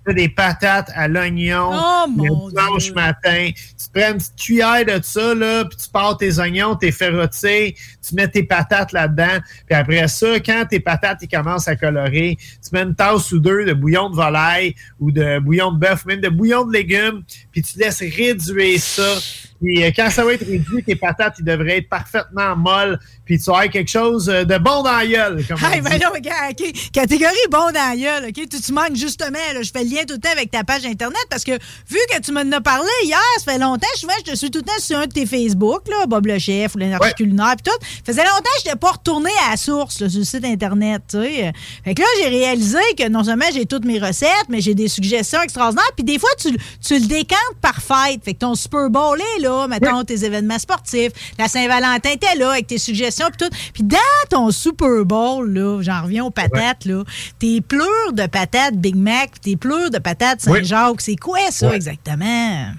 Tu 0.06 0.14
des 0.14 0.28
patates 0.28 0.90
à 0.94 1.06
l'oignon 1.06 1.70
Oh, 1.72 2.04
le 2.08 2.16
mon 2.16 2.48
dimanche 2.48 2.92
matin. 2.92 3.50
Tu 3.54 3.88
prends 3.94 4.12
une 4.12 4.18
petite 4.18 4.36
cuillère 4.36 4.84
de 4.84 5.00
ça, 5.02 5.34
là, 5.34 5.64
puis 5.64 5.76
tu 5.76 5.88
pars 5.90 6.16
tes 6.16 6.38
oignons, 6.38 6.74
tes 6.74 6.90
fais 6.90 7.10
rôtir, 7.10 7.72
tu 8.06 8.14
mets 8.14 8.28
tes 8.28 8.42
patates 8.42 8.92
là-dedans. 8.92 9.38
Puis 9.66 9.76
après 9.76 10.08
ça, 10.08 10.40
quand 10.40 10.64
tes 10.68 10.80
patates 10.80 11.18
ils 11.22 11.28
commencent 11.28 11.68
à 11.68 11.76
colorer, 11.76 12.36
tu 12.36 12.70
mets 12.72 12.82
une 12.82 12.94
tasse 12.94 13.30
ou 13.32 13.38
deux 13.38 13.64
de 13.64 13.72
bouillon 13.72 14.10
de 14.10 14.16
volaille 14.16 14.74
ou 14.98 15.12
de 15.12 15.38
bouillon 15.38 15.72
de 15.72 15.78
bœuf, 15.78 16.04
même 16.04 16.20
de 16.20 16.28
bouillon 16.28 16.64
de 16.64 16.72
légumes, 16.72 17.22
puis 17.52 17.62
tu 17.62 17.78
laisses 17.78 18.00
réduire 18.00 18.80
ça. 18.80 19.18
Puis 19.62 19.84
euh, 19.84 19.90
quand 19.94 20.10
ça 20.10 20.24
va 20.24 20.34
être 20.34 20.44
réduit, 20.44 20.82
tes 20.82 20.96
patates, 20.96 21.36
ils 21.38 21.44
devraient 21.44 21.78
être 21.78 21.88
parfaitement 21.88 22.56
molles, 22.56 22.98
puis 23.24 23.38
tu 23.38 23.44
vas 23.44 23.58
avoir 23.58 23.70
quelque 23.70 23.90
chose 23.90 24.28
euh, 24.28 24.44
de 24.44 24.58
bon 24.58 24.82
dans 24.82 24.96
la 24.96 25.06
gueule, 25.06 25.46
comme 25.46 25.58
Hey, 25.62 25.80
ben 25.80 25.98
non, 26.00 26.08
regarde, 26.12 26.56
OK. 26.58 26.90
Catégorie 26.92 27.36
bon 27.50 27.70
dans 27.72 27.90
la 27.90 27.96
gueule, 27.96 28.24
OK? 28.28 28.48
Tu, 28.48 28.60
tu 28.60 28.72
manques 28.72 28.96
justement, 28.96 29.38
là, 29.54 29.62
je 29.62 29.70
fais 29.70 29.84
le 29.84 29.90
lien 29.90 30.02
tout 30.06 30.14
le 30.14 30.20
temps 30.20 30.32
avec 30.32 30.50
ta 30.50 30.64
page 30.64 30.84
Internet 30.84 31.22
parce 31.30 31.44
que 31.44 31.52
vu 31.52 31.98
que 32.10 32.20
tu 32.20 32.32
m'en 32.32 32.50
as 32.50 32.60
parlé 32.60 32.88
hier, 33.04 33.18
ça 33.38 33.52
fait 33.52 33.58
longtemps, 33.58 33.86
souvent, 33.94 34.14
je 34.26 34.32
te 34.32 34.36
suis 34.36 34.50
tout 34.50 34.58
le 34.58 34.64
temps 34.64 34.80
sur 34.80 34.98
un 34.98 35.06
de 35.06 35.12
tes 35.12 35.26
Facebook, 35.26 35.82
là, 35.88 36.06
Bob 36.06 36.26
le 36.26 36.38
Chef 36.38 36.74
ou 36.74 36.78
l'énergie 36.78 37.14
culinaire, 37.14 37.54
puis 37.62 37.72
tout. 37.72 37.86
faisait 38.04 38.24
longtemps 38.24 38.40
que 38.42 38.62
je 38.64 38.68
n'étais 38.68 38.78
pas 38.78 38.90
retourné 38.90 39.30
à 39.46 39.52
la 39.52 39.56
source, 39.56 40.00
là, 40.00 40.08
sur 40.08 40.18
le 40.18 40.24
site 40.24 40.44
Internet, 40.44 41.02
tu 41.08 41.18
sais. 41.18 41.52
Fait 41.84 41.94
que 41.94 42.02
là, 42.02 42.08
j'ai 42.20 42.28
réalisé 42.28 42.78
que 42.98 43.08
non 43.08 43.22
seulement 43.22 43.46
j'ai 43.52 43.66
toutes 43.66 43.84
mes 43.84 44.00
recettes, 44.00 44.48
mais 44.48 44.60
j'ai 44.60 44.74
des 44.74 44.88
suggestions 44.88 45.40
extraordinaires, 45.40 45.90
puis 45.94 46.04
des 46.04 46.18
fois, 46.18 46.30
tu, 46.40 46.48
tu 46.84 46.94
le 46.94 47.06
décantes 47.06 47.38
par 47.60 47.80
fête. 47.80 48.24
Fait 48.24 48.34
que 48.34 48.38
ton 48.38 48.54
Super 48.54 48.90
Bowl 48.90 49.20
est 49.36 49.40
là, 49.40 49.51
mettons, 49.68 50.04
tes 50.04 50.24
événements 50.24 50.58
sportifs. 50.58 51.12
La 51.38 51.48
Saint-Valentin 51.48 52.10
était 52.10 52.34
là 52.36 52.50
avec 52.52 52.66
tes 52.66 52.78
suggestions, 52.78 53.26
puis 53.28 53.48
tout. 53.48 53.56
Puis 53.74 53.82
dans 53.82 53.98
ton 54.30 54.50
Super 54.50 55.04
Bowl, 55.04 55.48
là, 55.52 55.80
j'en 55.82 56.02
reviens 56.02 56.24
aux 56.24 56.30
patates, 56.30 56.84
là, 56.84 57.04
tes 57.38 57.60
pleurs 57.60 58.12
de 58.12 58.26
patates 58.26 58.74
Big 58.76 58.96
Mac, 58.96 59.30
puis 59.32 59.40
tes 59.40 59.56
pleurs 59.56 59.90
de 59.90 59.98
patates 59.98 60.40
Saint-Jacques, 60.40 61.00
c'est 61.00 61.16
quoi 61.16 61.50
ça 61.50 61.68
Ouais. 61.68 61.76
exactement? 61.76 62.72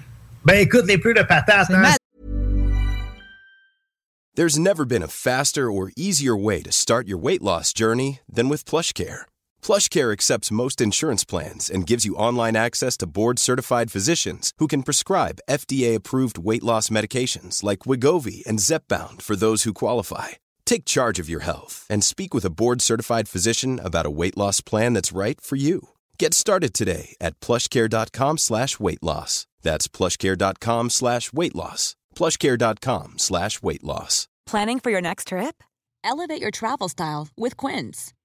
Ben 0.44 0.60
écoute, 0.60 0.84
les 0.86 0.98
pleurs 0.98 1.14
de 1.14 1.22
patates, 1.22 1.70
hein, 1.70 1.94
There's 4.36 4.58
never 4.58 4.84
been 4.84 5.02
a 5.02 5.08
faster 5.08 5.70
or 5.70 5.90
easier 5.96 6.36
way 6.36 6.60
to 6.62 6.72
start 6.72 7.06
your 7.06 7.18
weight 7.18 7.40
loss 7.40 7.72
journey 7.72 8.18
than 8.28 8.48
with 8.48 8.64
PlushCare. 8.64 9.26
PlushCare 9.64 10.12
accepts 10.12 10.50
most 10.50 10.80
insurance 10.82 11.24
plans 11.24 11.70
and 11.70 11.86
gives 11.86 12.04
you 12.04 12.16
online 12.16 12.54
access 12.54 12.98
to 12.98 13.06
board-certified 13.06 13.90
physicians 13.90 14.52
who 14.58 14.66
can 14.66 14.82
prescribe 14.82 15.38
FDA-approved 15.48 16.36
weight 16.36 16.64
loss 16.64 16.90
medications 16.90 17.62
like 17.62 17.86
Wigovi 17.86 18.44
and 18.46 18.58
Zepbound 18.58 19.22
for 19.22 19.36
those 19.36 19.62
who 19.62 19.72
qualify. 19.72 20.28
Take 20.66 20.84
charge 20.84 21.18
of 21.18 21.30
your 21.30 21.44
health 21.44 21.86
and 21.88 22.02
speak 22.04 22.34
with 22.34 22.44
a 22.44 22.50
board-certified 22.50 23.26
physician 23.26 23.80
about 23.82 24.04
a 24.04 24.16
weight 24.20 24.36
loss 24.36 24.60
plan 24.60 24.92
that's 24.92 25.16
right 25.16 25.40
for 25.40 25.56
you. 25.56 25.90
Get 26.18 26.34
started 26.34 26.74
today 26.74 27.14
at 27.18 27.40
plushcare.com 27.40 28.38
slash 28.38 28.78
weight 28.80 29.02
loss. 29.02 29.46
That's 29.62 29.88
plushcare.com 29.88 30.90
slash 30.90 31.32
weight 31.32 31.54
loss. 31.54 31.96
plushcare.com 32.14 33.14
slash 33.18 33.62
weight 33.62 33.84
loss. 33.84 34.28
Planning 34.44 34.80
for 34.80 34.90
your 34.90 35.00
next 35.00 35.28
trip? 35.28 35.62
Elevate 36.04 36.42
your 36.42 36.50
travel 36.50 36.90
style 36.90 37.28
with 37.34 37.56
Quince. 37.56 38.12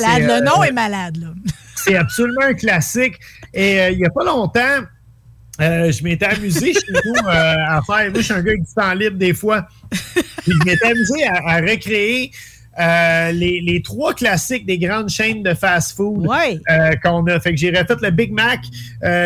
Malade, 0.00 0.40
le 0.40 0.44
nom 0.44 0.62
euh, 0.62 0.64
est 0.64 0.72
malade, 0.72 1.16
là. 1.16 1.28
C'est 1.76 1.96
absolument 1.96 2.42
un 2.42 2.54
classique. 2.54 3.14
Et 3.54 3.80
euh, 3.80 3.90
il 3.90 3.98
n'y 3.98 4.04
a 4.04 4.10
pas 4.10 4.24
longtemps, 4.24 4.84
euh, 5.60 5.92
je 5.92 6.02
m'étais 6.04 6.26
amusé 6.26 6.72
chez 6.72 6.92
nous 7.04 7.14
euh, 7.26 7.54
à 7.68 7.80
faire. 7.86 8.10
Moi, 8.10 8.16
je 8.16 8.20
suis 8.20 8.32
un 8.32 8.42
gars 8.42 8.50
avec 8.52 8.64
du 8.64 8.74
temps 8.74 8.94
libre 8.94 9.16
des 9.16 9.34
fois. 9.34 9.66
Puis 9.90 10.52
je 10.52 10.64
m'étais 10.64 10.86
amusé 10.86 11.24
à, 11.26 11.34
à 11.46 11.60
recréer 11.60 12.30
euh, 12.78 13.32
les, 13.32 13.60
les 13.60 13.82
trois 13.82 14.14
classiques 14.14 14.64
des 14.64 14.78
grandes 14.78 15.10
chaînes 15.10 15.42
de 15.42 15.52
fast-food 15.54 16.26
euh, 16.70 16.90
qu'on 17.02 17.26
a. 17.26 17.40
Fait 17.40 17.50
que 17.50 17.56
j'ai 17.56 17.70
refait 17.70 17.96
le 18.00 18.10
Big 18.10 18.32
Mac, 18.32 18.60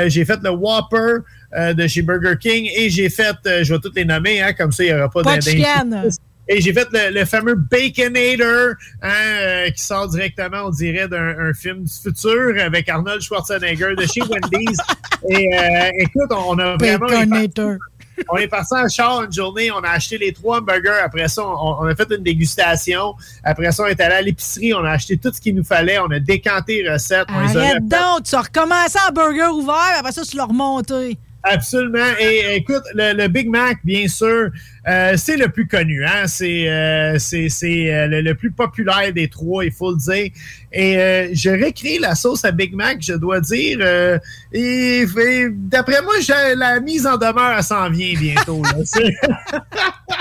j'ai 0.09 0.25
fait 0.25 0.39
le 0.43 0.51
Whopper 0.51 1.19
de 1.57 1.87
chez 1.87 2.03
Burger 2.03 2.35
King 2.41 2.69
et 2.77 2.91
j'ai 2.91 3.11
fait, 3.11 3.37
je 3.45 3.73
vais 3.73 3.81
toutes 3.81 3.95
les 3.95 4.05
nommer, 4.05 4.43
hein, 4.43 4.53
comme 4.55 4.73
ça, 4.73 4.83
il 4.83 4.93
n'y 4.93 4.95
aura 4.95 5.09
pas, 5.09 5.23
Pas 5.23 5.37
de. 5.39 6.09
Et 6.49 6.61
j'ai 6.61 6.73
fait 6.73 6.89
le, 6.93 7.19
le 7.19 7.25
fameux 7.25 7.55
Baconator, 7.55 8.75
hein, 9.03 9.11
euh, 9.11 9.71
qui 9.71 9.83
sort 9.83 10.09
directement, 10.09 10.65
on 10.67 10.71
dirait, 10.71 11.09
d'un 11.09 11.35
un 11.39 11.55
film 11.55 11.85
du 11.85 11.93
futur 11.93 12.55
avec 12.63 12.89
Arnold 12.89 13.23
Schwarzenegger 13.23 13.95
de 13.97 14.07
chez 14.07 14.21
Wendy's. 14.23 14.79
Et 15.29 15.49
euh, 15.59 15.91
écoute, 16.01 16.31
on 16.31 16.59
a 16.59 16.77
vraiment... 16.77 17.07
Baconator. 17.07 17.77
On 18.29 18.37
est 18.37 18.47
parti 18.47 18.75
en 18.75 18.89
char 18.89 19.25
une 19.25 19.33
journée, 19.33 19.73
on 19.73 19.81
a 19.81 19.91
acheté 19.91 20.19
les 20.19 20.33
trois 20.33 20.59
hamburgers. 20.59 21.01
Après 21.03 21.27
ça, 21.29 21.43
on, 21.45 21.79
on 21.81 21.87
a 21.87 21.95
fait 21.97 22.07
une 22.11 22.23
dégustation. 22.23 23.15
Après 23.43 23.73
ça, 23.73 23.83
on 23.83 23.87
est 23.87 24.01
allé 24.01 24.15
à 24.15 24.23
l'épicerie, 24.23 24.73
on 24.73 24.85
a 24.85 24.91
acheté 24.91 25.17
tout 25.17 25.33
ce 25.33 25.41
qu'il 25.41 25.55
nous 25.55 25.65
fallait. 25.65 25.99
On 25.99 26.11
a 26.11 26.21
décanté 26.21 26.83
les 26.83 26.93
recettes. 26.93 27.27
on 27.29 27.41
les 27.41 27.57
a 27.57 27.61
Arrête 27.61 27.89
donc, 27.89 28.23
tu 28.25 28.35
as 28.35 28.43
recommencé 28.43 28.99
en 29.09 29.13
burger 29.13 29.49
ouvert, 29.53 29.97
après 29.99 30.13
ça, 30.13 30.23
tu 30.23 30.37
l'as 30.37 30.45
remonté. 30.45 31.19
Absolument. 31.47 31.99
Et 32.19 32.57
écoute, 32.57 32.83
le, 32.95 33.13
le 33.15 33.29
Big 33.29 33.49
Mac, 33.51 33.79
bien 33.85 34.09
sûr, 34.09 34.49
euh, 34.89 35.13
c'est 35.17 35.37
le 35.37 35.49
plus 35.49 35.67
connu. 35.67 36.03
Hein? 36.05 36.27
C'est 36.27 36.71
euh, 36.71 37.19
c'est- 37.19 37.51
c'est, 37.51 37.95
euh, 37.95 38.07
le, 38.07 38.21
le 38.23 38.35
plus 38.35 38.51
populaire 38.51 39.13
des 39.13 39.29
trois, 39.29 39.65
il 39.65 39.71
faut 39.73 39.91
le 39.93 39.99
dire. 39.99 40.31
Et 40.73 40.99
euh, 40.99 41.29
je 41.35 41.51
recrée 41.51 41.99
la 41.99 42.15
sauce 42.15 42.45
à 42.47 42.51
Big 42.51 42.75
Mac, 42.75 42.99
je 43.01 43.13
dois 43.13 43.41
dire. 43.41 43.79
euh, 43.83 44.19
et, 44.53 45.03
et 45.03 45.49
d'après 45.51 46.01
moi, 46.03 46.15
j'ai- 46.21 46.55
la 46.57 46.81
mise 46.81 47.07
en 47.07 47.19
demeure, 47.19 47.63
s'en 47.63 47.91
vient 47.91 48.15
bientôt. 48.19 48.63
là. 48.63 48.73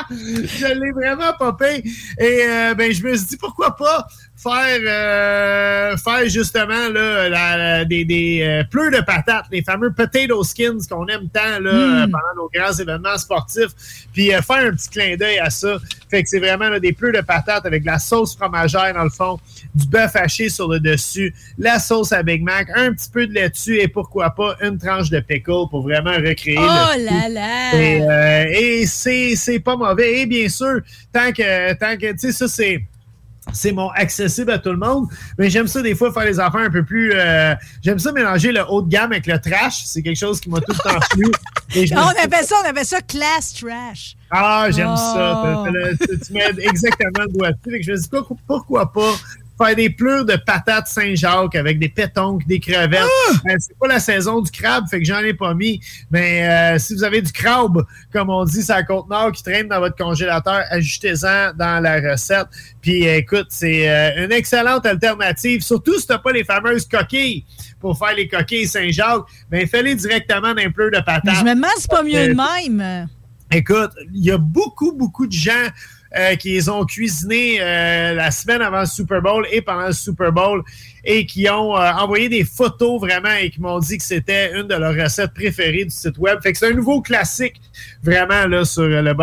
Je 0.11 0.67
l'ai 0.67 0.91
vraiment 0.91 1.33
popé. 1.37 1.83
Et 2.19 2.39
euh, 2.47 2.73
ben, 2.75 2.91
je 2.91 3.03
me 3.03 3.15
suis 3.15 3.27
dit, 3.27 3.37
pourquoi 3.37 3.75
pas 3.75 4.05
faire, 4.43 4.79
euh, 4.85 5.97
faire 5.97 6.27
justement 6.29 6.89
là, 6.89 7.29
la- 7.29 7.57
la- 7.57 7.85
des, 7.85 8.03
des 8.05 8.41
euh, 8.43 8.63
pleurs 8.69 8.91
de 8.91 9.01
patates, 9.01 9.45
les 9.51 9.63
fameux 9.63 9.91
potato 9.93 10.43
skins 10.43 10.79
qu'on 10.89 11.07
aime 11.07 11.29
tant 11.33 11.59
là, 11.61 11.71
euh, 11.71 12.05
pendant 12.05 12.43
nos 12.43 12.49
grands 12.53 12.73
événements 12.73 13.17
sportifs. 13.17 13.71
Puis 14.13 14.33
euh, 14.33 14.41
faire 14.41 14.67
un 14.67 14.71
petit 14.71 14.89
clin 14.89 15.15
d'œil 15.15 15.39
à 15.39 15.49
ça. 15.49 15.77
Fait 16.09 16.21
que 16.21 16.29
c'est 16.29 16.39
vraiment 16.39 16.69
là, 16.69 16.79
des 16.79 16.93
pleurs 16.93 17.13
de 17.13 17.21
patates 17.21 17.65
avec 17.65 17.81
de 17.83 17.87
la 17.87 17.99
sauce 17.99 18.35
fromagère 18.35 18.93
dans 18.93 19.03
le 19.03 19.09
fond, 19.09 19.39
du 19.73 19.87
bœuf 19.87 20.15
haché 20.15 20.49
sur 20.49 20.67
le 20.67 20.79
dessus, 20.79 21.33
la 21.57 21.79
sauce 21.79 22.11
à 22.11 22.21
Big 22.21 22.43
Mac, 22.43 22.67
un 22.75 22.93
petit 22.93 23.09
peu 23.09 23.25
de 23.25 23.33
laitue 23.33 23.79
et 23.79 23.87
pourquoi 23.87 24.29
pas 24.31 24.55
une 24.61 24.77
tranche 24.77 25.09
de 25.09 25.19
pickle 25.19 25.67
pour 25.71 25.81
vraiment 25.83 26.11
recréer 26.13 26.57
Oh 26.59 26.91
le 26.97 27.05
là 27.05 27.27
tout. 27.27 27.33
là! 27.33 27.75
Et, 27.81 28.01
euh, 28.01 28.45
et 28.59 28.85
c'est, 28.85 29.35
c'est 29.35 29.59
pas 29.59 29.75
mauvais. 29.75 30.19
Et 30.19 30.25
bien 30.27 30.47
sûr, 30.49 30.81
tant 31.11 31.31
que, 31.31 31.73
tant 31.73 31.97
que 31.97 32.11
tu 32.11 32.17
sais, 32.19 32.31
ça, 32.31 32.47
c'est. 32.47 32.83
C'est 33.51 33.71
mon 33.71 33.89
accessible 33.89 34.51
à 34.51 34.59
tout 34.59 34.71
le 34.71 34.77
monde. 34.77 35.07
Mais 35.37 35.49
j'aime 35.49 35.67
ça 35.67 35.81
des 35.81 35.95
fois 35.95 36.13
faire 36.13 36.25
les 36.25 36.39
affaires 36.39 36.61
un 36.61 36.69
peu 36.69 36.83
plus. 36.83 37.11
euh, 37.13 37.53
j'aime 37.83 37.99
ça 37.99 38.11
mélanger 38.11 38.51
le 38.51 38.61
haut 38.69 38.81
de 38.81 38.89
gamme 38.89 39.11
avec 39.11 39.27
le 39.27 39.39
trash. 39.39 39.83
C'est 39.85 40.01
quelque 40.01 40.19
chose 40.19 40.39
qui 40.39 40.49
m'a 40.49 40.59
tout 40.61 40.71
le 40.71 40.89
temps 40.91 40.99
plu. 41.11 41.25
On 41.95 42.23
appelle 42.23 42.45
ça, 42.45 42.55
on 42.63 42.69
appelle 42.69 42.85
ça 42.85 43.01
class 43.01 43.53
trash. 43.59 44.15
Ah, 44.29 44.67
j'aime 44.69 44.95
ça. 44.95 45.63
Oh. 45.65 45.67
Tu 46.25 46.33
mets 46.33 46.51
exactement 46.59 47.23
le 47.25 47.33
doigt 47.33 47.51
dessus. 47.51 47.81
Je 47.83 47.91
me 47.91 47.97
dis 47.97 48.09
pas 48.09 48.21
pourquoi 48.47 48.91
pas 48.93 49.11
faire 49.57 49.75
des 49.75 49.89
pleurs 49.89 50.25
de 50.25 50.35
patates 50.35 50.87
Saint-Jacques 50.87 51.55
avec 51.55 51.79
des 51.79 51.89
pétoncles, 51.89 52.45
des 52.47 52.59
crevettes. 52.59 53.03
Euh, 53.31 53.55
c'est 53.59 53.77
pas 53.77 53.87
la 53.87 53.99
saison 53.99 54.41
du 54.41 54.51
crabe, 54.51 54.85
fait 54.89 54.99
que 54.99 55.05
j'en 55.05 55.19
ai 55.19 55.33
pas 55.33 55.53
mis. 55.53 55.79
Mais 56.11 56.47
euh, 56.47 56.79
si 56.79 56.95
vous 56.95 57.03
avez 57.03 57.21
du 57.21 57.31
crabe, 57.31 57.83
comme 58.11 58.29
on 58.29 58.43
dit, 58.45 58.63
c'est 58.63 58.73
la 58.73 58.83
Côte-Nord 58.83 59.31
qui 59.31 59.43
traîne 59.43 59.67
dans 59.67 59.79
votre 59.79 59.95
congélateur, 59.95 60.63
ajoutez-en 60.69 61.53
dans 61.57 61.81
la 61.81 62.11
recette. 62.11 62.47
Puis 62.81 63.07
euh, 63.07 63.17
écoute, 63.17 63.47
c'est 63.49 63.89
euh, 63.89 64.25
une 64.25 64.31
excellente 64.31 64.85
alternative, 64.85 65.61
surtout 65.61 65.99
si 65.99 66.07
t'as 66.07 66.17
pas 66.17 66.31
les 66.31 66.43
fameuses 66.43 66.87
coquilles 66.87 67.45
pour 67.79 67.97
faire 67.97 68.15
les 68.15 68.27
coquilles 68.27 68.67
Saint-Jacques. 68.67 69.23
Ben, 69.49 69.67
fais-les 69.67 69.95
directement 69.95 70.53
dans 70.53 70.61
un 70.61 70.71
pleur 70.71 70.91
de 70.91 70.97
patates. 70.97 71.25
Mais 71.25 71.35
je 71.35 71.43
me 71.43 71.55
demande 71.55 71.71
c'est 71.77 71.91
pas 71.91 72.03
mieux 72.03 72.27
de 72.27 72.33
même. 72.33 73.07
Écoute, 73.51 73.91
il 74.13 74.25
y 74.25 74.31
a 74.31 74.37
beaucoup, 74.37 74.93
beaucoup 74.93 75.27
de 75.27 75.31
gens 75.31 75.67
euh, 76.15 76.35
qui 76.35 76.51
les 76.51 76.69
ont 76.69 76.85
cuisinés 76.85 77.57
euh, 77.59 78.13
la 78.13 78.31
semaine 78.31 78.61
avant 78.61 78.81
le 78.81 78.85
Super 78.85 79.21
Bowl 79.21 79.47
et 79.51 79.61
pendant 79.61 79.87
le 79.87 79.93
Super 79.93 80.31
Bowl 80.31 80.63
et 81.03 81.25
qui 81.25 81.49
ont 81.49 81.77
euh, 81.77 81.91
envoyé 81.93 82.29
des 82.29 82.43
photos 82.45 82.99
vraiment 82.99 83.33
et 83.39 83.49
qui 83.49 83.61
m'ont 83.61 83.79
dit 83.79 83.97
que 83.97 84.03
c'était 84.03 84.57
une 84.57 84.67
de 84.67 84.75
leurs 84.75 84.95
recettes 84.95 85.33
préférées 85.33 85.85
du 85.85 85.91
site 85.91 86.17
web. 86.17 86.39
Fait 86.41 86.53
que 86.53 86.57
c'est 86.57 86.71
un 86.71 86.73
nouveau 86.73 87.01
classique 87.01 87.59
vraiment 88.03 88.45
là 88.47 88.65
sur 88.65 88.83
euh, 88.83 89.01
le 89.01 89.13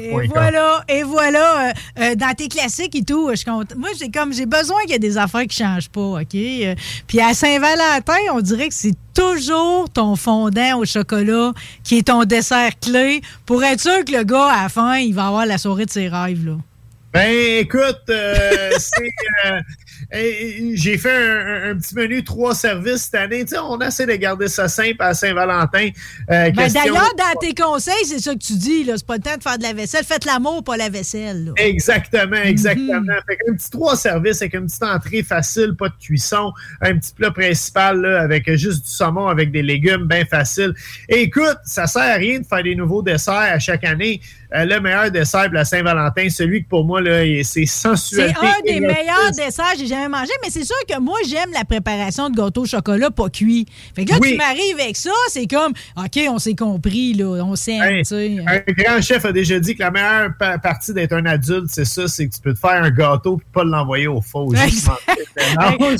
Et 0.00 0.28
voilà, 0.28 0.84
et 0.88 1.02
voilà, 1.02 1.68
euh, 1.68 1.72
euh, 2.00 2.14
dans 2.14 2.34
tes 2.34 2.48
classiques 2.48 2.94
et 2.96 3.04
tout, 3.04 3.30
je 3.34 3.44
compte. 3.44 3.74
Moi, 3.76 3.90
j'ai 3.98 4.10
comme 4.10 4.32
j'ai 4.32 4.46
besoin 4.46 4.80
qu'il 4.82 4.92
y 4.92 4.94
ait 4.94 4.98
des 4.98 5.18
affaires 5.18 5.46
qui 5.46 5.58
changent 5.58 5.88
pas, 5.90 6.20
OK? 6.20 6.36
Puis 7.06 7.20
à 7.20 7.34
Saint-Valentin, 7.34 8.18
on 8.32 8.40
dirait 8.40 8.68
que 8.68 8.74
c'est 8.74 8.94
toujours 9.14 9.90
ton 9.90 10.16
fondant 10.16 10.78
au 10.78 10.84
chocolat 10.84 11.52
qui 11.82 11.98
est 11.98 12.06
ton 12.06 12.24
dessert 12.24 12.78
clé 12.80 13.20
pour 13.46 13.62
être 13.64 13.80
sûr 13.80 14.04
que 14.04 14.12
le 14.12 14.24
gars, 14.24 14.46
à 14.46 14.62
la 14.64 14.68
fin, 14.68 14.96
il 14.96 15.14
va 15.14 15.26
avoir 15.26 15.46
la 15.46 15.58
soirée 15.58 15.86
de 15.86 15.90
ses 15.90 16.08
rêves, 16.08 16.46
là. 16.46 16.56
Ben, 17.18 17.58
écoute, 17.58 18.02
euh, 18.10 18.70
c'est. 18.78 19.10
euh, 19.46 19.60
J'ai 20.74 20.96
fait 20.98 21.10
un, 21.12 21.46
un- 21.46 21.70
un 21.72 21.76
petit 21.76 21.94
menu 21.96 22.22
trois 22.22 22.54
services 22.54 23.02
cette 23.10 23.16
année. 23.16 23.44
Tu 23.44 23.50
sais, 23.54 23.58
on 23.58 23.78
essaie 23.80 24.06
de 24.06 24.14
garder 24.14 24.46
ça 24.48 24.68
simple 24.68 24.96
à 25.00 25.14
Saint-Valentin. 25.14 25.88
Euh, 26.30 26.50
Ben, 26.52 26.72
D'ailleurs, 26.72 27.12
dans 27.18 27.38
tes 27.40 27.54
conseils, 27.54 28.04
c'est 28.06 28.20
ça 28.20 28.34
que 28.34 28.38
tu 28.38 28.52
dis. 28.54 28.84
C'est 28.86 29.04
pas 29.06 29.16
le 29.16 29.22
temps 29.22 29.36
de 29.36 29.42
faire 29.42 29.58
de 29.58 29.64
la 29.64 29.72
vaisselle. 29.72 30.04
Faites 30.04 30.24
l'amour, 30.24 30.62
pas 30.62 30.76
la 30.76 30.88
vaisselle, 30.88 31.46
là. 31.46 31.52
Exactement, 31.56 32.36
exactement. 32.36 33.00
Mhm. 33.00 33.20
Fait 33.28 33.36
qu'un 33.36 33.54
petit 33.54 33.70
trois 33.70 33.96
services 33.96 34.40
avec 34.40 34.54
une 34.54 34.66
petite 34.66 34.82
entrée 34.84 35.22
facile, 35.24 35.74
pas 35.76 35.88
de 35.88 35.94
cuisson, 36.00 36.52
un 36.80 36.96
petit 36.96 37.12
plat 37.14 37.32
principal 37.32 38.00
là, 38.00 38.20
avec 38.22 38.48
juste 38.54 38.84
du 38.84 38.90
saumon 38.92 39.26
avec 39.26 39.50
des 39.50 39.62
légumes, 39.62 40.04
bien 40.06 40.24
facile. 40.24 40.72
Et 41.08 41.22
écoute, 41.22 41.58
ça 41.64 41.86
sert 41.88 42.02
à 42.02 42.14
rien 42.14 42.38
de 42.38 42.46
faire 42.46 42.62
des 42.62 42.76
nouveaux 42.76 43.02
desserts 43.02 43.34
à 43.34 43.58
chaque 43.58 43.82
année. 43.84 44.20
Euh, 44.54 44.64
le 44.64 44.80
meilleur 44.80 45.10
dessert 45.10 45.44
pour 45.44 45.54
la 45.54 45.64
Saint-Valentin, 45.66 46.28
celui 46.30 46.64
que 46.64 46.68
pour 46.68 46.84
moi, 46.84 47.00
c'est 47.04 47.42
C'est 47.44 47.66
sensualité. 47.66 48.34
un 48.40 48.62
des 48.64 48.80
meilleurs 48.80 49.30
desserts 49.36 49.72
que 49.72 49.78
j'ai 49.80 49.86
jamais 49.88 50.08
mangé, 50.08 50.32
mais 50.42 50.48
c'est 50.50 50.64
sûr 50.64 50.76
que 50.88 50.98
moi, 50.98 51.18
j'aime 51.28 51.50
la 51.52 51.64
préparation 51.64 52.30
de 52.30 52.36
gâteau 52.36 52.62
au 52.62 52.66
chocolat 52.66 53.10
pas 53.10 53.28
cuit. 53.28 53.66
Fait 53.94 54.04
que 54.06 54.12
là, 54.12 54.18
Oui. 54.20 54.30
tu 54.32 54.36
m'arrives 54.38 54.80
avec 54.80 54.96
ça, 54.96 55.10
c'est 55.28 55.46
comme, 55.46 55.72
OK, 55.96 56.18
on 56.30 56.38
s'est 56.38 56.54
compris, 56.54 57.12
là, 57.14 57.26
on 57.44 57.56
s'aime, 57.56 57.82
Hey, 57.82 58.40
un 58.46 58.72
grand 58.72 59.02
chef 59.02 59.24
a 59.26 59.32
déjà 59.32 59.58
dit 59.60 59.74
que 59.74 59.80
la 59.82 59.90
meilleure 59.90 60.30
pa- 60.38 60.58
partie 60.58 60.94
d'être 60.94 61.12
un 61.12 61.26
adulte, 61.26 61.66
c'est 61.68 61.84
ça, 61.84 62.08
c'est 62.08 62.26
que 62.26 62.34
tu 62.34 62.40
peux 62.40 62.54
te 62.54 62.58
faire 62.58 62.82
un 62.82 62.90
gâteau 62.90 63.38
et 63.40 63.44
pas 63.52 63.64
l'envoyer 63.64 64.06
au 64.06 64.20
faux. 64.22 64.50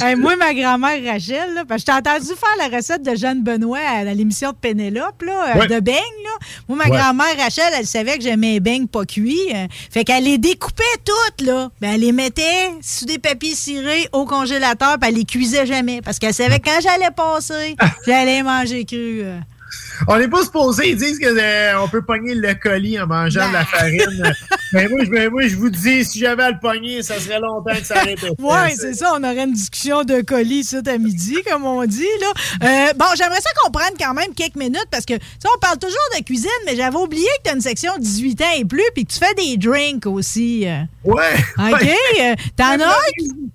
Hey, 0.01 0.17
moi, 0.17 0.37
ma 0.37 0.53
grand-mère 0.55 0.99
Rachel, 1.13 1.55
là, 1.55 1.65
parce 1.67 1.85
que 1.85 1.93
je 1.93 2.01
t'ai 2.01 2.09
entendu 2.11 2.27
faire 2.27 2.69
la 2.71 2.77
recette 2.77 3.03
de 3.03 3.15
Jeanne 3.15 3.43
Benoît 3.43 3.79
à 3.79 4.05
l'émission 4.05 4.51
de 4.51 4.57
Pénélope, 4.57 5.23
là, 5.23 5.55
euh, 5.55 5.59
Ouais. 5.61 5.67
de 5.67 5.81
beignes. 5.81 5.95
Là. 6.25 6.47
Moi, 6.69 6.79
ma 6.79 6.85
Ouais. 6.85 6.97
grand-mère 6.99 7.37
Rachel, 7.39 7.73
elle 7.79 7.87
savait 7.87 8.17
que 8.19 8.23
j'aimais 8.25 8.38
les 8.43 8.61
beignes 8.61 8.87
pas 8.87 9.05
cuits. 9.05 9.37
euh, 9.55 9.67
fait 9.91 10.05
qu'elle 10.05 10.25
les 10.25 10.39
découpait 10.39 10.83
toutes, 11.05 11.47
là. 11.47 11.71
Ben, 11.81 11.93
elle 11.95 12.01
les 12.01 12.13
mettait 12.13 12.71
sur 12.83 13.07
des 13.07 13.19
papiers 13.19 13.55
cirés 13.55 14.09
au 14.13 14.25
congélateur, 14.25 14.99
puis 14.99 15.09
elle 15.09 15.17
les 15.17 15.25
cuisait 15.25 15.67
jamais. 15.67 16.01
Parce 16.03 16.19
qu'elle 16.19 16.35
savait 16.35 16.59
que 16.59 16.65
quand 16.69 16.81
j'allais 16.83 17.11
passer, 17.15 17.77
j'allais 18.07 18.43
manger 18.43 18.85
cru. 18.85 19.23
Euh. 19.69 20.05
On 20.09 20.19
n'est 20.19 20.29
pas 20.29 20.43
supposé, 20.43 20.91
ils 20.91 20.97
disent 20.97 21.19
qu'on 21.19 21.89
peut 21.89 22.03
pogner 22.03 22.35
le 22.35 22.55
colis 22.55 23.01
en 23.01 23.07
mangeant 23.07 23.49
de 23.49 23.53
la 23.53 23.65
farine. 23.65 24.33
Mais 24.73 24.89
moi, 24.91 25.01
je, 25.05 25.11
mais 25.11 25.29
moi, 25.29 25.47
je 25.47 25.57
vous 25.57 25.71
dis, 25.71 26.05
si 26.05 26.19
j'avais 26.21 26.45
à 26.45 26.51
le 26.51 26.59
pogner, 26.61 27.03
ça 27.03 27.19
serait 27.19 27.41
longtemps 27.41 27.75
que 27.75 27.85
ça 27.85 27.99
arrêtait. 27.99 28.31
Ouais, 28.39 28.71
c'est 28.77 28.95
ça. 28.95 29.13
On 29.17 29.23
aurait 29.25 29.45
une 29.45 29.53
discussion 29.53 30.05
de 30.05 30.21
colis 30.21 30.65
ça 30.65 30.79
à 30.87 30.99
midi, 30.99 31.37
comme 31.51 31.65
on 31.65 31.85
dit. 31.85 32.07
Là. 32.21 32.33
Euh, 32.63 32.93
bon, 32.97 33.07
j'aimerais 33.17 33.41
ça 33.41 33.51
qu'on 33.63 33.71
prenne 33.71 33.95
quand 33.99 34.15
même 34.15 34.35
quelques 34.35 34.57
minutes 34.57 34.87
parce 34.91 35.05
que, 35.05 35.15
tu 35.15 35.21
sais, 35.21 35.49
on 35.55 35.59
parle 35.59 35.79
toujours 35.79 35.97
de 36.19 36.25
cuisine, 36.25 36.49
mais 36.67 36.77
j'avais 36.77 36.97
oublié 36.97 37.27
que 37.39 37.45
tu 37.45 37.51
as 37.51 37.55
une 37.55 37.61
section 37.61 37.93
18 37.99 38.43
ans 38.43 38.45
et 38.59 38.65
plus 38.65 38.83
puis 38.95 39.05
que 39.05 39.13
tu 39.13 39.19
fais 39.19 39.35
des 39.35 39.57
drinks 39.57 40.07
aussi. 40.07 40.67
euh. 40.67 40.83
Ouais. 41.05 41.25
OK. 41.59 41.83
euh, 42.21 42.35
T'en 42.57 42.77
Je 42.79 42.83
as 42.83 42.97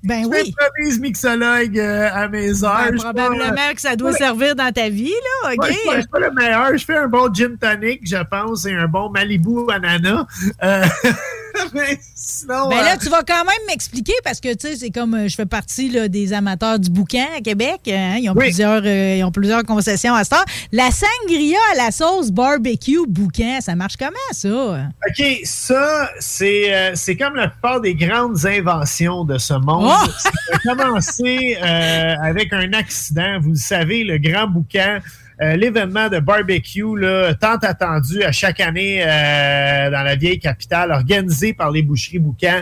Ben 0.03 0.23
je 0.23 0.27
oui. 0.27 0.37
fais 0.45 0.51
promise 0.73 0.99
mixologue 0.99 1.79
euh, 1.79 2.09
à 2.13 2.27
mes 2.27 2.63
heures. 2.63 2.87
Ben, 2.89 2.91
Je 2.93 2.97
suis 2.97 3.03
pas- 3.07 3.13
probablement 3.13 3.73
que 3.73 3.81
ça 3.81 3.95
doit 3.95 4.11
Ouais. 4.11 4.17
servir 4.17 4.55
dans 4.55 4.71
ta 4.71 4.89
vie, 4.89 5.13
là. 5.43 5.53
OK. 5.53 5.59
Ouais, 5.69 6.01
je 6.01 6.02
suis 6.03 6.09
pas- 6.11 6.19
le 6.19 6.31
meilleur. 6.31 6.77
Je 6.77 6.85
fais 6.85 6.97
un 6.97 7.07
bon 7.07 7.33
gin 7.33 7.57
tonic, 7.57 8.01
je 8.03 8.21
pense, 8.23 8.65
et 8.65 8.73
un 8.73 8.87
bon 8.87 9.09
Malibu 9.09 9.69
ananas. 9.71 10.25
Euh, 10.63 10.85
mais 11.73 11.99
sinon. 12.15 12.69
Ben 12.69 12.77
là, 12.81 12.93
euh, 12.93 12.97
tu 13.01 13.09
vas 13.09 13.21
quand 13.23 13.43
même 13.45 13.65
m'expliquer 13.67 14.13
parce 14.23 14.39
que, 14.39 14.53
tu 14.53 14.67
sais, 14.69 14.75
c'est 14.75 14.89
comme 14.91 15.13
euh, 15.15 15.27
je 15.27 15.35
fais 15.35 15.45
partie 15.45 15.89
là, 15.89 16.07
des 16.07 16.33
amateurs 16.33 16.79
du 16.79 16.89
bouquin 16.89 17.25
à 17.37 17.41
Québec. 17.41 17.81
hein, 17.87 18.17
ils, 18.19 18.29
ont 18.29 18.33
Oui. 18.35 18.45
plusieurs, 18.45 18.81
euh, 18.85 19.15
ils 19.17 19.23
ont 19.23 19.31
plusieurs 19.31 19.63
concessions 19.63 20.13
à 20.15 20.23
ce 20.23 20.31
temps. 20.31 20.43
La 20.71 20.89
sangria 20.91 21.59
à 21.73 21.75
la 21.77 21.91
sauce 21.91 22.31
barbecue 22.31 22.99
bouquin, 23.07 23.59
ça 23.61 23.75
marche 23.75 23.97
comment, 23.97 24.11
ça? 24.31 24.87
OK, 25.07 25.25
ça, 25.43 26.09
c'est 26.19 26.91
c'est 26.95 27.15
comme 27.15 27.35
la 27.35 27.47
plupart 27.49 27.81
des 27.81 27.95
grandes 27.95 28.45
inventions 28.45 29.23
de 29.25 29.37
ce 29.37 29.53
monde. 29.53 29.91
Oh! 29.91 30.09
Ça 30.19 30.29
a 30.53 30.75
commencé 30.75 31.55
avec 31.61 32.51
un 32.53 32.73
accident. 32.73 33.39
Vous 33.41 33.51
le 33.51 33.55
savez, 33.55 34.03
le 34.03 34.17
grand 34.17 34.47
boucan, 34.47 34.99
euh, 35.41 35.55
l'événement 35.55 36.09
de 36.09 36.19
barbecue, 36.19 36.97
là, 36.97 37.33
tant 37.33 37.55
attendu 37.55 38.23
à 38.23 38.31
chaque 38.31 38.59
année 38.59 39.03
euh, 39.03 39.89
dans 39.91 40.03
la 40.03 40.15
vieille 40.15 40.39
capitale, 40.39 40.91
organisé 40.91 41.53
par 41.53 41.71
les 41.71 41.81
boucheries 41.81 42.19
Boucan. 42.19 42.61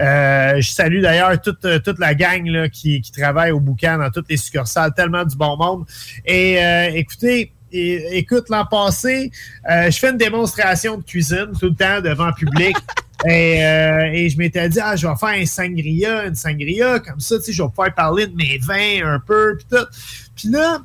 Euh, 0.00 0.60
je 0.60 0.70
salue 0.70 1.00
d'ailleurs 1.00 1.40
toute, 1.40 1.66
toute 1.84 1.98
la 1.98 2.14
gang 2.14 2.46
là, 2.46 2.68
qui, 2.68 3.00
qui 3.00 3.12
travaille 3.12 3.50
au 3.52 3.60
Boucan 3.60 3.98
dans 3.98 4.10
toutes 4.10 4.28
les 4.28 4.36
succursales, 4.36 4.92
tellement 4.94 5.24
du 5.24 5.36
bon 5.36 5.56
monde. 5.56 5.84
Et 6.26 6.58
écoutez, 6.94 7.52
et- 7.72 8.18
écoute, 8.18 8.48
l'an 8.50 8.66
passé, 8.66 9.30
je 9.68 9.96
fais 9.98 10.10
une 10.10 10.18
démonstration 10.18 10.98
de 10.98 11.02
cuisine 11.02 11.48
tout 11.58 11.66
le 11.66 11.74
temps 11.74 12.00
devant 12.00 12.26
le 12.26 12.34
public. 12.34 12.76
Et, 13.26 13.62
euh, 13.64 14.10
et 14.12 14.30
je 14.30 14.38
m'étais 14.38 14.66
dit, 14.70 14.78
ah, 14.82 14.96
je 14.96 15.06
vais 15.06 15.14
faire 15.16 15.28
un 15.28 15.44
sangria, 15.44 16.24
une 16.24 16.34
sangria, 16.34 17.00
comme 17.00 17.20
ça, 17.20 17.36
tu 17.36 17.44
sais, 17.44 17.52
je 17.52 17.62
vais 17.62 17.68
pouvoir 17.68 17.94
parler 17.94 18.26
de 18.26 18.34
mes 18.34 18.58
vins 18.58 19.06
un 19.14 19.20
peu, 19.20 19.58
puis 19.58 19.66
tout. 19.70 19.86
Puis 20.34 20.48
là, 20.48 20.78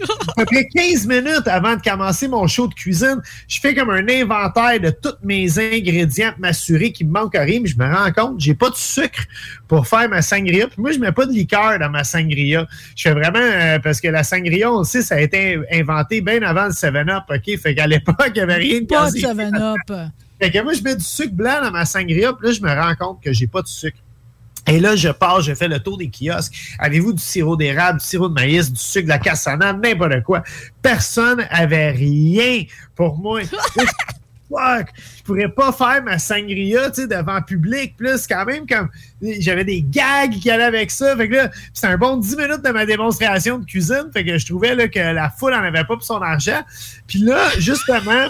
à 0.00 0.34
peu 0.36 0.44
près 0.44 0.66
15 0.66 1.06
minutes 1.06 1.46
avant 1.46 1.76
de 1.76 1.82
commencer 1.82 2.28
mon 2.28 2.46
show 2.46 2.66
de 2.68 2.74
cuisine, 2.74 3.20
je 3.48 3.60
fais 3.60 3.74
comme 3.74 3.90
un 3.90 4.08
inventaire 4.08 4.80
de 4.80 4.90
tous 4.90 5.16
mes 5.22 5.58
ingrédients 5.58 6.32
pour 6.32 6.40
m'assurer 6.40 6.92
qu'il 6.92 7.08
me 7.08 7.12
manque 7.12 7.34
rien. 7.34 7.60
Mais 7.60 7.68
je 7.68 7.78
me 7.78 7.84
rends 7.84 8.12
compte, 8.12 8.40
j'ai 8.40 8.54
pas 8.54 8.70
de 8.70 8.76
sucre 8.76 9.22
pour 9.68 9.86
faire 9.86 10.08
ma 10.08 10.22
sangria. 10.22 10.66
Puis 10.66 10.80
moi, 10.80 10.92
je 10.92 10.98
mets 10.98 11.12
pas 11.12 11.26
de 11.26 11.32
liqueur 11.32 11.78
dans 11.78 11.90
ma 11.90 12.04
sangria. 12.04 12.66
Je 12.96 13.02
fais 13.02 13.14
vraiment 13.14 13.38
euh, 13.38 13.78
parce 13.78 14.00
que 14.00 14.08
la 14.08 14.24
sangria, 14.24 14.72
on 14.72 14.78
le 14.78 14.84
sait, 14.84 15.02
ça 15.02 15.16
a 15.16 15.20
été 15.20 15.58
inventé 15.72 16.20
bien 16.20 16.42
avant 16.42 16.66
le 16.66 16.72
7-Up, 16.72 17.24
OK? 17.28 17.58
Fait 17.58 17.74
qu'à 17.74 17.86
l'époque, 17.86 18.16
il 18.28 18.34
n'y 18.34 18.40
avait 18.40 18.56
rien 18.56 18.80
de 18.80 18.86
Pas 18.86 19.10
de 19.10 19.20
gazé. 19.20 19.42
7-Up. 19.42 20.10
Fait 20.40 20.50
que 20.50 20.58
moi, 20.60 20.72
je 20.72 20.82
mets 20.82 20.96
du 20.96 21.04
sucre 21.04 21.34
blanc 21.34 21.60
dans 21.62 21.70
ma 21.70 21.84
sangria, 21.84 22.32
puis 22.32 22.48
là, 22.48 22.52
je 22.52 22.60
me 22.60 22.68
rends 22.68 22.94
compte 22.96 23.22
que 23.22 23.32
j'ai 23.32 23.46
pas 23.46 23.62
de 23.62 23.68
sucre. 23.68 23.98
Et 24.68 24.78
là, 24.78 24.94
je 24.94 25.08
pars, 25.08 25.40
je 25.40 25.54
fais 25.54 25.68
le 25.68 25.80
tour 25.80 25.98
des 25.98 26.08
kiosques. 26.10 26.54
Avez-vous 26.78 27.12
du 27.12 27.22
sirop 27.22 27.56
d'érable, 27.56 28.00
du 28.00 28.06
sirop 28.06 28.28
de 28.28 28.34
maïs, 28.34 28.72
du 28.72 28.80
sucre, 28.80 29.04
de 29.04 29.08
la 29.08 29.18
cassonade, 29.18 29.82
n'importe 29.82 30.22
quoi? 30.22 30.42
Personne 30.80 31.44
avait 31.50 31.90
rien 31.90 32.64
pour 32.94 33.16
moi. 33.16 33.40
Fuck, 34.52 34.88
je 35.16 35.22
pourrais 35.22 35.48
pas 35.48 35.72
faire 35.72 36.02
ma 36.02 36.18
sangria, 36.18 36.90
tu 36.90 37.02
sais, 37.02 37.06
devant 37.06 37.36
le 37.36 37.44
public. 37.44 37.96
Plus 37.96 38.26
quand 38.26 38.44
même 38.44 38.66
comme 38.66 38.90
j'avais 39.22 39.64
des 39.64 39.82
gags 39.82 40.32
qui 40.38 40.50
allaient 40.50 40.64
avec 40.64 40.90
ça. 40.90 41.16
Fait 41.16 41.26
que 41.26 41.36
là, 41.36 41.50
c'est 41.72 41.86
un 41.86 41.96
bon 41.96 42.18
10 42.18 42.36
minutes 42.36 42.62
de 42.62 42.70
ma 42.70 42.84
démonstration 42.84 43.58
de 43.58 43.64
cuisine. 43.64 44.10
Fait 44.12 44.24
que 44.24 44.36
je 44.36 44.44
trouvais 44.44 44.74
là, 44.74 44.88
que 44.88 44.98
la 44.98 45.30
foule 45.30 45.54
en 45.54 45.62
avait 45.62 45.84
pas 45.84 45.94
pour 45.96 46.04
son 46.04 46.20
argent. 46.20 46.60
Puis 47.06 47.20
là, 47.20 47.48
justement, 47.58 48.28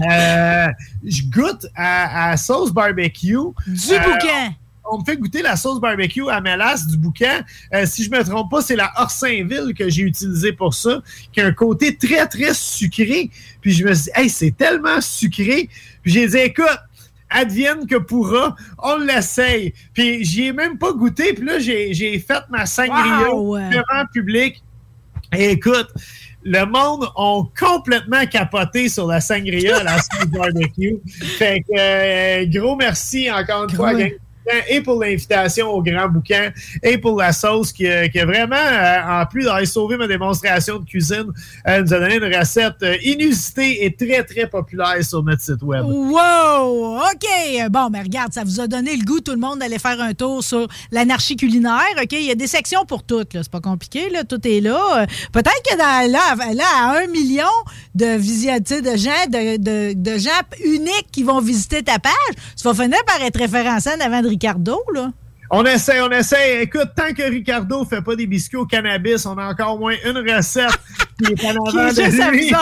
euh, 0.10 0.66
je 1.06 1.22
goûte 1.30 1.66
à, 1.74 2.32
à 2.32 2.36
sauce 2.36 2.70
barbecue. 2.70 3.36
Du 3.66 3.92
Euh, 3.92 3.98
bouquin. 3.98 4.54
On 4.90 4.98
me 4.98 5.04
fait 5.04 5.16
goûter 5.16 5.42
la 5.42 5.56
sauce 5.56 5.80
barbecue 5.80 6.28
à 6.28 6.40
mélasse 6.40 6.86
du 6.86 6.96
bouquin. 6.96 7.42
Euh, 7.74 7.86
si 7.86 8.04
je 8.04 8.10
me 8.10 8.22
trompe 8.24 8.50
pas, 8.50 8.62
c'est 8.62 8.76
la 8.76 8.92
Orsainville 8.96 9.72
que 9.76 9.88
j'ai 9.88 10.02
utilisée 10.02 10.52
pour 10.52 10.74
ça, 10.74 11.00
qui 11.32 11.40
a 11.40 11.46
un 11.46 11.52
côté 11.52 11.96
très, 11.96 12.26
très 12.26 12.54
sucré. 12.54 13.30
Puis 13.60 13.72
je 13.72 13.84
me 13.84 13.94
suis 13.94 14.04
dit, 14.04 14.10
hey, 14.14 14.28
c'est 14.28 14.56
tellement 14.56 15.00
sucré. 15.00 15.68
Puis 16.02 16.12
j'ai 16.12 16.26
dit, 16.26 16.38
écoute, 16.38 16.78
advienne 17.30 17.86
que 17.86 17.96
pourra, 17.96 18.56
on 18.78 18.98
l'essaye. 18.98 19.72
Puis 19.94 20.24
j'y 20.24 20.46
ai 20.46 20.52
même 20.52 20.78
pas 20.78 20.92
goûté. 20.92 21.32
Puis 21.32 21.44
là, 21.44 21.58
j'ai 21.58 22.18
fait 22.18 22.42
ma 22.50 22.66
sangria 22.66 23.32
Wow! 23.32 23.56
devant 23.56 24.06
public. 24.12 24.62
Et 25.32 25.50
écoute, 25.52 25.88
le 26.42 26.64
monde 26.64 27.06
ont 27.16 27.48
complètement 27.58 28.26
capoté 28.26 28.88
sur 28.88 29.06
la 29.06 29.20
sangria 29.20 29.78
à 29.78 29.84
la 29.84 29.98
Sweet 29.98 30.30
Barbecue. 30.32 30.98
Fait 31.38 31.60
que 31.60 31.78
euh, 31.78 32.46
gros 32.46 32.76
merci 32.76 33.30
encore 33.30 33.64
une 33.64 33.76
fois, 33.76 33.94
gang. 33.94 34.10
Et 34.68 34.80
pour 34.80 35.00
l'invitation 35.00 35.68
au 35.68 35.82
grand 35.82 36.08
bouquin, 36.08 36.50
et 36.82 36.98
pour 36.98 37.18
la 37.18 37.32
sauce 37.32 37.72
qui, 37.72 37.84
qui 38.12 38.20
a 38.20 38.26
vraiment, 38.26 38.56
euh, 38.56 39.22
en 39.22 39.26
plus 39.26 39.44
d'avoir 39.44 39.66
sauvé 39.66 39.96
ma 39.96 40.06
démonstration 40.06 40.78
de 40.78 40.84
cuisine, 40.84 41.26
euh, 41.66 41.82
nous 41.82 41.94
a 41.94 41.98
donné 41.98 42.16
une 42.16 42.34
recette 42.34 42.82
euh, 42.82 42.96
inusitée 43.02 43.84
et 43.84 43.94
très, 43.94 44.22
très 44.24 44.46
populaire 44.46 45.02
sur 45.02 45.22
notre 45.22 45.42
site 45.42 45.62
web. 45.62 45.84
Wow! 45.84 46.98
OK. 46.98 47.70
Bon, 47.70 47.88
mais 47.90 48.02
regarde, 48.02 48.32
ça 48.32 48.44
vous 48.44 48.60
a 48.60 48.66
donné 48.66 48.96
le 48.96 49.04
goût, 49.04 49.20
tout 49.20 49.32
le 49.32 49.38
monde, 49.38 49.60
d'aller 49.60 49.78
faire 49.78 50.00
un 50.00 50.14
tour 50.14 50.42
sur 50.42 50.66
l'anarchie 50.90 51.36
culinaire. 51.36 51.80
OK? 52.00 52.12
Il 52.12 52.26
y 52.26 52.30
a 52.30 52.34
des 52.34 52.46
sections 52.46 52.84
pour 52.84 53.02
toutes. 53.02 53.32
C'est 53.32 53.50
pas 53.50 53.60
compliqué. 53.60 54.10
Là. 54.10 54.24
Tout 54.24 54.46
est 54.46 54.60
là. 54.60 55.02
Euh, 55.02 55.06
Peut-être 55.32 55.62
que 55.68 55.76
dans, 55.76 56.10
là, 56.10 56.54
là, 56.54 56.64
à 56.78 57.02
un 57.02 57.06
million 57.06 57.44
de 57.94 58.16
visiteurs, 58.16 58.82
de 58.82 58.96
gens, 58.96 59.26
de, 59.28 60.18
gens 60.18 60.30
uniques 60.64 61.08
qui 61.12 61.22
vont 61.22 61.40
visiter 61.40 61.82
ta 61.82 61.98
page, 61.98 62.12
tu 62.56 62.64
vas 62.64 62.74
finir 62.74 62.98
par 63.06 63.20
être 63.22 63.38
référencé 63.38 63.90
en 63.90 64.04
avant 64.04 64.22
de 64.22 64.28
Ricardo, 64.40 64.78
là. 64.94 65.12
On 65.52 65.64
essaie, 65.64 66.00
on 66.00 66.10
essaie. 66.10 66.62
Écoute, 66.62 66.90
tant 66.94 67.12
que 67.12 67.22
Ricardo 67.28 67.84
fait 67.84 68.02
pas 68.02 68.14
des 68.14 68.26
biscuits 68.26 68.56
au 68.58 68.66
cannabis, 68.66 69.26
on 69.26 69.36
a 69.36 69.46
encore 69.48 69.74
au 69.74 69.78
moins 69.78 69.94
une 70.04 70.18
recette 70.18 70.70
qui 71.24 71.32
est 71.32 71.44
en 71.44 71.64
Qui 71.64 71.78
avant 71.78 71.88
est 71.88 71.94
de 71.94 72.02
juste 72.04 72.20
à 72.20 72.30
lui. 72.30 72.52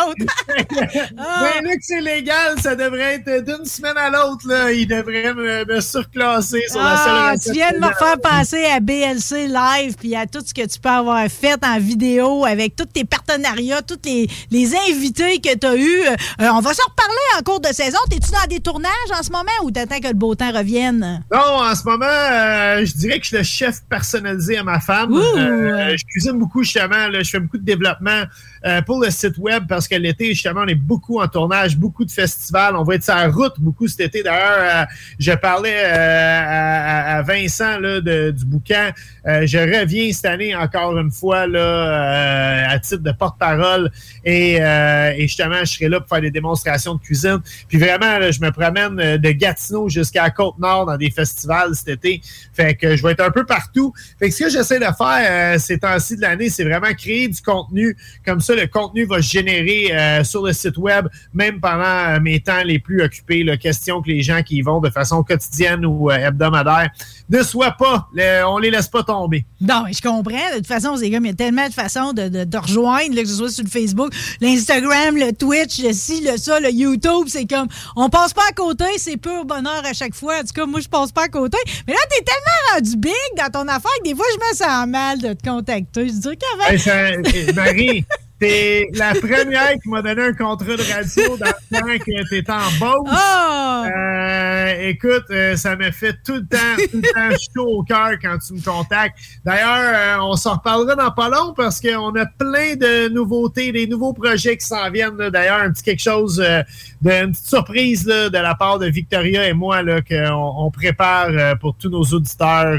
Ah. 1.21 1.43
Ben 1.55 1.65
là 1.65 1.73
que 1.75 1.83
c'est 1.83 2.01
légal, 2.01 2.59
ça 2.63 2.75
devrait 2.75 3.15
être 3.25 3.45
d'une 3.45 3.65
semaine 3.65 3.97
à 3.97 4.09
l'autre. 4.11 4.47
là. 4.47 4.73
Il 4.73 4.87
devrait 4.87 5.35
me, 5.35 5.65
me 5.65 5.81
surclasser 5.81 6.63
sur 6.69 6.83
la 6.83 6.97
seule 6.97 7.07
Ah, 7.15 7.33
recette. 7.33 7.53
tu 7.53 7.53
viens 7.59 7.73
de 7.73 7.77
me 7.79 7.93
faire 7.93 8.19
penser 8.23 8.65
à 8.65 8.81
BLC 8.81 9.47
Live 9.49 9.97
puis 9.99 10.15
à 10.17 10.27
tout 10.27 10.41
ce 10.45 10.55
que 10.55 10.67
tu 10.67 10.79
peux 10.81 10.89
avoir 10.89 11.27
fait 11.29 11.63
en 11.65 11.79
vidéo 11.79 12.45
avec 12.45 12.75
tous 12.77 12.87
tes 12.87 13.05
partenariats, 13.05 13.83
tous 13.83 13.99
les, 14.05 14.29
les 14.51 14.75
invités 14.91 15.41
que 15.41 15.55
tu 15.57 15.67
as 15.67 15.77
eus. 15.77 16.07
Euh, 16.07 16.49
on 16.53 16.61
va 16.61 16.73
s'en 16.75 16.85
reparler 16.89 17.39
en 17.39 17.43
cours 17.43 17.61
de 17.61 17.69
saison. 17.73 17.99
Es-tu 18.11 18.31
dans 18.31 18.47
des 18.49 18.61
tournages 18.61 18.91
en 19.19 19.23
ce 19.23 19.31
moment 19.31 19.45
ou 19.65 19.71
t'attends 19.71 20.01
que 20.01 20.09
le 20.09 20.15
beau 20.15 20.35
temps 20.35 20.53
revienne? 20.53 21.23
Non, 21.33 21.39
en 21.41 21.75
ce 21.75 21.85
moment, 21.85 22.05
euh, 22.07 22.78
je 22.85 22.95
dirais 22.95 23.19
que 23.19 23.25
je 23.25 23.29
suis 23.29 23.37
le 23.37 23.43
chef 23.43 23.83
personnalisé 23.89 24.59
à 24.59 24.65
ma 24.65 24.81
femme. 24.81 25.13
Euh, 25.15 25.97
je 25.97 26.05
cuisine 26.05 26.39
beaucoup, 26.39 26.63
justement. 26.63 27.09
là, 27.09 27.23
je 27.23 27.31
fais 27.31 27.41
beaucoup 27.41 27.59
de 27.59 27.65
développement 27.65 28.25
euh, 28.67 28.83
pour 28.83 29.03
le 29.03 29.11
site 29.11 29.39
web 29.39 29.65
parce 29.69 29.87
que 29.89 29.95
l'été, 29.95 30.27
justement, 30.27 30.63
on 30.65 30.69
est 30.69 30.75
beaucoup 30.75 31.21
en 31.21 31.29
tournage, 31.29 31.77
beaucoup 31.77 32.05
de 32.05 32.11
festivals. 32.11 32.75
On 32.77 32.83
va 32.85 32.95
être 32.97 33.05
sur 33.05 33.35
route 33.35 33.55
beaucoup 33.59 33.87
cet 33.89 34.01
été. 34.01 34.23
D'ailleurs, 34.23 34.83
euh, 34.83 34.85
je 35.19 35.33
parlais 35.33 35.83
euh, 35.85 36.41
à, 36.43 37.17
à- 37.19 37.23
Vincent 37.23 37.79
là, 37.79 38.01
de- 38.01 38.31
du 38.31 38.45
bouquin. 38.45 38.93
Euh, 39.27 39.47
je 39.47 39.59
reviens 39.59 40.13
cette 40.13 40.25
année 40.27 40.55
encore 40.55 40.97
une 40.99 41.11
fois 41.11 41.47
là, 41.47 41.59
euh, 41.59 42.65
à 42.75 42.79
titre 42.79 43.03
de 43.03 43.13
porte-parole 43.13 43.91
et, 44.25 44.59
euh, 44.61 45.13
et 45.17 45.23
justement, 45.23 45.61
je 45.61 45.75
serai 45.75 45.89
là 45.89 46.01
pour 46.01 46.09
faire 46.09 46.21
des 46.21 46.31
démonstrations 46.31 46.95
de 46.95 47.01
cuisine. 47.01 47.39
Puis 47.69 47.79
vraiment, 47.79 48.19
là, 48.19 48.31
je 48.31 48.41
me 48.41 48.51
promène 48.51 49.17
de 49.19 49.31
Gatineau 49.33 49.89
jusqu'à 49.89 50.31
Côte-Nord 50.31 50.87
dans 50.87 50.97
des 50.97 51.11
festivals 51.11 51.75
cet 51.75 51.89
été. 51.89 52.21
Fait 52.55 52.75
que 52.75 52.97
je 52.97 53.03
vais 53.03 53.13
être 53.13 53.25
un 53.25 53.31
peu 53.31 53.45
partout. 53.45 53.93
Fait 54.19 54.29
que 54.29 54.35
ce 54.35 54.45
que 54.45 54.51
j'essaie 54.51 54.79
de 54.79 54.87
faire 54.97 55.61
ces 55.61 55.79
temps-ci 55.79 56.17
de 56.17 56.23
l'année, 56.23 56.49
c'est 56.51 56.65
vraiment 56.65 56.93
créer 56.97 57.29
du 57.29 57.41
contenu. 57.43 57.97
Comme 58.25 58.41
ça, 58.41 58.55
le 58.61 58.67
contenu 58.67 59.05
va 59.05 59.23
se 59.23 59.29
générer 59.31 59.89
euh, 59.93 60.25
sur 60.25 60.45
le 60.45 60.53
site 60.53 60.77
web, 60.79 61.07
même 61.35 61.61
pendant 61.61 61.85
euh, 61.85 62.21
mes 62.21 62.41
temps 62.41 62.63
les 62.65 62.79
plus 62.79 63.03
occupés. 63.03 63.45
Là, 63.45 63.57
question 63.57 64.03
que 64.03 64.09
les 64.09 64.23
gens 64.23 64.43
qui 64.43 64.57
y 64.57 64.63
vont 64.63 64.81
de 64.81 64.91
façon 64.91 65.23
quotidienne 65.23 65.85
ou 65.87 66.11
euh, 66.11 66.15
hebdomadaire 66.17 66.91
ne 67.31 67.43
soient 67.43 67.73
pas, 67.79 68.09
le- 68.13 68.45
on 68.47 68.59
les 68.59 68.71
laisse 68.71 68.89
pas 68.89 69.03
tomber. 69.03 69.45
Non, 69.61 69.83
mais 69.87 69.93
je 69.93 70.01
comprends. 70.03 70.51
De 70.53 70.57
toute 70.59 70.67
façon, 70.67 70.97
c'est 70.97 71.11
comme 71.11 71.25
il 71.25 71.29
y 71.29 71.33
a 71.33 71.35
tellement 71.35 71.67
de 71.69 71.73
façons 71.73 72.13
de, 72.13 72.29
de, 72.29 72.45
de 72.45 72.59
rejoindre, 72.59 73.15
là, 73.15 73.23
que 73.23 73.29
ce 73.29 73.35
soit 73.35 73.51
sur 73.51 73.65
le 73.65 73.71
Facebook, 73.71 74.13
l'Instagram, 74.41 75.17
le 75.17 75.33
Twitch, 75.33 75.79
le 75.83 75.93
ci, 75.93 76.23
le 76.25 76.37
ça, 76.37 76.59
le 76.61 76.71
YouTube. 76.71 77.27
C'est 77.29 77.47
comme, 77.47 77.69
on 77.97 78.09
passe 78.09 78.33
pas 78.33 78.43
à 78.49 78.53
côté, 78.53 78.85
c'est 78.97 79.17
pur 79.17 79.45
bonheur 79.45 79.83
à 79.85 79.93
chaque 79.93 80.15
fois. 80.15 80.37
En 80.39 80.41
tout 80.41 80.53
cas, 80.55 80.67
moi, 80.67 80.81
je 80.81 80.89
passe 80.89 81.13
pas 81.13 81.25
à 81.25 81.29
côté. 81.29 81.59
Mais 81.87 81.93
là, 81.93 82.01
t'es 82.11 82.25
tellement 82.25 82.75
rendu 82.75 82.97
big 82.97 83.13
dans 83.37 83.51
ton 83.51 83.69
affaire 83.69 83.91
que 84.03 84.09
des 84.09 84.15
fois, 84.17 84.27
je 84.33 84.39
me 84.39 84.57
sens 84.57 84.87
mal 84.89 85.19
de 85.21 85.33
te 85.35 85.49
contacter. 85.49 86.09
Je 86.09 86.13
dis. 86.13 86.29
Hey, 86.69 86.79
ça- 86.79 86.91
euh, 86.97 87.23
Marie, 87.55 88.05
t'es 88.39 88.89
la 88.95 89.15
première 89.15 89.73
qui 89.83 89.89
m'a 89.89 90.03
donné 90.03 90.23
un 90.23 90.33
contrat 90.33 90.77
de 90.77 90.93
radio 90.93 91.37
dans 91.37 91.47
le 91.47 91.79
temps 91.79 92.05
que 92.05 92.29
t'étais 92.29 92.53
en 92.53 92.71
Beauce. 92.79 93.09
Ah! 93.11 93.85
Euh, 93.87 94.89
écoute, 94.89 95.25
euh, 95.31 95.57
ça 95.57 95.77
me 95.77 95.91
fait 95.91 96.15
tout 96.25 96.35
le 96.35 96.47
temps, 96.47 96.59
tout 96.91 96.99
le 96.99 97.13
temps 97.13 97.37
chaud 97.55 97.79
au 97.79 97.83
cœur 97.83 98.13
quand 98.23 98.37
tu 98.39 98.55
me 98.55 98.61
contactes. 98.61 99.17
D'ailleurs, 99.45 100.19
euh, 100.21 100.23
on 100.23 100.37
s'en 100.37 100.55
reparlera 100.55 100.95
dans 100.95 101.11
pas 101.11 101.29
long 101.29 101.55
parce 101.57 101.81
qu'on 101.81 102.15
a 102.17 102.27
plein 102.27 102.77
de 102.77 103.09
nouveautés, 103.09 103.73
des 103.73 103.87
nouveaux 103.87 104.13
projets 104.13 104.57
qui 104.57 104.67
s'en 104.67 104.91
viennent. 104.91 105.17
D'ailleurs, 105.17 105.61
un 105.61 105.71
petit 105.73 105.83
quelque 105.83 106.03
chose, 106.03 106.41
euh, 106.45 106.63
de, 107.03 107.11
une 107.11 107.33
petite 107.33 107.47
surprise 107.47 108.07
là, 108.07 108.29
de 108.29 108.39
la 108.39 108.55
part 108.55 108.79
de 108.79 108.87
Victoria 108.87 109.49
et 109.49 109.53
moi 109.53 109.83
qu'on 110.09 110.55
on 110.59 110.71
prépare 110.71 111.57
pour 111.61 111.77
tous 111.77 111.89
nos 111.89 112.03
auditeurs 112.03 112.79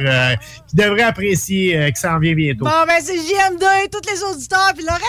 qui 0.68 0.76
devraient 0.76 1.04
apprécier 1.04 1.92
que 1.92 2.00
ça 2.00 2.16
en 2.16 2.20
vient 2.20 2.34
bientôt. 2.34 2.66
Bon, 2.66 2.86
ben, 2.86 3.00
c'est 3.02 3.16
JM2 3.16 3.86
et 3.86 3.90
tous 3.90 4.12
les 4.12 4.24
auditeurs, 4.24 4.72
puis 4.76 4.86
leur 4.86 5.00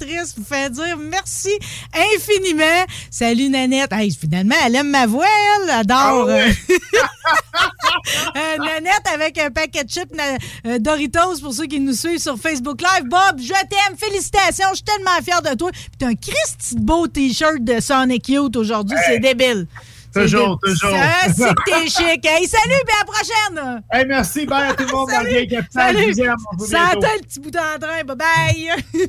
animatrice 0.00 0.34
vous 0.36 0.44
fait 0.44 0.70
dire 0.70 0.96
merci 0.96 1.50
infiniment. 1.94 2.84
Salut, 3.10 3.48
Nanette. 3.48 3.92
Hey, 3.92 4.10
finalement, 4.12 4.54
elle 4.64 4.76
aime 4.76 4.90
ma 4.90 5.06
voix, 5.06 5.26
elle. 5.62 5.70
Adore. 5.70 6.28
Ah 6.28 6.32
euh, 6.32 6.48
euh, 8.36 8.58
Nanette 8.58 9.06
avec 9.12 9.38
un 9.38 9.50
paquet 9.50 9.84
de 9.84 9.88
chips 9.90 10.12
euh, 10.66 10.78
Doritos 10.78 11.40
pour 11.42 11.52
ceux 11.52 11.66
qui 11.66 11.80
nous 11.80 11.92
suivent 11.94 12.20
sur 12.20 12.38
Facebook 12.38 12.80
Live. 12.80 13.08
Bob, 13.08 13.40
je 13.40 13.52
t'aime. 13.52 13.96
Félicitations. 13.96 14.68
Je 14.70 14.76
suis 14.76 14.84
tellement 14.84 15.22
fier 15.22 15.42
de 15.42 15.54
toi. 15.56 15.70
Puis 15.72 15.90
t'as 15.98 16.06
un 16.08 16.14
Christy 16.14 16.76
beau 16.78 17.06
T-shirt 17.06 17.58
de 17.60 17.80
Sonic 17.80 18.28
Youth 18.28 18.56
aujourd'hui. 18.56 18.96
C'est 19.06 19.18
débile. 19.18 19.66
C'est 20.14 20.22
Toujours, 20.22 20.58
débile. 20.64 20.78
toujours. 20.80 20.98
Ah, 20.98 21.26
c'est 21.36 21.54
que 21.54 21.62
t'es 21.66 21.88
chic. 21.88 22.24
Hey, 22.26 22.46
salut, 22.48 22.82
puis 22.86 22.94
à 22.94 23.00
la 23.00 23.04
prochaine. 23.04 23.82
Hey, 23.92 24.06
merci, 24.06 24.46
bye 24.46 24.70
à 24.70 24.74
tout 24.74 24.84
le 24.84 24.92
monde 24.92 25.10
dans 25.10 25.20
le. 25.20 25.46
Salut. 25.70 26.14
Santé, 26.14 27.06
le 27.20 27.26
petit 27.26 27.40
bout 27.40 27.56
en 27.56 27.78
train. 27.78 28.04
Bye 28.04 28.16
bye. 28.16 28.84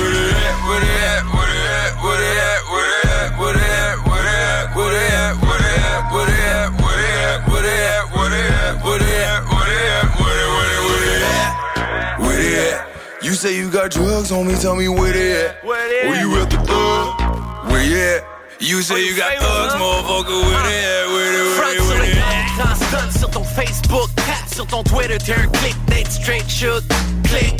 You 13.31 13.37
say 13.37 13.55
you 13.55 13.69
got 13.71 13.91
drugs, 13.91 14.29
homie, 14.29 14.59
tell 14.59 14.75
me 14.75 14.89
where 14.89 15.13
they 15.13 15.45
at? 15.45 15.63
Where 15.63 15.87
they 15.87 16.01
at? 16.01 16.09
Where 16.09 16.19
you 16.19 16.41
at 16.41 16.49
the 16.49 16.57
club? 16.57 17.71
Where 17.71 17.81
you 17.81 17.95
at? 17.95 18.25
You 18.59 18.81
say 18.81 19.05
you 19.05 19.15
got 19.15 19.37
thugs, 19.37 19.73
motherfucker, 19.75 20.41
where 20.41 20.63
they 20.67 20.83
uh, 20.83 20.99
at? 20.99 21.07
Where 21.07 21.31
they, 21.31 21.43
where 21.47 21.71
they, 21.71 21.79
where 21.87 22.13
they 22.13 22.19
at? 22.19 22.75
Stun 22.75 23.11
sur 23.11 23.29
ton 23.29 23.43
Facebook, 23.45 24.09
sur 24.53 24.65
ton 24.67 24.83
Twitter, 24.83 25.17
un 25.31 25.47
click, 25.47 25.75
d'être 25.85 26.11
straight 26.11 26.49
shoot, 26.49 26.83
click. 27.23 27.55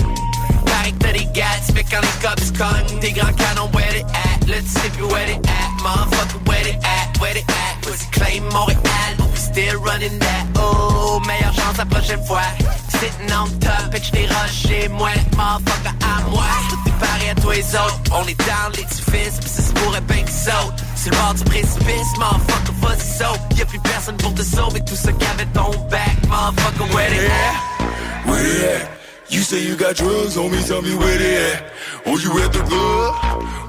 Paraît 1.01 1.13
que 1.13 1.33
t'as 1.33 1.33
des 1.33 1.39
gats, 1.39 1.73
fait 1.73 1.83
quand 1.83 2.01
les 2.01 2.27
cops 2.27 2.51
cognent 2.51 2.99
Tes 2.99 3.11
grands 3.11 3.33
canons, 3.33 3.69
where 3.73 3.91
they 3.91 4.03
at? 4.03 4.47
Let's 4.47 4.75
if 4.85 4.97
you 4.97 5.07
where 5.07 5.25
they 5.25 5.35
at. 5.35 5.69
Motherfucker, 5.83 6.47
where 6.47 6.63
they 6.63 6.77
at? 6.83 7.17
Where 7.19 7.33
they 7.33 7.45
at? 7.47 7.81
Pussy 7.81 8.05
claim 8.11 8.43
Montréal, 8.51 9.17
but 9.17 9.29
we 9.31 9.37
still 9.37 9.79
running 9.81 10.19
that. 10.19 10.47
Oh, 10.55 11.21
meilleure 11.25 11.53
chance 11.53 11.77
la 11.77 11.85
prochaine 11.85 12.23
fois. 12.25 12.43
Sitting 12.89 13.31
on 13.31 13.47
top, 13.59 13.93
et 13.93 14.03
j't'ai 14.03 14.27
rushé 14.27 14.87
Moi, 14.89 15.09
motherfucker, 15.37 15.95
à 16.05 16.29
moi 16.29 16.43
Tout 16.69 16.89
est 16.89 16.99
pareil 16.99 17.29
à 17.29 17.35
toi 17.35 17.55
les 17.55 17.75
autres. 17.75 18.01
On 18.13 18.27
est 18.27 18.37
dans 18.37 18.69
l'édifice, 18.75 19.39
pis 19.39 19.49
ça 19.49 19.61
se 19.61 19.73
pourrait 19.73 20.01
bien 20.01 20.23
qu'ils 20.23 20.29
sautent 20.29 20.83
Sur 20.95 21.11
le 21.11 21.17
bord 21.17 21.33
du 21.33 21.43
précipice, 21.45 22.17
motherfucker, 22.19 22.73
vas-y 22.81 23.17
saute. 23.17 23.57
Y'a 23.57 23.65
plus 23.65 23.79
personne 23.79 24.17
pour 24.17 24.33
te 24.35 24.43
sauver, 24.43 24.81
tout 24.81 24.95
ce 24.95 25.09
qu'avait 25.09 25.45
ton 25.53 25.71
back. 25.89 26.15
Motherfucker, 26.27 26.93
where 26.93 27.09
they 27.09 27.25
at? 27.25 28.27
Where 28.27 28.43
they 28.43 28.75
at? 28.75 29.00
You 29.31 29.39
say 29.39 29.63
you 29.63 29.77
got 29.77 29.95
drugs 29.95 30.35
me, 30.35 30.59
tell 30.67 30.81
me 30.81 30.93
where 30.93 31.17
they 31.17 31.55
at. 31.55 31.71
Oh, 32.05 32.19
you 32.19 32.35
at 32.43 32.51
the 32.51 32.59
club? 32.67 33.15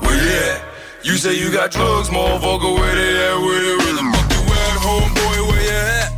Where 0.02 0.18
they 0.18 0.51
at? 0.51 0.60
You 1.05 1.14
say 1.14 1.39
you 1.39 1.52
got 1.52 1.70
drugs, 1.70 2.10
motherfucker, 2.10 2.74
where 2.74 2.94
they 2.98 3.14
at? 3.30 3.39
Where 3.39 3.62
they, 3.62 3.76
where 3.78 3.94
the 3.94 4.05
fuck 4.10 4.26
you 4.34 4.43
at, 4.43 4.76
homeboy, 4.82 5.39
where 5.47 5.62
you 5.62 5.78
at? 6.02 6.10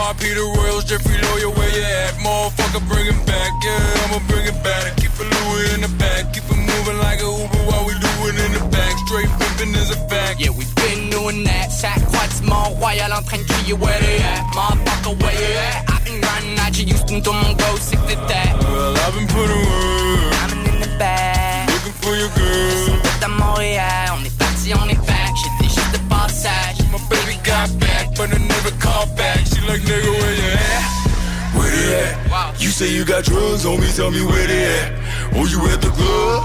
R.I.P. 0.00 0.32
the 0.32 0.48
Royals, 0.56 0.84
Jeffrey 0.88 1.12
Lawyer, 1.12 1.52
where 1.52 1.68
you 1.76 1.84
at? 1.84 2.16
Motherfucker, 2.24 2.88
bring 2.88 3.04
it 3.04 3.20
back, 3.28 3.52
yeah, 3.68 4.00
I'ma 4.08 4.18
bring 4.32 4.46
it 4.48 4.64
back. 4.64 4.96
Keep 4.96 5.12
it 5.12 5.28
Louis 5.28 5.74
in 5.76 5.80
the 5.84 5.92
back, 6.00 6.32
keep 6.32 6.48
it 6.48 6.56
moving 6.56 6.96
like 6.96 7.20
a 7.20 7.28
Uber 7.28 7.62
while 7.68 7.84
we 7.84 7.92
do 8.00 8.12
it 8.32 8.36
in 8.48 8.52
the 8.56 8.64
back. 8.72 8.96
Straight 9.04 9.28
pimping 9.36 9.76
is 9.76 9.92
a 9.92 10.00
fact. 10.08 10.40
Yeah, 10.40 10.56
we 10.56 10.64
been 10.72 11.10
doing 11.10 11.44
that. 11.44 11.68
Fois 12.08 12.26
du 12.32 12.48
Mont-Royal 12.48 13.12
en 13.12 13.22
train 13.28 13.44
de 13.44 13.44
crier 13.44 13.76
where 13.76 14.00
they 14.00 14.24
at. 14.24 14.40
Motherfucker, 14.56 15.20
where 15.20 15.36
you 15.36 15.52
at? 15.68 15.95
I've 16.16 16.22
been 16.22 16.28
grinding 16.28 16.58
at 16.58 16.78
you, 16.78 16.86
Houston, 16.86 17.20
go, 17.20 17.32
c'est 17.78 17.96
que 17.96 18.16
that. 18.28 18.56
Well, 18.62 18.96
I've 18.96 19.14
been 19.14 19.26
putting 19.28 19.60
work. 19.68 20.32
I'm 20.40 20.74
in 20.74 20.80
the 20.80 20.98
back. 20.98 21.68
Looking 21.68 21.92
for 22.00 22.16
your 22.16 22.30
girl. 22.30 22.96
À 23.22 23.28
Montréal, 23.28 24.14
on 24.16 24.24
est 24.24 24.38
parti, 24.38 24.72
on 24.72 24.88
est 24.88 25.06
back. 25.06 25.34
J'étais 25.36 25.68
juste 25.68 25.92
de 25.92 25.98
passage. 26.08 26.78
My 26.90 26.98
baby 27.10 27.38
got 27.44 27.68
back, 27.78 28.14
but 28.16 28.32
I 28.32 28.38
never 28.38 28.70
called 28.80 29.14
back. 29.16 29.40
She 29.46 29.60
like, 29.68 29.82
nigga, 29.82 30.08
where 30.08 30.34
you 30.34 30.50
at? 30.56 30.84
Where 31.54 31.70
they 31.70 31.94
at? 32.04 32.60
You 32.60 32.70
say 32.70 32.88
you 32.88 33.04
got 33.04 33.24
drugs 33.24 33.64
homie, 33.64 33.94
tell 33.94 34.10
me 34.10 34.24
where 34.24 34.46
they 34.46 34.64
at. 34.64 34.92
Oh, 35.34 35.44
you 35.44 35.60
at 35.68 35.82
the 35.82 35.90
club? 35.90 36.44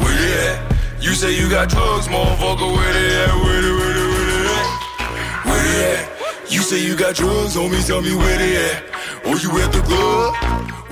Where 0.00 0.14
they 0.14 0.32
at? 0.50 0.76
You 1.00 1.14
say 1.14 1.32
you 1.32 1.48
got 1.48 1.68
drugs, 1.70 2.08
motherfucker, 2.08 2.68
where 2.74 2.92
they 2.92 3.24
at? 3.24 3.34
Where 3.44 3.62
they, 3.62 3.72
where 3.72 3.94
they, 3.94 4.06
where 4.12 4.26
they 4.28 4.44
at? 4.56 5.46
Where 5.46 5.62
they 5.62 5.94
at? 5.94 6.16
You 6.50 6.60
say 6.60 6.84
you 6.84 6.96
got 6.96 7.14
drugs 7.14 7.56
me, 7.56 7.82
tell 7.82 8.02
me 8.02 8.14
where 8.14 8.38
they 8.38 8.56
at. 8.56 8.96
Oh, 9.28 9.34
you 9.34 9.50
at 9.58 9.72
the 9.74 9.82
club? 9.82 10.38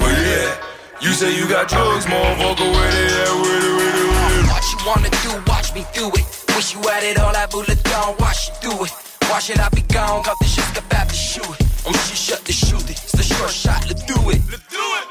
Where 0.03 0.11
they 0.11 0.51
at? 0.51 0.59
You 1.01 1.15
say 1.15 1.31
you 1.39 1.47
got 1.47 1.69
drugs, 1.69 2.05
motherfucker, 2.07 2.67
where 2.67 2.91
they 2.91 3.07
at? 3.07 3.31
Where 3.31 3.61
they, 3.63 3.73
where 3.79 3.93
they, 3.95 4.07
where 4.11 4.27
they 4.27 4.43
at? 4.43 4.51
What 4.51 4.65
you 4.75 4.79
wanna 4.83 5.11
do, 5.23 5.31
watch 5.47 5.71
me 5.71 5.87
do 5.95 6.11
it. 6.19 6.27
Wish 6.57 6.75
you 6.75 6.83
had 6.83 7.05
it 7.05 7.21
all, 7.21 7.31
I 7.31 7.47
bullet 7.47 7.79
down, 7.85 8.17
watch 8.19 8.51
you 8.51 8.71
do 8.71 8.85
it. 8.85 8.93
Watch 9.31 9.51
it, 9.51 9.61
I 9.61 9.69
be 9.71 9.83
gone, 9.87 10.25
quand 10.25 10.35
t'es 10.41 10.51
juste 10.51 10.73
capable 10.75 11.13
de 11.13 11.15
shoot 11.15 11.47
it. 11.47 11.67
On 11.87 11.93
me 11.93 11.99
shut 11.99 12.43
the 12.45 12.53
shoot 12.53 12.91
it, 12.91 12.99
c'est 13.07 13.19
le 13.19 13.23
short 13.23 13.53
shot, 13.53 13.87
let's 13.87 14.03
do 14.03 14.19
it. 14.31 14.43
Let's 14.51 14.67
do 14.67 14.83
it. 14.83 15.07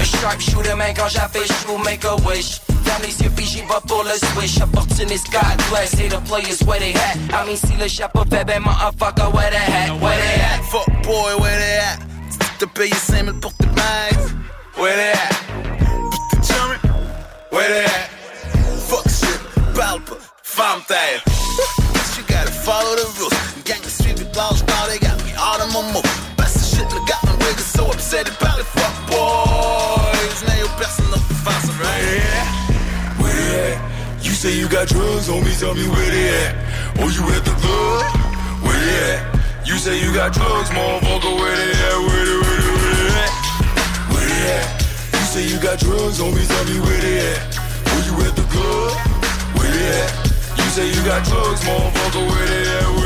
A 0.00 0.04
sharp 0.04 0.38
shooter, 0.38 0.76
man, 0.76 0.92
quand 0.94 1.08
j'appelle, 1.08 1.48
je 1.48 1.82
make 1.82 2.04
a 2.04 2.14
wish. 2.28 2.60
Ferme 2.84 3.02
les 3.04 3.24
yeux, 3.24 3.30
puis 3.34 3.46
j'y 3.46 3.60
vais 3.62 3.82
pour 3.88 4.04
le 4.04 4.12
swish. 4.36 4.60
Opportunist, 4.60 5.32
God 5.32 5.56
bless, 5.70 5.94
hey, 5.94 6.08
the 6.08 6.20
players, 6.28 6.60
where 6.66 6.78
they 6.78 6.92
at? 6.92 7.16
I 7.32 7.46
mean, 7.46 7.56
si 7.56 7.74
le 7.80 7.88
chapeau 7.88 8.24
ben, 8.26 8.44
motherfucker, 8.60 9.32
where 9.32 9.50
they 9.50 9.56
at? 9.56 9.98
Where 9.98 10.12
they 10.12 10.40
at? 10.44 10.60
Fuck 10.68 10.92
boy, 11.04 11.40
where 11.40 11.58
they 11.58 11.78
at? 11.78 12.04
T'as 12.58 12.66
payé 12.66 12.94
5000 12.94 13.40
pour 13.40 13.52
tes 13.54 13.66
bags. 13.66 14.34
Where 14.76 14.94
they 14.94 15.10
at? 15.10 15.34
T'es 16.30 16.52
jamais. 16.52 16.78
Where 17.50 17.68
they 17.68 17.84
at? 17.84 18.10
Fuck 18.88 19.08
shit, 19.08 19.40
parle 19.74 20.00
pas, 20.00 20.18
femme 20.42 20.82
terre. 20.86 21.20
You 22.16 22.22
gotta 22.28 22.52
follow 22.52 22.94
the 22.94 23.06
rules. 23.18 23.34
Gang 23.64 23.82
the 23.82 23.90
street 23.90 24.18
with 24.20 24.32
blanche, 24.32 24.62
now 24.68 24.86
they 24.86 24.98
got 24.98 25.18
me 25.24 25.32
all 25.34 25.60
on 25.60 25.72
my 25.72 25.82
move. 25.92 26.36
Best 26.36 26.56
of 26.56 26.78
shit, 26.78 26.92
look 26.94 27.08
got 27.08 27.24
my 27.24 27.32
niggas 27.42 27.76
so 27.76 27.86
upset 27.86 28.28
about 28.28 28.60
it. 28.60 28.66
Fuck 28.66 28.94
boys, 29.10 30.42
now 30.46 30.56
your 30.56 30.68
person 30.78 31.06
up 31.10 31.26
the 31.26 31.34
fast, 31.42 31.68
right? 31.82 33.18
Where 33.18 33.34
they 33.34 33.72
at? 33.72 34.24
You 34.24 34.30
say 34.30 34.56
you 34.56 34.68
got 34.68 34.86
drugs 34.86 35.28
me, 35.28 35.52
tell 35.58 35.74
me 35.74 35.88
where 35.88 36.10
they 36.10 36.28
at. 36.46 36.54
Oh, 37.00 37.10
you 37.10 37.22
at 37.34 37.44
the 37.44 37.54
club? 37.58 38.62
Where 38.62 38.78
they 38.78 39.12
at? 39.12 39.33
You 39.64 39.78
say 39.78 39.98
you 39.98 40.12
got 40.12 40.34
drugs, 40.34 40.68
motherfucker, 40.68 41.40
where 41.40 41.56
they 41.56 41.72
at? 41.72 41.96
Where 42.04 42.24
they, 42.28 42.36
where 42.36 42.60
they, 42.60 42.72
where 42.76 42.94
they 43.00 43.16
at? 43.16 43.32
Where 44.12 44.28
they 44.28 44.52
at? 44.52 44.66
You 45.12 45.24
say 45.24 45.42
you 45.48 45.58
got 45.58 45.78
drugs 45.78 46.20
me, 46.20 46.44
tell 46.44 46.64
me 46.66 46.80
where 46.80 47.00
they 47.00 47.32
at. 47.32 47.40
Oh, 47.88 48.00
you 48.04 48.12
at 48.28 48.36
the 48.36 48.44
club? 48.52 48.92
Where 49.56 49.70
they 49.72 49.88
at? 50.04 50.12
You 50.58 50.68
say 50.68 50.86
you 50.86 51.02
got 51.08 51.24
drugs, 51.24 51.64
motherfucker, 51.64 52.28
where 52.28 52.46
they 52.46 52.76
at? 52.76 52.88
Where 52.92 53.03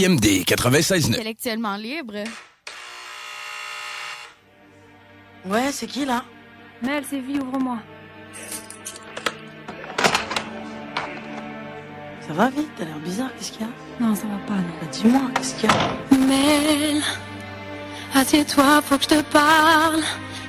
CJMD 0.00 0.44
96.9. 0.46 1.14
Intellectuellement 1.14 1.76
libre. 1.76 2.24
Ouais, 5.44 5.70
c'est 5.72 5.86
qui 5.86 6.04
là 6.06 6.24
Mel, 6.82 7.04
c'est 7.08 7.20
vie, 7.20 7.38
ouvre-moi. 7.38 7.78
Ça 12.26 12.32
va 12.32 12.48
vite, 12.48 12.68
t'as 12.78 12.84
l'air 12.84 12.98
bizarre, 13.00 13.30
qu'est-ce 13.36 13.52
qu'il 13.52 13.62
y 13.62 13.64
a 13.64 13.68
Non, 14.00 14.14
ça 14.14 14.22
va 14.26 14.38
pas, 14.46 14.54
non. 14.54 14.72
Bah, 14.80 14.86
Dis-moi, 14.90 15.20
qu'est-ce 15.34 15.54
qu'il 15.56 15.68
y 15.68 15.72
a 15.72 16.18
Mel, 16.26 17.02
assieds-toi, 18.14 18.80
faut 18.82 18.96
que 18.96 19.02
je 19.02 19.08
te 19.08 19.22
parle. 19.22 20.02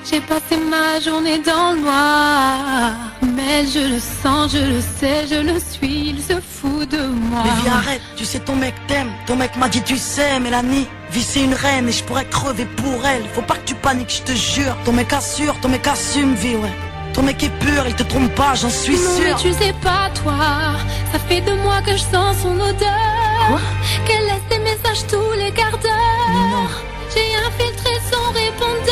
J'ai 0.04 0.20
passé 0.20 0.56
ma 0.68 0.98
journée 1.00 1.38
dans 1.38 1.72
le 1.72 1.80
noir. 1.80 2.92
Mais 3.22 3.64
je 3.66 3.94
le 3.94 4.00
sens, 4.00 4.52
je 4.52 4.58
le 4.58 4.80
sais, 4.80 5.26
je 5.30 5.40
le 5.40 5.58
suis, 5.60 6.10
il 6.10 6.20
se 6.20 6.40
fout 6.40 6.88
de 6.88 7.06
moi. 7.06 7.42
Mais 7.44 7.62
viens, 7.62 7.74
arrête, 7.74 8.02
tu 8.16 8.24
sais, 8.24 8.40
ton 8.40 8.56
mec 8.56 8.74
t'aime. 8.88 9.10
Ton 9.26 9.36
mec 9.36 9.56
m'a 9.56 9.68
dit, 9.68 9.82
tu 9.82 9.96
sais, 9.96 10.40
Mélanie, 10.40 10.88
vie 11.10 11.22
c'est 11.22 11.42
une 11.44 11.54
reine 11.54 11.88
et 11.88 11.92
je 11.92 12.02
pourrais 12.02 12.24
crever 12.24 12.64
pour 12.64 13.06
elle. 13.06 13.24
Faut 13.32 13.42
pas 13.42 13.54
que 13.54 13.64
tu 13.64 13.74
paniques, 13.76 14.22
je 14.26 14.32
te 14.32 14.36
jure. 14.36 14.76
Ton 14.84 14.92
mec 14.92 15.12
assure, 15.12 15.58
ton 15.60 15.68
mec 15.68 15.86
assume, 15.86 16.34
vie, 16.34 16.56
ouais. 16.56 16.72
Ton 17.14 17.22
mec 17.22 17.42
est 17.42 17.58
pur, 17.60 17.84
il 17.86 17.94
te 17.94 18.02
trompe 18.02 18.34
pas, 18.34 18.54
j'en 18.54 18.70
suis 18.70 18.96
non, 18.96 19.16
sûr. 19.16 19.24
mais 19.24 19.34
tu 19.34 19.52
sais 19.52 19.74
pas, 19.82 20.10
toi. 20.22 20.34
Ça 21.12 21.18
fait 21.28 21.42
deux 21.42 21.56
mois 21.56 21.80
que 21.82 21.92
je 21.92 22.02
sens 22.02 22.38
son 22.42 22.58
odeur. 22.58 23.60
Qu'elle 24.06 24.24
laisse 24.24 24.48
des 24.50 24.58
messages 24.58 25.06
tous 25.08 25.32
les 25.38 25.52
quarts 25.52 25.78
d'heure. 25.78 26.70
J'ai 27.14 27.34
infiltré 27.46 27.90
son 28.10 28.32
répondeur. 28.32 28.91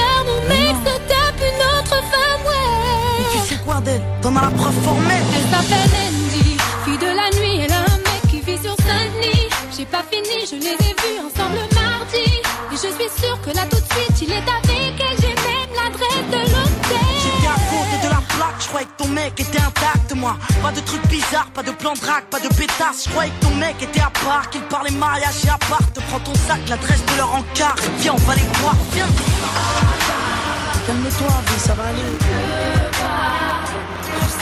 T'en 4.31 4.37
as 4.37 4.43
la 4.43 4.51
preuve 4.51 4.81
formelle. 4.85 5.25
Elle 5.35 5.51
s'appelle 5.51 5.91
Andy, 6.07 6.57
fille 6.85 6.99
de 6.99 7.07
la 7.07 7.29
nuit. 7.37 7.63
Elle 7.65 7.73
a 7.73 7.81
un 7.81 7.99
mec 7.99 8.23
qui 8.31 8.39
vit 8.39 8.59
sur 8.63 8.77
Saint-Denis. 8.77 9.49
J'ai 9.77 9.85
pas 9.87 10.05
fini, 10.09 10.47
je 10.49 10.55
les 10.55 10.79
ai 10.87 10.95
vus 11.03 11.19
ensemble 11.19 11.59
mardi. 11.75 12.31
Et 12.71 12.77
je 12.77 12.77
suis 12.95 13.11
sûre 13.21 13.41
que 13.43 13.51
là 13.51 13.63
tout 13.69 13.81
de 13.81 13.91
suite, 13.93 14.23
il 14.23 14.31
est 14.31 14.37
avec 14.37 14.95
elle. 15.01 15.17
J'ai 15.21 15.35
même 15.35 15.73
l'adresse 15.75 16.27
de 16.31 16.43
l'hôtel. 16.47 17.11
J'étais 17.25 17.49
à 17.49 17.59
côté 17.75 18.07
de 18.07 18.09
la 18.09 18.23
plaque, 18.29 18.61
je 18.61 18.69
croyais 18.69 18.87
que 18.87 19.03
ton 19.03 19.09
mec 19.09 19.41
était 19.41 19.59
intact, 19.59 20.15
moi. 20.15 20.37
Pas 20.63 20.71
de 20.71 20.81
trucs 20.81 21.07
bizarres, 21.09 21.51
pas 21.53 21.65
de 21.65 21.73
plan 21.73 21.95
de 21.95 21.99
drague, 21.99 22.27
pas 22.31 22.39
de 22.39 22.49
pétasse. 22.55 23.07
Je 23.07 23.11
croyais 23.11 23.33
que 23.33 23.47
ton 23.47 23.55
mec 23.57 23.83
était 23.83 24.01
à 24.01 24.13
part, 24.25 24.49
qu'il 24.51 24.63
parlait 24.63 24.93
mariage 24.93 25.45
et 25.45 25.49
à 25.49 25.59
part. 25.59 25.83
Te 25.93 25.99
prends 26.09 26.21
ton 26.21 26.35
sac, 26.47 26.61
l'adresse 26.69 27.05
de 27.05 27.17
leur 27.17 27.35
encart. 27.35 27.75
Viens, 27.99 28.13
on 28.13 28.25
va 28.29 28.37
les 28.37 28.47
voir, 28.61 28.77
viens. 28.93 29.09
Calme-toi, 30.87 31.35
vie, 31.49 31.61
ça 31.61 31.75
va 31.75 31.83
aller. 31.83 32.05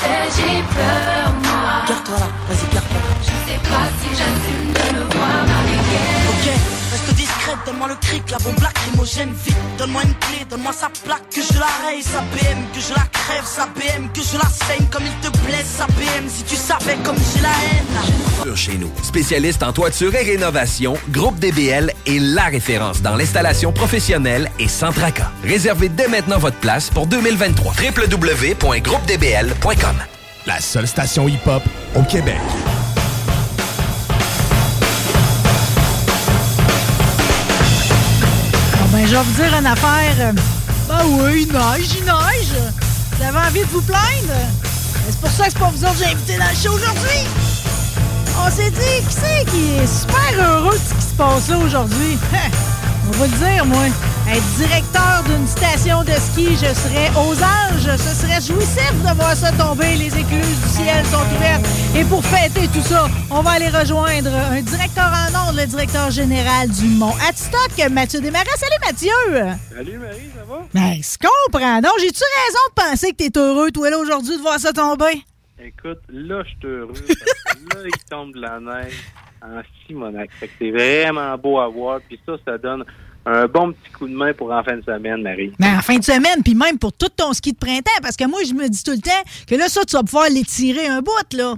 Sais, 0.00 0.30
j'ai 0.36 0.62
peur, 0.74 1.32
moi. 1.42 1.84
Garde 1.88 2.08
Voilà, 2.08 2.26
vas-y, 2.48 2.66
carton. 2.72 3.00
Je 3.20 3.50
sais 3.50 3.60
pas 3.68 3.86
si 3.98 4.08
j'assume 4.10 4.72
de 4.72 4.98
me 4.98 5.04
voir. 5.12 5.87
Ok, 6.28 6.50
reste 6.92 7.14
discrète, 7.14 7.56
donne-moi 7.66 7.88
le 7.88 7.96
cric, 7.96 8.30
la 8.30 8.38
bombe 8.38 8.60
lacrymogène, 8.60 9.32
vite. 9.44 9.56
Donne-moi 9.78 10.02
une 10.04 10.14
clé, 10.14 10.44
donne-moi 10.48 10.72
sa 10.72 10.88
plaque, 11.04 11.28
que 11.30 11.40
je 11.40 11.58
la 11.58 11.66
raye, 11.84 12.02
sa 12.02 12.20
BM, 12.20 12.58
que 12.74 12.80
je 12.80 12.90
la 12.94 13.04
crève, 13.12 13.44
sa 13.44 13.66
BM, 13.66 14.08
que 14.12 14.20
je 14.20 14.36
la 14.36 14.48
saigne 14.48 14.86
comme 14.90 15.04
il 15.04 15.12
te 15.30 15.36
blesse, 15.46 15.66
sa 15.78 15.86
BM, 15.86 16.28
si 16.28 16.42
tu 16.44 16.56
savais 16.56 16.96
comme 17.04 17.16
j'ai 17.16 17.40
la 17.40 17.48
haine. 17.48 18.54
Chez 18.54 18.76
nous. 18.78 18.90
Spécialiste 19.02 19.62
en 19.62 19.72
toiture 19.72 20.14
et 20.14 20.22
rénovation, 20.22 20.94
Groupe 21.10 21.38
DBL 21.38 21.92
est 22.06 22.18
la 22.18 22.44
référence 22.44 23.02
dans 23.02 23.14
l'installation 23.14 23.72
professionnelle 23.72 24.50
et 24.58 24.68
sans 24.68 24.90
tracas. 24.90 25.30
Réservez 25.44 25.88
dès 25.88 26.08
maintenant 26.08 26.38
votre 26.38 26.56
place 26.56 26.90
pour 26.90 27.06
2023. 27.06 27.74
www.groupedbl.com 27.74 29.96
La 30.46 30.60
seule 30.60 30.88
station 30.88 31.28
hip-hop 31.28 31.62
au 31.94 32.02
Québec. 32.02 32.38
Bon, 38.98 39.04
ben, 39.04 39.10
je 39.10 39.16
vais 39.16 39.22
vous 39.22 39.42
dire 39.42 39.58
une 39.58 39.66
affaire. 39.66 40.34
Ben 40.88 41.04
oui, 41.06 41.46
il 41.48 41.52
neige, 41.52 41.88
il 41.98 42.04
neige. 42.04 42.72
Vous 43.12 43.24
avez 43.24 43.46
envie 43.46 43.60
de 43.60 43.66
vous 43.66 43.82
plaindre? 43.82 44.26
Ben, 44.26 44.50
C'est 45.08 45.20
pour 45.20 45.30
ça 45.30 45.44
que 45.44 45.52
c'est 45.52 45.58
pas 45.58 45.70
vous 45.70 45.84
autres 45.84 45.92
que 45.92 45.98
j'ai 46.04 46.10
invité 46.10 46.36
dans 46.36 46.48
le 46.48 46.56
show 46.56 46.72
aujourd'hui. 46.72 47.20
On 48.44 48.50
s'est 48.50 48.72
dit, 48.72 49.06
qui 49.08 49.14
c'est 49.14 49.44
qui 49.50 49.70
est 49.78 49.86
super 49.86 50.44
heureux 50.44 50.74
de 50.74 50.82
ce 50.82 50.94
qui 50.94 51.10
se 51.10 51.14
passe 51.14 51.48
là 51.48 51.58
aujourd'hui? 51.58 52.18
On 53.08 53.12
va 53.12 53.26
le 53.26 53.32
dire, 53.32 53.64
moi. 53.64 53.86
Être 54.30 54.44
directeur 54.58 55.24
d'une 55.24 55.46
station 55.46 56.04
de 56.04 56.12
ski, 56.12 56.50
je 56.50 56.74
serais 56.74 57.08
aux 57.16 57.32
anges. 57.42 57.96
Ce 57.96 58.14
serait 58.14 58.40
jouissif 58.42 58.92
de 58.92 59.14
voir 59.14 59.34
ça 59.34 59.50
tomber. 59.52 59.96
Les 59.96 60.08
écluses 60.08 60.60
du 60.62 60.68
ciel 60.68 61.06
sont 61.06 61.24
ouvertes. 61.34 61.66
Et 61.96 62.04
pour 62.04 62.22
fêter 62.22 62.68
tout 62.68 62.82
ça, 62.82 63.08
on 63.30 63.40
va 63.40 63.52
aller 63.52 63.70
rejoindre 63.70 64.28
un 64.52 64.60
directeur 64.60 65.10
en 65.10 65.48
ondes, 65.48 65.56
le 65.56 65.64
directeur 65.64 66.10
général 66.10 66.68
du 66.68 66.84
Mont 66.84 67.14
Adstock, 67.26 67.90
Mathieu 67.90 68.20
Desmarais. 68.20 68.44
Salut, 68.58 68.78
Mathieu! 68.84 69.56
Salut 69.74 69.98
Marie, 69.98 70.30
ça 70.36 70.44
va? 70.46 70.66
Ben, 70.74 70.94
je 71.00 71.16
comprends. 71.16 71.80
Donc, 71.80 71.92
j'ai-tu 72.00 72.22
raison 72.46 72.64
de 72.68 72.90
penser 72.90 73.12
que 73.12 73.16
t'es 73.16 73.38
heureux, 73.38 73.70
toi, 73.70 73.88
là, 73.88 73.98
aujourd'hui, 73.98 74.36
de 74.36 74.42
voir 74.42 74.58
ça 74.60 74.74
tomber? 74.74 75.24
Écoute, 75.58 76.00
là, 76.10 76.42
je 76.44 76.48
suis 76.50 76.58
heureux. 76.76 76.92
parce 76.92 77.54
que 77.54 77.78
là, 77.78 77.84
il 77.86 78.04
tombe 78.10 78.34
de 78.34 78.40
la 78.40 78.60
neige 78.60 78.92
en 79.42 79.60
Simonac. 79.86 80.30
Fait 80.32 80.48
que 80.48 80.52
c'est 80.58 80.70
vraiment 80.70 81.36
beau 81.36 81.58
à 81.58 81.68
voir. 81.68 82.00
Puis 82.06 82.18
ça, 82.26 82.34
ça 82.44 82.58
donne 82.58 82.84
un 83.26 83.46
bon 83.46 83.72
petit 83.72 83.90
coup 83.92 84.08
de 84.08 84.14
main 84.14 84.32
pour 84.32 84.52
en 84.52 84.62
fin 84.62 84.76
de 84.76 84.82
semaine, 84.82 85.22
Marie. 85.22 85.52
Ben, 85.58 85.78
en 85.78 85.82
fin 85.82 85.98
de 85.98 86.04
semaine, 86.04 86.42
puis 86.42 86.54
même 86.54 86.78
pour 86.78 86.92
tout 86.92 87.08
ton 87.14 87.32
ski 87.32 87.52
de 87.52 87.58
printemps, 87.58 87.90
parce 88.02 88.16
que 88.16 88.26
moi, 88.26 88.40
je 88.48 88.54
me 88.54 88.68
dis 88.68 88.82
tout 88.82 88.92
le 88.92 89.02
temps 89.02 89.22
que 89.46 89.54
là, 89.54 89.68
ça, 89.68 89.84
tu 89.84 89.96
vas 89.96 90.02
pouvoir 90.02 90.28
l'étirer 90.30 90.86
un 90.86 91.00
bout, 91.00 91.36
là. 91.36 91.54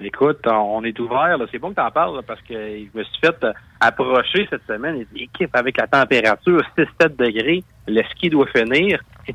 Écoute, 0.00 0.46
on 0.46 0.84
est 0.84 0.98
ouvert. 1.00 1.36
C'est 1.50 1.58
bon 1.58 1.70
que 1.70 1.76
t'en 1.76 1.90
parles 1.90 2.16
là, 2.16 2.22
parce 2.22 2.40
que 2.42 2.54
je 2.54 2.86
me 2.96 3.02
suis 3.02 3.18
fait 3.20 3.42
euh, 3.42 3.52
approcher 3.80 4.46
cette 4.48 4.64
semaine. 4.66 4.98
Il 4.98 5.06
dit, 5.12 5.24
équipe 5.24 5.54
avec 5.56 5.76
la 5.76 5.88
température 5.88 6.62
6-7 6.78 7.16
degrés, 7.16 7.64
le 7.88 8.02
ski 8.10 8.30
doit 8.30 8.46
finir. 8.46 9.00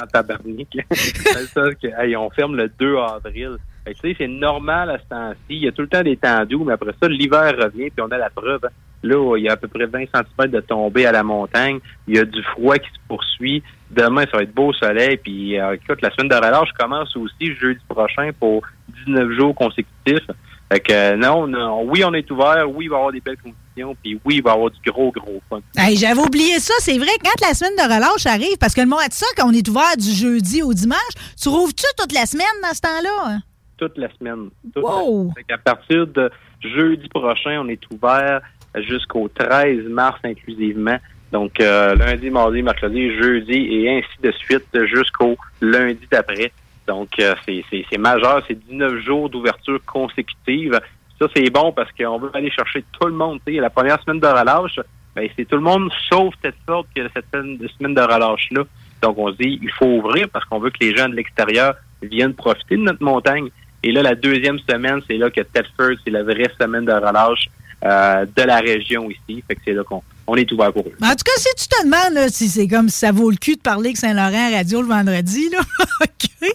En 0.00 0.06
tabarnak. 0.06 0.66
C'est 0.90 1.46
ça 1.46 1.74
que, 1.74 1.86
hey, 1.86 2.16
on 2.16 2.28
ferme 2.30 2.56
le 2.56 2.68
2 2.68 2.96
avril. 2.96 3.56
Tu 3.94 4.10
sais, 4.10 4.16
c'est 4.18 4.28
normal 4.28 4.90
à 4.90 4.98
ce 4.98 5.04
temps-ci. 5.08 5.38
Il 5.50 5.64
y 5.64 5.68
a 5.68 5.72
tout 5.72 5.82
le 5.82 5.88
temps 5.88 6.02
des 6.02 6.16
temps 6.16 6.44
doux, 6.44 6.64
mais 6.64 6.72
après 6.74 6.92
ça, 7.00 7.08
l'hiver 7.08 7.54
revient, 7.58 7.90
puis 7.90 8.00
on 8.02 8.10
a 8.10 8.18
la 8.18 8.30
preuve. 8.30 8.64
hein. 8.64 8.68
Là, 9.04 9.36
il 9.36 9.44
y 9.44 9.48
a 9.48 9.52
à 9.52 9.56
peu 9.56 9.68
près 9.68 9.86
20 9.86 10.06
cm 10.12 10.50
de 10.50 10.60
tombée 10.60 11.06
à 11.06 11.12
la 11.12 11.22
montagne. 11.22 11.78
Il 12.08 12.16
y 12.16 12.18
a 12.18 12.24
du 12.24 12.42
froid 12.42 12.76
qui 12.78 12.88
se 12.88 12.98
poursuit. 13.06 13.62
Demain, 13.92 14.24
ça 14.30 14.38
va 14.38 14.42
être 14.42 14.52
beau 14.54 14.72
soleil. 14.72 15.16
Puis, 15.18 15.58
euh, 15.58 15.74
écoute, 15.74 16.02
la 16.02 16.10
semaine 16.10 16.28
de 16.28 16.34
relâche 16.34 16.70
commence 16.78 17.16
aussi 17.16 17.54
jeudi 17.54 17.80
prochain 17.88 18.30
pour 18.40 18.62
19 19.06 19.30
jours 19.38 19.54
consécutifs. 19.54 20.26
Fait 20.70 20.80
que, 20.80 20.92
euh, 20.92 21.16
non, 21.16 21.46
non, 21.46 21.84
oui, 21.84 22.02
on 22.04 22.12
est 22.12 22.28
ouvert. 22.30 22.66
Oui, 22.68 22.86
il 22.86 22.88
va 22.90 22.96
y 22.96 22.98
avoir 22.98 23.12
des 23.12 23.20
belles 23.20 23.36
conditions. 23.38 23.96
Puis, 24.02 24.18
oui, 24.24 24.36
il 24.38 24.42
va 24.42 24.50
y 24.50 24.54
avoir 24.54 24.70
du 24.72 24.90
gros, 24.90 25.12
gros 25.12 25.40
fun. 25.48 25.60
Hey, 25.76 25.96
J'avais 25.96 26.20
oublié 26.20 26.58
ça. 26.58 26.74
C'est 26.80 26.98
vrai, 26.98 27.12
quand 27.24 27.46
la 27.46 27.54
semaine 27.54 27.76
de 27.76 27.82
relâche 27.94 28.26
arrive, 28.26 28.58
parce 28.58 28.74
que 28.74 28.80
le 28.80 28.88
mois 28.88 29.06
de 29.06 29.12
ça, 29.14 29.26
quand 29.36 29.48
on 29.48 29.52
est 29.52 29.66
ouvert 29.68 29.96
du 29.96 30.10
jeudi 30.10 30.60
au 30.60 30.74
dimanche, 30.74 30.98
tu 31.40 31.48
rouvres-tu 31.48 31.86
toute 31.96 32.12
la 32.12 32.26
semaine 32.26 32.46
dans 32.62 32.74
ce 32.74 32.80
temps-là? 32.80 33.38
Toute 33.78 33.96
la 33.96 34.08
semaine. 34.18 34.50
Toute 34.74 34.84
la 34.84 34.90
semaine. 34.90 35.32
Fait 35.36 35.44
qu'à 35.44 35.58
partir 35.58 36.06
de 36.06 36.30
jeudi 36.60 37.08
prochain, 37.08 37.60
on 37.64 37.68
est 37.68 37.80
ouvert 37.92 38.40
jusqu'au 38.76 39.28
13 39.28 39.84
mars 39.88 40.18
inclusivement. 40.24 40.98
Donc, 41.32 41.60
euh, 41.60 41.94
lundi, 41.94 42.30
mardi, 42.30 42.62
mercredi, 42.62 43.14
jeudi 43.16 43.68
et 43.70 43.98
ainsi 43.98 44.22
de 44.22 44.32
suite 44.32 44.66
jusqu'au 44.86 45.36
lundi 45.60 46.06
d'après. 46.10 46.52
Donc, 46.86 47.10
euh, 47.20 47.34
c'est- 47.46 47.98
majeur. 47.98 48.42
C'est 48.48 48.58
19 48.66 49.00
jours 49.00 49.28
d'ouverture 49.28 49.78
consécutive. 49.84 50.80
Ça, 51.18 51.26
c'est 51.34 51.50
bon 51.50 51.72
parce 51.72 51.90
qu'on 51.92 52.18
veut 52.18 52.30
aller 52.32 52.50
chercher 52.50 52.84
tout 52.98 53.06
le 53.08 53.12
monde. 53.12 53.40
La 53.46 53.70
première 53.70 54.00
semaine 54.02 54.20
de 54.20 54.26
relâche, 54.26 54.80
ben, 55.14 55.28
c'est 55.36 55.44
tout 55.44 55.56
le 55.56 55.62
monde 55.62 55.90
sauf 56.08 56.32
cette 56.42 56.56
sorte 56.66 56.86
que 56.94 57.02
cette 57.14 57.26
semaine 57.30 57.58
de, 57.58 57.68
semaine 57.68 57.94
de 57.94 58.00
relâche-là. 58.00 58.62
Donc, 59.02 59.18
on 59.18 59.30
se 59.32 59.36
dit, 59.36 59.58
il 59.62 59.70
faut 59.72 59.86
ouvrir 59.86 60.28
parce 60.30 60.44
qu'on 60.46 60.60
veut 60.60 60.70
que 60.70 60.78
les 60.80 60.96
gens 60.96 61.08
de 61.08 61.14
l'extérieur 61.14 61.74
viennent 62.02 62.34
profiter 62.34 62.76
de 62.76 62.82
notre 62.82 63.02
montagne. 63.02 63.48
Et 63.82 63.92
là, 63.92 64.02
la 64.02 64.14
deuxième 64.14 64.58
semaine, 64.58 65.00
c'est 65.08 65.16
là 65.16 65.30
que 65.30 65.40
Tedford, 65.40 65.96
c'est 66.04 66.10
la 66.10 66.22
vraie 66.22 66.50
semaine 66.60 66.84
de 66.84 66.92
relâche 66.92 67.48
euh, 67.84 68.26
de 68.36 68.42
la 68.42 68.58
région 68.58 69.08
ici. 69.10 69.42
Fait 69.46 69.54
que 69.54 69.60
c'est 69.64 69.72
là 69.72 69.84
qu'on 69.84 70.02
on 70.28 70.36
est 70.36 70.50
ouvert 70.52 70.72
pour 70.72 70.86
eux. 70.86 70.92
En 71.02 71.10
tout 71.10 71.24
cas, 71.24 71.32
si 71.38 71.48
tu 71.56 71.66
te 71.68 71.82
demandes 71.84 72.12
là, 72.14 72.28
si 72.28 72.48
c'est 72.48 72.68
comme 72.68 72.88
si 72.88 72.98
ça 72.98 73.12
vaut 73.12 73.30
le 73.30 73.36
cul 73.36 73.56
de 73.56 73.60
parler 73.60 73.92
que 73.94 73.98
Saint-Laurent 73.98 74.52
à 74.52 74.56
radio 74.58 74.82
le 74.82 74.88
vendredi, 74.88 75.48
là, 75.50 75.58
OK. 76.02 76.48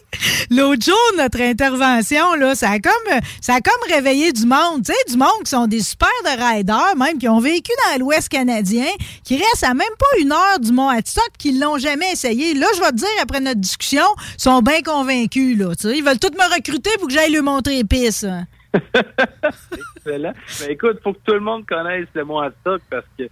L'autre 0.51 0.85
jour, 0.85 0.95
notre 1.17 1.41
intervention, 1.41 2.35
là, 2.35 2.55
ça 2.55 2.69
a 2.69 2.79
comme 2.79 3.19
ça 3.41 3.55
a 3.55 3.61
comme 3.61 3.91
réveillé 3.93 4.31
du 4.31 4.45
monde, 4.45 4.83
tu 4.85 4.93
sais, 4.93 5.11
du 5.11 5.17
monde 5.17 5.43
qui 5.43 5.49
sont 5.49 5.67
des 5.67 5.81
super 5.81 6.07
de 6.23 6.41
riders, 6.41 6.95
même 6.95 7.17
qui 7.17 7.27
ont 7.27 7.39
vécu 7.39 7.71
dans 7.91 7.99
l'Ouest 7.99 8.29
canadien, 8.29 8.85
qui 9.23 9.37
restent 9.37 9.63
à 9.63 9.73
même 9.73 9.87
pas 9.99 10.19
une 10.21 10.31
heure 10.31 10.59
du 10.59 10.71
Mont 10.71 10.89
Adstock, 10.89 11.31
qui 11.37 11.57
l'ont 11.57 11.77
jamais 11.77 12.11
essayé. 12.13 12.53
Là, 12.53 12.67
je 12.75 12.79
vais 12.79 12.91
te 12.91 12.95
dire, 12.95 13.07
après 13.21 13.39
notre 13.39 13.59
discussion, 13.59 14.05
ils 14.37 14.41
sont 14.41 14.61
bien 14.61 14.81
convaincus, 14.81 15.57
là, 15.57 15.75
tu 15.75 15.89
sais. 15.89 15.97
Ils 15.97 16.03
veulent 16.03 16.19
tous 16.19 16.31
me 16.31 16.55
recruter 16.55 16.91
pour 16.99 17.07
que 17.07 17.13
j'aille 17.13 17.31
lui 17.31 17.41
montrer 17.41 17.75
les 17.77 17.83
pistes. 17.83 18.23
hein. 18.25 18.45
Excellent. 19.97 20.33
Ben, 20.59 20.69
écoute, 20.69 20.97
faut 21.03 21.13
que 21.13 21.19
tout 21.25 21.33
le 21.33 21.39
monde 21.39 21.65
connaisse 21.67 22.07
le 22.13 22.23
mot 22.25 22.41
stock 22.61 22.81
parce 22.89 23.05
que 23.17 23.23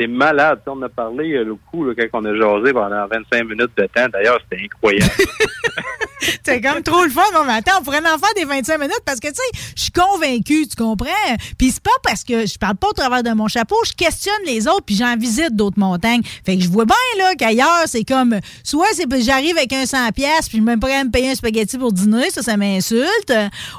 c'est 0.00 0.06
malade. 0.06 0.60
On 0.66 0.80
a 0.82 0.88
parlé 0.88 1.34
euh, 1.34 1.44
le 1.44 1.54
coup 1.54 1.86
quand 1.94 2.20
on 2.20 2.24
a 2.24 2.34
jasé 2.34 2.72
pendant 2.72 3.06
25 3.06 3.44
minutes 3.44 3.72
de 3.76 3.86
temps. 3.86 4.08
D'ailleurs, 4.12 4.38
c'était 4.48 4.64
incroyable. 4.64 5.12
C'est 6.44 6.60
comme 6.60 6.82
trop 6.82 7.02
le 7.02 7.10
fun. 7.10 7.22
Non, 7.32 7.44
mais 7.46 7.54
attends, 7.54 7.78
on 7.80 7.82
pourrait 7.82 7.98
en 7.98 8.18
faire 8.18 8.34
des 8.36 8.44
25 8.44 8.78
minutes 8.78 9.02
parce 9.04 9.20
que, 9.20 9.28
tu 9.28 9.34
sais, 9.34 9.72
je 9.76 9.82
suis 9.82 9.92
convaincue, 9.92 10.66
tu 10.66 10.76
comprends? 10.76 11.08
Puis 11.58 11.70
c'est 11.70 11.82
pas 11.82 11.90
parce 12.02 12.24
que 12.24 12.46
je 12.46 12.58
parle 12.58 12.76
pas 12.76 12.88
au 12.88 12.92
travers 12.92 13.22
de 13.22 13.30
mon 13.30 13.48
chapeau, 13.48 13.76
je 13.86 13.92
questionne 13.92 14.40
les 14.46 14.66
autres 14.66 14.84
puis 14.84 14.96
j'en 14.96 15.16
visite 15.16 15.54
d'autres 15.54 15.78
montagnes. 15.78 16.22
Fait 16.44 16.56
que 16.56 16.62
je 16.62 16.68
vois 16.68 16.84
bien, 16.84 16.94
là, 17.18 17.34
qu'ailleurs, 17.38 17.84
c'est 17.86 18.04
comme, 18.04 18.38
soit 18.64 18.86
c'est 18.92 19.06
j'arrive 19.22 19.56
avec 19.56 19.72
un 19.72 19.86
100 19.86 20.12
pièces 20.12 20.48
puis 20.48 20.58
je 20.58 20.64
pas 20.64 20.88
capable 20.88 21.02
de 21.02 21.06
me 21.06 21.10
payer 21.10 21.30
un 21.30 21.34
spaghetti 21.34 21.78
pour 21.78 21.92
dîner, 21.92 22.30
ça, 22.30 22.42
ça 22.42 22.56
m'insulte. 22.56 23.32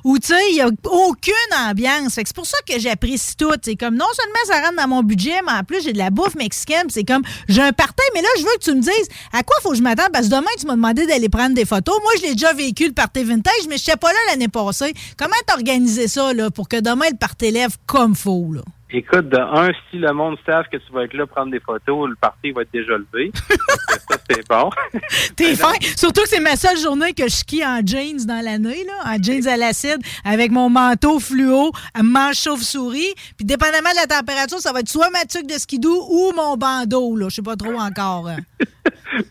Ou, 0.04 0.18
tu 0.20 0.28
sais, 0.28 0.42
il 0.52 0.58
y 0.58 0.62
a 0.62 0.68
aucune 0.68 1.34
ambiance. 1.70 2.16
Fait 2.16 2.24
que 2.24 2.30
c'est 2.30 2.36
pour 2.36 2.46
ça 2.46 2.58
que 2.68 2.80
j'apprécie 2.80 3.36
tout. 3.36 3.52
C'est 3.64 3.76
comme, 3.76 3.96
non 3.96 4.06
seulement 4.14 4.40
ça 4.46 4.62
rentre 4.62 4.76
dans 4.78 4.88
mon 4.88 5.04
budget, 5.04 5.40
mais 5.46 5.54
en 5.54 5.64
plus, 5.64 5.84
j'ai 5.84 5.94
de 5.94 5.98
la 5.98 6.10
bouffe 6.12 6.36
mexicaine. 6.36 6.86
C'est 6.90 7.04
comme, 7.04 7.24
j'ai 7.48 7.62
un 7.62 7.74
party, 7.74 8.04
mais 8.14 8.22
là, 8.22 8.28
je 8.38 8.44
veux 8.44 8.58
que 8.60 8.64
tu 8.64 8.76
me 8.76 8.82
dises 8.82 9.08
à 9.34 9.44
quoi 9.44 9.58
faut 9.62 9.72
que 9.72 9.78
je 9.78 9.82
m'attende? 9.82 10.10
Parce 10.14 10.28
que 10.28 10.32
demain, 10.32 10.52
tu 10.60 10.68
m'as 10.68 10.76
demandé 10.76 11.08
d'aller 11.08 11.30
prendre 11.30 11.56
des 11.56 11.66
photos. 11.66 11.96
Moi, 12.04 12.12
je 12.18 12.24
l'ai 12.28 12.34
déjà 12.34 12.54
vécu, 12.54 12.88
le 12.88 12.94
party 12.94 13.24
vintage, 13.24 13.68
mais 13.70 13.78
je 13.78 13.84
sais 13.84 13.98
pas 13.98 14.12
là 14.12 14.20
l'année 14.30 14.48
passée. 14.48 14.94
Comment 15.18 15.36
t'as 15.48 15.56
organisé 15.56 16.08
ça, 16.08 16.32
pour 16.54 16.70
que 16.70 16.80
demain, 16.80 17.06
le 17.10 17.18
party 17.18 17.52
lève 17.52 17.76
comme 17.86 18.16
faut, 18.16 18.54
là? 18.54 18.62
Écoute, 18.94 19.30
de 19.30 19.38
un, 19.38 19.72
si 19.90 19.98
le 19.98 20.12
monde 20.12 20.38
savent 20.46 20.66
que 20.72 20.78
tu 20.78 20.92
vas 20.92 21.04
être 21.06 21.14
là 21.14 21.26
prendre 21.26 21.50
des 21.52 21.62
photos, 21.62 22.10
le 22.10 22.16
parti 22.16 22.52
va 22.52 22.64
être 22.64 22.74
déjà 22.74 22.94
levé. 22.98 23.32
ça, 24.10 24.18
c'est 24.30 24.46
bon. 24.50 24.70
T'es 25.38 25.56
fin. 25.56 25.72
Surtout 25.96 26.24
que 26.24 26.28
c'est 26.30 26.42
ma 26.42 26.58
seule 26.58 26.78
journée 26.78 27.14
que 27.14 27.24
je 27.24 27.36
skie 27.36 27.66
en 27.66 27.80
jeans 27.86 28.26
dans 28.26 28.44
l'année, 28.44 28.84
là, 28.86 29.14
en 29.14 29.22
jeans 29.24 29.48
à 29.48 29.56
l'acide, 29.56 30.00
avec 30.26 30.52
mon 30.52 30.70
manteau 30.70 31.20
fluo, 31.20 31.72
manche 32.04 32.42
chauve-souris. 32.44 33.14
Puis, 33.38 33.46
dépendamment 33.46 33.92
de 33.92 33.96
la 33.96 34.08
température, 34.18 34.60
ça 34.60 34.74
va 34.74 34.82
être 34.82 34.90
soit 34.90 35.10
ma 35.10 35.24
tuque 35.26 35.48
de 35.48 35.58
skidoo 35.58 36.08
ou 36.10 36.34
mon 36.36 36.58
bandeau, 36.58 37.16
là. 37.16 37.28
Je 37.30 37.36
sais 37.36 37.42
pas 37.42 37.56
trop 37.56 37.76
encore. 37.80 38.28
hein. 38.28 38.38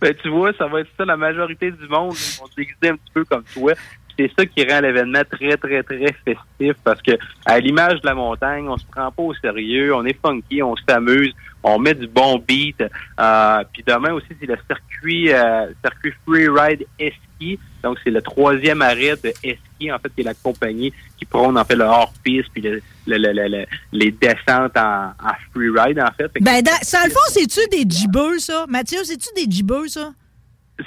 Ben, 0.00 0.14
tu 0.22 0.28
vois, 0.28 0.52
ça 0.58 0.66
va 0.66 0.80
être 0.80 0.90
ça. 0.98 1.06
La 1.06 1.16
majorité 1.16 1.70
du 1.70 1.88
monde 1.88 2.12
ils 2.14 2.38
vont 2.38 2.46
se 2.46 2.54
déguiser 2.54 2.88
un 2.90 2.96
petit 2.96 3.10
peu 3.14 3.24
comme 3.24 3.42
toi. 3.54 3.72
C'est 4.18 4.30
ça 4.38 4.44
qui 4.46 4.64
rend 4.66 4.80
l'événement 4.80 5.22
très, 5.30 5.56
très, 5.56 5.82
très 5.82 6.12
festif 6.24 6.74
parce 6.84 7.00
que, 7.02 7.12
à 7.46 7.58
l'image 7.58 8.00
de 8.00 8.06
la 8.06 8.14
montagne, 8.14 8.68
on 8.68 8.76
se 8.76 8.84
prend 8.86 9.10
pas 9.10 9.22
au 9.22 9.34
sérieux, 9.34 9.94
on 9.94 10.04
est 10.04 10.18
funky, 10.24 10.62
on 10.62 10.74
s'amuse, 10.88 11.32
on 11.62 11.78
met 11.78 11.94
du 11.94 12.06
bon 12.06 12.38
beat. 12.38 12.82
Euh, 13.18 13.64
puis 13.72 13.82
demain 13.86 14.12
aussi, 14.12 14.26
c'est 14.38 14.46
le 14.46 14.56
circuit, 14.66 15.32
euh, 15.32 15.66
circuit 15.82 16.12
Freeride 16.26 16.84
Eski. 16.98 17.58
Donc, 17.82 17.98
c'est 18.04 18.10
le 18.10 18.20
troisième 18.20 18.82
arrêt 18.82 19.14
de 19.22 19.32
Eski, 19.42 19.90
en 19.90 19.98
fait, 19.98 20.10
qui 20.14 20.20
est 20.20 20.24
la 20.24 20.34
compagnie 20.34 20.92
qui 21.18 21.24
prône, 21.24 21.56
en 21.56 21.64
fait, 21.64 21.76
le 21.76 21.84
hors-piste 21.84 22.48
puis 22.52 22.60
le, 22.62 22.82
le- 23.06 23.16
le- 23.16 23.32
le- 23.32 23.48
le- 23.48 23.66
les 23.92 24.10
descentes 24.10 24.76
en, 24.76 25.12
en 25.22 25.32
freeride, 25.54 25.98
en 26.00 26.10
fait. 26.16 26.30
Ben, 26.40 26.62
dans, 26.62 26.72
le 26.72 27.10
c'est-tu 27.28 27.60
des 27.70 27.88
jibbers, 27.88 28.38
ça? 28.40 28.66
Mathieu, 28.68 28.98
c'est-tu 29.04 29.28
des 29.34 29.50
jibbers, 29.50 29.88
ça? 29.88 30.10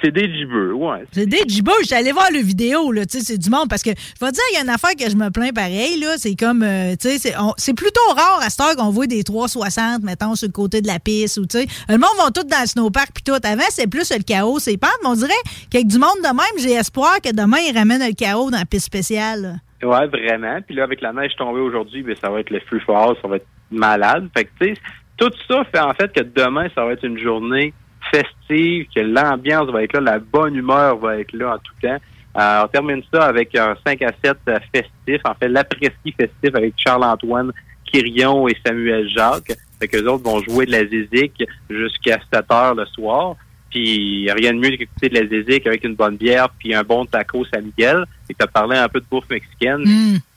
C'est 0.02 0.12
des 0.12 0.34
gibbeux, 0.34 0.74
ouais. 0.74 1.06
C'est 1.12 1.26
des 1.26 1.44
gibbeux. 1.48 1.72
Je 1.82 1.88
suis 1.88 1.96
allé 1.96 2.12
voir 2.12 2.28
le 2.32 2.40
vidéo, 2.40 2.92
là. 2.92 3.06
Tu 3.06 3.20
sais, 3.20 3.24
c'est 3.26 3.38
du 3.38 3.50
monde. 3.50 3.68
Parce 3.70 3.84
que, 3.84 3.90
je 3.92 4.26
vais 4.26 4.32
te 4.32 4.36
dire, 4.36 4.44
il 4.52 4.56
y 4.56 4.58
a 4.60 4.64
une 4.64 4.70
affaire 4.70 4.96
que 4.98 5.10
je 5.10 5.16
me 5.16 5.30
plains 5.30 5.52
pareil, 5.52 6.00
là. 6.00 6.16
C'est 6.18 6.36
comme, 6.36 6.64
euh, 6.64 6.96
tu 7.00 7.10
sais, 7.18 7.34
c'est- 7.58 7.74
plutôt 7.74 8.02
rare 8.16 8.40
à 8.42 8.50
cette 8.50 8.62
heure 8.62 8.76
qu'on 8.76 8.90
voit 8.92 9.08
des 9.08 9.24
360, 9.24 10.04
mettons, 10.04 10.36
sur 10.36 10.48
le 10.48 10.54
côté 10.54 10.82
de 10.82 10.88
la 10.88 11.00
piste, 11.00 11.38
ou 11.38 11.46
tu 11.46 11.60
sais. 11.60 11.68
Le 11.90 11.98
monde 11.98 12.10
va 12.18 12.32
tout 12.32 12.48
dans 12.48 12.62
le 12.62 12.68
snowpark, 12.68 13.10
puis 13.14 13.24
tout. 13.24 13.34
Avant, 13.44 13.64
c'est 13.70 13.88
plus 13.90 14.10
le 14.12 14.24
chaos, 14.24 14.60
c'est 14.60 14.78
pente. 14.78 14.92
Mais 15.04 15.10
on 15.10 15.16
dirait 15.16 15.34
qu'avec 15.70 15.88
du 15.88 15.98
monde 16.00 16.18
de 16.24 16.28
même, 16.28 16.60
j'ai 16.60 16.74
espoir 16.74 17.20
que 17.22 17.32
demain, 17.34 17.58
ils 17.70 17.78
ramènent 17.78 18.06
le 18.08 18.14
chaos 18.14 18.50
dans 18.52 18.58
la 18.60 18.66
piste 18.66 18.86
spéciale. 18.86 19.42
là. 19.42 19.54
Ouais, 19.88 20.08
vraiment. 20.08 20.60
Puis 20.66 20.76
là, 20.76 20.84
avec 20.84 21.02
la 21.02 21.12
neige 21.12 21.32
tombée 21.38 21.60
aujourd'hui, 21.60 22.04
ben, 22.04 22.16
ça 22.22 22.30
va 22.30 22.40
être 22.40 22.50
le 22.52 22.62
feu 22.70 22.80
fort, 22.86 23.16
ça 23.22 23.28
va 23.28 23.36
être 23.36 23.48
malade. 23.70 24.30
Fait 24.36 24.46
que, 24.46 24.50
tu 24.62 24.74
sais, 24.76 24.82
tout 25.18 25.30
ça 25.48 25.64
fait 25.72 25.80
en 25.82 25.94
fait 25.94 26.12
que 26.14 26.22
demain, 26.22 26.68
ça 26.74 26.86
va 26.86 26.94
être 26.94 27.04
une 27.06 27.18
journée 27.18 27.74
festive, 28.14 28.88
que 28.94 29.00
l'ambiance 29.00 29.70
va 29.70 29.84
être 29.84 29.94
là, 29.94 30.02
la 30.02 30.20
bonne 30.20 30.56
humeur 30.56 30.98
va 30.98 31.18
être 31.20 31.34
là 31.34 31.56
en 31.56 31.58
tout 31.58 31.74
temps. 31.82 31.98
Euh, 32.36 32.64
on 32.64 32.68
termine 32.68 33.02
ça 33.14 33.26
avec 33.26 33.56
un 33.56 33.76
5 33.86 34.02
à 34.02 34.12
7 34.24 34.38
euh, 34.50 34.58
festif, 34.74 35.22
en 35.24 35.34
fait, 35.36 35.48
l'après-ski 35.48 36.14
festif 36.18 36.56
avec 36.56 36.74
Charles-Antoine 36.78 37.52
Quirion 37.86 38.48
et 38.48 38.58
Samuel 38.66 39.08
Jacques. 39.10 39.54
Fait 39.80 39.88
que 39.88 39.98
les 39.98 40.04
autres 40.04 40.24
vont 40.24 40.42
jouer 40.44 40.66
de 40.66 40.72
la 40.72 40.86
zizik 40.86 41.44
jusqu'à 41.70 42.20
7 42.34 42.46
heures 42.52 42.76
le 42.76 42.86
soir. 42.88 43.36
Puis 43.70 44.30
rien 44.32 44.54
de 44.54 44.60
mieux 44.60 44.76
qu'écouter 44.78 45.10
de 45.10 45.20
la 45.20 45.28
zizik 45.28 45.66
avec 45.68 45.84
une 45.84 45.96
bonne 45.96 46.16
bière 46.16 46.50
puis 46.60 46.74
un 46.74 46.84
bon 46.84 47.06
taco 47.06 47.46
San 47.46 47.64
Miguel. 47.66 48.06
Et 48.30 48.34
tu 48.34 48.44
as 48.44 48.48
parlé 48.48 48.78
un 48.78 48.88
peu 48.88 49.00
de 49.00 49.06
bouffe 49.10 49.30
mexicaine. 49.30 49.84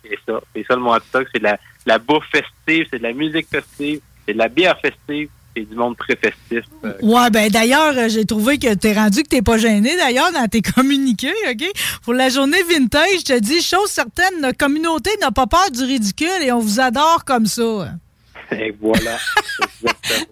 C'est 0.03 0.19
ça. 0.27 0.41
C'est 0.55 0.67
ça 0.67 0.75
le 0.75 0.81
mot 0.81 0.99
stock. 1.01 1.27
C'est 1.33 1.39
de 1.39 1.45
la, 1.45 1.59
la 1.87 1.99
bouffe 1.99 2.27
festive, 2.31 2.87
c'est 2.91 2.99
de 2.99 3.03
la 3.03 3.13
musique 3.13 3.47
festive, 3.49 4.01
c'est 4.27 4.35
de 4.35 4.39
la 4.39 4.49
bière 4.49 4.79
festive, 4.81 5.29
c'est 5.57 5.69
du 5.69 5.75
monde 5.75 5.97
très 5.97 6.17
festif. 6.17 6.65
Euh, 6.85 6.93
Ouais, 7.03 7.31
ben 7.31 7.51
d'ailleurs, 7.51 7.95
euh, 7.97 8.09
j'ai 8.09 8.25
trouvé 8.25 8.59
que 8.59 8.75
t'es 8.75 8.93
rendu 8.93 9.23
que 9.23 9.29
t'es 9.29 9.43
pas 9.43 9.57
gêné 9.57 9.97
d'ailleurs 9.97 10.33
dans 10.33 10.47
tes 10.49 10.63
communiqués, 10.77 11.33
OK? 11.51 11.65
Pour 12.03 12.15
la 12.15 12.29
journée 12.29 12.63
vintage, 12.69 13.21
je 13.21 13.25
te 13.35 13.39
dis, 13.39 13.63
chose 13.63 13.89
certaine, 13.89 14.41
notre 14.41 14.59
communauté 14.59 15.11
n'a 15.21 15.31
pas 15.31 15.47
peur 15.47 15.71
du 15.73 15.83
ridicule 15.83 16.43
et 16.43 16.53
on 16.53 16.59
vous 16.59 16.81
adore 16.81 17.25
comme 17.25 17.47
ça. 17.47 17.63
Et 18.53 18.75
voilà. 18.81 19.19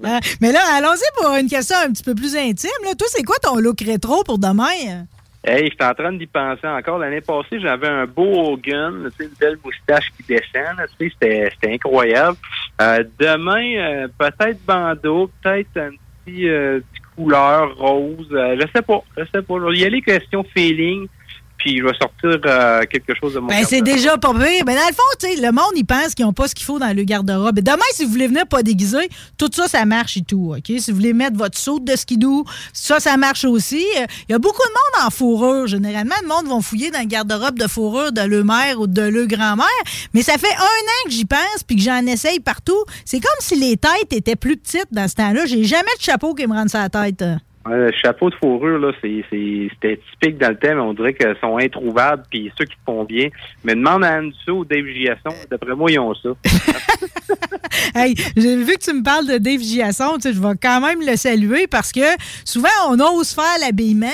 Hein? 0.05 0.21
Mais 0.41 0.53
là, 0.53 0.61
allons-y 0.75 1.21
pour 1.21 1.35
une 1.35 1.49
question 1.49 1.77
un 1.85 1.91
petit 1.91 2.05
peu 2.05 2.15
plus 2.15 2.37
intime. 2.37 2.71
Là. 2.85 2.95
Toi, 2.95 3.09
c'est 3.11 3.25
quoi 3.25 3.37
ton 3.43 3.57
look 3.57 3.81
rétro 3.81 4.23
pour 4.23 4.39
demain? 4.39 5.07
Hey, 5.47 5.69
j'étais 5.71 5.85
en 5.85 5.93
train 5.93 6.13
d'y 6.13 6.27
penser 6.27 6.67
encore. 6.67 6.99
L'année 6.99 7.21
passée, 7.21 7.61
j'avais 7.61 7.89
un 7.89 8.07
beau 8.07 8.53
Hogan, 8.53 9.11
une 9.21 9.29
belle 9.39 9.59
moustache 9.63 10.11
qui 10.17 10.23
descend. 10.23 10.79
c'était, 10.99 11.53
incroyable. 11.65 12.39
Euh, 12.81 13.05
demain, 13.21 13.77
euh, 13.77 14.09
peut-être 14.19 14.65
bandeau, 14.65 15.31
peut-être 15.43 15.77
un 15.77 15.91
petit, 16.25 16.49
euh, 16.49 16.81
petit 16.81 17.03
couleur 17.15 17.77
rose. 17.77 18.27
euh, 18.33 18.57
je 18.59 18.67
sais 18.75 18.81
pas, 18.81 19.03
je 19.19 19.25
sais 19.35 19.43
pas. 19.43 19.59
Vais 19.59 19.77
y 19.77 19.85
aller 19.85 20.01
question 20.01 20.45
feeling, 20.45 21.09
puis 21.65 21.79
je 21.79 21.83
vais 21.83 21.95
sortir 21.99 22.39
euh, 22.45 22.83
quelque 22.91 23.15
chose 23.19 23.33
de 23.33 23.39
mon 23.39 23.47
Ben, 23.47 23.65
c'est 23.67 23.81
déjà 23.81 24.19
pas 24.19 24.33
pire. 24.35 24.65
Ben, 24.67 24.77
dans 24.77 24.87
le 24.87 24.93
fond, 24.95 25.03
tu 25.19 25.29
sais, 25.29 25.41
le 25.41 25.51
monde, 25.51 25.73
il 25.77 25.85
pense 25.85 26.15
qu'ils 26.15 26.27
n'ont 26.27 26.35
pas 26.35 26.47
ce 26.47 26.55
qu'il 26.55 26.67
faut 26.67 26.79
dans 26.79 26.95
le 26.95 27.03
garde-robe. 27.05 27.59
Et 27.59 27.63
Demain, 27.63 27.79
si 27.95 28.05
vous 28.05 28.11
voulez 28.11 28.27
venir 28.27 28.47
pas 28.47 28.63
déguisé, 28.63 29.09
tout 29.39 29.49
ça, 29.51 29.67
ça 29.67 29.87
marche 29.87 30.19
et 30.19 30.23
tout, 30.23 30.55
OK? 30.55 30.79
Si 30.79 30.91
vous 30.91 30.97
voulez 30.99 31.15
mettre 31.15 31.39
votre 31.39 31.57
saute 31.57 31.83
de 31.85 31.97
skidoo, 31.97 32.45
ça, 32.75 33.01
ça 33.01 33.17
marche 33.17 33.47
aussi. 33.47 33.83
Euh, 33.97 34.05
Il 34.29 34.33
y 34.33 34.35
a 34.35 34.39
beaucoup 34.39 34.61
de 34.63 34.73
monde 35.01 35.07
en 35.07 35.11
fourrure. 35.11 35.67
Généralement, 35.67 36.15
le 36.21 36.29
monde 36.29 36.55
va 36.55 36.61
fouiller 36.61 36.91
dans 36.91 37.01
le 37.01 37.07
garde-robe 37.07 37.59
de 37.59 37.67
fourrure 37.67 38.13
de 38.13 38.21
le 38.21 38.45
mère 38.45 38.79
ou 38.79 38.87
de 38.87 39.01
le 39.01 39.25
grand-mère. 39.25 39.67
Mais 40.13 40.21
ça 40.21 40.37
fait 40.37 40.55
un 40.55 40.61
an 40.61 41.05
que 41.07 41.13
j'y 41.13 41.25
pense 41.25 41.63
puis 41.67 41.77
que 41.77 41.83
j'en 41.83 42.05
essaye 42.05 42.41
partout. 42.41 42.85
C'est 43.07 43.21
comme 43.21 43.31
si 43.41 43.57
les 43.57 43.79
têtes 43.79 44.13
étaient 44.13 44.37
plus 44.37 44.59
petites 44.59 44.89
dans 44.93 45.09
ce 45.09 45.15
temps-là. 45.15 45.47
J'ai 45.47 45.65
jamais 45.65 45.83
de 45.99 46.03
chapeau 46.03 46.35
qui 46.35 46.47
me 46.47 46.53
rende 46.53 46.69
sa 46.69 46.91
tête. 46.91 47.25
Euh. 47.69 47.91
Chapeau 48.03 48.31
de 48.31 48.35
fourrure, 48.37 48.79
là, 48.79 48.93
c'est, 49.01 49.25
c'est, 49.31 49.69
c'était 49.73 50.01
typique 50.11 50.39
dans 50.39 50.51
le 50.51 50.57
thème, 50.57 50.77
mais 50.77 50.83
on 50.83 50.95
dirait 50.95 51.15
qu'elles 51.15 51.39
sont 51.41 51.59
introuvables, 51.59 52.23
puis 52.31 52.53
ceux 52.59 52.65
qui 52.65 52.77
te 52.77 52.85
font 52.85 53.05
bien. 53.05 53.29
Mais 53.65 53.75
demande 53.75 54.05
à 54.05 54.21
Dussault 54.21 54.59
ou 54.59 54.65
Dave 54.65 54.87
Giasson, 54.87 55.35
d'après 55.51 55.75
moi, 55.75 55.91
ils 55.91 55.99
ont 55.99 56.15
ça. 56.15 56.31
Hey, 57.95 58.15
j'ai 58.37 58.57
vu 58.57 58.75
que 58.75 58.85
tu 58.85 58.93
me 58.93 59.03
parles 59.03 59.27
de 59.27 59.39
Dave 59.39 59.61
Giasson, 59.61 60.19
je 60.23 60.31
vais 60.31 60.57
quand 60.61 60.81
même 60.81 61.01
le 61.01 61.17
saluer 61.17 61.67
parce 61.67 61.93
que 61.93 62.01
souvent 62.45 62.69
on 62.89 62.99
ose 62.99 63.31
faire 63.31 63.59
l'habillement, 63.61 64.07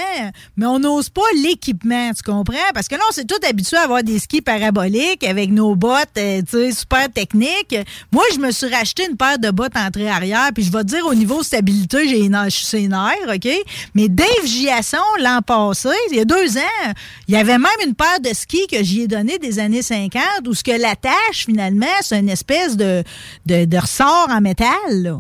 mais 0.57 0.67
on 0.67 0.79
n'ose 0.79 1.09
pas 1.09 1.23
l'équipement, 1.43 2.11
tu 2.13 2.23
comprends? 2.23 2.57
Parce 2.75 2.89
que 2.89 2.95
là, 2.95 3.03
on 3.09 3.13
s'est 3.13 3.25
tous 3.25 3.47
habitués 3.49 3.77
à 3.77 3.83
avoir 3.83 4.03
des 4.03 4.19
skis 4.19 4.43
paraboliques 4.43 5.25
avec 5.25 5.51
nos 5.51 5.75
bottes, 5.77 6.09
euh, 6.19 6.41
tu 6.43 6.59
sais, 6.59 6.73
super 6.73 7.11
techniques. 7.13 7.77
Moi, 8.13 8.25
je 8.35 8.39
me 8.39 8.51
suis 8.51 8.69
racheté 8.69 9.07
une 9.09 9.17
paire 9.17 9.39
de 9.39 9.51
bottes 9.51 9.77
entrée-arrière, 9.77 10.51
puis 10.55 10.65
je 10.65 10.73
vais 10.73 10.83
te 10.83 10.89
dire 10.89 11.07
au 11.07 11.15
niveau 11.15 11.43
stabilité, 11.43 12.09
j'ai 12.09 12.25
une 12.25 12.39
je 12.45 12.51
suis 12.51 12.67
ses 12.67 12.89
nerfs, 12.89 13.40
OK? 13.43 13.51
Mais 13.95 14.09
Dave 14.09 14.45
Giasson, 14.45 14.99
l'an 15.21 15.41
passé, 15.43 15.89
il 16.11 16.17
y 16.17 16.21
a 16.21 16.25
deux 16.25 16.59
ans, 16.59 16.93
il 17.29 17.35
y 17.35 17.37
avait 17.37 17.59
même 17.59 17.71
une 17.87 17.95
paire 17.95 18.21
de 18.21 18.35
skis 18.35 18.67
que 18.67 18.83
j'y 18.83 19.03
ai 19.03 19.07
donné 19.09 19.39
des 19.39 19.59
années 19.59 19.83
50, 19.83 20.23
où 20.47 20.55
ce 20.55 20.63
que 20.63 20.73
l'attache, 20.81 21.47
finalement, 21.47 21.87
c'est 22.03 22.19
une 22.19 22.29
espèce 22.29 22.77
de, 22.77 23.03
de, 23.47 23.65
de 23.65 23.77
ressort 23.79 24.29
en 24.31 24.41
métal, 24.41 24.69
là. 24.91 25.19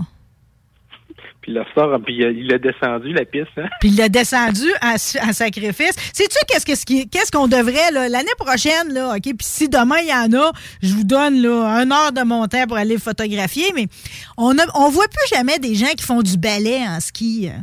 Puis 1.43 1.53
le 1.55 1.63
sort, 1.75 1.99
puis 2.05 2.17
il 2.17 2.53
a 2.53 2.59
descendu 2.59 3.15
la 3.15 3.25
piste. 3.25 3.47
Hein? 3.57 3.69
Puis 3.81 3.89
il 3.89 3.97
l'a 3.97 4.11
descendu 4.11 4.67
en, 4.83 4.93
en 5.27 5.33
sacrifice. 5.33 5.95
Sais-tu 6.13 6.37
qu'est-ce 7.11 7.33
qu'on 7.33 7.49
devrait 7.49 7.91
l'année 7.93 8.29
prochaine 8.39 8.93
là, 8.93 9.15
OK, 9.17 9.23
puis 9.23 9.37
si 9.41 9.67
demain 9.69 9.97
il 10.03 10.09
y 10.09 10.13
en 10.13 10.39
a, 10.39 10.53
je 10.83 10.93
vous 10.93 11.05
donne 11.05 11.41
là 11.41 11.81
une 11.83 11.93
heure 11.93 12.13
de 12.13 12.23
mon 12.23 12.47
temps 12.47 12.67
pour 12.67 12.77
aller 12.77 12.99
photographier, 12.99 13.73
mais 13.75 13.87
on 14.37 14.55
on 14.75 14.91
voit 14.91 15.09
plus 15.09 15.35
jamais 15.37 15.59
des 15.59 15.75
gens 15.75 15.91
qui 15.97 16.05
font 16.05 16.21
du 16.21 16.37
ballet 16.37 16.81
en 16.87 17.01
ski. 17.01 17.49
euh. 17.49 17.59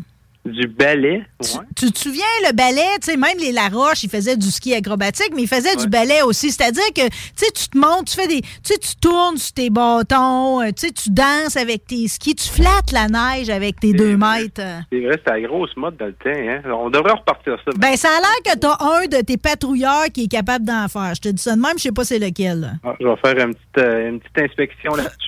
Du 0.51 0.67
ballet, 0.67 1.23
ouais. 1.41 1.65
Tu 1.75 1.91
te 1.91 1.99
souviens, 1.99 2.23
le 2.47 2.53
ballet, 2.55 2.81
tu 3.01 3.11
sais, 3.11 3.17
même 3.17 3.37
les 3.39 3.51
Laroche, 3.51 4.03
ils 4.03 4.09
faisaient 4.09 4.37
du 4.37 4.49
ski 4.49 4.73
acrobatique, 4.73 5.31
mais 5.35 5.43
ils 5.43 5.47
faisaient 5.47 5.75
du 5.75 5.87
ballet 5.87 6.21
aussi. 6.21 6.51
C'est-à-dire 6.51 6.87
que, 6.95 7.07
tu 7.07 7.11
sais, 7.35 7.51
tu 7.51 7.67
te 7.67 7.77
montes, 7.77 8.07
tu 8.07 8.15
fais 8.15 8.27
des. 8.27 8.41
Tu 8.41 8.49
sais, 8.63 8.77
tu 8.77 8.95
tournes 8.95 9.37
sur 9.37 9.53
tes 9.53 9.69
bâtons, 9.69 10.61
euh, 10.61 10.67
tu 10.67 10.87
sais, 10.87 10.91
tu 10.91 11.09
danses 11.09 11.57
avec 11.57 11.85
tes 11.85 12.07
skis, 12.07 12.35
tu 12.35 12.49
flattes 12.49 12.91
la 12.91 13.07
neige 13.07 13.49
avec 13.49 13.79
tes 13.79 13.93
deux 13.93 14.17
mètres. 14.17 14.61
C'est 14.91 15.01
vrai, 15.01 15.13
c'était 15.17 15.31
la 15.31 15.41
grosse 15.41 15.75
mode 15.75 15.97
dans 15.97 16.05
le 16.05 16.13
temps. 16.13 16.29
Hein? 16.29 16.61
On 16.71 16.89
devrait 16.89 17.13
repartir 17.13 17.57
ça. 17.63 17.71
Ben, 17.77 17.95
ça 17.95 18.09
a 18.09 18.19
l'air 18.19 18.53
que 18.53 18.57
t'as 18.57 18.77
un 18.79 19.05
de 19.07 19.23
tes 19.23 19.37
patrouilleurs 19.37 20.05
qui 20.13 20.23
est 20.23 20.31
capable 20.31 20.65
d'en 20.65 20.87
faire. 20.87 21.13
Je 21.15 21.21
te 21.21 21.29
dis 21.29 21.41
ça 21.41 21.55
de 21.55 21.61
même, 21.61 21.77
je 21.77 21.83
sais 21.83 21.91
pas 21.91 22.03
c'est 22.03 22.19
lequel. 22.19 22.79
Ah, 22.83 22.93
je 22.99 23.07
vais 23.07 23.15
faire 23.23 23.45
une 23.45 23.53
petite, 23.53 23.77
euh, 23.77 24.09
une 24.09 24.19
petite 24.19 24.39
inspection 24.39 24.95
là-dessus. 24.95 25.27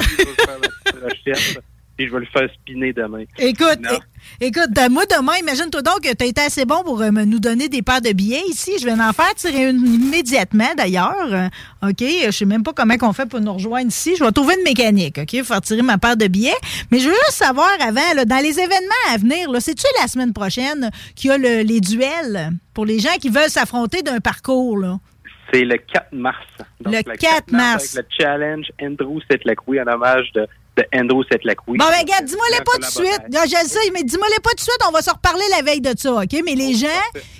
Je 2.05 2.05
vais. 2.05 2.09
Puis 2.09 2.09
je 2.09 2.15
le 2.17 2.25
faire 2.25 2.49
spinner 2.53 2.93
demain. 2.93 3.23
Écoute, 3.37 3.79
écoute, 4.41 4.77
euh, 4.77 4.89
moi 4.89 5.03
demain, 5.05 5.33
imagine-toi 5.41 5.81
donc 5.81 6.01
que 6.01 6.13
tu 6.13 6.23
as 6.23 6.27
été 6.27 6.41
assez 6.41 6.65
bon 6.65 6.81
pour 6.83 7.01
euh, 7.01 7.09
nous 7.11 7.39
donner 7.39 7.69
des 7.69 7.81
paires 7.81 8.01
de 8.01 8.11
billets 8.13 8.41
ici. 8.49 8.71
Je 8.79 8.85
vais 8.85 8.93
en 8.93 9.13
faire 9.13 9.33
tirer 9.35 9.69
une 9.69 9.85
immédiatement 9.85 10.69
d'ailleurs. 10.77 11.15
Euh, 11.33 11.47
OK, 11.89 11.99
je 12.01 12.31
sais 12.31 12.45
même 12.45 12.63
pas 12.63 12.73
comment 12.73 12.95
on 13.01 13.13
fait 13.13 13.25
pour 13.25 13.39
nous 13.41 13.53
rejoindre 13.53 13.87
ici. 13.87 14.15
Je 14.17 14.23
vais 14.23 14.31
trouver 14.31 14.55
une 14.57 14.63
mécanique, 14.63 15.17
OK, 15.21 15.43
faire 15.43 15.61
tirer 15.61 15.81
ma 15.81 15.97
paire 15.97 16.17
de 16.17 16.27
billets. 16.27 16.53
Mais 16.91 16.99
je 16.99 17.07
veux 17.09 17.15
juste 17.25 17.37
savoir 17.37 17.69
avant, 17.81 18.13
là, 18.15 18.25
dans 18.25 18.41
les 18.43 18.59
événements 18.59 19.05
à 19.13 19.17
venir, 19.17 19.49
c'est-tu 19.59 19.85
la 20.01 20.07
semaine 20.07 20.33
prochaine 20.33 20.89
qu'il 21.15 21.29
y 21.29 21.33
a 21.33 21.37
le- 21.37 21.61
les 21.63 21.81
duels 21.81 22.51
pour 22.73 22.85
les 22.85 22.99
gens 22.99 23.15
qui 23.19 23.29
veulent 23.29 23.49
s'affronter 23.49 24.01
d'un 24.01 24.19
parcours, 24.19 24.77
là? 24.77 24.99
C'est 25.51 25.65
le 25.65 25.77
4 25.77 26.13
mars. 26.13 26.37
Donc, 26.79 26.93
Le 26.93 27.01
4 27.17 27.51
mars. 27.51 27.95
Avec 27.97 28.07
le 28.07 28.23
challenge 28.23 28.65
Andrew 28.81 29.19
Setlakoui 29.29 29.81
en 29.81 29.87
hommage 29.87 30.31
de, 30.35 30.45
de 30.79 30.97
Andrew 30.97 31.23
Setlakoui. 31.29 31.77
Bon, 31.77 31.85
ben, 31.85 31.99
regarde, 31.99 32.25
dis-moi 32.25 32.45
les 32.51 32.63
pas 32.63 32.71
tout 32.73 32.79
de 32.79 32.85
suite. 32.85 33.21
Non, 33.31 33.41
je 33.45 33.63
le 33.63 33.67
sais, 33.67 33.91
mais 33.93 34.03
dis-moi 34.03 34.27
les 34.29 34.41
pas 34.41 34.51
tout 34.51 34.57
de 34.57 34.61
suite. 34.61 34.79
On 34.87 34.91
va 34.91 35.01
se 35.01 35.09
reparler 35.09 35.43
la 35.55 35.61
veille 35.63 35.81
de 35.81 35.93
ça, 35.97 36.13
OK? 36.13 36.41
Mais 36.45 36.55
les 36.55 36.73
gens 36.73 36.87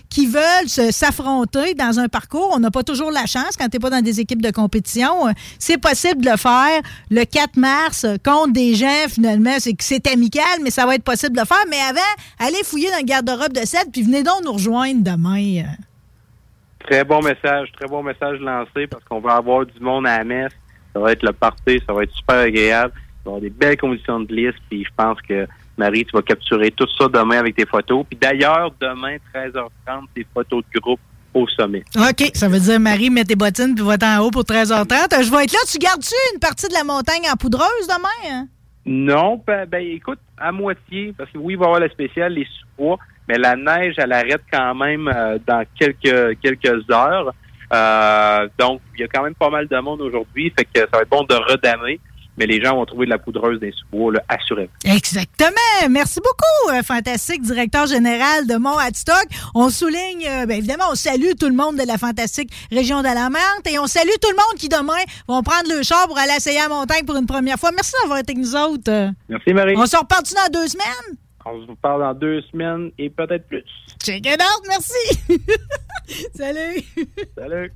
qui 0.10 0.28
veulent 0.28 0.68
s'affronter 0.92 1.74
dans 1.76 2.00
un 2.00 2.08
parcours, 2.08 2.52
on 2.54 2.60
n'a 2.60 2.72
pas 2.72 2.84
toujours 2.84 3.12
la 3.12 3.26
chance 3.26 3.56
quand 3.58 3.70
tu 3.70 3.78
n'es 3.78 3.80
pas 3.80 3.90
dans 3.90 4.02
des 4.02 4.20
équipes 4.20 4.42
de 4.42 4.52
compétition. 4.52 5.28
C'est 5.58 5.78
possible 5.78 6.24
de 6.24 6.32
le 6.32 6.38
faire 6.38 6.82
le 7.10 7.24
4 7.24 7.58
mars 7.58 8.06
contre 8.26 8.54
des 8.54 8.76
gens, 8.76 9.06
finalement. 9.08 9.58
C'est 9.60 10.08
amical, 10.08 10.60
mais 10.62 10.72
ça 10.72 10.86
va 10.86 10.96
être 10.96 11.04
possible 11.04 11.36
de 11.36 11.42
le 11.42 11.46
faire. 11.46 11.64
Mais 11.70 11.80
avant, 11.80 12.00
allez 12.40 12.64
fouiller 12.64 12.92
dans 12.92 12.98
le 12.98 13.04
garde-robe 13.04 13.54
de 13.54 13.66
7, 13.66 13.88
puis 13.94 14.04
venez 14.04 14.24
donc 14.24 14.44
nous 14.44 14.54
rejoindre 14.54 15.04
demain. 15.04 15.64
Très 16.90 17.04
bon 17.04 17.22
message, 17.22 17.72
très 17.78 17.88
bon 17.88 18.02
message 18.02 18.40
lancé 18.40 18.88
parce 18.88 19.04
qu'on 19.04 19.20
va 19.20 19.36
avoir 19.36 19.66
du 19.66 19.80
monde 19.80 20.08
à 20.08 20.18
la 20.20 20.24
messe. 20.24 20.54
Ça 20.94 21.00
va 21.00 21.12
être 21.12 21.22
le 21.22 21.34
party, 21.34 21.80
ça 21.86 21.94
va 21.94 22.04
être 22.04 22.14
super 22.16 22.38
agréable. 22.38 22.94
Avoir 23.30 23.42
des 23.42 23.50
belles 23.50 23.78
conditions 23.78 24.20
de 24.20 24.34
liste, 24.34 24.58
puis 24.70 24.84
je 24.84 24.90
pense 24.96 25.20
que 25.22 25.48
Marie, 25.78 26.06
tu 26.06 26.12
vas 26.14 26.22
capturer 26.22 26.72
tout 26.72 26.88
ça 26.98 27.08
demain 27.08 27.38
avec 27.40 27.56
tes 27.56 27.66
photos. 27.66 28.06
Puis 28.10 28.18
d'ailleurs, 28.20 28.72
demain, 28.82 29.18
13h30, 29.34 30.06
tes 30.14 30.26
photos 30.34 30.64
de 30.74 30.80
groupe 30.80 31.00
au 31.34 31.48
sommet. 31.48 31.84
OK, 31.96 32.32
ça 32.34 32.48
veut 32.48 32.60
dire, 32.60 32.80
Marie, 32.80 33.10
mets 33.10 33.24
tes 33.24 33.36
bottines 33.36 33.76
puis 33.76 33.86
va-t'en 33.86 34.18
en 34.18 34.26
haut 34.26 34.32
pour 34.32 34.44
13h30. 34.44 34.92
Euh, 35.14 35.24
Je 35.24 35.32
vais 35.32 35.44
être 35.44 35.54
là. 35.54 35.60
Tu 35.72 35.78
gardes-tu 35.78 36.16
une 36.34 36.40
partie 36.40 36.68
de 36.68 36.74
la 36.74 36.84
montagne 36.84 37.24
en 37.32 37.36
poudreuse 37.36 37.88
demain? 37.88 38.30
hein? 38.32 38.48
Non, 38.86 39.42
ben, 39.46 39.66
ben, 39.68 39.86
écoute, 39.86 40.20
à 40.38 40.52
moitié, 40.52 41.14
parce 41.18 41.30
que 41.30 41.38
oui, 41.38 41.54
il 41.54 41.58
va 41.60 41.66
y 41.66 41.68
avoir 41.68 41.80
le 41.82 41.90
spécial, 41.90 42.34
les 42.34 42.46
sous-bois, 42.46 42.98
mais 43.28 43.38
la 43.38 43.56
neige, 43.56 43.96
elle 43.98 44.12
arrête 44.12 44.42
quand 44.52 44.74
même 44.74 45.08
euh, 45.08 45.38
dans 45.46 45.64
quelques 45.80 46.40
quelques 46.42 46.90
heures. 46.92 47.32
Euh, 47.72 48.48
donc, 48.58 48.82
il 48.96 49.02
y 49.02 49.04
a 49.04 49.08
quand 49.08 49.22
même 49.22 49.36
pas 49.36 49.50
mal 49.50 49.68
de 49.68 49.78
monde 49.78 50.02
aujourd'hui, 50.02 50.52
fait 50.58 50.66
que 50.66 50.80
ça 50.80 50.88
va 50.92 51.02
être 51.02 51.10
bon 51.10 51.24
de 51.24 51.36
redamer. 51.36 52.00
Mais 52.40 52.48
les 52.48 52.62
gens 52.62 52.76
vont 52.76 52.86
trouver 52.86 53.06
de 53.06 53.12
la 53.12 53.18
poudreuse 53.18 53.60
des 53.60 53.72
sous-bois, 53.72 54.14
là, 54.14 54.24
assurément. 54.30 54.70
Exactement. 54.86 55.52
Merci 55.90 56.20
beaucoup, 56.22 56.78
euh, 56.78 56.82
fantastique 56.82 57.42
directeur 57.42 57.86
général 57.86 58.48
de 58.48 58.56
Mont 58.56 58.78
Hadstock. 58.78 59.28
On 59.54 59.70
souligne, 59.70 60.26
euh, 60.28 60.46
bien 60.46 60.58
évidemment, 60.58 60.86
on 60.92 60.96
salue 60.96 61.32
tout 61.38 61.48
le 61.50 61.56
monde 61.56 61.76
de 61.76 61.86
la 61.86 61.98
fantastique 61.98 62.50
région 62.72 63.02
d'Alamante 63.02 63.68
et 63.70 63.78
on 63.78 63.88
salue 63.88 64.16
tout 64.22 64.30
le 64.30 64.38
monde 64.38 64.58
qui 64.58 64.70
demain 64.70 65.04
vont 65.28 65.44
prendre 65.44 65.70
le 65.70 65.84
char 65.84 66.08
pour 66.08 66.18
aller 66.18 66.34
essayer 66.38 66.60
la 66.60 66.70
montagne 66.70 67.06
pour 67.06 67.18
une 67.18 67.28
première 67.28 67.58
fois. 67.58 67.72
Merci 67.72 67.94
d'avoir 68.02 68.20
été 68.20 68.32
avec 68.32 68.44
nous 68.44 68.56
autres. 68.56 69.12
Merci, 69.28 69.54
Marie. 69.54 69.76
On 69.76 69.86
se 69.86 69.98
repartit 69.98 70.34
dans 70.34 70.60
deux 70.62 70.68
semaines? 70.68 71.18
On 71.46 71.66
se 71.66 71.72
parle 71.82 72.02
dans 72.02 72.14
deux 72.14 72.42
semaines 72.52 72.92
et 72.98 73.10
peut-être 73.10 73.48
plus. 73.48 73.64
Check 74.04 74.26
it 74.26 74.42
out, 74.42 74.66
merci. 74.68 75.20
Salut. 76.36 76.84
Salut. 77.36 77.72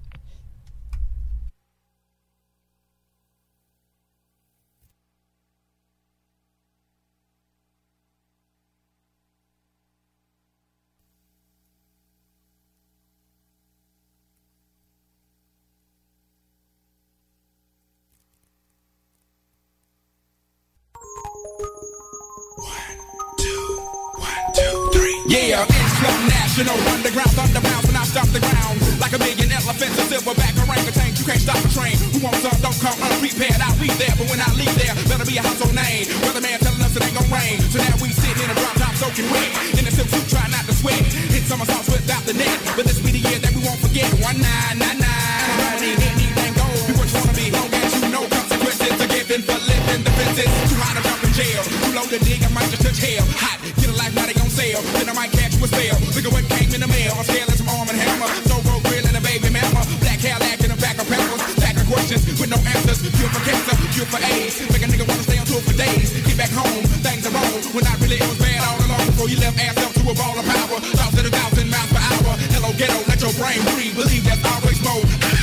Yeah, 25.34 25.66
it's 25.66 25.98
your 25.98 26.14
national 26.30 26.78
underground 26.94 27.34
thunder 27.34 27.58
bounce 27.58 27.90
when 27.90 27.98
I 27.98 28.06
stop 28.06 28.30
the 28.30 28.38
ground. 28.38 28.78
Like 29.02 29.18
a 29.18 29.20
million 29.20 29.50
elephants, 29.50 29.98
a 29.98 30.06
silverback 30.06 30.54
orangutan. 30.62 31.10
You 31.18 31.26
can't 31.26 31.42
stop 31.42 31.58
the 31.58 31.74
train. 31.74 31.98
Who 32.14 32.22
wants 32.22 32.46
some? 32.46 32.54
Don't 32.62 32.78
come 32.78 32.94
unprepared. 33.02 33.58
I'll 33.58 33.74
be 33.82 33.90
there, 33.98 34.14
but 34.14 34.30
when 34.30 34.38
I 34.38 34.46
leave 34.54 34.70
there, 34.78 34.94
better 35.10 35.26
be 35.26 35.42
a 35.42 35.42
household 35.42 35.74
name. 35.74 36.06
Weatherman 36.22 36.62
telling 36.62 36.86
us 36.86 36.94
it 36.94 37.02
ain't 37.02 37.18
gonna 37.18 37.34
rain. 37.34 37.58
So 37.74 37.82
now 37.82 37.98
we 37.98 38.14
sitting 38.14 38.46
in 38.46 38.54
a 38.54 38.58
drop 38.62 38.78
top 38.78 38.94
soaking 38.94 39.26
wet. 39.34 39.50
In 39.74 39.90
a 39.90 39.92
silk 39.98 40.06
suit, 40.14 40.30
try 40.30 40.46
not 40.54 40.70
to 40.70 40.74
sweat. 40.78 41.02
Hit 41.02 41.50
somersaults 41.50 41.90
without 41.90 42.22
the 42.30 42.38
net. 42.38 42.54
But 42.78 42.86
this 42.86 43.02
be 43.02 43.18
the 43.18 43.26
year 43.26 43.42
that 43.42 43.58
we 43.58 43.66
won't 43.66 43.82
forget. 43.82 44.06
One 44.22 44.38
nine 44.38 44.78
nine 44.78 45.02
nine. 45.02 45.82
Anything 45.82 46.54
goes. 46.54 46.78
Be 46.86 46.94
what 46.94 47.10
you 47.10 47.18
wanna 47.18 47.34
be. 47.34 47.50
Long 47.50 47.74
as 47.74 47.90
you 47.98 48.14
know 48.14 48.22
consequences 48.30 49.42
for 49.50 49.58
living 49.66 50.06
the 50.06 50.14
fences. 50.14 50.46
Too 50.70 50.78
high 50.78 50.94
to 50.94 51.02
jump 51.02 51.26
in 51.26 51.34
jail. 51.34 51.66
Too 51.66 51.94
low 51.98 52.06
to 52.06 52.22
dig. 52.22 52.46
I 52.46 52.54
might 52.54 52.70
just 52.70 52.86
touch 52.86 53.02
hell. 53.02 53.26
Hot. 53.42 53.58
Get 53.82 53.90
a 53.90 53.98
life 53.98 54.14
they 54.14 54.38
on 54.38 54.43
sale. 54.64 54.82
Then 54.96 55.10
I 55.12 55.14
might 55.14 55.32
catch 55.32 55.56
you 55.56 55.64
a 55.64 55.68
spell. 55.68 55.98
Look 56.16 56.24
at 56.24 56.32
what 56.32 56.46
came 56.56 56.72
in 56.72 56.80
the 56.80 56.88
mail. 56.88 57.12
I'm 57.20 57.28
scaling 57.28 57.58
some 57.60 57.70
arm 57.76 57.88
and 57.92 58.00
hammer. 58.00 58.30
So 58.48 58.56
road 58.64 58.84
grill 58.88 59.04
and 59.04 59.18
a 59.20 59.24
baby 59.24 59.50
mama. 59.52 59.84
Black 60.00 60.20
Cadillac 60.24 60.64
in 60.64 60.72
a 60.72 60.80
back 60.80 60.98
of 61.02 61.08
peppers. 61.12 61.42
Back 61.60 61.76
of 61.76 61.86
questions 61.92 62.24
with 62.40 62.50
no 62.50 62.60
answers. 62.64 63.04
Cure 63.04 63.32
for 63.36 63.44
cancer, 63.44 63.76
cure 63.92 64.08
for 64.08 64.22
AIDS. 64.24 64.56
Make 64.72 64.84
a 64.86 64.88
nigga 64.88 65.06
wanna 65.08 65.26
stay 65.28 65.40
on 65.40 65.46
tour 65.46 65.62
for 65.68 65.76
days. 65.76 66.10
Get 66.16 66.38
back 66.40 66.54
home, 66.56 66.84
things 67.04 67.28
are 67.28 67.34
wrong. 67.36 67.60
When 67.76 67.84
I 67.84 67.94
really 68.00 68.18
it 68.24 68.28
was 68.28 68.40
bad 68.40 68.60
all 68.64 68.80
along. 68.88 69.06
Before 69.12 69.28
you 69.28 69.38
left 69.44 69.60
ass 69.60 69.78
up 69.84 69.92
to 70.00 70.02
a 70.08 70.16
ball 70.16 70.36
of 70.40 70.46
power. 70.48 70.80
Thoughts 70.80 71.18
at 71.20 71.26
a 71.28 71.32
thousand 71.32 71.68
miles 71.70 71.92
per 71.92 72.02
hour. 72.02 72.32
Hello 72.56 72.72
ghetto, 72.80 73.00
let 73.12 73.20
your 73.20 73.34
brain 73.36 73.60
breathe. 73.76 73.96
Believe 74.00 74.24
there's 74.24 74.44
always 74.48 74.80
more. 74.88 75.43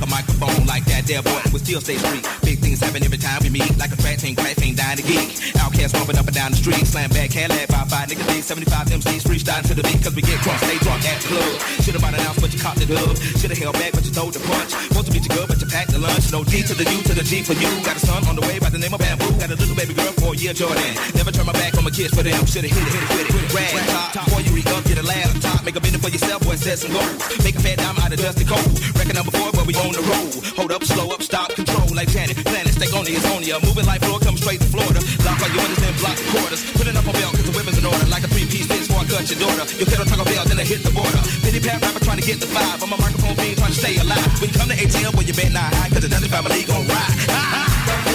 Rock 0.00 0.08
a 0.08 0.10
microphone 0.10 0.66
like 0.66 0.84
that? 0.86 1.06
There, 1.06 1.22
boy, 1.22 1.40
we 1.52 1.58
still 1.58 1.80
stay 1.80 1.96
street. 1.96 2.39
Big 2.50 2.58
things 2.58 2.80
happen 2.82 2.98
every 3.06 3.16
time 3.16 3.38
we 3.46 3.50
meet. 3.54 3.78
Like 3.78 3.94
a 3.94 4.00
fat 4.02 4.18
team, 4.18 4.34
crack 4.34 4.58
team, 4.58 4.74
dying 4.74 4.98
to 4.98 5.06
geek. 5.06 5.38
Outcast 5.62 5.94
bumping 5.94 6.18
up 6.18 6.26
and 6.26 6.34
down 6.34 6.50
the 6.50 6.58
street. 6.58 6.82
Slam 6.82 7.06
back, 7.14 7.30
Cadillac, 7.30 7.70
5 7.70 7.86
5 7.86 8.08
nigga 8.10 8.26
D, 8.26 8.42
75 8.42 8.90
MCs, 8.90 9.22
freestyle 9.22 9.62
to 9.70 9.74
the 9.78 9.86
beat. 9.86 10.02
Cause 10.02 10.18
we 10.18 10.22
get 10.26 10.34
drunk, 10.42 10.58
stay 10.58 10.74
drunk 10.82 10.98
at 11.06 11.22
the 11.22 11.30
club. 11.30 11.54
Should've 11.78 12.02
bought 12.02 12.18
an 12.18 12.26
ounce, 12.26 12.42
but 12.42 12.50
you 12.50 12.58
caught 12.58 12.74
the 12.74 12.90
dub. 12.90 13.14
Should've 13.38 13.54
held 13.54 13.78
back, 13.78 13.94
but 13.94 14.02
you 14.02 14.10
throw 14.10 14.34
the 14.34 14.42
punch. 14.42 14.74
Want 14.98 15.06
to 15.06 15.14
beat 15.14 15.22
you 15.22 15.30
good, 15.30 15.46
but 15.46 15.62
you 15.62 15.68
packed 15.70 15.94
the 15.94 16.02
lunch. 16.02 16.26
No 16.34 16.42
D 16.42 16.66
to 16.66 16.74
the 16.74 16.82
U 16.90 16.98
to 17.06 17.14
the 17.14 17.22
G 17.22 17.46
for 17.46 17.54
you. 17.54 17.70
Got 17.86 17.94
a 17.94 18.02
son 18.02 18.26
on 18.26 18.34
the 18.34 18.42
way 18.42 18.58
by 18.58 18.66
the 18.66 18.82
name 18.82 18.90
of 18.90 18.98
Bamboo. 18.98 19.30
Got 19.38 19.54
a 19.54 19.54
little 19.54 19.78
baby 19.78 19.94
girl 19.94 20.10
for 20.18 20.34
a 20.34 20.36
year, 20.36 20.50
Jordan. 20.50 20.90
Never 21.14 21.30
turn 21.30 21.46
my 21.46 21.54
back 21.54 21.78
on 21.78 21.86
my 21.86 21.94
kids 21.94 22.10
for 22.10 22.26
them. 22.26 22.34
Should've 22.50 22.66
hit 22.66 22.82
it, 22.82 22.90
hit 22.90 22.98
it, 22.98 23.10
hit 23.14 23.26
it, 23.30 23.30
hit 23.30 23.46
it. 23.46 23.54
Rag 23.54 23.78
top, 23.94 24.26
before 24.26 24.42
you 24.42 24.50
re-up, 24.58 24.82
get 24.90 24.98
a 24.98 25.06
lab 25.06 25.30
top. 25.38 25.62
Make 25.62 25.78
a 25.78 25.82
minute 25.86 26.02
for 26.02 26.10
yourself, 26.10 26.42
boy, 26.42 26.58
set 26.58 26.82
some 26.82 26.90
goals. 26.90 27.14
Make 27.46 27.54
a 27.54 27.62
fat 27.62 27.78
dime 27.78 27.94
out 28.02 28.10
of 28.10 28.18
dusty 28.18 28.42
cold. 28.42 28.74
Record 28.98 29.14
number 29.14 29.30
four, 29.38 29.54
but 29.54 29.70
we 29.70 29.74
on 29.78 29.94
the 29.94 30.02
road. 30.02 30.34
Hold 30.58 30.74
up, 30.74 30.82
slow 30.82 31.14
up, 31.14 31.22
stop, 31.22 31.54
control 31.54 31.94
like 31.94 32.10
Janet. 32.10 32.39
Planet, 32.44 32.72
stay 32.72 32.90
on 32.96 33.04
it's 33.06 33.26
on 33.30 33.42
ya. 33.42 33.58
Moving 33.64 33.86
like 33.86 34.00
floor, 34.02 34.18
come 34.20 34.36
straight 34.36 34.60
to 34.60 34.68
Florida. 34.68 35.00
Lock 35.24 35.40
all 35.42 35.52
windows 35.52 35.82
and 35.82 35.96
block 36.00 36.16
quarters. 36.32 36.62
Putting 36.72 36.96
up 36.96 37.06
a 37.06 37.12
belt, 37.12 37.32
cause 37.36 37.46
the 37.46 37.54
weapons 37.56 37.78
in 37.78 37.86
order. 37.86 38.06
Like 38.06 38.24
a 38.24 38.28
three-piece 38.28 38.66
bitch 38.66 38.86
before 38.88 39.02
I 39.02 39.06
cut 39.06 39.28
your 39.30 39.40
daughter. 39.40 39.64
Your 39.76 39.88
pedal 39.88 40.06
talk 40.06 40.20
a 40.20 40.26
bell, 40.26 40.44
then 40.46 40.58
I 40.58 40.64
hit 40.64 40.82
the 40.82 40.92
border. 40.92 41.20
Penny 41.42 41.60
pat 41.60 41.82
rapper 41.82 42.02
trying 42.04 42.20
to 42.20 42.26
get 42.26 42.40
the 42.40 42.48
five. 42.48 42.82
I'm 42.82 42.92
a 42.92 42.98
microphone 42.98 43.36
fiend 43.36 43.58
trying 43.58 43.74
to 43.74 43.80
stay 43.80 43.96
alive. 43.98 44.24
When 44.40 44.48
you 44.50 44.56
come 44.56 44.68
to 44.68 44.76
ATL, 44.76 45.12
well, 45.14 45.26
you 45.26 45.34
bet 45.34 45.52
not 45.52 45.72
high, 45.74 45.88
cause 45.90 46.02
the 46.02 46.08
Dundee 46.08 46.28
family 46.28 46.64
gon' 46.64 46.86
ride. 46.88 48.09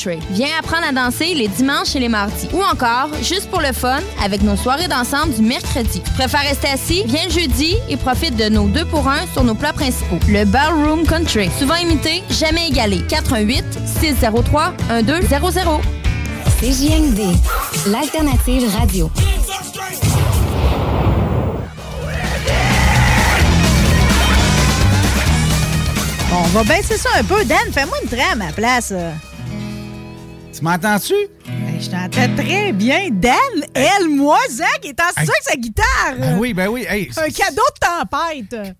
Country. 0.00 0.18
Viens 0.30 0.48
apprendre 0.58 0.86
à 0.88 0.92
danser 0.92 1.34
les 1.34 1.48
dimanches 1.48 1.94
et 1.94 2.00
les 2.00 2.08
mardis. 2.08 2.48
Ou 2.52 2.62
encore, 2.62 3.08
juste 3.22 3.50
pour 3.50 3.60
le 3.60 3.72
fun, 3.72 4.00
avec 4.22 4.42
nos 4.42 4.56
soirées 4.56 4.88
dansante 4.88 5.30
du 5.30 5.42
mercredi. 5.42 6.00
Tu 6.04 6.10
préfères 6.12 6.40
rester 6.42 6.68
assis? 6.68 7.02
Viens 7.06 7.24
le 7.24 7.30
jeudi 7.30 7.76
et 7.88 7.96
profite 7.96 8.36
de 8.36 8.48
nos 8.48 8.68
deux 8.68 8.84
pour 8.84 9.08
un 9.08 9.26
sur 9.32 9.44
nos 9.44 9.54
plats 9.54 9.72
principaux. 9.72 10.18
Le 10.28 10.44
Ballroom 10.44 11.06
Country. 11.06 11.50
Souvent 11.58 11.76
imité, 11.76 12.22
jamais 12.30 12.68
égalé. 12.68 13.02
88 13.08 13.64
603 14.00 14.74
1200. 15.02 15.80
CJMD, 16.60 17.20
l'alternative 17.86 18.70
radio. 18.76 19.10
Bon, 26.30 26.36
on 26.36 26.48
va 26.48 26.64
baisser 26.64 26.98
ça 26.98 27.08
un 27.18 27.24
peu. 27.24 27.44
Dan, 27.44 27.58
fais-moi 27.72 27.96
une 28.02 28.08
trame 28.08 28.42
à 28.42 28.46
ma 28.46 28.52
place. 28.52 28.92
Tu 30.60 30.64
m'entends-tu? 30.66 31.14
Ben, 31.46 31.80
je 31.80 31.88
t'entends 31.88 32.36
très 32.36 32.72
bien. 32.72 33.08
Dan, 33.10 33.32
elle, 33.72 34.10
moi, 34.10 34.36
Zach, 34.50 34.80
est 34.84 35.00
en 35.00 35.08
studio 35.08 35.32
avec 35.32 35.42
sa 35.48 35.56
guitare. 35.56 36.14
Ben 36.18 36.36
oui, 36.38 36.52
ben 36.52 36.68
oui. 36.68 36.84
Hey, 36.86 37.08
Un 37.16 37.30
cadeau 37.30 37.62
de 37.80 38.46
tempête. 38.50 38.76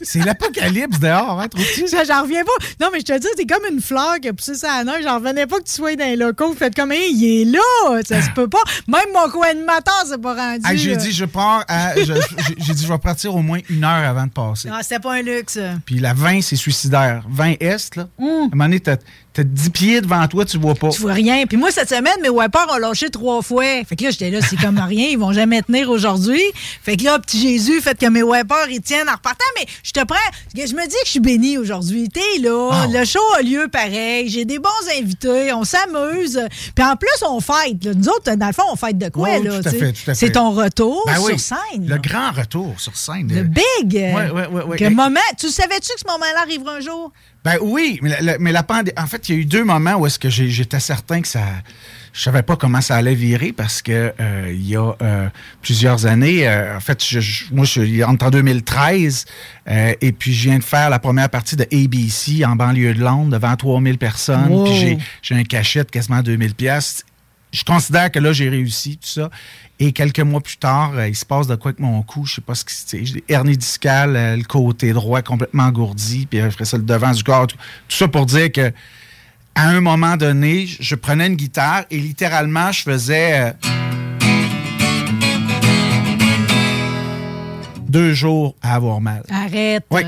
c'est 0.00 0.20
l'apocalypse 0.56 0.98
dehors, 0.98 1.40
hein, 1.40 1.48
trouves-tu? 1.48 1.86
J'en 2.06 2.22
reviens 2.22 2.44
pas. 2.44 2.66
Non, 2.80 2.88
mais 2.92 3.00
je 3.00 3.04
te 3.04 3.18
dis, 3.18 3.26
c'est 3.36 3.46
comme 3.46 3.64
une 3.70 3.80
fleur 3.80 4.16
qui 4.20 4.28
a 4.28 4.32
poussé 4.32 4.54
ça 4.54 4.82
neige. 4.84 5.02
J'en 5.04 5.16
revenais 5.16 5.46
pas 5.46 5.58
que 5.58 5.64
tu 5.64 5.72
sois 5.72 5.96
dans 5.96 6.04
les 6.04 6.16
locaux. 6.16 6.54
Faites 6.58 6.74
comme, 6.74 6.92
hey, 6.92 7.12
il 7.14 7.42
est 7.42 7.44
là. 7.46 8.02
Ça 8.06 8.22
se 8.22 8.30
peut 8.30 8.48
pas. 8.48 8.62
Même 8.88 9.00
mon 9.14 9.28
co-animateur 9.30 10.04
s'est 10.06 10.18
pas 10.18 10.34
rendu. 10.34 10.62
J'ai 10.76 10.96
dit, 10.96 11.12
je 11.12 11.24
pars 11.24 11.64
à- 11.68 11.94
je- 11.96 12.04
j'ai- 12.04 12.74
dit, 12.74 12.82
je 12.82 12.88
vais 12.92 12.98
partir 12.98 13.34
au 13.34 13.42
moins 13.42 13.58
une 13.68 13.84
heure 13.84 14.08
avant 14.08 14.26
de 14.26 14.30
passer. 14.32 14.68
Non, 14.68 14.76
c'était 14.82 14.98
pas 15.00 15.14
un 15.14 15.22
luxe. 15.22 15.58
Puis 15.86 15.98
la 15.98 16.14
20, 16.14 16.40
c'est 16.42 16.56
suicidaire. 16.56 17.22
20 17.28 17.54
Est, 17.60 17.96
là. 17.96 18.08
Mm. 18.18 18.24
À 18.24 18.26
un 18.26 18.48
moment 18.52 18.64
donné, 18.64 18.80
t'as 18.80 18.96
t'as 19.32 19.42
10 19.42 19.70
pieds 19.70 20.00
devant 20.00 20.24
toi, 20.28 20.44
tu 20.44 20.58
vois 20.58 20.76
pas. 20.76 20.90
Tu 20.90 21.00
vois 21.00 21.12
rien. 21.12 21.44
Puis 21.46 21.56
moi, 21.56 21.72
cette 21.72 21.88
semaine, 21.88 22.14
mes 22.22 22.28
wipers 22.28 22.66
ont 22.72 22.76
lâché 22.78 23.10
trois 23.10 23.42
fois. 23.42 23.64
Fait 23.84 23.96
que 23.96 24.04
là, 24.04 24.10
j'étais 24.10 24.30
là, 24.30 24.38
c'est 24.40 24.54
comme 24.54 24.78
rien. 24.86 25.08
Ils 25.08 25.18
vont 25.18 25.32
jamais 25.32 25.60
tenir 25.62 25.90
aujourd'hui. 25.90 26.40
Fait 26.84 26.96
que 26.96 27.02
là, 27.02 27.18
petit 27.18 27.40
Jésus, 27.40 27.80
fait 27.80 27.98
que 27.98 28.06
mes 28.06 28.22
wipers, 28.22 28.68
ils 28.70 28.80
tiennent 28.80 29.08
en 29.08 29.14
repartant. 29.14 29.44
Mais 29.58 29.66
je 29.82 29.90
te 29.90 30.04
prends. 30.04 30.14
Je 30.54 30.74
me 30.74 30.82
dis 30.86 30.94
que 30.94 31.04
je 31.06 31.10
suis 31.10 31.20
béni 31.20 31.58
aujourd'hui. 31.58 32.08
T'es 32.08 32.38
là. 32.40 32.70
Ah. 32.72 32.86
Le 32.88 33.04
show 33.04 33.18
a 33.38 33.42
lieu 33.42 33.66
pareil. 33.68 34.28
J'ai 34.28 34.44
des 34.44 34.58
bons 34.60 34.68
invités. 35.00 35.52
On 35.52 35.64
s'amuse. 35.64 36.40
Puis 36.74 36.84
en 36.84 36.94
plus, 36.96 37.08
on 37.28 37.40
fête. 37.40 37.84
là. 37.84 37.92
Nous 37.94 38.08
autres, 38.08 38.32
dans 38.36 38.46
le 38.46 38.52
fond, 38.52 38.62
on 38.72 38.76
fête 38.76 38.96
de 38.96 39.08
quoi, 39.08 39.28
Ouais, 39.30 39.42
là? 39.42 39.60
tout 39.60 39.68
à 39.68 39.72
tu 39.72 39.78
fait, 39.78 39.86
sais? 39.86 39.92
tout 40.04 40.10
à 40.10 40.14
C'est 40.14 40.32
ton 40.32 40.50
retour 40.52 41.02
Ben 41.06 41.16
oui, 41.22 41.38
sur 41.38 41.56
scène. 41.56 41.86
Le 41.86 41.98
grand 41.98 42.30
retour 42.30 42.74
sur 42.78 42.96
scène. 42.96 43.32
Le 43.34 43.42
big. 43.42 43.94
Ouais, 43.94 44.30
ouais, 44.30 44.46
ouais. 44.64 44.76
Que 44.78 44.88
moment. 44.88 45.18
Tu 45.38 45.48
savais-tu 45.50 45.92
que 45.92 46.00
ce 46.00 46.06
moment-là 46.06 46.42
arrivera 46.42 46.74
un 46.76 46.80
jour? 46.80 47.12
Ben 47.44 47.56
oui, 47.60 47.98
mais 48.00 48.10
la, 48.10 48.20
la- 48.22 48.38
mais 48.38 48.52
la 48.52 48.62
pandémie. 48.62 48.96
En 48.98 49.06
fait, 49.06 49.28
il 49.28 49.34
y 49.34 49.38
a 49.38 49.40
eu 49.40 49.44
deux 49.44 49.64
moments 49.64 49.94
où 49.96 50.06
est-ce 50.06 50.18
que 50.18 50.30
j'étais 50.30 50.80
certain 50.80 51.20
que 51.20 51.28
ça. 51.28 51.40
Je 52.16 52.22
savais 52.22 52.42
pas 52.44 52.54
comment 52.54 52.80
ça 52.80 52.94
allait 52.94 53.16
virer 53.16 53.52
parce 53.52 53.82
que 53.82 54.14
euh, 54.20 54.48
il 54.54 54.68
y 54.68 54.76
a 54.76 54.92
euh, 55.02 55.28
plusieurs 55.62 56.06
années, 56.06 56.46
euh, 56.46 56.76
en 56.76 56.80
fait, 56.80 57.04
je, 57.04 57.18
je- 57.18 57.46
moi, 57.52 57.64
je 57.64 57.80
suis 57.82 58.04
entre 58.04 58.26
en 58.26 58.30
2013 58.30 59.24
euh, 59.68 59.94
et 60.00 60.12
puis 60.12 60.32
je 60.32 60.48
viens 60.48 60.58
de 60.60 60.64
faire 60.64 60.90
la 60.90 61.00
première 61.00 61.28
partie 61.28 61.56
de 61.56 61.64
ABC 61.72 62.44
en 62.46 62.54
banlieue 62.54 62.94
de 62.94 63.00
Londres 63.00 63.30
devant 63.32 63.56
3000 63.56 63.98
personnes. 63.98 64.46
Wow. 64.52 64.64
Puis 64.64 64.98
j'ai- 65.22 65.34
un 65.34 65.42
cachet 65.42 65.82
de 65.82 65.90
quasiment 65.90 66.22
2000 66.22 66.54
pièces. 66.54 67.04
Je 67.52 67.64
considère 67.64 68.10
que 68.12 68.20
là, 68.20 68.32
j'ai 68.32 68.48
réussi, 68.48 68.96
tout 68.96 69.08
ça. 69.08 69.28
Et 69.80 69.90
quelques 69.92 70.20
mois 70.20 70.40
plus 70.40 70.56
tard, 70.56 70.92
euh, 70.94 71.08
il 71.08 71.16
se 71.16 71.24
passe 71.24 71.48
de 71.48 71.56
quoi 71.56 71.70
avec 71.70 71.80
mon 71.80 72.00
cou? 72.02 72.24
Je 72.26 72.34
sais 72.36 72.40
pas 72.40 72.54
ce 72.54 72.64
qui 72.64 72.74
c'est. 72.74 73.04
J'ai 73.04 73.14
des 73.14 73.24
hernies 73.28 73.56
discales, 73.56 74.14
euh, 74.14 74.36
le 74.36 74.44
côté 74.44 74.92
droit 74.92 75.20
complètement 75.22 75.64
engourdi, 75.64 76.26
puis 76.26 76.40
après 76.40 76.64
ça, 76.64 76.76
le 76.76 76.84
devant 76.84 77.10
du 77.10 77.24
corps. 77.24 77.48
Tout, 77.48 77.56
tout 77.88 77.96
ça 77.96 78.06
pour 78.06 78.26
dire 78.26 78.52
que 78.52 78.72
à 79.54 79.68
un 79.68 79.80
moment 79.80 80.16
donné, 80.16 80.66
je- 80.66 80.94
prenais 80.94 81.26
une 81.26 81.36
guitare 81.36 81.84
et 81.90 81.98
littéralement, 81.98 82.72
je 82.72 82.82
faisais 82.82 83.40
euh, 83.40 83.52
deux 87.88 88.12
jours 88.14 88.56
à 88.62 88.74
avoir 88.74 89.00
mal. 89.00 89.22
Arrête. 89.30 89.84
Oui. 89.90 90.02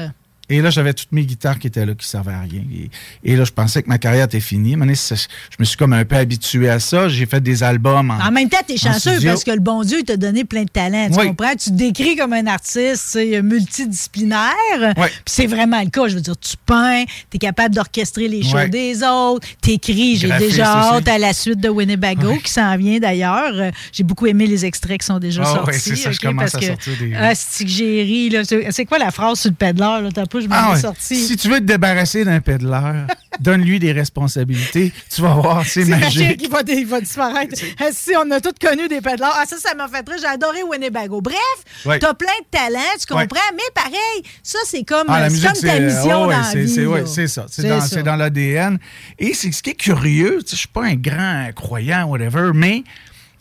Et 0.49 0.63
là, 0.63 0.71
j'avais 0.71 0.95
toutes 0.95 1.11
mes 1.13 1.25
guitares 1.25 1.59
qui 1.59 1.67
étaient 1.67 1.85
là, 1.85 1.95
qui 1.95 2.07
servaient 2.07 2.33
à 2.33 2.41
rien. 2.41 2.63
Et, 2.73 2.89
et 3.33 3.37
là, 3.37 3.45
je 3.45 3.51
pensais 3.53 3.83
que 3.83 3.89
ma 3.89 3.99
carrière 3.99 4.27
était 4.27 4.39
finie. 4.41 4.77
Ça- 4.95 5.17
je 5.17 5.57
me 5.59 5.65
suis 5.65 5.77
comme 5.77 5.93
un 5.93 6.05
peu 6.05 6.17
habitué 6.17 6.69
à 6.69 6.79
ça. 6.79 7.09
J'ai 7.09 7.27
fait 7.27 7.41
des 7.41 7.63
albums 7.63 8.11
en, 8.11 8.19
En 8.29 8.31
même 8.31 8.49
temps, 8.49 8.59
t'es 8.67 8.77
chanceux 8.77 9.19
parce 9.25 9.43
que 9.45 9.51
le 9.51 9.59
bon 9.61 9.83
Dieu 9.83 9.99
il 10.01 10.05
t'a 10.05 10.17
donné 10.17 10.45
plein 10.45 10.63
de 10.63 10.69
talents. 10.69 11.09
Tu 11.13 11.19
Oui. 11.19 11.27
comprends? 11.29 11.51
Tu 11.57 11.71
te 11.71 11.75
décris 11.75 12.15
comme 12.17 12.33
un 12.33 12.47
artiste 12.47 12.97
sais, 13.07 13.43
multidisciplinaire. 13.43 14.53
Oui. 14.97 15.07
Puis 15.09 15.23
c'est 15.27 15.47
vraiment 15.47 15.81
le 15.83 15.91
cas. 15.91 16.09
Je 16.09 16.15
veux 16.15 16.21
dire, 16.21 16.37
tu 16.39 16.57
peins, 16.65 17.05
t'es 17.31 17.39
capable 17.39 17.75
d'orchestrer 17.75 18.29
les 18.29 18.43
shows 18.43 18.57
Oui. 18.57 18.71
des 18.71 19.03
autres, 19.03 19.47
t'écris. 19.61 20.17
J'ai 20.17 20.31
déjà 20.39 20.67
hâte 20.95 21.09
à 21.09 21.19
la 21.19 21.33
suite 21.33 21.61
de 21.61 21.69
Winnebago 21.69 22.37
qui 22.43 22.51
s'en 22.51 22.77
vient 22.77 22.99
d'ailleurs. 22.99 23.53
Euh, 23.55 23.71
J'ai 23.93 24.05
beaucoup 24.05 24.27
aimé 24.27 24.47
les 24.47 24.65
extraits 24.65 25.01
qui 25.01 25.07
sont 25.07 25.19
déjà 25.19 25.43
Ah 25.45 25.55
sortis. 25.55 25.71
oui, 25.73 25.79
c'est 25.81 25.97
ça, 25.97 26.11
je 26.11 26.17
ok, 26.19 26.23
commence 26.23 26.53
parce 26.53 26.55
à 26.55 26.59
que, 26.61 26.67
sortir 26.67 26.93
des- 27.01 27.15
Ah, 27.15 27.35
c'est 27.35 27.65
que 27.65 27.71
j'ai 27.71 28.03
ri. 28.03 28.33
C'est 28.45 28.71
c'est 28.73 28.85
quoi 28.85 28.99
la 28.99 29.11
phrase 29.11 29.41
sur 29.41 29.51
le 29.51 29.57
pédaleur? 29.57 30.03
Là? 30.03 30.11
Pas, 30.37 30.41
je 30.45 30.49
m'en 30.49 30.55
Ah 30.57 30.69
ai 30.71 30.75
ouais. 30.75 30.81
sorti. 30.81 31.17
Si 31.27 31.37
tu 31.37 31.49
veux 31.49 31.59
te 31.59 31.65
débarrasser 31.65 32.25
d'un 32.25 32.41
pédaleur, 32.41 33.07
donne-lui 33.41 33.79
des 33.79 33.93
responsabilités. 33.93 34.93
Tu 35.15 35.21
vas 35.23 35.35
voir, 35.35 35.65
c'est 35.67 35.85
C'est 35.85 35.91
magique, 35.91 36.21
magique. 36.21 36.41
il 36.45 36.51
va, 36.51 36.61
il 36.67 36.87
va 36.87 37.01
disparaître. 37.01 37.55
Ah, 37.81 37.85
si, 37.93 38.13
on 38.17 38.31
a 38.31 38.41
tous 38.41 38.53
connu 38.61 38.89
des 38.89 39.01
pédaleurs. 39.01 39.35
Ah, 39.37 39.45
ça, 39.47 39.57
ça 39.59 39.75
m'a 39.75 39.89
fait 39.89 40.03
très. 40.03 40.19
J'ai 40.19 40.27
adoré 40.27 40.63
Winnebago. 40.63 41.21
Bref, 41.21 41.37
Ouais. 41.85 41.99
t'as 41.99 42.15
plein 42.15 42.29
de 42.41 42.47
talents, 42.51 42.79
tu 43.07 43.13
Ouais. 43.15 43.27
comprends, 43.27 43.41
mais 43.55 43.63
pareil, 43.75 44.23
ça, 44.43 44.59
c'est 44.67 44.85
comme, 44.85 45.05
Ah, 45.09 45.29
musique, 45.29 45.45
comme 45.53 45.61
ta 45.63 45.81
mission 45.81 46.23
oh, 46.25 46.27
dans 46.27 46.27
la 46.31 46.41
vie. 46.55 46.69
c'est- 47.07 47.27
ça. 47.29 47.47
C'est 47.49 47.63
dans, 47.69 48.03
dans 48.03 48.17
l'ADN. 48.17 48.79
Et 49.19 49.35
c'est 49.35 49.53
ce 49.53 49.63
qui 49.63 49.71
est 49.71 49.75
curieux, 49.75 50.41
je 50.49 50.57
suis 50.57 50.69
pas 50.69 50.85
un 50.85 50.95
grand 50.95 51.51
croyant, 51.55 52.05
whatever, 52.07 52.51
mais 52.55 52.85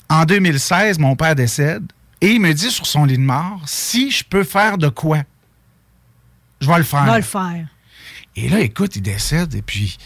en 0.09 0.25
2016, 0.25 0.99
mon 0.99 1.15
père 1.15 1.35
décède 1.35 1.83
et 2.21 2.31
il 2.31 2.39
me 2.41 2.53
dit 2.53 2.71
sur 2.71 2.85
son 2.85 3.05
lit 3.05 3.17
de 3.17 3.23
mort 3.23 3.61
si 3.65 4.11
je 4.11 4.23
peux 4.23 4.43
faire 4.43 4.77
de 4.77 4.89
quoi, 4.89 5.19
je 6.61 6.67
vais 6.67 6.77
le 6.77 6.83
faire. 6.83 7.05
Va 7.05 7.17
le 7.17 7.23
faire. 7.23 7.67
Et 8.35 8.49
là, 8.49 8.59
écoute, 8.59 8.95
il 8.95 9.01
décède, 9.01 9.53
et 9.55 9.61
puis 9.61 9.97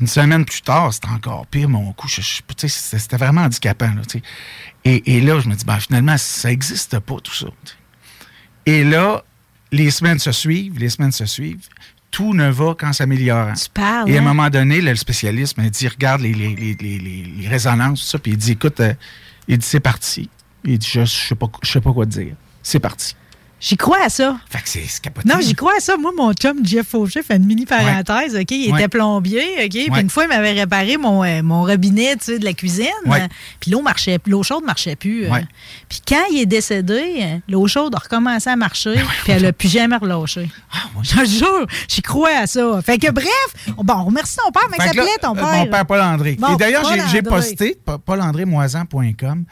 une 0.00 0.06
semaine 0.06 0.44
plus 0.44 0.60
tard, 0.62 0.92
c'était 0.92 1.08
encore 1.08 1.46
pire, 1.46 1.68
mon 1.68 1.92
coup. 1.92 2.08
je- 2.08 2.20
je- 2.20 2.40
C'était 2.68 3.16
vraiment 3.16 3.42
handicapant. 3.42 3.92
Là, 3.94 4.02
et, 4.84 5.16
et 5.16 5.20
là, 5.20 5.40
je 5.40 5.48
me 5.48 5.54
dis, 5.54 5.64
ben, 5.64 5.78
finalement, 5.78 6.16
ça 6.18 6.48
n'existe 6.48 6.98
pas, 7.00 7.16
tout 7.22 7.34
ça. 7.34 7.46
Et 8.66 8.84
là, 8.84 9.22
les 9.72 9.90
semaines 9.90 10.18
se 10.18 10.32
suivent, 10.32 10.78
les 10.78 10.88
semaines 10.88 11.12
se 11.12 11.26
suivent. 11.26 11.68
Tout 12.10 12.32
ne 12.32 12.48
va 12.48 12.74
qu'en 12.74 12.92
s'améliorant. 12.92 13.54
Tu 13.54 13.68
parles, 13.70 14.08
Et 14.08 14.14
à 14.16 14.20
un 14.20 14.24
hein? 14.24 14.28
moment 14.28 14.48
donné, 14.50 14.80
là, 14.80 14.90
le 14.92 14.96
spécialiste 14.96 15.56
m'a 15.58 15.68
dit, 15.68 15.88
regarde 15.88 16.20
les, 16.20 16.32
les, 16.32 16.54
les, 16.54 16.74
les, 16.74 16.98
les- 16.98 17.24
les 17.24 17.48
résonances, 17.48 18.00
tout 18.00 18.06
ça, 18.06 18.18
puis 18.18 18.32
il 18.32 18.38
dit, 18.38 18.52
écoute, 18.52 18.78
euh, 18.80 18.94
il 19.48 19.58
dit, 19.58 19.66
c'est 19.66 19.80
parti. 19.80 20.30
Il 20.64 20.78
dit, 20.78 20.88
je 20.90 21.00
ne 21.00 21.06
sais, 21.06 21.34
pas- 21.34 21.50
je 21.62 21.70
sais 21.72 21.80
pas 21.80 21.92
quoi 21.92 22.06
te 22.06 22.12
dire. 22.12 22.34
C'est 22.62 22.78
parti. 22.78 23.16
J'y 23.66 23.78
crois 23.78 23.96
à 24.04 24.08
ça. 24.10 24.36
Fait 24.50 24.58
que 24.60 24.68
c'est 24.68 25.00
capoté. 25.00 25.26
Non, 25.26 25.40
j'y 25.40 25.54
crois 25.54 25.72
à 25.78 25.80
ça. 25.80 25.96
Moi, 25.96 26.12
mon 26.14 26.34
chum 26.34 26.58
Jeff 26.62 26.86
Fauché 26.86 27.22
fait 27.22 27.36
une 27.36 27.46
mini 27.46 27.64
parenthèse. 27.64 28.36
OK? 28.36 28.50
Il 28.50 28.70
Ouais. 28.70 28.78
était 28.80 28.88
plombier. 28.88 29.42
OK? 29.64 29.70
Puis 29.70 30.00
une 30.02 30.10
fois, 30.10 30.24
il 30.24 30.28
m'avait 30.28 30.52
réparé 30.52 30.98
mon, 30.98 31.24
euh, 31.24 31.42
mon 31.42 31.62
robinet 31.62 32.14
tu 32.16 32.24
sais, 32.26 32.38
de 32.38 32.44
la 32.44 32.52
cuisine. 32.52 32.84
Puis 33.60 33.70
l'eau 33.70 33.80
marchait, 33.80 34.18
l'eau 34.26 34.42
chaude 34.42 34.64
marchait 34.64 34.96
plus. 34.96 35.24
euh. 35.24 35.30
Puis 35.88 36.02
quand 36.06 36.24
il 36.30 36.40
est 36.40 36.46
décédé, 36.46 37.40
l'eau 37.48 37.66
chaude 37.66 37.94
a 37.94 37.98
recommencé 37.98 38.50
à 38.50 38.56
marcher. 38.56 38.96
Puis 39.24 39.32
elle 39.32 39.46
a 39.46 39.52
plus 39.54 39.70
jamais 39.70 39.96
relâché. 39.96 40.50
Ah, 40.70 40.80
Je 41.02 41.16
te 41.16 41.24
jure, 41.24 41.66
j'y 41.88 42.02
crois 42.02 42.36
à 42.42 42.46
ça. 42.46 42.82
Fait 42.84 42.98
que 42.98 43.10
bref, 43.10 43.28
on- 43.78 43.82
bon, 43.84 43.94
on 43.94 44.04
remercie 44.04 44.36
ton 44.44 44.52
père. 44.52 44.68
Mais 44.70 44.76
ça 44.76 44.88
s'appelait 44.88 45.16
ton 45.22 45.32
euh, 45.32 45.40
père? 45.40 45.52
Mon 45.54 45.66
père, 45.68 45.86
Paul-André. 45.86 46.36
Bon, 46.38 46.54
Et 46.54 46.56
d'ailleurs, 46.58 46.84
j'ai- 47.10 47.22
posté, 47.22 47.78
pa- 47.82 47.96
paulandrémoisan.com, 47.98 49.44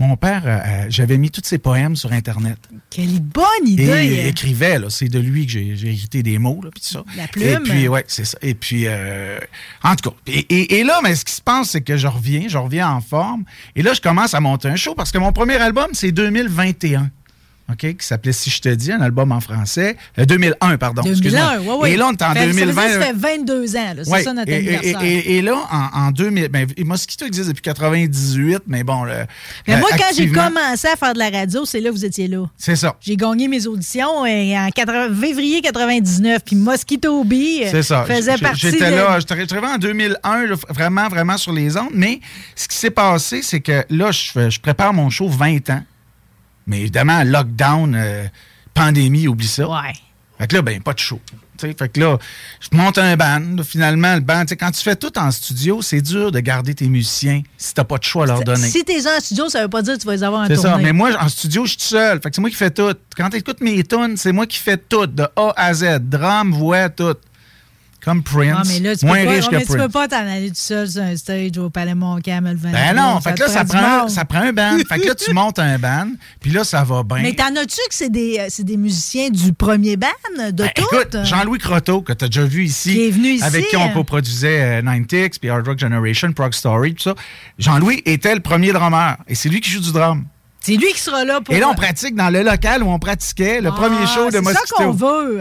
mon 0.00 0.16
père, 0.16 0.42
euh, 0.46 0.58
euh, 0.66 0.86
j'avais 0.88 1.18
mis 1.18 1.30
tous 1.30 1.42
ses 1.44 1.58
poèmes 1.58 1.94
sur 1.96 2.12
Internet. 2.12 2.58
Quelle 2.90 3.20
bonne 3.20 3.44
Et 3.66 3.70
idée. 3.70 3.82
il 3.84 4.20
hein. 4.20 4.26
écrivait, 4.28 4.78
là, 4.78 4.88
c'est 4.90 5.08
de 5.08 5.18
lui 5.18 5.46
que 5.46 5.52
j'ai 5.52 5.68
hérité 5.86 6.22
des 6.22 6.38
mots, 6.38 6.60
là, 6.62 6.70
puis 6.74 6.82
ça. 6.84 7.04
La 7.16 7.28
plume. 7.28 7.44
Et 7.48 7.56
puis, 7.58 7.88
ouais, 7.88 8.04
c'est 8.08 8.24
ça. 8.24 8.38
Et 8.42 8.54
puis, 8.54 8.84
euh, 8.86 9.38
en 9.84 9.94
tout 9.96 10.10
cas, 10.10 10.16
et, 10.26 10.38
et- 10.48 10.78
et 10.80 10.84
là, 10.84 11.00
mais 11.02 11.14
ce 11.14 11.24
qui 11.24 11.34
se 11.34 11.42
passe, 11.42 11.70
c'est 11.70 11.80
que 11.82 11.96
je 11.96 12.06
reviens, 12.06 12.48
je 12.48 12.58
reviens 12.58 12.90
en 12.90 13.00
forme. 13.00 13.44
Et 13.76 13.82
là, 13.82 13.92
je 13.94 14.00
commence 14.00 14.34
à 14.34 14.40
monter 14.40 14.68
un 14.68 14.76
show 14.76 14.94
parce 14.94 15.12
que 15.12 15.18
mon 15.18 15.32
premier 15.32 15.56
album, 15.56 15.88
c'est 15.92 16.12
2021. 16.12 17.10
OK, 17.72 17.78
qui 17.96 18.06
s'appelait 18.06 18.32
Si 18.32 18.50
je 18.50 18.60
te 18.60 18.68
dis, 18.68 18.92
un 18.92 19.00
album 19.00 19.32
en 19.32 19.40
français. 19.40 19.96
Euh, 20.18 20.24
2001, 20.24 20.76
pardon. 20.78 21.02
2001, 21.02 21.12
excuse-moi. 21.12 21.74
ouais, 21.76 21.80
ouais. 21.82 21.92
Et 21.92 21.96
là, 21.96 22.06
on 22.08 22.12
est 22.12 22.22
en 22.22 22.32
Fait- 22.32 22.40
ça 22.40 22.46
veut 22.46 22.52
dire 22.52 22.60
2020. 22.66 22.82
que 22.86 22.92
Ça 22.92 23.00
fait 23.00 23.12
22 23.12 23.76
ans. 23.76 23.92
C'est 24.04 24.10
Ouais, 24.10 24.22
ça 24.22 24.32
notre 24.32 24.50
et, 24.50 24.54
et- 24.54 24.58
anniversaire. 24.76 25.02
Et, 25.02 25.36
et 25.38 25.42
là, 25.42 25.56
en, 25.70 25.98
en 26.06 26.10
2000, 26.10 26.48
ben, 26.48 26.66
Mosquito 26.84 27.26
existe 27.26 27.48
depuis 27.48 27.62
98, 27.62 28.62
mais 28.66 28.82
bon. 28.84 29.04
le- 29.04 29.12
Mais 29.68 29.74
euh, 29.74 29.78
moi, 29.78 29.88
quand 29.96 30.14
j'ai 30.16 30.28
commencé 30.30 30.88
à 30.88 30.96
faire 30.96 31.12
de 31.14 31.18
la 31.18 31.30
radio, 31.30 31.64
c'est 31.64 31.80
là 31.80 31.90
que 31.90 31.94
vous 31.94 32.04
étiez 32.04 32.28
là. 32.28 32.44
C'est 32.56 32.76
ça. 32.76 32.96
J'ai 33.00 33.16
gagné 33.16 33.48
mes 33.48 33.66
auditions 33.66 34.24
euh, 34.24 34.54
en 34.56 34.70
80 34.70 35.14
février 35.20 35.60
99, 35.60 36.42
puis 36.44 36.56
Mosquito 36.56 37.24
Bee 37.24 37.62
euh, 37.64 37.68
C'est 37.70 37.82
ça. 37.82 38.04
faisait 38.04 38.38
partie 38.38 38.60
J'étais 38.70 38.90
de... 38.90 38.96
là, 38.96 39.18
j'étais 39.20 39.32
arrivé 39.32 39.66
en 39.66 39.78
2001, 39.78 40.46
là, 40.46 40.54
vraiment, 40.68 41.08
vraiment 41.08 41.36
sur 41.36 41.52
les 41.52 41.76
ondes. 41.76 41.90
Mais 41.92 42.20
ce 42.56 42.68
qui 42.68 42.76
s'est 42.76 42.90
passé, 42.90 43.40
c'est 43.42 43.60
que 43.60 43.84
là, 43.90 44.10
je, 44.10 44.50
je 44.50 44.60
prépare 44.60 44.92
mon 44.92 45.10
show 45.10 45.28
20 45.28 45.70
ans. 45.70 45.82
Mais 46.70 46.80
évidemment, 46.80 47.24
lockdown, 47.24 47.94
euh, 47.96 48.26
pandémie, 48.72 49.26
oublie 49.26 49.48
ça. 49.48 49.68
Ouais. 49.68 49.92
Fait 50.38 50.46
que 50.46 50.56
là, 50.56 50.62
ben, 50.62 50.80
pas 50.80 50.94
de 50.94 51.00
show. 51.00 51.20
Fait 51.58 51.74
que 51.74 52.00
là, 52.00 52.16
je 52.60 52.74
monte 52.74 52.96
un 52.96 53.16
band. 53.16 53.62
finalement, 53.62 54.14
le 54.14 54.20
band, 54.20 54.44
quand 54.58 54.70
tu 54.70 54.82
fais 54.82 54.96
tout 54.96 55.18
en 55.18 55.30
studio, 55.30 55.82
c'est 55.82 56.00
dur 56.00 56.32
de 56.32 56.40
garder 56.40 56.74
tes 56.74 56.88
musiciens 56.88 57.42
si 57.58 57.74
t'as 57.74 57.84
pas 57.84 57.98
de 57.98 58.04
choix 58.04 58.22
à 58.22 58.26
leur 58.28 58.44
donner. 58.44 58.66
Si 58.70 58.82
t'es 58.82 59.06
en 59.06 59.20
studio, 59.20 59.50
ça 59.50 59.60
veut 59.62 59.68
pas 59.68 59.82
dire 59.82 59.94
que 59.96 60.00
tu 60.00 60.06
vas 60.06 60.14
les 60.14 60.22
avoir 60.22 60.42
en 60.42 60.46
C'est 60.46 60.54
tournée. 60.54 60.70
ça. 60.70 60.78
Mais 60.78 60.92
moi, 60.92 61.10
en 61.20 61.28
studio, 61.28 61.64
je 61.64 61.70
suis 61.70 61.78
tout 61.78 61.84
seul. 61.84 62.20
Fait 62.22 62.30
que 62.30 62.34
c'est 62.36 62.40
moi 62.40 62.48
qui 62.48 62.56
fais 62.56 62.70
tout. 62.70 62.94
Quand 63.16 63.28
t'écoutes 63.28 63.60
mes 63.60 63.82
tunes, 63.84 64.16
c'est 64.16 64.32
moi 64.32 64.46
qui 64.46 64.58
fais 64.58 64.78
tout, 64.78 65.06
de 65.06 65.24
A 65.36 65.52
à 65.56 65.74
Z. 65.74 65.98
Drum, 66.00 66.52
voix, 66.52 66.88
tout. 66.88 67.16
Comme 68.02 68.22
Prince. 68.22 68.68
Mais 68.68 68.80
là, 68.80 68.94
tu 68.96 69.00
peux 69.00 69.06
moins 69.08 69.24
pas, 69.24 69.30
riche 69.30 69.44
ah, 69.46 69.50
que 69.50 69.56
mais 69.56 69.60
tu 69.62 69.66
peux 69.68 69.76
Prince. 69.76 69.92
pas 69.92 70.08
t'en 70.08 70.26
aller 70.26 70.48
tout 70.48 70.54
seul 70.56 70.88
sur 70.88 71.02
un 71.02 71.16
stage 71.16 71.58
au 71.58 71.68
Palais 71.70 71.94
Montcalm 71.94 72.46
le 72.48 72.54
20 72.56 72.70
Ben 72.72 72.96
non, 72.96 73.20
fait 73.20 73.34
que 73.34 73.40
là, 73.40 73.48
ça 73.48 73.64
prend, 73.64 74.08
ça 74.08 74.24
prend 74.24 74.40
un 74.40 74.52
band. 74.52 74.78
fait 74.88 74.98
que 75.00 75.06
là, 75.08 75.14
tu 75.14 75.32
montes 75.34 75.58
un 75.58 75.78
band, 75.78 76.08
puis 76.40 76.50
là, 76.50 76.64
ça 76.64 76.82
va 76.82 77.02
bien. 77.02 77.18
Mais 77.22 77.34
t'en 77.34 77.54
as-tu 77.56 77.76
que 77.88 77.94
c'est 77.94 78.08
des, 78.10 78.38
euh, 78.40 78.46
c'est 78.48 78.64
des 78.64 78.76
musiciens 78.76 79.28
du 79.30 79.52
premier 79.52 79.96
band, 79.96 80.06
de 80.38 80.50
Ben, 80.50 80.70
tout? 80.74 80.82
écoute, 80.94 81.16
Jean-Louis 81.24 81.58
Croteau, 81.58 82.00
que 82.02 82.12
tu 82.14 82.24
as 82.24 82.28
déjà 82.28 82.44
vu 82.44 82.64
ici, 82.64 82.94
Qui 82.94 83.06
est 83.08 83.10
venu 83.10 83.28
ici, 83.32 83.44
avec 83.44 83.68
qui 83.68 83.76
on 83.76 83.82
hein? 83.84 83.90
coproduisait 83.92 84.80
euh, 84.80 84.82
90X, 84.82 85.38
puis 85.38 85.50
Hard 85.50 85.66
Rock 85.66 85.78
Generation, 85.78 86.32
Prog 86.32 86.54
Story, 86.54 86.94
tout 86.94 87.02
ça. 87.02 87.14
Jean-Louis 87.58 88.02
était 88.06 88.34
le 88.34 88.40
premier 88.40 88.72
drummer, 88.72 89.16
et 89.28 89.34
c'est 89.34 89.48
lui 89.50 89.60
qui 89.60 89.70
joue 89.70 89.80
du 89.80 89.92
drum. 89.92 90.24
C'est 90.62 90.76
lui 90.76 90.92
qui 90.92 91.00
sera 91.00 91.24
là 91.24 91.40
pour... 91.40 91.54
Et 91.54 91.58
là, 91.60 91.68
on 91.70 91.74
pratique 91.74 92.14
dans 92.14 92.28
le 92.30 92.42
local 92.42 92.82
où 92.82 92.90
on 92.90 92.98
pratiquait 92.98 93.60
le 93.62 93.70
premier 93.70 93.96
Ah, 94.02 94.06
show 94.06 94.26
de 94.26 94.32
C'est 94.32 94.40
Mosquito. 94.42 94.66
ça 94.66 94.84
qu'on 94.84 94.90
veut. 94.92 95.40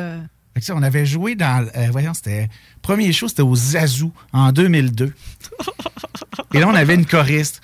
Fait 0.54 0.60
que 0.62 0.66
ça, 0.66 0.76
on 0.76 0.82
avait 0.84 1.06
joué 1.06 1.36
dans. 1.36 1.66
euh, 1.76 1.88
voyons, 1.92 2.14
c'était. 2.14 2.50
Premier 2.82 3.12
show, 3.14 3.28
c'était 3.28 3.42
au 3.44 3.56
Zazou 3.56 4.12
en 4.34 4.52
2002. 4.52 5.14
Et 6.54 6.60
là, 6.60 6.68
on 6.68 6.74
avait 6.76 6.96
une 6.96 7.06
choriste. 7.06 7.62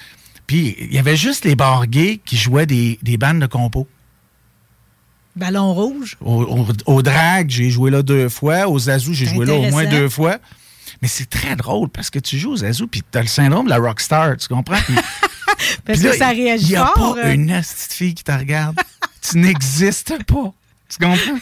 Puis, 0.47 0.75
il 0.79 0.93
y 0.93 0.99
avait 0.99 1.17
juste 1.17 1.43
les 1.45 1.55
bars 1.55 1.87
gays 1.87 2.19
qui 2.23 2.37
jouaient 2.37 2.67
des, 2.67 2.99
des 3.01 3.17
bandes 3.17 3.39
de 3.39 3.47
compo. 3.47 3.87
Ballon 5.35 5.73
rouge? 5.73 6.17
Au, 6.21 6.43
au- 6.43 6.67
au 6.93 7.01
drag, 7.01 7.49
j'ai 7.49 7.69
joué 7.69 7.91
là 7.91 8.01
deux 8.03 8.29
fois. 8.29 8.67
Au 8.67 8.77
Zazou, 8.79 9.13
j'ai 9.13 9.25
joué 9.25 9.45
là 9.45 9.53
au 9.55 9.69
moins 9.69 9.85
deux 9.85 10.07
fois. 10.09 10.37
Mais 11.01 11.07
c'est 11.09 11.29
très 11.29 11.55
drôle 11.57 11.89
parce 11.89 12.09
que 12.09 12.19
tu 12.19 12.37
joues 12.37 12.51
au 12.51 12.57
Zazou 12.57 12.87
puis 12.87 13.01
t'as 13.09 13.21
le 13.21 13.27
syndrome 13.27 13.65
de 13.65 13.69
la 13.71 13.77
rockstar, 13.79 14.37
tu 14.37 14.47
comprends? 14.47 14.77
Puis- 14.85 14.95
Parce 15.85 15.99
puis 15.99 16.09
que 16.09 16.17
ça 16.17 16.29
réagit 16.29 16.65
Il 16.65 16.69
n'y 16.71 16.75
a 16.75 16.85
fort, 16.95 17.15
pas 17.15 17.25
hein. 17.27 17.33
une 17.33 17.47
petite 17.47 17.93
fille 17.93 18.13
qui 18.13 18.23
te 18.23 18.31
regarde. 18.31 18.77
tu 19.21 19.37
n'existes 19.39 20.13
pas. 20.25 20.53
Tu 20.87 20.97
comprends? 21.03 21.37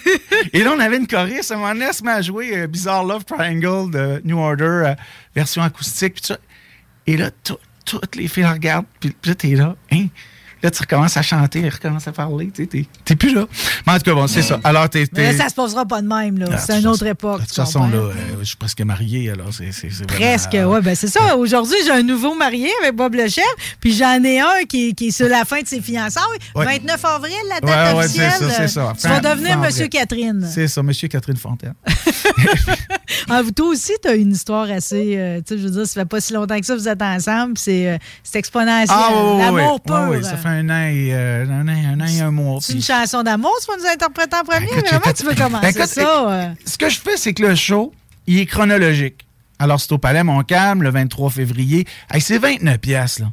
Et 0.53 0.63
là, 0.63 0.71
on 0.75 0.79
avait 0.79 0.97
une 0.97 1.07
choriste. 1.07 1.51
À 1.51 1.55
un 1.55 1.57
moment 1.57 1.73
donné, 1.73 1.85
elle 1.87 1.93
jouer 2.21 2.57
euh, 2.57 2.67
Bizarre 2.67 3.03
Love 3.03 3.25
Triangle 3.25 3.91
de 3.91 4.21
New 4.23 4.37
Order, 4.39 4.63
euh, 4.63 4.95
version 5.35 5.61
acoustique. 5.61 6.13
Puis 6.13 6.21
tout 6.21 6.27
ça. 6.33 6.39
Et 7.07 7.17
là, 7.17 7.29
tout- 7.43 7.57
toutes 7.85 8.15
les 8.15 8.27
filles 8.29 8.45
regardent. 8.45 8.85
Puis 8.99 9.13
là, 9.25 9.35
t'es 9.35 9.55
là. 9.55 9.75
Hein? 9.91 10.07
Là, 10.63 10.71
tu 10.71 10.81
recommences 10.81 11.17
à 11.17 11.21
chanter, 11.21 11.59
elle 11.61 11.69
recommence 11.73 12.07
à 12.07 12.13
parler. 12.13 12.49
Tu 12.55 12.63
sais, 12.63 12.67
t'es- 12.67 12.85
t'es 13.03 13.15
plus 13.17 13.33
là. 13.35 13.45
Mais 13.85 13.93
en 13.93 13.97
tout 13.97 14.03
cas, 14.03 14.13
bon, 14.13 14.27
c'est 14.27 14.41
ça. 14.41 14.59
Alors, 14.63 14.89
t'es. 14.89 15.05
Mais 15.13 15.23
là, 15.25 15.31
t'es- 15.31 15.37
ça 15.37 15.49
se 15.49 15.53
passera 15.55 15.85
pas 15.85 16.01
de 16.01 16.07
même. 16.07 16.37
là. 16.37 16.45
Ah, 16.53 16.57
c'est 16.57 16.79
une 16.79 16.87
autre 16.87 17.05
époque. 17.05 17.41
de 17.41 17.45
toute 17.45 17.49
tu 17.49 17.55
façon, 17.61 17.85
là, 17.87 17.97
euh, 17.97 18.13
je 18.39 18.45
suis 18.45 18.55
presque 18.55 18.79
marié, 18.81 19.29
alors 19.31 19.49
c'est 19.53 19.71
c'est- 19.73 19.89
c'est 19.89 20.09
vraiment- 20.09 20.25
Presque, 20.25 20.53
ouais, 20.53 20.81
ben 20.81 20.95
c'est 20.95 21.07
ça. 21.09 21.35
Aujourd'hui, 21.35 21.75
j'ai 21.85 21.91
un 21.91 22.01
nouveau 22.03 22.33
marié 22.35 22.69
avec 22.81 22.95
Bob 22.95 23.13
le 23.15 23.27
chef, 23.27 23.43
puis 23.81 23.93
j'en 23.93 24.23
ai 24.23 24.39
un 24.39 24.63
qui, 24.67 24.95
qui 24.95 25.07
est 25.07 25.11
sur 25.11 25.27
la 25.27 25.43
fin 25.45 25.61
de 25.61 25.67
ses 25.67 25.81
fiançailles. 25.81 26.23
Ouais. 26.55 26.65
29 26.65 27.03
avril, 27.05 27.33
la 27.49 27.59
date 27.59 27.69
Ouais, 27.93 27.99
ouais, 27.99 28.07
c'est 28.07 28.25
officielle. 28.25 28.49
ça, 28.49 28.55
c'est 28.55 28.67
ça. 28.69 28.93
Tu 29.01 29.07
vas 29.07 29.19
devenir 29.19 29.57
Monsieur. 29.59 29.87
Catherine. 29.87 30.47
C'est 30.49 30.67
ça, 30.69 30.81
Monsieur 30.81 31.07
Catherine 31.09 31.35
Fontaine. 31.37 31.73
Ah, 33.29 33.41
vous- 33.41 33.51
toi 33.51 33.67
aussi, 33.67 33.91
tu 34.01 34.07
as 34.09 34.15
une 34.15 34.31
histoire 34.31 34.69
assez. 34.69 35.15
euh, 35.17 35.37
tu 35.45 35.55
sais, 35.55 35.57
je 35.61 35.63
veux 35.67 35.71
dire, 35.71 35.87
ça 35.87 36.01
fait 36.01 36.05
pas 36.05 36.21
si 36.21 36.33
longtemps 36.33 36.59
que 36.59 36.65
ça, 36.65 36.75
vous 36.75 36.87
êtes 36.87 37.01
ensemble, 37.01 37.57
c'est 37.57 37.87
euh, 37.89 37.97
c'est 38.23 38.39
exponentiel. 38.39 38.87
Ah, 38.89 39.09
oui, 39.11 39.31
oui, 39.35 39.39
L'amour 39.41 39.73
oui. 39.73 39.79
pur. 39.85 39.95
Ouais, 40.09 40.17
oui, 40.17 40.23
ça 40.23 40.37
fait 40.37 40.47
un 40.49 40.69
an 40.69 40.87
et, 40.87 41.09
euh, 41.13 41.45
un, 41.49 41.67
an, 41.67 41.71
un 41.71 41.99
an 42.01 42.05
et 42.05 42.21
un 42.21 42.31
mois. 42.31 42.59
C'est 42.61 42.73
puis- 42.73 42.75
une 42.77 42.83
chanson 42.83 43.23
d'amour, 43.23 43.53
tu 43.61 43.71
vas 43.71 43.77
nous 43.77 43.87
interpréter 43.91 44.35
en 44.35 44.43
premier. 44.43 44.65
Écoute, 44.65 44.85
Comment 44.89 45.01
j'ai 45.05 45.13
tu 45.13 45.23
veux 45.25 45.35
commencer 45.35 45.61
Ben, 45.61 45.69
écoute, 45.69 45.85
ça? 45.87 46.53
Ce 46.65 46.77
que 46.77 46.89
je 46.89 46.99
fais, 46.99 47.17
c'est 47.17 47.33
que 47.33 47.43
le 47.43 47.55
show, 47.55 47.93
il 48.27 48.39
est 48.39 48.45
chronologique. 48.45 49.25
Alors, 49.59 49.79
c'est 49.79 49.91
au 49.91 49.97
Palais 49.97 50.23
Montcalm, 50.23 50.83
le 50.83 50.89
23 50.89 51.29
février. 51.29 51.85
Hey, 52.11 52.19
c'est 52.21 52.37
29 52.37 52.77
piastres, 52.79 53.21
là. 53.21 53.27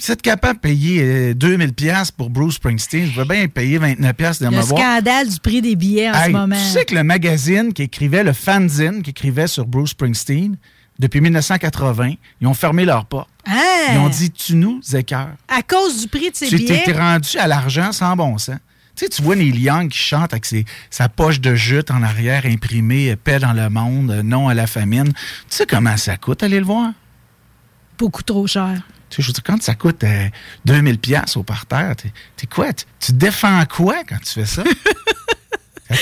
Si 0.00 0.12
êtes 0.12 0.22
capable 0.22 0.56
de 0.56 0.60
payer 0.60 1.02
euh, 1.02 1.34
2000 1.34 1.72
piastres 1.72 2.14
pour 2.14 2.30
Bruce 2.30 2.54
Springsteen, 2.54 3.06
je 3.10 3.18
veux 3.20 3.26
bien 3.26 3.46
payer 3.48 3.78
29 3.78 4.12
piastres 4.14 4.44
de 4.44 4.50
Le 4.50 4.56
me 4.56 4.62
voir. 4.62 4.80
scandale 4.80 5.28
du 5.28 5.40
prix 5.40 5.62
des 5.62 5.76
billets 5.76 6.10
en 6.10 6.14
Hey, 6.14 6.26
ce 6.26 6.30
moment. 6.30 6.56
Tu 6.56 6.62
sais 6.62 6.84
que 6.84 6.94
le 6.94 7.02
magazine 7.04 7.72
qui 7.72 7.82
écrivait, 7.82 8.22
le 8.24 8.32
fanzine 8.32 9.02
qui 9.02 9.10
écrivait 9.10 9.46
sur 9.46 9.66
Bruce 9.66 9.90
Springsteen, 9.90 10.56
depuis 10.98 11.20
1980, 11.20 12.14
ils 12.40 12.46
ont 12.46 12.54
fermé 12.54 12.84
leurs 12.84 13.04
portes. 13.04 13.28
Hein? 13.46 13.54
Ils 13.92 13.98
ont 13.98 14.08
dit, 14.08 14.30
tu 14.30 14.54
nous 14.56 14.80
écœures. 14.94 15.34
À 15.48 15.62
cause 15.62 16.00
du 16.00 16.08
prix 16.08 16.30
de 16.30 16.36
ces 16.36 16.48
Tu 16.48 16.56
billets? 16.56 16.82
t'es 16.84 16.92
rendu 16.92 17.36
à 17.38 17.46
l'argent 17.46 17.92
sans 17.92 18.16
bon 18.16 18.38
sens. 18.38 18.56
Tu 18.96 19.04
sais, 19.04 19.10
tu 19.10 19.20
vois 19.22 19.36
Neil 19.36 19.54
Young 19.60 19.90
qui 19.90 19.98
chante 19.98 20.32
avec 20.32 20.46
ses- 20.46 20.64
sa 20.88 21.10
poche 21.10 21.38
de 21.42 21.54
jute 21.54 21.90
en 21.90 22.02
arrière 22.02 22.46
imprimée 22.46 23.10
euh, 23.10 23.16
Paix 23.22 23.38
dans 23.38 23.52
le 23.52 23.68
monde, 23.68 24.10
euh, 24.10 24.22
non 24.22 24.48
à 24.48 24.54
la 24.54 24.66
famine. 24.66 25.12
Tu 25.12 25.20
sais 25.50 25.66
comment 25.66 25.98
ça 25.98 26.16
coûte 26.16 26.42
aller 26.42 26.58
le 26.58 26.64
voir? 26.64 26.92
Beaucoup 27.98 28.22
trop 28.22 28.46
cher. 28.46 28.80
Tu 29.16 29.22
sais, 29.22 29.22
je 29.22 29.26
veux 29.28 29.32
dire, 29.32 29.42
quand 29.44 29.62
ça 29.62 29.74
coûte 29.74 30.04
euh, 30.04 30.28
2000 30.66 30.98
pièces 30.98 31.38
au 31.38 31.42
parterre, 31.42 31.94
t'es 31.96 32.46
quoi? 32.46 32.66
Tu, 33.00 33.14
défends 33.14 33.64
quoi 33.64 34.04
quand 34.06 34.18
tu 34.22 34.30
fais 34.30 34.44
ça? 34.44 34.62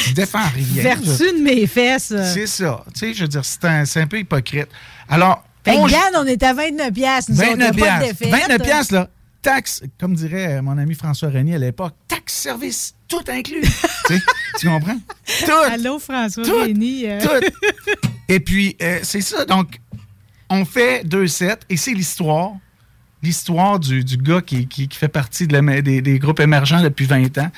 Tu 0.02 0.14
défends 0.14 0.48
rien. 0.54 0.82
Vertu 0.82 1.38
de 1.38 1.42
mes 1.42 1.66
fesses. 1.66 2.10
euh. 2.10 2.32
C'est 2.32 2.46
ça. 2.46 2.82
Tu 2.94 3.00
sais, 3.00 3.14
je 3.14 3.20
veux 3.20 3.28
dire, 3.28 3.44
c'est 3.44 3.64
un, 3.66 3.84
c'est 3.84 4.00
un 4.00 4.06
peu 4.06 4.18
hypocrite. 4.18 4.68
Alors, 5.10 5.44
Fait 5.62 5.76
on 5.76 5.86
Yann, 5.86 6.10
on 6.16 6.24
est 6.24 6.42
à 6.42 6.54
29 6.54 6.90
piastres. 6.90 7.30
Nous 7.32 7.38
autres, 7.38 7.50
29 7.50 7.58
on 7.58 7.62
a 7.62 7.68
pas 7.68 7.74
de 7.74 8.00
piastres. 8.00 8.18
défaite. 8.18 8.48
29 8.48 8.62
piastres, 8.62 8.94
là. 8.94 9.08
Taxe, 9.42 9.82
comme 10.00 10.14
dirait 10.14 10.54
euh, 10.54 10.62
mon 10.62 10.78
ami 10.78 10.94
François 10.94 11.28
Renier 11.28 11.56
à 11.56 11.58
l'époque, 11.58 11.92
taxe 12.08 12.32
service, 12.32 12.94
tout 13.06 13.20
inclus. 13.28 13.60
tu, 14.06 14.14
sais, 14.16 14.22
tu 14.58 14.68
comprends? 14.68 14.98
Tout. 15.44 15.52
Allô, 15.70 15.98
François 15.98 16.42
Tout. 16.42 16.62
Euh. 16.62 17.20
Tout. 17.20 17.46
Et 18.26 18.40
puis, 18.40 18.74
euh, 18.80 19.00
c'est 19.02 19.20
ça. 19.20 19.44
Donc, 19.44 19.78
on 20.48 20.64
fait 20.64 21.04
deux 21.04 21.26
sets 21.26 21.58
et 21.68 21.76
c'est 21.76 21.92
l'histoire. 21.92 22.54
L'histoire 23.24 23.78
du, 23.80 24.04
du 24.04 24.16
gars 24.18 24.40
qui, 24.42 24.68
qui- 24.68 24.86
qui 24.86 24.98
fait 24.98 25.08
partie 25.08 25.46
de 25.46 25.58
la- 25.58 25.80
des, 25.82 26.00
des 26.02 26.18
groupes 26.18 26.40
émergents 26.40 26.82
depuis 26.82 27.06
20 27.06 27.38
ans. 27.38 27.50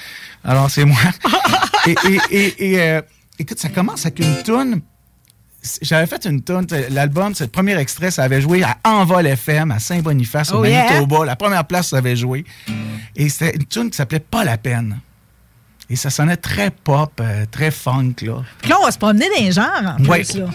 Alors, 0.45 0.71
c'est 0.71 0.85
moi. 0.85 0.97
et 1.87 1.95
et- 2.09 2.21
et- 2.31 2.71
et, 2.73 2.81
euh, 2.81 3.03
écoute, 3.39 3.59
ça 3.59 3.69
commence 3.69 4.07
avec 4.07 4.21
une 4.21 4.43
toune. 4.45 4.81
J'avais 5.83 6.07
fait 6.07 6.25
une 6.27 6.43
toune. 6.43 6.67
L'album, 6.91 7.35
c'est 7.35 7.45
le 7.45 7.51
premier 7.51 7.77
extrait, 7.77 8.13
ça 8.13 8.23
avait 8.23 8.41
joué 8.41 8.63
à 8.63 8.77
Envol 8.85 9.27
FM, 9.27 9.73
à 9.73 9.81
Saint-Boniface, 9.81 10.53
au 10.53 10.61
Oh, 10.61 10.65
yeah. 10.65 10.85
Manitoba. 10.93 11.25
La 11.27 11.35
première 11.35 11.65
place, 11.65 11.89
ça 11.89 11.97
avait 11.99 12.15
joué. 12.15 12.45
Et 13.17 13.29
c'était 13.29 13.57
une 13.57 13.65
tune 13.67 13.91
qui 13.91 13.97
s'appelait 13.97 14.21
Pas 14.21 14.45
la 14.45 14.59
peine. 14.59 15.01
Et 15.91 15.97
ça 15.97 16.11
sonnait 16.11 16.37
très 16.37 16.71
pop, 16.71 17.13
euh, 17.21 17.47
très 17.51 17.71
funk, 17.73 18.15
là. 18.23 18.43
Puis 18.61 18.71
là, 18.71 18.77
on 18.81 18.85
va 18.85 18.91
se 18.93 18.99
promener 18.99 19.27
dans 19.37 19.45
les 19.45 19.53
genres, 19.53 19.97
en 19.99 20.05
Ouais. 20.05 20.23
plus, 20.25 20.39
là. 20.39 20.47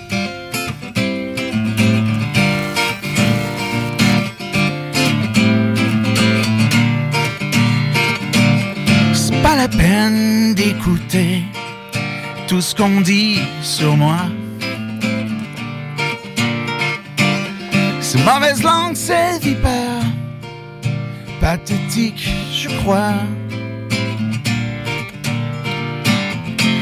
La 9.61 9.67
peine 9.67 10.55
d'écouter 10.55 11.43
tout 12.47 12.61
ce 12.61 12.73
qu'on 12.73 13.01
dit 13.01 13.37
sur 13.61 13.95
moi. 13.95 14.21
C'est 17.99 18.23
mauvaise 18.25 18.63
langue, 18.63 18.95
c'est 18.95 19.37
vipère. 19.39 20.01
Pathétique, 21.39 22.27
je 22.51 22.69
crois. 22.79 23.13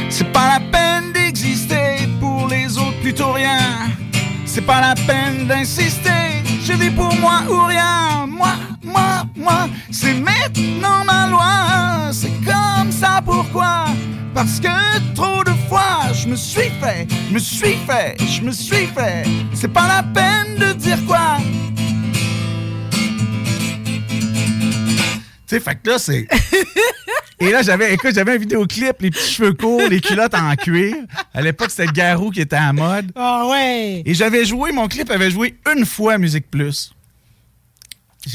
C'est 0.10 0.32
pas 0.32 0.48
la 0.54 0.62
peine 0.72 1.12
d'exister 1.12 2.08
pour 2.22 2.48
les 2.48 2.78
autres, 2.78 3.00
plutôt 3.02 3.34
rien. 3.34 3.60
C'est 4.46 4.66
pas 4.66 4.80
la 4.80 4.96
peine 4.96 5.48
d'insister, 5.48 6.28
je 6.64 6.72
vis 6.82 6.92
pour 6.92 7.14
moi 7.16 7.42
ou 7.50 7.66
rien. 7.66 8.26
Moi, 8.26 8.54
moi, 8.90 9.24
moi, 9.36 9.70
c'est 9.92 10.14
maintenant 10.14 11.04
ma 11.06 11.28
loi. 11.28 12.12
C'est 12.12 12.34
comme 12.44 12.92
ça, 12.92 13.22
pourquoi? 13.24 13.86
Parce 14.34 14.60
que 14.60 15.14
trop 15.16 15.44
de 15.44 15.52
fois, 15.68 16.12
je 16.14 16.28
me 16.28 16.36
suis 16.36 16.70
fait, 16.82 17.08
je 17.30 17.34
me 17.34 17.40
suis 17.40 17.78
fait, 17.88 18.16
je 18.20 18.42
me 18.42 18.52
suis 18.52 18.88
fait. 18.88 19.24
C'est 19.54 19.72
pas 19.72 19.88
la 19.88 20.04
peine 20.04 20.56
de 20.56 20.74
dire 20.74 21.00
quoi. 21.06 21.38
Tu 25.48 25.56
sais, 25.56 25.60
fait 25.60 25.76
que 25.82 25.90
là, 25.90 26.00
c'est. 26.00 26.28
Et 27.42 27.52
là, 27.52 27.62
j'avais, 27.62 27.94
écoute, 27.94 28.12
j'avais 28.14 28.34
un 28.34 28.38
vidéoclip, 28.38 29.02
les 29.02 29.12
petits 29.12 29.32
cheveux 29.32 29.54
courts, 29.54 29.82
les 29.90 30.02
culottes 30.02 30.36
en 30.36 30.56
cuir. 30.56 30.94
À 31.34 31.42
l'époque, 31.42 31.70
c'était 31.72 31.86
le 31.86 31.94
Garou 31.94 32.32
qui 32.32 32.42
était 32.42 32.58
à 32.58 32.74
mode. 32.74 33.12
Ah 33.16 33.48
ouais! 33.50 34.04
Et 34.06 34.14
j'avais 34.14 34.44
joué, 34.44 34.74
mon 34.74 34.88
clip 34.88 35.10
avait 35.10 35.32
joué 35.32 35.56
une 35.74 35.86
fois 35.86 36.14
à 36.14 36.18
Musique 36.18 36.52
Plus. 36.52 36.92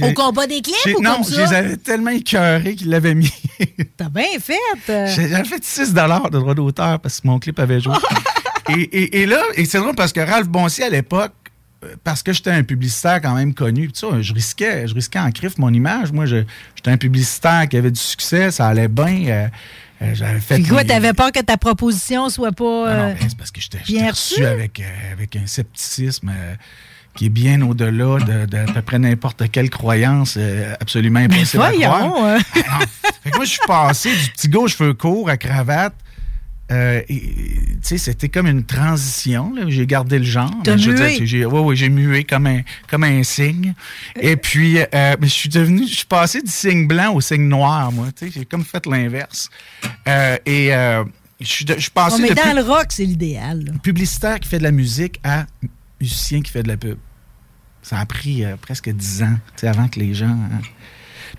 Au 0.03 0.13
combat 0.15 0.47
des 0.47 0.63
clips 0.63 0.97
ou 0.99 1.03
Non, 1.03 1.17
comme 1.17 1.25
je 1.25 1.35
ça? 1.35 1.47
les 1.47 1.53
avais 1.55 1.77
tellement 1.77 2.11
écœurés 2.11 2.75
qu'ils 2.75 2.89
l'avaient 2.89 3.15
mis. 3.15 3.31
T'as 3.97 4.09
bien 4.09 4.25
fait. 4.41 4.59
euh. 4.89 5.07
J'avais 5.07 5.45
fait 5.45 5.63
6 5.63 5.93
de 5.93 6.39
droit 6.39 6.55
d'auteur 6.55 6.99
parce 7.01 7.21
que 7.21 7.27
mon 7.27 7.39
clip 7.39 7.59
avait 7.59 7.81
joué. 7.81 7.95
et, 8.71 8.81
et- 8.81 9.23
et 9.23 9.27
là, 9.27 9.43
et 9.57 9.65
c'est 9.67 9.79
drôle 9.79 9.95
parce 9.95 10.13
que 10.13 10.21
Ralph 10.21 10.49
Boncier, 10.49 10.85
à 10.85 10.89
l'époque, 10.89 11.33
euh, 11.85 11.95
parce 12.03 12.23
que 12.23 12.33
j'étais 12.33 12.51
un 12.51 12.63
publicitaire 12.63 13.21
quand 13.21 13.35
même 13.35 13.53
connu, 13.53 13.91
ça, 13.93 14.07
je 14.23 14.33
risquais, 14.33 14.89
je 14.89 14.95
risquais 14.95 15.19
en 15.19 15.31
crif 15.31 15.59
mon 15.59 15.73
image. 15.73 16.13
Moi, 16.13 16.25
je- 16.25 16.45
j'étais 16.77 16.91
un 16.91 16.97
publicitaire 16.97 17.69
qui 17.69 17.77
avait 17.77 17.91
du 17.91 18.01
succès, 18.01 18.51
ça 18.51 18.69
allait 18.69 18.89
bien. 18.89 19.27
euh, 19.29 19.49
J'avais 20.15 20.41
fait. 20.41 20.55
Puis 20.57 20.65
quoi, 20.65 20.85
t'avais 20.85 21.13
peur 21.13 21.31
que 21.31 21.41
ta 21.41 21.57
proposition 21.59 22.29
soit 22.31 22.53
pas. 22.53 22.89
Ah 22.89 22.97
non, 22.97 23.03
euh, 23.11 23.15
ben, 23.15 23.27
c'est 23.29 23.37
parce 23.39 23.51
que 23.51 23.61
j'étais 23.61 23.79
reçu 24.09 24.45
avec, 24.45 24.81
euh, 24.81 25.13
avec 25.13 25.37
un 25.37 25.47
scepticisme 25.47 26.31
qui 27.17 27.27
est 27.27 27.31
bien 27.31 27.63
au-delà 27.63 28.19
de, 28.19 28.47
de 28.47 28.57
à 28.59 28.65
peu 28.73 28.83
près 28.83 28.99
n'importe 28.99 29.51
quelle 29.51 29.71
croyance 29.71 30.35
euh, 30.37 30.75
absolument 30.81 31.21
impossible 31.21 31.63
à 31.63 31.73
croire. 31.73 32.13
Ben, 32.15 32.25
euh. 32.37 32.39
Fait 33.23 33.31
que 33.31 33.37
moi, 33.37 33.45
je 33.45 33.51
suis 33.51 33.67
passé 33.67 34.11
du 34.11 34.31
petit 34.33 34.49
gars 34.49 34.59
aux 34.61 34.69
cheveux 34.69 34.95
courts 34.95 35.29
à 35.31 35.37
cravate. 35.37 35.95
euh, 36.71 37.01
et, 37.09 37.21
tu 37.21 37.79
sais, 37.83 37.99
c'était 37.99 38.29
comme 38.29 38.47
une 38.47 38.65
transition. 38.65 39.53
J'ai 39.69 39.87
gardé 39.87 40.19
le 40.19 40.25
genre. 40.25 40.51
T'as 40.65 40.77
mué. 40.77 41.25
j'ai- 41.27 41.45
ouais, 41.47 41.61
ouais, 41.61 41.89
mué 41.89 42.25
comme 42.25 42.47
un, 42.47 42.61
comme 42.91 43.05
un 43.05 43.23
signe. 43.23 43.75
Et 44.21 44.37
puis, 44.37 44.79
euh, 44.79 45.17
mais 45.21 45.27
je 45.27 45.33
suis 45.33 45.49
devenu, 45.49 45.87
je 45.89 45.95
suis 45.97 46.07
passé 46.07 46.41
du 46.43 46.51
signe 46.51 46.87
blanc 46.87 47.13
au 47.15 47.21
signe 47.21 47.49
noir, 47.49 47.93
moi. 47.93 48.07
Tu 48.19 48.27
sais, 48.27 48.33
j'ai 48.41 48.45
comme 48.45 48.65
fait 48.65 48.85
l'inverse. 48.87 49.51
Euh, 50.09 50.37
et 50.47 50.75
euh, 50.75 51.05
je 51.41 51.47
suis 51.47 51.65
passé 51.93 52.17
Oh, 52.19 52.23
mais 52.23 52.31
de 52.31 52.35
dans 52.35 52.55
le 52.57 52.63
rock, 52.63 52.87
c'est 52.91 53.05
l'idéal. 53.05 53.73
publicitaire 53.83 54.41
qui 54.41 54.49
fait 54.49 54.59
de 54.59 54.63
la 54.65 54.71
musique 54.73 55.21
à 55.25 55.45
musicien 56.01 56.43
qui 56.43 56.51
fait 56.51 56.63
de 56.63 56.69
la 56.69 56.77
pub. 56.77 56.99
Ça 57.83 57.99
a 57.99 58.07
pris 58.07 58.45
euh, 58.45 58.57
presque 58.57 58.89
10 58.91 59.23
ans, 59.23 59.37
avant 59.63 59.89
que 59.89 60.01
les 60.01 60.15
gens. 60.15 60.27
hein. 60.29 60.61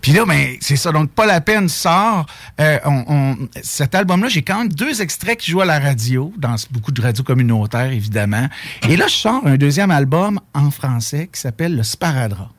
Puis 0.02 0.11
là, 0.11 0.26
ben, 0.26 0.57
c'est 0.60 0.76
ça. 0.76 0.91
Donc, 0.91 1.11
pas 1.11 1.26
la 1.26 1.41
peine 1.41 1.69
sort. 1.69 2.26
Euh, 2.60 2.77
cet 3.64 3.95
album-là, 3.95 4.27
j'ai 4.27 4.41
quand 4.41 4.60
même 4.60 4.69
deux 4.69 5.02
extraits 5.02 5.40
qui 5.40 5.52
jouent 5.52 5.61
à 5.61 5.65
la 5.65 5.80
radio, 5.80 6.34
dans 6.38 6.56
beaucoup 6.72 6.91
de 6.91 7.02
radios 7.02 7.23
communautaires, 7.23 7.91
évidemment. 7.91 8.48
Et 8.90 8.98
là, 8.98 9.07
je 9.07 9.15
sors 9.15 9.45
un 9.48 9.56
deuxième 9.56 9.91
album 9.91 10.40
en 10.53 10.69
français 10.69 11.30
qui 11.32 11.40
s'appelle 11.40 11.76
Le 11.76 11.84
Sparadrap. 11.84 12.49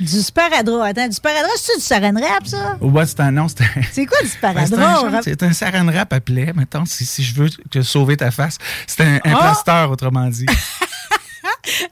Du 0.00 0.22
sparadrap. 0.22 0.82
Attends, 0.82 1.08
du 1.08 1.14
sparadrap, 1.14 1.50
c'est-tu 1.56 1.78
du 1.78 1.84
saran 1.84 2.12
wrap, 2.14 2.46
ça? 2.46 2.78
Ouais, 2.80 3.06
c'est 3.06 3.20
un 3.20 3.30
nom, 3.30 3.46
c'est 3.48 4.06
quoi 4.06 4.18
du 4.22 4.28
Ben, 4.42 4.54
c'est 4.54 4.60
un, 4.60 4.66
sparadrap? 4.66 5.20
c'est 5.24 5.42
un 5.42 5.52
saran 5.52 5.84
wrap 5.86 6.12
appelé, 6.12 6.52
mettons, 6.56 6.84
si, 6.86 7.04
si 7.04 7.22
je 7.22 7.34
veux 7.34 7.50
te 7.50 7.82
sauver 7.82 8.16
ta 8.16 8.30
face. 8.30 8.56
C'est 8.86 9.02
un, 9.02 9.16
un 9.16 9.20
Ah! 9.34 9.38
plaster, 9.40 9.86
autrement 9.90 10.26
dit. 10.28 10.46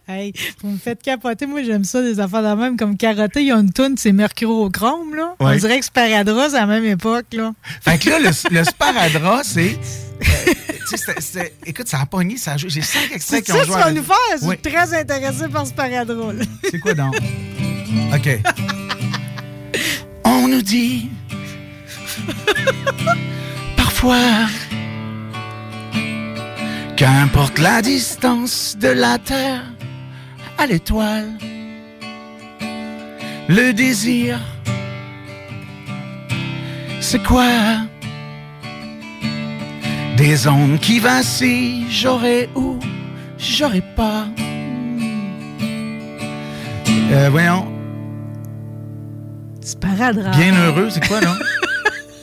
Hey, 0.08 0.32
vous 0.62 0.70
me 0.70 0.78
faites 0.78 1.02
capoter. 1.02 1.46
Moi, 1.46 1.62
j'aime 1.62 1.84
ça, 1.84 2.00
des 2.00 2.18
affaires 2.18 2.42
de 2.42 2.60
même. 2.60 2.76
Comme 2.78 2.96
Caroté, 2.96 3.42
il 3.42 3.48
y 3.48 3.52
a 3.52 3.56
une 3.56 3.70
toune, 3.72 3.96
c'est 3.98 4.12
Mercurochrome, 4.12 5.14
là. 5.14 5.34
On 5.38 5.54
dirait 5.54 5.78
que 5.78 5.84
Sparadrap, 5.84 6.50
c'est 6.50 6.56
à 6.56 6.60
la 6.60 6.66
même 6.66 6.84
époque, 6.86 7.26
là. 7.32 7.52
Fait 7.82 7.98
que 7.98 8.08
là, 8.10 8.18
le, 8.18 8.30
le 8.58 8.64
sparadrap, 8.64 9.44
c'est. 9.44 9.78
euh, 10.22 10.52
écoute, 11.66 11.88
ça 11.88 12.00
a 12.00 12.06
pogné, 12.06 12.36
ça 12.36 12.52
a 12.52 12.56
joué. 12.56 12.70
J'ai 12.70 12.82
cinq 12.82 13.10
extraits 13.12 13.22
C'est 13.24 13.42
qui 13.42 13.52
ont 13.52 13.56
ça 13.58 13.64
joué. 13.64 13.74
à 13.74 13.78
vas 13.78 13.84
la- 13.86 13.92
nous 13.92 14.02
faire? 14.04 14.16
Je 14.32 14.38
suis 14.38 14.46
Oui. 14.48 14.58
très 14.58 14.94
intéressé 14.98 15.48
par 15.48 15.66
Sparadrap, 15.66 16.32
là. 16.32 16.44
C'est 16.70 16.78
quoi 16.80 16.94
donc? 16.94 17.14
OK. 18.14 18.28
On 20.24 20.48
nous 20.48 20.62
dit. 20.62 21.08
Parfois. 23.76 24.46
Qu'importe 26.96 27.58
la 27.58 27.80
distance 27.80 28.76
de 28.76 28.88
la 28.88 29.18
Terre 29.18 29.62
à 30.58 30.66
l'étoile, 30.66 31.28
le 33.48 33.72
désir, 33.72 34.40
c'est 37.00 37.22
quoi? 37.22 37.46
Des 40.18 40.48
ondes 40.48 40.80
qui 40.80 40.98
vacillent, 40.98 41.86
j'aurais 41.88 42.48
ou 42.56 42.76
j'aurais 43.38 43.84
pas. 43.94 44.26
Euh, 47.12 47.28
voyons, 47.30 47.68
Sparadrap. 49.62 50.36
bien 50.36 50.56
heureux, 50.56 50.88
c'est 50.90 51.06
quoi, 51.06 51.20
non? 51.20 51.34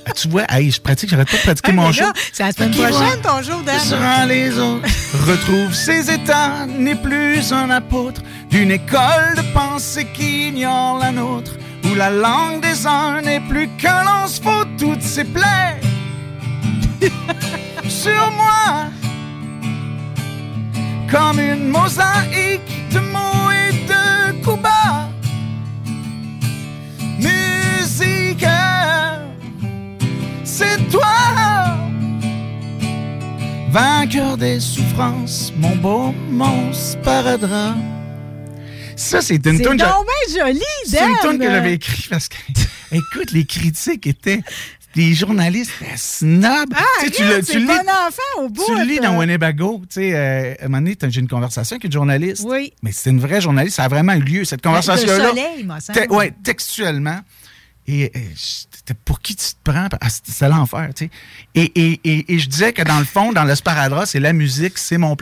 Ah, 0.07 0.11
tu 0.11 0.27
vois, 0.27 0.43
hey, 0.49 0.69
je 0.69 0.79
pratique, 0.79 1.09
j'arrête 1.09 1.31
pas 1.31 1.37
de 1.37 1.41
pratiquer 1.41 1.71
mon 1.71 1.91
show. 1.91 2.05
C'est 2.31 2.43
la 2.43 2.51
semaine 2.51 2.71
prochaine, 2.71 3.21
ton 3.23 3.41
jour. 3.41 3.63
Sera 3.79 4.27
les 4.27 4.59
autres. 4.59 4.85
Retrouve 5.25 5.73
ses 5.73 6.11
états, 6.11 6.67
n'est 6.67 6.93
plus 6.95 7.51
un 7.51 7.71
apôtre 7.71 8.21
d'une 8.51 8.69
école 8.69 9.35
de 9.35 9.41
pensée 9.53 10.05
qui 10.13 10.49
ignore 10.49 10.99
la 10.99 11.11
nôtre, 11.11 11.53
où 11.85 11.95
la 11.95 12.11
langue 12.11 12.61
des 12.61 12.85
uns 12.85 13.21
n'est 13.21 13.39
plus 13.39 13.67
qu'un 13.79 14.03
lance-faux 14.03 14.65
toutes 14.77 15.01
ses 15.01 15.23
plaies. 15.23 15.79
Sur 18.05 18.31
moi, 18.33 18.85
comme 21.09 21.39
une 21.39 21.69
mosaïque 21.69 22.61
de 22.91 22.99
mots 22.99 23.49
et 23.49 23.73
de 23.87 24.43
coups 24.43 24.61
bas. 24.61 25.09
Musique, 27.17 28.45
c'est 30.43 30.87
toi. 30.91 31.79
Vainqueur 33.71 34.37
des 34.37 34.59
souffrances, 34.59 35.51
mon 35.57 35.75
beau 35.75 36.13
monstre 36.29 37.01
paradra. 37.01 37.73
Ça, 38.95 39.23
c'est 39.23 39.43
une 39.47 39.57
C'est 39.57 39.63
joli, 39.63 40.61
C'est 40.85 40.99
une 40.99 41.17
tune 41.23 41.39
que 41.39 41.49
j'avais 41.49 41.73
écrite 41.73 42.07
parce 42.07 42.29
que, 42.29 42.35
écoute, 42.91 43.31
les 43.31 43.45
critiques 43.45 44.05
étaient. 44.05 44.43
Les 44.95 45.13
journalistes 45.13 45.71
étaient 45.81 45.97
snob. 45.97 46.69
Ah, 46.75 46.81
Tu 47.01 47.05
sais, 47.07 47.11
tu 47.11 47.23
le- 47.23 47.41
c'est 47.43 47.51
tu 47.53 47.59
le 47.59 47.67
bon 47.67 47.73
lis- 47.73 47.79
enfant 47.79 48.43
au 48.43 48.49
bout. 48.49 48.63
tu 48.65 48.75
le 48.77 48.83
lis 48.85 48.99
dans 48.99 49.13
euh. 49.15 49.19
Winnebago. 49.19 49.81
Tu 49.89 49.95
sais, 49.95 50.11
euh, 50.15 50.53
à 50.59 50.65
un 50.65 50.67
moment 50.69 50.77
donné, 50.77 50.95
j'ai 51.09 51.19
une 51.21 51.27
conversation 51.27 51.75
avec 51.75 51.83
une 51.83 51.91
journaliste. 51.91 52.43
Oui. 52.47 52.71
Mais 52.81 52.91
c'était 52.91 53.09
une 53.09 53.19
vraie 53.19 53.41
journaliste. 53.41 53.75
Ça 53.75 53.83
a 53.83 53.87
vraiment 53.89 54.13
eu 54.13 54.21
lieu, 54.21 54.45
cette 54.45 54.61
conversation-là. 54.61 55.31
Te- 55.93 56.13
ouais, 56.13 56.33
textuellement. 56.43 57.19
Et, 57.87 58.11
euh, 58.15 58.93
pour 59.03 59.19
qui 59.21 59.35
tu 59.35 59.45
te 59.45 59.55
prends? 59.63 59.87
Ah, 60.01 60.09
C'était 60.09 60.31
l'enfer, 60.49 60.89
tu 60.95 61.05
sais. 61.05 61.11
Et, 61.53 61.71
et, 61.75 61.99
et, 62.33 62.33
je 62.39 62.47
disais 62.49 62.73
que 62.73 62.81
dans 62.81 62.97
le 62.97 63.05
fond, 63.05 63.31
dans 63.31 63.43
le 63.43 63.53
sparadrap, 63.53 64.07
c'est 64.07 64.19
la 64.19 64.33
musique, 64.33 64.77
c'est 64.79 64.97
mon 64.97 65.15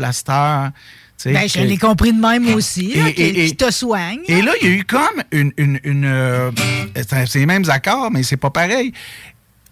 sais, 1.17 1.33
Ben, 1.33 1.47
je 1.47 1.59
l'ai 1.59 1.77
compris 1.77 2.13
de 2.13 2.19
même 2.19 2.53
aussi, 2.53 2.93
là, 2.95 3.09
Et- 3.09 3.13
qui, 3.13 3.55
te 3.55 3.71
soigne. 3.71 4.19
et 4.27 4.41
là, 4.41 4.53
il 4.61 4.67
y 4.67 4.71
a 4.71 4.75
eu 4.75 4.83
comme 4.83 5.23
une. 5.31 5.51
une, 5.57 5.79
une, 5.83 6.05
euh, 6.05 6.51
c'est 6.95 7.25
c'est 7.25 7.39
les 7.39 7.45
mêmes 7.45 7.69
accords, 7.69 8.11
mais 8.11 8.23
c'est 8.23 8.37
pas 8.37 8.49
pareil. 8.49 8.93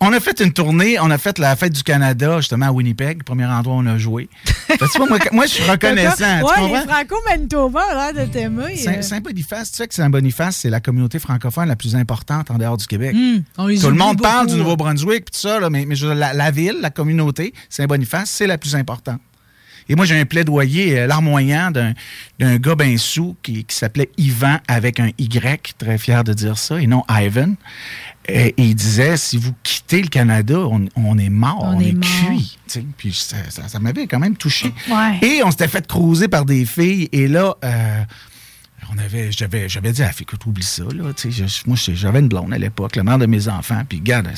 On 0.03 0.11
a 0.13 0.19
fait 0.19 0.39
une 0.41 0.51
tournée, 0.51 0.99
on 0.99 1.11
a 1.11 1.19
fait 1.19 1.37
la 1.37 1.55
fête 1.55 1.73
du 1.73 1.83
Canada, 1.83 2.37
justement, 2.37 2.65
à 2.65 2.71
Winnipeg, 2.71 3.23
premier 3.23 3.45
endroit 3.45 3.75
où 3.75 3.79
on 3.79 3.85
a 3.85 3.99
joué. 3.99 4.29
Fait 4.67 4.77
que 4.77 4.97
moi, 4.97 5.19
moi, 5.31 5.45
je 5.45 5.51
suis 5.51 5.63
reconnaissant. 5.69 6.37
les 6.37 6.87
Franco-Manitoba 6.87 7.81
ont 7.91 7.95
l'air 7.95 8.25
de 8.25 8.31
t'aimer. 8.31 8.77
Saint- 8.77 8.95
euh. 8.95 9.01
Saint-Boniface, 9.03 9.71
tu 9.71 9.77
sais 9.77 9.87
que 9.87 9.93
Saint-Boniface, 9.93 10.57
c'est 10.57 10.71
la 10.71 10.79
communauté 10.79 11.19
francophone 11.19 11.67
la 11.67 11.75
plus 11.75 11.95
importante 11.95 12.49
en 12.49 12.57
dehors 12.57 12.77
du 12.77 12.87
Québec. 12.87 13.15
On 13.59 13.67
les 13.67 13.77
Tout 13.79 13.89
le 13.89 13.95
monde 13.95 14.19
parle 14.19 14.47
du. 14.47 14.55
Nouveau-Brunswick 14.55 15.21
et 15.21 15.31
tout 15.31 15.39
ça, 15.39 15.59
là, 15.59 15.69
mais, 15.69 15.85
la, 15.85 16.33
la 16.33 16.51
ville, 16.51 16.77
la 16.81 16.89
communauté, 16.89 17.53
Saint-Boniface, 17.69 18.29
c'est 18.31 18.47
la 18.47 18.57
plus 18.57 18.75
importante. 18.75 19.19
Et 19.89 19.95
moi, 19.95 20.05
j'ai 20.05 20.17
un 20.17 20.25
plaidoyer 20.25 20.99
euh, 20.99 21.07
larmoyant 21.07 21.69
d'un 21.71 21.93
d'un 22.39 22.57
gars 22.57 22.75
ben 22.75 22.97
sous 22.97 23.35
qui, 23.43 23.65
qui 23.65 23.75
s'appelait 23.75 24.09
Yvan 24.17 24.57
avec 24.67 24.99
un 24.99 25.09
Y, 25.17 25.75
très 25.77 25.97
fier 25.97 26.23
de 26.23 26.33
dire 26.33 26.57
ça, 26.57 26.79
et 26.81 26.87
non 26.87 27.03
Ivan. 27.09 27.55
Et, 28.27 28.47
et 28.49 28.53
il 28.57 28.75
disait, 28.75 29.17
si 29.17 29.37
vous 29.37 29.53
quittez 29.63 30.01
le 30.01 30.07
Canada, 30.07 30.59
on, 30.59 30.85
on 30.95 31.17
est 31.17 31.29
mort, 31.29 31.59
On 31.63 31.77
on, 31.77 31.79
est 31.79 31.89
est, 31.89 31.93
mort. 31.93 32.09
cuit. 32.27 32.57
Puis 32.97 33.13
ça, 33.13 33.37
ça- 33.49 33.67
ça 33.67 33.79
m'avait 33.79 34.07
quand 34.07 34.19
même 34.19 34.35
touché. 34.37 34.71
Ouais. 34.89 35.17
Et 35.21 35.43
on 35.43 35.51
s'était 35.51 35.67
fait 35.67 35.85
cruiser 35.87 36.27
par 36.27 36.45
des 36.45 36.65
filles. 36.65 37.09
Et 37.11 37.27
là, 37.27 37.55
euh, 37.65 38.03
on 38.93 38.97
avait, 38.99 39.31
j'avais, 39.31 39.67
j'avais 39.67 39.91
dit 39.91 40.03
à 40.03 40.07
la 40.07 40.11
fille, 40.13 40.23
écoute, 40.23 40.45
oublie 40.45 40.63
ça. 40.63 40.83
Là, 40.83 41.11
je- 41.17 41.43
moi, 41.67 41.75
je- 41.75 41.93
j'avais 41.93 42.19
une 42.19 42.27
blonde 42.27 42.53
à 42.53 42.57
l'époque, 42.57 42.95
la 42.95 43.03
mère 43.03 43.17
de 43.17 43.25
mes 43.25 43.47
enfants. 43.47 43.81
Puis, 43.89 43.97
regarde. 43.99 44.29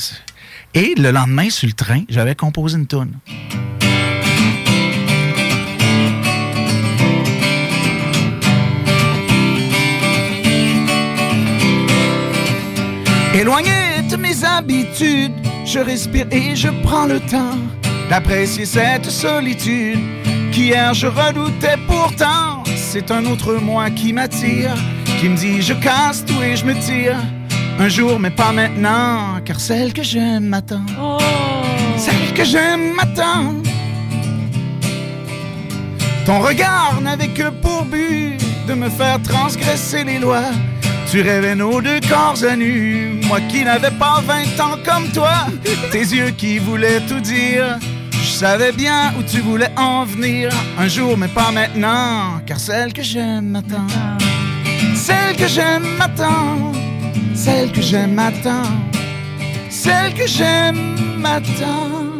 Et 0.72 0.94
le 0.96 1.10
lendemain, 1.10 1.50
sur 1.50 1.66
le 1.66 1.74
train, 1.74 2.02
j'avais 2.08 2.34
composé 2.34 2.76
une 2.78 2.86
toune. 2.86 3.12
Éloigné 13.34 14.02
de 14.08 14.16
mes 14.16 14.44
habitudes, 14.44 15.32
je 15.64 15.80
respire 15.80 16.26
et 16.30 16.54
je 16.54 16.68
prends 16.84 17.06
le 17.06 17.18
temps 17.18 17.58
d'apprécier 18.08 18.64
cette 18.64 19.10
solitude 19.10 19.98
qu'hier 20.52 20.94
je 20.94 21.08
redoutais 21.08 21.76
pourtant. 21.88 22.62
C'est 22.76 23.10
un 23.10 23.26
autre 23.26 23.54
moi 23.54 23.90
qui 23.90 24.12
m'attire, 24.12 24.76
qui 25.18 25.28
me 25.28 25.36
dit 25.36 25.62
je 25.62 25.74
casse 25.74 26.24
tout 26.24 26.40
et 26.44 26.54
je 26.54 26.64
me 26.64 26.74
tire. 26.74 27.16
Un 27.80 27.88
jour, 27.88 28.20
mais 28.20 28.30
pas 28.30 28.52
maintenant, 28.52 29.40
car 29.44 29.58
celle 29.58 29.92
que 29.92 30.04
j'aime 30.04 30.44
m'attend. 30.44 30.86
Celle 31.96 32.32
que 32.34 32.44
j'aime 32.44 32.94
m'attend. 32.94 33.54
Ton 36.24 36.38
regard 36.38 37.00
n'avait 37.02 37.34
que 37.34 37.50
pour 37.50 37.84
but 37.84 38.38
de 38.68 38.74
me 38.74 38.88
faire 38.88 39.20
transgresser 39.22 40.04
les 40.04 40.20
lois. 40.20 40.52
Tu 41.14 41.22
rêvais 41.22 41.54
nos 41.54 41.80
deux 41.80 42.00
corps 42.00 42.42
à 42.42 42.56
nu, 42.56 43.20
moi 43.28 43.38
qui 43.48 43.62
n'avais 43.62 43.92
pas 43.92 44.20
20 44.20 44.60
ans 44.60 44.76
comme 44.84 45.06
toi. 45.12 45.46
Tes 45.92 46.00
yeux 46.00 46.30
qui 46.30 46.58
voulaient 46.58 47.00
tout 47.02 47.20
dire, 47.20 47.78
je 48.10 48.30
savais 48.30 48.72
bien 48.72 49.14
où 49.16 49.22
tu 49.22 49.38
voulais 49.38 49.70
en 49.76 50.04
venir. 50.06 50.50
Un 50.76 50.88
jour, 50.88 51.16
mais 51.16 51.28
pas 51.28 51.52
maintenant, 51.52 52.40
car 52.44 52.58
celle 52.58 52.92
que 52.92 53.04
j'aime 53.04 53.50
m'attend. 53.50 53.86
Celle 54.96 55.36
que 55.36 55.46
j'aime 55.46 55.86
m'attend. 55.98 56.72
Celle 57.32 57.70
que 57.70 57.80
j'aime 57.80 58.14
m'attend. 58.14 58.64
Celle 59.70 60.14
que 60.14 60.26
j'aime 60.26 60.96
matin. 61.20 62.13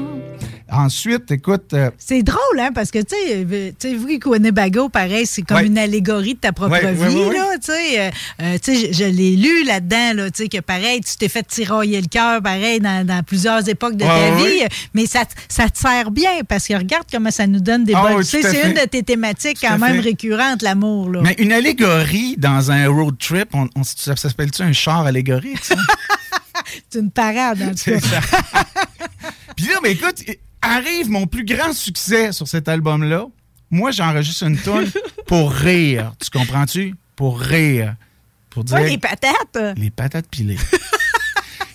Ensuite, 0.77 1.31
écoute, 1.31 1.73
euh, 1.73 1.91
C'est 1.99 2.23
drôle, 2.23 2.59
hein, 2.59 2.71
parce 2.75 2.91
que, 2.91 2.99
tu 2.99 3.15
sais, 3.15 3.47
euh, 3.51 4.19
que 4.19 4.29
Winnebago, 4.29 4.89
pareil, 4.89 5.27
c'est 5.27 5.43
comme 5.43 5.59
Ouais. 5.59 5.67
une 5.67 5.79
allégorie 5.79 6.35
de 6.35 6.41
ta 6.41 6.53
propre 6.53 6.73
Ouais, 6.73 6.93
vie, 6.93 7.17
ouais, 7.17 7.33
là, 7.35 7.47
tu 7.59 7.73
sais. 7.73 8.01
euh, 8.01 8.11
euh, 8.43 8.59
tu 8.63 8.75
sais, 8.77 8.93
je, 8.93 8.99
je 8.99 9.05
l'ai 9.05 9.37
lu 9.37 9.65
là-dedans, 9.65 10.15
là, 10.15 10.31
tu 10.31 10.43
sais, 10.45 10.49
que 10.49 10.59
pareil, 10.61 11.01
tu 11.01 11.17
t'es 11.17 11.29
fait 11.29 11.43
tirailler 11.47 12.01
le 12.01 12.09
cœur, 12.09 12.43
pareil, 12.43 12.81
dans, 12.81 13.07
dans 13.07 13.23
plusieurs 13.23 13.69
époques 13.69 13.97
de 13.97 14.05
ta 14.05 14.35
vie, 14.37 14.65
mais 14.95 15.07
ça, 15.07 15.25
te- 15.25 15.35
ça 15.49 15.69
te 15.69 15.79
sert 15.79 16.11
bien, 16.11 16.31
parce 16.49 16.67
que 16.67 16.75
regarde 16.75 17.05
comment 17.11 17.31
ça 17.31 17.47
nous 17.47 17.61
donne 17.61 17.85
des 17.85 17.95
Ah 17.95 18.03
bonnes... 18.03 18.17
oui, 18.19 18.25
c'est 18.25 18.41
une 18.67 18.75
de 18.75 18.87
tes 18.87 19.03
thématiques 19.03 19.61
Tout 19.61 19.67
quand 19.69 19.79
même 19.79 19.97
fait. 19.97 20.01
récurrentes, 20.01 20.63
l'amour, 20.63 21.11
là. 21.11 21.21
mais 21.23 21.35
une 21.39 21.53
allégorie 21.53 22.37
dans 22.37 22.71
un 22.71 22.89
road 22.89 23.17
trip, 23.19 23.49
on, 23.55 23.69
on- 23.77 23.85
ça 23.85 24.17
s'appelle-tu 24.17 24.63
un 24.63 24.73
char 24.73 25.07
allégorique? 25.07 25.59
C'est 26.91 27.01
une 27.01 27.11
parade, 27.11 27.61
en 27.63 27.75
tout 27.75 27.91
cas. 28.01 28.21
Puis 29.57 29.67
là, 29.67 29.75
mais 29.83 29.93
écoute, 29.93 30.17
arrive 30.65 31.11
mon 31.11 31.27
plus 31.27 31.45
grand 31.45 31.73
succès 31.73 32.33
sur 32.33 32.49
cet 32.49 32.69
album-là. 32.69 33.27
Moi, 33.71 33.91
j'enregistre 33.91 34.45
une 34.45 34.59
tune 34.59 34.91
pour 35.27 35.53
rire. 35.53 36.13
Tu 36.23 36.31
comprends-tu? 36.31 36.95
Pour 37.17 37.41
rire. 37.41 37.95
Pour 38.51 38.65
dire 38.65 38.77
Ouais, 38.77 38.89
les 38.91 38.99
patates. 38.99 39.59
les 39.77 39.91
patates 39.91 40.29
pilées. 40.29 40.59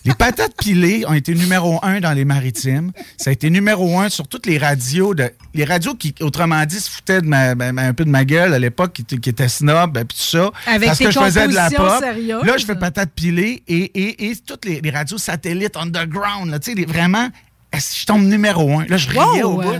Les 0.06 0.14
patates 0.16 0.56
pilées 0.58 1.04
ont 1.08 1.14
été 1.14 1.36
numéro 1.36 1.78
un 1.84 2.00
dans 2.00 2.14
les 2.14 2.24
maritimes. 2.24 2.94
Ça 3.18 3.32
a 3.32 3.34
été 3.34 3.50
numéro 3.50 4.00
un 4.00 4.08
sur 4.08 4.30
toutes 4.30 4.46
les 4.46 4.58
radios. 4.58 5.14
De, 5.14 5.30
les 5.54 5.66
radios 5.66 5.94
qui, 5.94 6.16
autrement 6.22 6.66
dit, 6.66 6.80
se 6.80 6.90
foutaient 6.90 7.22
de 7.22 7.28
ma- 7.28 7.50
un 7.52 7.94
peu 7.94 8.06
de 8.06 8.10
ma 8.10 8.24
gueule 8.24 8.54
à 8.54 8.60
l'époque, 8.60 8.94
qui, 8.94 9.02
étaient- 9.02 9.18
qui 9.18 9.30
étaient 9.30 9.50
snob, 9.50 9.98
et 9.98 10.06
tout 10.06 10.16
ça. 10.18 10.52
Avec 10.66 10.88
parce 10.88 11.00
que 11.00 11.12
je 11.12 11.20
faisais 11.20 11.48
de 11.50 11.54
la 11.54 11.70
pop. 11.70 12.00
sérieuses. 12.00 12.44
Là, 12.46 12.58
je 12.58 12.66
fais 12.66 12.76
patates 12.76 13.12
pilées 13.12 13.62
et, 13.68 13.78
et, 13.78 14.32
et 14.32 14.36
toutes 14.38 14.64
les, 14.66 14.80
les 14.80 14.90
radios 14.90 15.18
satellites 15.18 15.76
underground, 15.76 16.50
là, 16.50 16.60
tu 16.60 16.72
sais, 16.72 16.78
les- 16.78 16.86
vraiment, 16.86 17.28
je 17.74 18.06
tombe 18.06 18.24
numéro 18.24 18.80
un? 18.80 18.86
Là, 18.86 18.98
je 18.98 19.10
riais 19.10 19.44
Wow! 19.44 19.54
au 19.58 19.62
bout. 19.62 19.76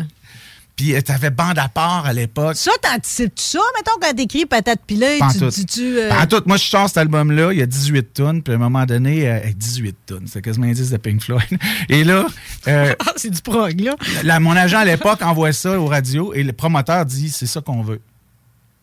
Puis 0.76 0.96
euh, 0.96 1.02
t'avais 1.02 1.30
bande 1.30 1.60
à 1.60 1.68
part 1.68 2.06
à 2.06 2.14
l'époque. 2.14 2.56
Ça, 2.56 2.72
t'anticipes-tu 2.82 3.44
ça? 3.44 3.60
Mettons, 3.76 3.92
quand 4.02 4.14
t'écris 4.16 4.46
patate 4.46 4.80
pilée, 4.88 5.16
tu 5.16 5.20
Pantoute. 5.20 5.54
dis-tu... 5.54 5.98
euh, 6.00 6.10
Pantoute. 6.10 6.46
Moi, 6.46 6.56
je 6.56 6.64
sors 6.64 6.88
cet 6.88 7.00
album-là, 7.00 7.52
il 7.52 7.60
y 7.60 7.62
a 7.62 7.66
18 7.66 8.14
tonnes, 8.14 8.42
puis 8.42 8.54
à 8.54 8.56
un 8.56 8.60
moment 8.60 8.86
donné, 8.86 9.30
euh, 9.30 9.40
18 9.54 9.98
tonnes, 10.06 10.26
c'est 10.32 10.42
quasiment 10.42 10.68
un 10.68 10.70
indice 10.70 10.90
de 10.90 10.96
Pink 10.96 11.22
Floyd. 11.22 11.44
Et 11.90 12.06
là, 12.06 12.26
euh, 12.70 12.94
Ah, 13.06 13.12
c'est 13.18 13.30
du 13.30 13.42
prog, 13.42 13.78
là. 13.82 13.96
la- 14.24 14.40
mon 14.40 14.56
agent 14.56 14.78
à 14.80 14.86
l'époque 14.86 15.22
envoie 15.22 15.52
ça 15.52 15.78
aux 15.78 15.88
radios 15.88 16.34
et 16.34 16.44
le 16.44 16.54
promoteur 16.54 17.06
dit 17.06 17.30
c'est 17.30 17.46
ça 17.48 17.60
qu'on 17.60 17.82
veut. 17.82 18.00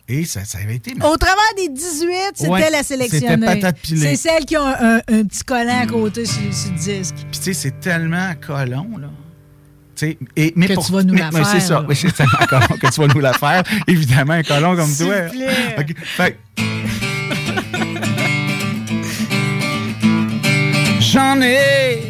Et 0.09 0.25
ça, 0.25 0.45
ça 0.45 0.59
avait 0.59 0.77
été. 0.77 0.93
Au 1.03 1.17
travers 1.17 1.37
des 1.57 1.69
18, 1.69 2.09
c'était 2.37 2.49
Ouais, 2.49 2.71
la 2.71 2.83
sélectionnée. 2.85 3.61
C'est 3.85 4.15
celle 4.17 4.45
qui 4.45 4.55
a 4.55 4.63
un, 4.63 4.97
un- 4.99 5.01
un 5.09 5.25
petit 5.25 5.43
collant 5.43 5.81
à 5.83 5.87
côté 5.87 6.25
sur, 6.25 6.41
sur 6.55 6.71
le 6.73 6.79
disque. 6.79 7.15
Puis 7.31 7.41
tu 7.41 7.43
sais, 7.43 7.53
c'est 7.55 7.81
tellement 7.81 8.33
colon, 8.41 8.87
là. 8.99 9.09
Tu 9.97 10.07
sais, 10.11 10.19
et, 10.37 10.53
mais 10.55 10.69
Que 10.69 10.75
pour- 10.75 10.87
tu 10.87 10.93
vas 10.93 11.03
nous 11.03 11.15
mais- 11.15 11.21
la 11.21 11.31
mais 11.33 11.39
faire, 11.43 11.47
C'est 11.49 11.61
ça, 11.61 11.85
oui, 11.89 11.97
c'est 11.97 12.13
tellement 12.15 12.47
colon 12.49 12.67
que 12.81 12.87
tu 12.95 13.01
vas 13.01 13.07
nous 13.09 13.21
la 13.21 13.33
faire. 13.33 13.63
Évidemment, 13.89 14.35
un 14.35 14.43
colon 14.45 14.77
comme 14.77 14.95
toi. 14.95 15.23
vous 15.27 15.31
plaît. 15.33 15.77
Ok, 15.79 15.95
fait- 16.05 16.39
J'en 21.01 21.41
ai 21.41 22.03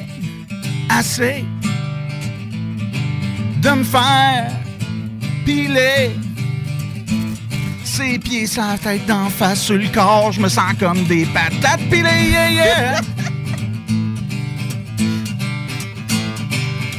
assez 0.90 1.44
de 3.62 3.70
me 3.70 3.85
faire 3.85 4.51
piler 5.44 6.10
ses 7.86 8.18
pieds, 8.18 8.46
sa 8.46 8.76
tête 8.76 9.06
d'en 9.06 9.30
face 9.30 9.62
sur 9.62 9.76
le 9.76 9.88
corps. 9.88 10.32
Je 10.32 10.40
me 10.40 10.48
sens 10.48 10.72
comme 10.78 11.04
des 11.04 11.24
patates 11.26 11.80
pilées, 11.88 12.30
yeah, 12.30 12.50
yeah. 12.50 13.00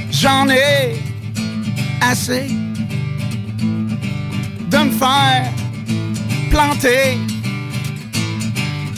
J'en 0.09 0.47
ai 0.49 0.95
assez 2.01 2.47
de 4.69 4.77
me 4.77 4.91
faire 4.91 5.51
planter 6.49 7.17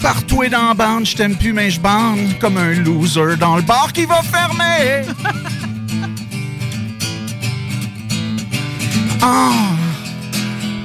partout 0.02 0.44
et 0.44 0.50
dans 0.50 0.74
bande. 0.76 1.06
Je 1.06 1.16
t'aime 1.16 1.36
plus, 1.36 1.54
mais 1.54 1.70
je 1.72 1.80
bande 1.80 2.38
comme 2.40 2.58
un 2.58 2.72
loser 2.74 3.36
dans 3.38 3.58
le 3.58 3.64
bar 3.64 3.92
qui 3.92 4.06
va 4.06 4.22
fermer. 4.22 5.02
Ah, 9.22 9.52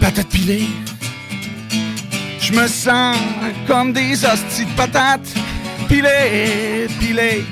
patate 0.01 0.27
pilée. 0.27 0.69
Je 2.45 2.53
me 2.53 2.67
sens 2.69 3.17
comme 3.67 3.95
des 3.95 4.23
hosties 4.23 4.67
de 4.67 4.77
patates 4.77 5.35
pilées, 5.89 6.87
pilées. 7.01 7.43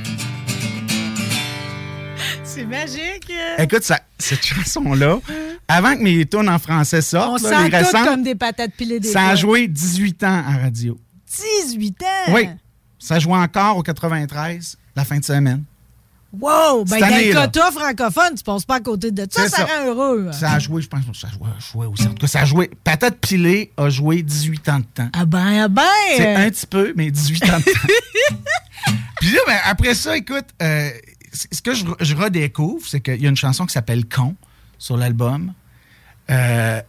C'est 2.44 2.66
magique. 2.66 3.32
Écoute, 3.56 3.85
ça, 3.85 4.01
cette 4.19 4.44
chanson-là, 4.44 5.19
avant 5.66 5.97
que 5.97 6.02
mes 6.02 6.27
tunes 6.27 6.51
en 6.51 6.59
français 6.59 6.98
On 6.98 7.39
sortent, 7.39 7.43
là, 7.44 7.62
les 7.66 7.74
récentes, 7.74 8.05
comme 8.05 8.23
des 8.23 8.35
patates 8.35 8.73
pilées 8.73 9.01
des 9.01 9.09
ça 9.09 9.28
a 9.28 9.35
joué 9.35 9.66
18 9.66 10.24
ans 10.24 10.44
à 10.47 10.59
radio. 10.59 10.98
18 11.66 12.02
ans? 12.02 12.35
Oui, 12.35 12.51
ça 12.98 13.19
joue 13.19 13.32
encore 13.32 13.78
au 13.78 13.82
93, 13.82 14.77
la 14.94 15.05
fin 15.06 15.19
de 15.19 15.24
semaine. 15.24 15.64
Wow! 16.32 16.84
Ben, 16.86 16.98
dans 16.98 17.06
le 17.09 17.32
quota 17.34 17.70
francophone, 17.70 18.34
tu 18.36 18.42
passes 18.42 18.64
pas 18.64 18.76
à 18.76 18.80
côté 18.80 19.10
de 19.10 19.26
ça. 19.30 19.48
Ça, 19.48 19.59
ça. 19.59 19.64
rend 19.66 19.86
heureux. 19.86 20.30
Ça 20.32 20.52
a 20.52 20.59
joué, 20.59 20.80
je 20.80 20.88
pense, 20.88 21.00
ça 21.20 21.28
a 21.28 21.30
joué, 21.30 21.48
joué 21.72 21.86
aussi. 21.86 22.04
En 22.04 22.10
tout 22.10 22.14
cas, 22.22 22.26
ça 22.26 22.40
a 22.40 22.44
joué. 22.46 22.70
Patate 22.82 23.18
Pilée 23.18 23.72
a 23.76 23.90
joué 23.90 24.22
18 24.22 24.68
ans 24.70 24.78
de 24.78 24.84
temps. 24.84 25.10
Ah 25.12 25.26
ben, 25.26 25.64
ah 25.64 25.68
ben! 25.68 25.82
C'est 26.16 26.34
un 26.34 26.48
petit 26.50 26.66
peu, 26.66 26.94
mais 26.96 27.10
18 27.10 27.44
ans 27.50 27.59
de 27.59 27.64
temps. 27.64 28.34
Puis 29.20 29.30
là, 29.32 29.40
ben, 29.46 29.59
après 29.66 29.94
ça, 29.94 30.16
écoute, 30.16 30.46
euh, 30.62 30.90
ce 31.32 31.60
que 31.62 31.74
je, 31.74 31.84
re- 31.84 31.96
je 32.00 32.16
redécouvre, 32.16 32.86
c'est 32.88 33.00
qu'il 33.00 33.22
y 33.22 33.26
a 33.26 33.28
une 33.28 33.36
chanson 33.36 33.66
qui 33.66 33.72
s'appelle 33.72 34.06
Con 34.09 34.34
sur 34.78 34.96
l'album, 34.96 35.52
euh, 36.30 36.80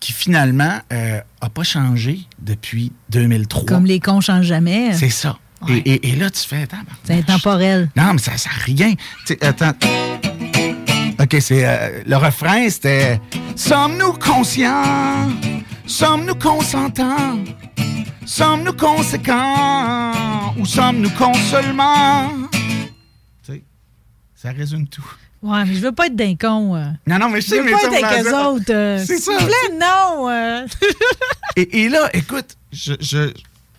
qui 0.00 0.12
finalement 0.12 0.80
euh, 0.92 1.20
a 1.40 1.50
pas 1.50 1.62
changé 1.62 2.20
depuis 2.38 2.92
2003. 3.10 3.64
Comme 3.66 3.86
les 3.86 4.00
cons 4.00 4.20
changent 4.20 4.46
jamais. 4.46 4.94
C'est 4.94 5.10
ça. 5.10 5.38
Et, 5.68 5.76
et- 5.78 6.08
et 6.10 6.16
là, 6.16 6.30
tu 6.30 6.40
fais, 6.46 6.62
attends, 6.62 6.76
C'est 7.04 7.14
intemporel. 7.14 7.90
non, 7.96 8.12
mais 8.12 8.18
ça 8.18 8.36
sert 8.36 8.52
à 8.52 8.64
rien. 8.64 8.94
Attends. 9.42 9.72
OK, 11.20 11.36
c'est 11.40 11.66
euh, 11.66 12.02
le 12.06 12.16
refrain, 12.16 12.68
c'était 12.68 13.20
Sommes-nous 13.56 14.12
conscients? 14.14 15.30
Sommes-nous 15.86 16.34
consentants? 16.34 17.38
Sommes-nous 18.26 18.72
conséquents? 18.74 20.12
Ou 20.58 20.66
sommes-nous 20.66 21.10
cons 21.10 21.32
seulement? 21.34 22.28
Tu 23.44 23.52
sais, 23.52 23.62
ça 24.34 24.50
résume 24.50 24.86
tout. 24.88 25.04
Ouais, 25.42 25.64
mais 25.64 25.74
je 25.74 25.80
veux 25.80 25.92
pas 25.92 26.06
être 26.06 26.16
d'un 26.16 26.34
con. 26.34 26.74
euh. 26.74 26.86
Non, 27.06 27.18
non, 27.18 27.28
mais 27.30 27.40
je 27.40 27.46
sais, 27.48 27.56
je 27.56 27.60
veux 27.62 27.66
mais 27.66 27.72
pas 27.72 27.82
être 27.84 28.04
avec 28.04 28.26
eux 28.26 28.34
autres. 28.36 28.72
euh. 28.72 28.98
C'est 29.06 29.16
S'il 29.18 29.32
ça. 29.34 29.38
vous 29.38 29.46
plaît, 29.46 29.78
non. 29.80 30.66
Et, 31.56 31.82
et 31.84 31.88
là, 31.88 32.10
écoute, 32.14 32.56
je, 32.72 32.94
je, 33.00 33.32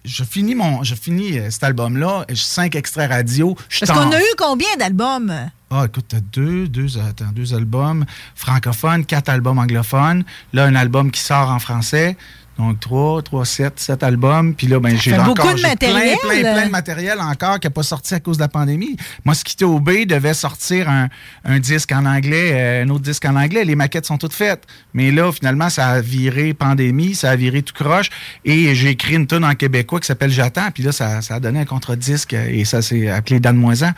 je 0.06 0.24
finis, 0.24 0.56
mon, 0.56 0.84
je 0.84 0.96
finis 0.96 1.38
euh, 1.38 1.50
cet 1.50 1.64
album-là, 1.64 2.26
j'ai 2.30 2.36
cinq 2.36 2.76
extraits 2.76 3.10
radio. 3.10 3.56
je 3.70 3.86
Parce 3.86 3.92
qu'on 3.92 4.12
a 4.12 4.20
eu 4.20 4.36
combien 4.38 4.76
d'albums? 4.78 5.50
Ah, 5.70 5.84
écoute, 5.86 6.06
t'as 6.08 6.22
deux, 6.22 6.68
deux, 6.68 6.98
attends, 6.98 7.32
deux 7.34 7.54
albums 7.54 8.06
francophones, 8.36 9.06
quatre 9.06 9.30
albums 9.30 9.60
anglophones. 9.60 10.24
Là, 10.54 10.66
un 10.66 10.76
album 10.76 11.12
qui 11.12 11.20
sort 11.20 11.50
en 11.50 11.60
français. 11.60 12.16
Donc, 12.58 12.80
trois, 12.80 13.22
trois, 13.22 13.46
sept, 13.46 13.80
sept 13.80 14.02
albums. 14.04 14.54
Puis 14.56 14.68
là, 14.68 14.80
ben, 14.80 14.98
j'ai 14.98 15.14
encore 15.18 15.36
beaucoup 15.36 15.54
de 15.54 15.62
matériel. 15.62 16.18
plein, 16.22 16.42
plein, 16.42 16.54
plein 16.54 16.66
de 16.66 16.72
matériel 16.72 17.20
encore 17.20 17.60
qui 17.60 17.68
n'a 17.68 17.72
pas 17.72 17.84
sorti 17.84 18.16
à 18.16 18.20
cause 18.20 18.38
de 18.38 18.42
la 18.42 18.48
pandémie. 18.48 18.98
Moi, 19.26 19.36
ce 19.36 19.44
qui 19.44 19.54
était 19.54 19.66
au 19.66 19.80
B 19.80 20.06
devait 20.08 20.34
sortir 20.34 20.90
un, 20.90 21.08
un 21.46 21.60
disque 21.60 21.92
en 21.92 22.06
anglais, 22.06 22.52
euh, 22.54 22.84
un 22.84 22.90
autre 22.90 23.04
disque 23.04 23.26
en 23.26 23.36
anglais. 23.36 23.64
Les 23.64 23.76
maquettes 23.76 24.06
sont 24.06 24.18
toutes 24.18 24.34
faites. 24.34 24.64
Mais 24.94 25.12
là, 25.12 25.32
finalement, 25.32 25.70
ça 25.70 25.88
a 25.88 26.02
viré 26.02 26.54
pandémie, 26.54 27.14
ça 27.14 27.30
a 27.30 27.36
viré 27.36 27.62
tout 27.62 27.74
croche. 27.74 28.10
Et 28.44 28.74
j'ai 28.74 28.90
écrit 28.90 29.16
une 29.16 29.28
tune 29.28 29.46
en 29.46 29.54
québécois 29.54 30.00
qui 30.00 30.08
s'appelle 30.08 30.32
J'attends. 30.32 30.72
Puis 30.72 30.84
là, 30.84 30.92
ça, 30.92 31.22
ça 31.22 31.36
a 31.36 31.40
donné 31.40 31.60
un 31.60 31.66
contre-disque 31.66 32.34
et 32.34 32.66
ça 32.66 32.82
s'est 32.82 33.10
appelé 33.10 33.40
Dan 33.40 33.56
Moisan. 33.56 33.92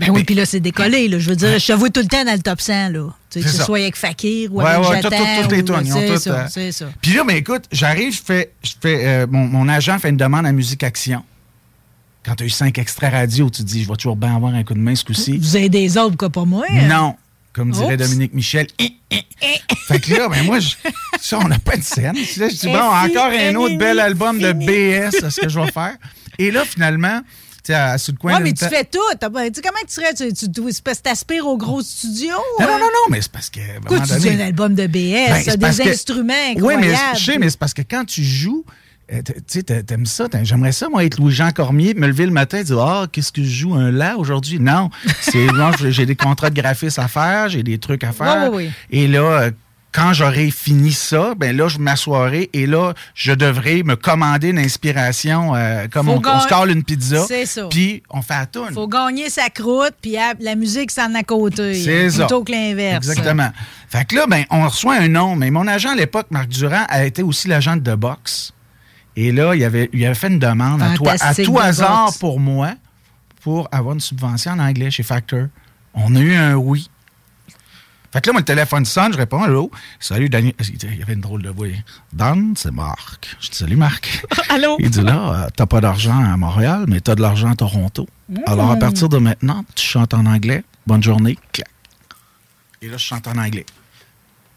Ben 0.00 0.10
oui, 0.10 0.24
puis 0.24 0.34
là, 0.34 0.46
c'est 0.46 0.60
décollé. 0.60 1.08
Là. 1.08 1.18
Je 1.18 1.28
veux 1.30 1.36
dire, 1.36 1.58
je 1.58 1.66
te 1.66 1.72
vois 1.72 1.90
tout 1.90 2.00
le 2.00 2.06
temps 2.08 2.24
dans 2.24 2.32
le 2.32 2.40
top 2.40 2.60
100. 2.60 2.88
Là. 2.90 3.08
Tu 3.30 3.40
sais, 3.40 3.44
que 3.46 3.50
ce 3.52 3.62
soit 3.62 3.78
avec 3.78 3.96
Fakir 3.96 4.52
ou 4.52 4.58
Ouais, 4.60 4.64
avec 4.70 4.88
ouais, 4.88 5.00
tout- 5.02 5.08
tout- 5.10 5.42
toutes 5.42 5.52
les 5.76 5.90
C'est 5.90 6.18
ça, 6.18 6.30
euh, 6.40 6.46
c'est 6.50 6.72
ça. 6.72 6.86
Puis 7.00 7.12
là, 7.12 7.22
ben 7.24 7.36
écoute, 7.36 7.64
j'arrive, 7.70 8.14
je 8.14 8.20
fais, 8.24 8.50
je 8.62 8.72
fais 8.80 9.06
euh, 9.06 9.26
mon, 9.30 9.46
mon 9.46 9.68
agent 9.68 9.98
fait 9.98 10.08
une 10.10 10.16
demande 10.16 10.46
à 10.46 10.52
Musique 10.52 10.82
Action. 10.82 11.22
Quand 12.24 12.34
tu 12.34 12.42
as 12.42 12.46
eu 12.46 12.50
cinq 12.50 12.76
extraits 12.78 13.12
radio, 13.12 13.48
tu 13.50 13.62
te 13.62 13.66
dis, 13.66 13.82
je 13.84 13.88
vais 13.88 13.96
toujours 13.96 14.16
bien 14.16 14.34
avoir 14.36 14.54
un 14.54 14.62
coup 14.64 14.74
de 14.74 14.78
main 14.80 14.94
ce 14.94 15.04
coup-ci. 15.04 15.38
Vous 15.38 15.56
avez 15.56 15.68
des 15.68 15.96
autres, 15.96 16.16
quoi, 16.16 16.28
pas 16.30 16.44
moi. 16.44 16.64
hein? 16.70 16.86
Non, 16.88 17.16
comme 17.52 17.70
dirait. 17.70 17.96
Dominique 17.96 18.34
Michel. 18.34 18.66
Hi, 18.78 18.96
hi. 19.10 19.22
fait 19.86 20.00
que 20.00 20.14
là, 20.14 20.28
ben 20.28 20.44
moi, 20.44 20.60
je- 20.60 20.74
ça, 21.20 21.38
on 21.42 21.48
n'a 21.48 21.58
pas 21.58 21.76
de 21.76 21.82
scène. 21.82 22.14
Là, 22.14 22.48
je 22.48 22.56
dis, 22.56 22.66
bon, 22.66 22.74
encore 22.78 23.30
un 23.32 23.54
autre 23.54 23.76
bel 23.78 23.98
album 24.00 24.38
de. 24.38 24.52
BS, 24.52 25.10
c'est 25.18 25.30
ce 25.30 25.40
que 25.40 25.48
je 25.48 25.58
vais 25.60 25.70
faire. 25.72 25.96
Et 26.38 26.50
là, 26.50 26.64
finalement, 26.64 27.20
à- 27.74 27.98
le 28.12 28.18
coin 28.18 28.32
d'une 28.36 28.44
mais 28.44 28.52
tu 28.52 28.64
fais 28.66 28.84
tout. 28.84 28.98
Tu 29.20 29.60
comment 29.62 29.78
tu 29.86 29.94
serais? 29.94 30.14
Tu, 30.14 30.32
tu, 30.32 30.50
tu- 30.50 30.72
c'est 30.72 30.82
parce 30.84 30.98
que 30.98 31.02
t'aspires 31.04 31.46
au 31.46 31.56
gros 31.56 31.82
studio? 31.82 32.30
Non, 32.60 32.66
non, 32.66 32.74
hein? 32.74 32.78
non, 32.78 32.86
non, 32.86 33.10
mais 33.10 33.20
c'est 33.22 33.32
parce 33.32 33.50
que. 33.50 33.60
moment 33.90 34.04
tu 34.06 34.18
dis 34.18 34.28
donné- 34.30 34.42
un 34.42 34.46
album 34.46 34.74
de 34.74 34.86
BS? 34.86 35.28
Ben, 35.28 35.42
des 35.76 35.84
que- 35.84 35.88
instruments 35.90 36.34
Oui, 36.56 36.74
mais 36.78 36.94
je 37.14 37.24
sais, 37.24 37.38
mais 37.38 37.50
c'est 37.50 37.58
parce 37.58 37.74
que 37.74 37.82
quand 37.82 38.04
tu 38.04 38.22
joues, 38.22 38.64
euh, 39.12 39.22
tu 39.24 39.32
sais, 39.46 39.62
t'a- 39.62 39.82
t'aimes 39.82 40.06
ça? 40.06 40.26
J'aimerais 40.44 40.72
ça, 40.72 40.88
moi, 40.88 41.04
être 41.04 41.18
Louis-Jean 41.18 41.50
Cormier, 41.50 41.94
me 41.94 42.06
lever 42.06 42.26
le 42.26 42.32
matin 42.32 42.58
et 42.58 42.64
dire 42.64 42.78
Ah, 42.80 43.06
qu'est-ce 43.10 43.32
que 43.32 43.42
je 43.42 43.48
joue 43.50 43.74
un 43.74 43.90
là 43.90 44.16
aujourd'hui? 44.16 44.58
Non. 44.60 44.90
C'est 45.20 45.46
j'ai 45.90 46.06
des 46.06 46.16
contrats 46.16 46.50
de 46.50 46.60
graphisme 46.60 47.00
à 47.00 47.08
faire, 47.08 47.48
j'ai 47.48 47.62
des 47.62 47.78
trucs 47.78 48.04
à 48.04 48.12
faire. 48.12 48.50
Oui, 48.52 48.56
oui, 48.58 48.64
oui. 48.92 48.96
Et 48.98 49.08
là, 49.08 49.20
euh, 49.22 49.50
quand 49.92 50.12
j'aurai 50.12 50.50
fini 50.50 50.92
ça, 50.92 51.34
ben 51.36 51.56
là, 51.56 51.68
je 51.68 51.78
m'assoirai 51.78 52.48
et 52.52 52.66
là, 52.66 52.94
je 53.14 53.32
devrais 53.32 53.82
me 53.82 53.96
commander 53.96 54.50
une 54.50 54.58
inspiration 54.58 55.54
euh, 55.54 55.88
comme 55.88 56.08
on, 56.08 56.22
on 56.24 56.40
se 56.40 56.48
colle 56.48 56.70
une 56.70 56.84
pizza. 56.84 57.24
C'est 57.26 57.46
ça. 57.46 57.66
Puis 57.68 58.02
on 58.10 58.22
fait 58.22 58.34
la 58.34 58.46
toune. 58.46 58.72
Faut 58.72 58.86
gagner 58.88 59.30
sa 59.30 59.50
croûte, 59.50 59.94
puis 60.00 60.16
la 60.40 60.54
musique 60.54 60.90
s'en 60.90 61.14
à 61.14 61.22
côté. 61.22 61.74
C'est 61.74 62.10
ça. 62.10 62.26
Plutôt 62.26 62.44
que 62.44 62.52
l'inverse. 62.52 63.08
Exactement. 63.08 63.50
Fait 63.88 64.04
que 64.04 64.14
là, 64.14 64.26
ben, 64.28 64.44
on 64.50 64.66
reçoit 64.68 64.96
un 64.96 65.08
nom, 65.08 65.34
mais 65.34 65.50
mon 65.50 65.66
agent 65.66 65.90
à 65.90 65.96
l'époque, 65.96 66.26
Marc 66.30 66.48
Durand, 66.48 66.84
a 66.88 67.04
été 67.04 67.22
aussi 67.22 67.48
l'agent 67.48 67.76
de 67.76 67.94
boxe. 67.94 68.52
Et 69.16 69.32
là, 69.32 69.54
il 69.54 69.64
avait, 69.64 69.90
il 69.92 70.04
avait 70.04 70.14
fait 70.14 70.28
une 70.28 70.38
demande 70.38 70.82
à, 70.82 70.94
toi, 70.94 71.14
à 71.20 71.34
tout 71.34 71.58
hasard 71.58 72.06
boxe. 72.06 72.18
pour 72.18 72.38
moi 72.38 72.74
pour 73.40 73.68
avoir 73.72 73.94
une 73.94 74.00
subvention 74.00 74.52
en 74.52 74.58
anglais 74.58 74.90
chez 74.90 75.02
Factor. 75.02 75.46
On 75.94 76.14
a 76.14 76.20
eu 76.20 76.34
un 76.34 76.54
oui. 76.54 76.88
Fait 78.12 78.20
que 78.20 78.26
là, 78.28 78.32
mon 78.32 78.42
téléphone 78.42 78.84
sonne, 78.84 79.12
je 79.12 79.18
réponds 79.18 79.42
Allô? 79.42 79.70
Salut, 80.00 80.28
Daniel. 80.28 80.54
Il 80.60 80.98
y 80.98 81.02
avait 81.02 81.12
une 81.12 81.20
drôle 81.20 81.42
de 81.42 81.50
voix. 81.50 81.68
Dan, 82.12 82.54
c'est 82.56 82.72
Marc. 82.72 83.36
Je 83.40 83.50
dis 83.50 83.56
Salut, 83.56 83.76
Marc. 83.76 84.24
Allô? 84.48 84.76
Il 84.80 84.90
dit 84.90 85.00
là, 85.02 85.44
euh, 85.44 85.48
t'as 85.54 85.66
pas 85.66 85.80
d'argent 85.80 86.18
à 86.18 86.36
Montréal, 86.36 86.86
mais 86.88 87.00
t'as 87.00 87.14
de 87.14 87.22
l'argent 87.22 87.50
à 87.52 87.54
Toronto. 87.54 88.08
Alors, 88.46 88.70
à 88.70 88.76
partir 88.76 89.08
de 89.08 89.18
maintenant, 89.18 89.64
tu 89.76 89.84
chantes 89.86 90.12
en 90.14 90.26
anglais. 90.26 90.64
Bonne 90.86 91.02
journée. 91.02 91.38
Clac. 91.52 91.68
Et 92.82 92.88
là, 92.88 92.96
je 92.96 93.04
chante 93.04 93.26
en 93.28 93.36
anglais. 93.38 93.66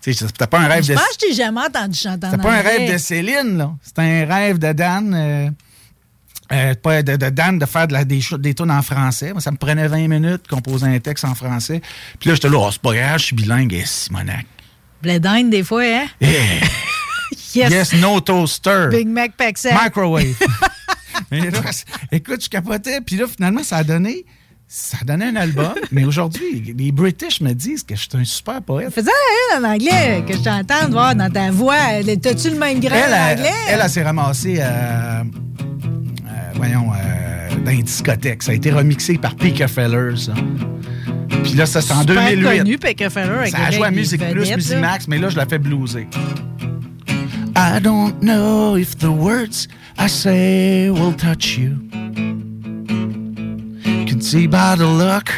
C'était 0.01 0.47
pas 0.47 0.59
un 0.59 0.67
rêve 0.67 0.84
Je 0.84 0.93
de. 0.93 0.97
pense 0.97 1.07
que 1.07 1.13
je 1.21 1.27
t'ai 1.27 1.34
jamais 1.34 1.61
entendu 1.61 1.97
chanter 1.97 2.27
en 2.27 2.31
C'était 2.31 2.43
pas 2.43 2.53
un 2.53 2.59
anglais. 2.59 2.77
rêve 2.77 2.93
de 2.93 2.97
Céline, 2.97 3.57
là. 3.57 3.71
C'était 3.84 4.01
un 4.01 4.25
rêve 4.25 4.57
de 4.59 4.73
Dan. 4.73 5.13
euh, 5.13 5.49
euh, 6.51 6.73
pas 6.75 7.01
de, 7.03 7.15
de 7.15 7.29
Dan 7.29 7.57
de 7.57 7.65
faire 7.65 7.87
de 7.87 7.93
la- 7.93 8.05
des, 8.05 8.19
des 8.39 8.53
tunes 8.53 8.71
en 8.71 8.81
français. 8.81 9.31
Moi, 9.31 9.41
ça 9.41 9.51
me 9.51 9.57
prenait 9.57 9.87
20 9.87 10.07
minutes 10.07 10.43
de 10.43 10.47
composer 10.49 10.87
un 10.87 10.99
texte 10.99 11.25
en 11.25 11.33
français. 11.35 11.81
Puis 12.19 12.29
là, 12.29 12.35
j'étais 12.35 12.49
là, 12.49 12.57
oh, 12.59 12.69
c'est 12.71 12.81
pas 12.81 12.93
grave, 12.93 13.19
je 13.19 13.25
suis 13.25 13.35
bilingue. 13.35 13.73
Et 13.73 13.85
Simonac. 13.85 14.45
Blé 15.01 15.19
d'Inde, 15.19 15.49
des 15.49 15.63
fois, 15.63 15.83
hein? 15.83 16.05
Yes. 17.55 17.71
Yes. 17.71 17.93
no 17.93 18.19
toaster. 18.19 18.87
Big 18.89 19.07
Mac 19.07 19.33
Sack. 19.55 19.73
Microwave. 19.83 20.35
Mais 21.31 21.49
là, 21.51 21.71
c- 21.71 21.83
écoute, 22.11 22.43
je 22.43 22.49
capotais. 22.49 22.99
Puis 23.01 23.15
là, 23.15 23.25
finalement, 23.27 23.63
ça 23.63 23.77
a 23.77 23.83
donné. 23.83 24.25
Ça 24.67 24.97
a 25.01 25.03
donné 25.05 25.25
un 25.25 25.35
album. 25.35 25.73
mais 25.91 26.03
aujourd'hui, 26.03 26.73
les 26.75 26.91
British 26.91 27.41
me 27.41 27.53
disent 27.53 27.83
que 27.83 27.95
je 27.95 28.01
suis 28.01 28.09
un 28.15 28.23
super 28.25 28.59
poète. 28.63 28.91
Faisais 28.91 29.11
en 29.55 29.63
anglais 29.63 30.23
que 30.27 30.33
je 30.33 30.39
t'entende 30.41 30.91
voir 30.91 31.13
dans 31.13 31.29
ta 31.29 31.51
voix. 31.51 31.75
T'as-tu 32.19 32.49
le 32.49 32.57
même 32.57 32.79
grain 32.79 32.95
en 32.95 33.13
elle, 33.13 33.37
anglais? 33.37 33.51
elle, 33.67 33.79
elle 33.83 33.89
s'est 33.89 34.01
ramassée, 34.01 34.55
euh, 34.59 34.63
euh, 34.63 35.23
voyons, 36.55 36.91
euh, 36.93 37.49
dans 37.63 37.71
les 37.71 37.84
discothèques. 37.84 38.43
Ça 38.43 38.51
a 38.51 38.55
été 38.55 38.71
remixé 38.71 39.17
par 39.17 39.35
Pika 39.35 39.67
Fellers. 39.67 40.17
ça. 40.17 40.34
Puis 41.43 41.53
là, 41.53 41.65
ça, 41.65 41.81
c'est 41.81 41.93
en 41.93 42.01
Super 42.01 42.15
2008. 42.15 42.57
connu, 42.59 42.77
Ça 43.49 43.65
a 43.67 43.71
joué 43.71 43.85
à 43.85 43.91
est 43.91 44.31
Plus, 44.31 44.69
là. 44.69 44.80
Max, 44.80 45.07
mais 45.07 45.17
là, 45.17 45.30
je 45.30 45.38
la 45.38 45.45
fais 45.45 45.59
blueser. 45.59 46.07
I 47.55 47.80
don't 47.80 48.19
know 48.21 48.75
if 48.75 48.97
the 48.97 49.09
words 49.09 49.67
I 49.97 50.07
say 50.07 50.89
will 50.89 51.13
touch 51.13 51.57
you. 51.57 51.77
Can 54.07 54.21
see 54.21 54.47
by 54.47 54.75
the 54.75 54.88
look. 54.88 55.31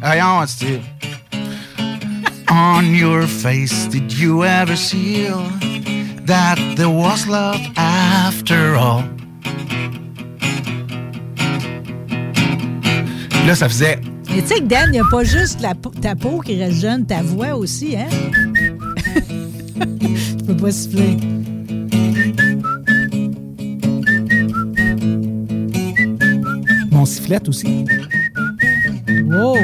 Voyons, 0.00 0.46
c'est... 0.46 0.80
On 2.50 2.94
your 2.94 3.22
face, 3.26 3.86
did 3.88 4.12
you 4.12 4.44
ever 4.44 4.76
feel 4.76 5.42
that 6.26 6.56
there 6.76 6.90
was 6.90 7.26
love 7.26 7.60
after 7.76 8.76
all? 8.76 9.02
Là, 13.46 13.54
ça 13.54 13.68
faisait 13.68 13.98
Mais 14.30 14.40
tu 14.42 14.48
sais 14.48 14.60
que 14.60 14.64
Dan, 14.64 14.86
il 14.88 14.92
n'y 14.92 14.98
a 15.00 15.04
pas 15.10 15.22
juste 15.22 15.60
la 15.60 15.74
ta 16.00 16.14
peau 16.14 16.40
qui 16.40 16.62
reste 16.62 16.80
jeune, 16.80 17.04
ta 17.04 17.22
voix 17.22 17.54
aussi, 17.54 17.94
hein? 17.96 18.08
tu 20.38 20.44
peux 20.46 20.56
pas 20.56 20.70
siffler. 20.70 21.16
mon 27.04 27.04
sifflet 27.04 27.48
aussi. 27.48 27.84
Wow! 29.26 29.56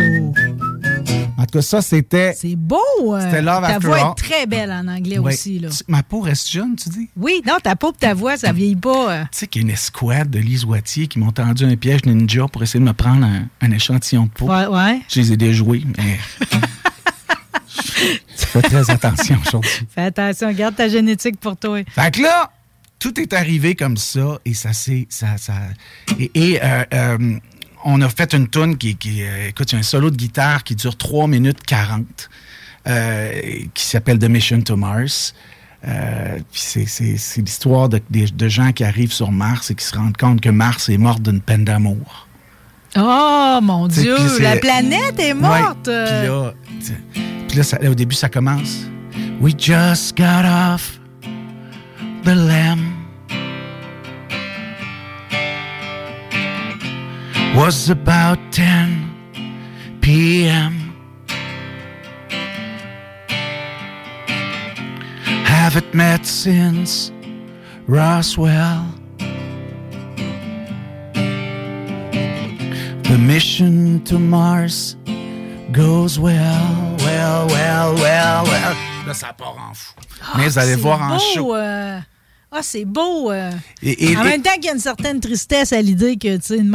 En 1.40 1.46
tout 1.46 1.52
cas, 1.58 1.62
ça, 1.62 1.80
c'était. 1.80 2.34
C'est 2.36 2.54
beau! 2.54 2.76
euh, 3.06 3.20
C'était 3.20 3.40
Love 3.40 3.62
Ta 3.62 3.68
After 3.76 3.86
voix 3.86 3.98
All. 3.98 4.10
est 4.10 4.14
très 4.22 4.46
belle 4.46 4.70
en 4.70 4.86
anglais 4.88 5.16
aussi, 5.18 5.58
là. 5.58 5.70
Tu- 5.70 5.84
Ma 5.88 6.02
peau 6.02 6.20
reste 6.20 6.50
jeune, 6.50 6.76
tu 6.76 6.90
dis? 6.90 7.08
Oui, 7.16 7.40
non, 7.46 7.54
ta 7.62 7.76
peau 7.76 7.92
et 7.92 7.96
ta 7.98 8.12
voix, 8.12 8.36
ça 8.36 8.52
vieillit 8.52 8.76
pas. 8.76 9.12
euh. 9.12 9.22
Tu 9.32 9.38
sais 9.38 9.46
qu'il 9.46 9.62
y 9.62 9.64
a 9.64 9.68
une 9.68 9.72
escouade 9.72 10.28
de 10.28 10.38
Lise 10.38 10.66
Wattier 10.66 11.06
qui 11.06 11.18
m'ont 11.18 11.32
tendu 11.32 11.64
un 11.64 11.76
piège 11.76 12.04
ninja 12.04 12.46
pour 12.48 12.62
essayer 12.62 12.80
de 12.80 12.84
me 12.84 12.92
prendre 12.92 13.24
un, 13.24 13.44
un 13.62 13.70
échantillon 13.70 14.24
de 14.24 14.30
peau. 14.30 14.48
Ouais, 14.50 14.66
ouais. 14.66 15.00
Je 15.08 15.20
les 15.20 15.32
ai 15.32 15.36
déjoués, 15.38 15.82
mais. 15.96 16.18
tu 18.36 18.46
fais 18.46 18.62
très 18.62 18.90
attention 18.90 19.38
aujourd'hui. 19.46 19.70
Fais 19.94 20.02
attention, 20.02 20.52
garde 20.52 20.76
ta 20.76 20.88
génétique 20.88 21.38
pour 21.40 21.56
toi. 21.56 21.80
Fait 21.88 22.14
que 22.14 22.22
là, 22.22 22.50
tout 22.98 23.18
est 23.18 23.32
arrivé 23.32 23.74
comme 23.74 23.96
ça 23.96 24.38
et 24.44 24.52
ça 24.54 24.72
s'est. 24.72 25.06
Ça, 25.08 25.38
ça, 25.38 25.54
et 26.18 26.30
et, 26.34 26.62
euh, 26.62 26.84
euh, 26.92 27.38
on 27.84 28.00
a 28.02 28.08
fait 28.08 28.34
une 28.34 28.48
tune 28.48 28.76
qui. 28.76 28.96
qui 28.96 29.22
euh, 29.22 29.48
écoute, 29.48 29.72
il 29.72 29.74
y 29.74 29.76
a 29.76 29.80
un 29.80 29.84
solo 29.84 30.10
de 30.10 30.16
guitare 30.16 30.64
qui 30.64 30.74
dure 30.74 30.96
3 30.96 31.26
minutes 31.26 31.62
40 31.62 32.30
euh, 32.86 33.32
qui 33.74 33.84
s'appelle 33.84 34.18
The 34.18 34.28
Mission 34.28 34.60
to 34.62 34.76
Mars. 34.76 35.34
Euh, 35.86 36.38
puis 36.52 36.86
c'est, 36.86 37.40
l'histoire 37.40 37.88
de, 37.88 38.48
gens 38.48 38.72
qui 38.72 38.84
arrivent 38.84 39.12
sur 39.12 39.32
Mars 39.32 39.70
et 39.70 39.74
qui 39.74 39.84
se 39.84 39.96
rendent 39.96 40.16
compte 40.16 40.40
que 40.40 40.50
Mars 40.50 40.90
est 40.90 40.98
morte 40.98 41.22
d'une 41.22 41.40
peine 41.40 41.64
d'amour. 41.64 42.28
Oh, 42.96 43.58
mon 43.62 43.86
Dieu, 43.86 44.16
la 44.40 44.56
planète 44.56 45.18
est 45.18 45.32
morte! 45.32 45.88
Puis 47.48 47.56
là, 47.56 47.62
ça- 47.62 47.78
là, 47.78 47.90
au 47.90 47.94
début, 47.94 48.14
ça 48.14 48.28
commence. 48.28 48.86
We 49.40 49.54
just 49.56 50.16
got 50.16 50.44
off 50.44 51.00
the 52.24 52.34
lamb. 52.34 52.99
Was 57.56 57.90
about 57.90 58.38
10 58.52 59.98
p.m. 60.00 60.72
Haven't 65.44 65.92
met 65.92 66.24
since 66.24 67.10
Roswell. 67.86 68.86
The 73.02 73.18
mission 73.18 74.02
to 74.04 74.18
Mars 74.18 74.96
goes 75.72 76.18
well, 76.18 76.96
well, 77.00 77.46
well, 77.48 77.94
well, 77.96 78.44
well. 78.44 78.74
Là, 79.06 79.14
ça 79.14 79.32
part 79.36 79.56
en 79.58 79.74
fou. 79.74 79.94
Mais 80.36 80.48
vous 80.48 80.58
allez 80.58 80.76
voir 80.76 81.02
en 81.02 81.16
beau, 81.16 81.22
show. 81.34 81.54
euh. 81.56 81.98
Ah, 82.52 82.62
c'est 82.62 82.84
beau. 82.84 83.30
euh. 83.32 83.50
Et- 83.82 84.10
et- 84.12 84.16
en 84.16 84.22
et- 84.22 84.24
même 84.24 84.42
temps 84.42 84.54
qu'il 84.54 84.64
y 84.66 84.68
a 84.68 84.72
une 84.72 84.78
certaine 84.78 85.20
tristesse 85.20 85.72
à 85.72 85.82
l'idée 85.82 86.16
que, 86.16 86.36
tu 86.36 86.42
sais, 86.42 86.58
une 86.58 86.74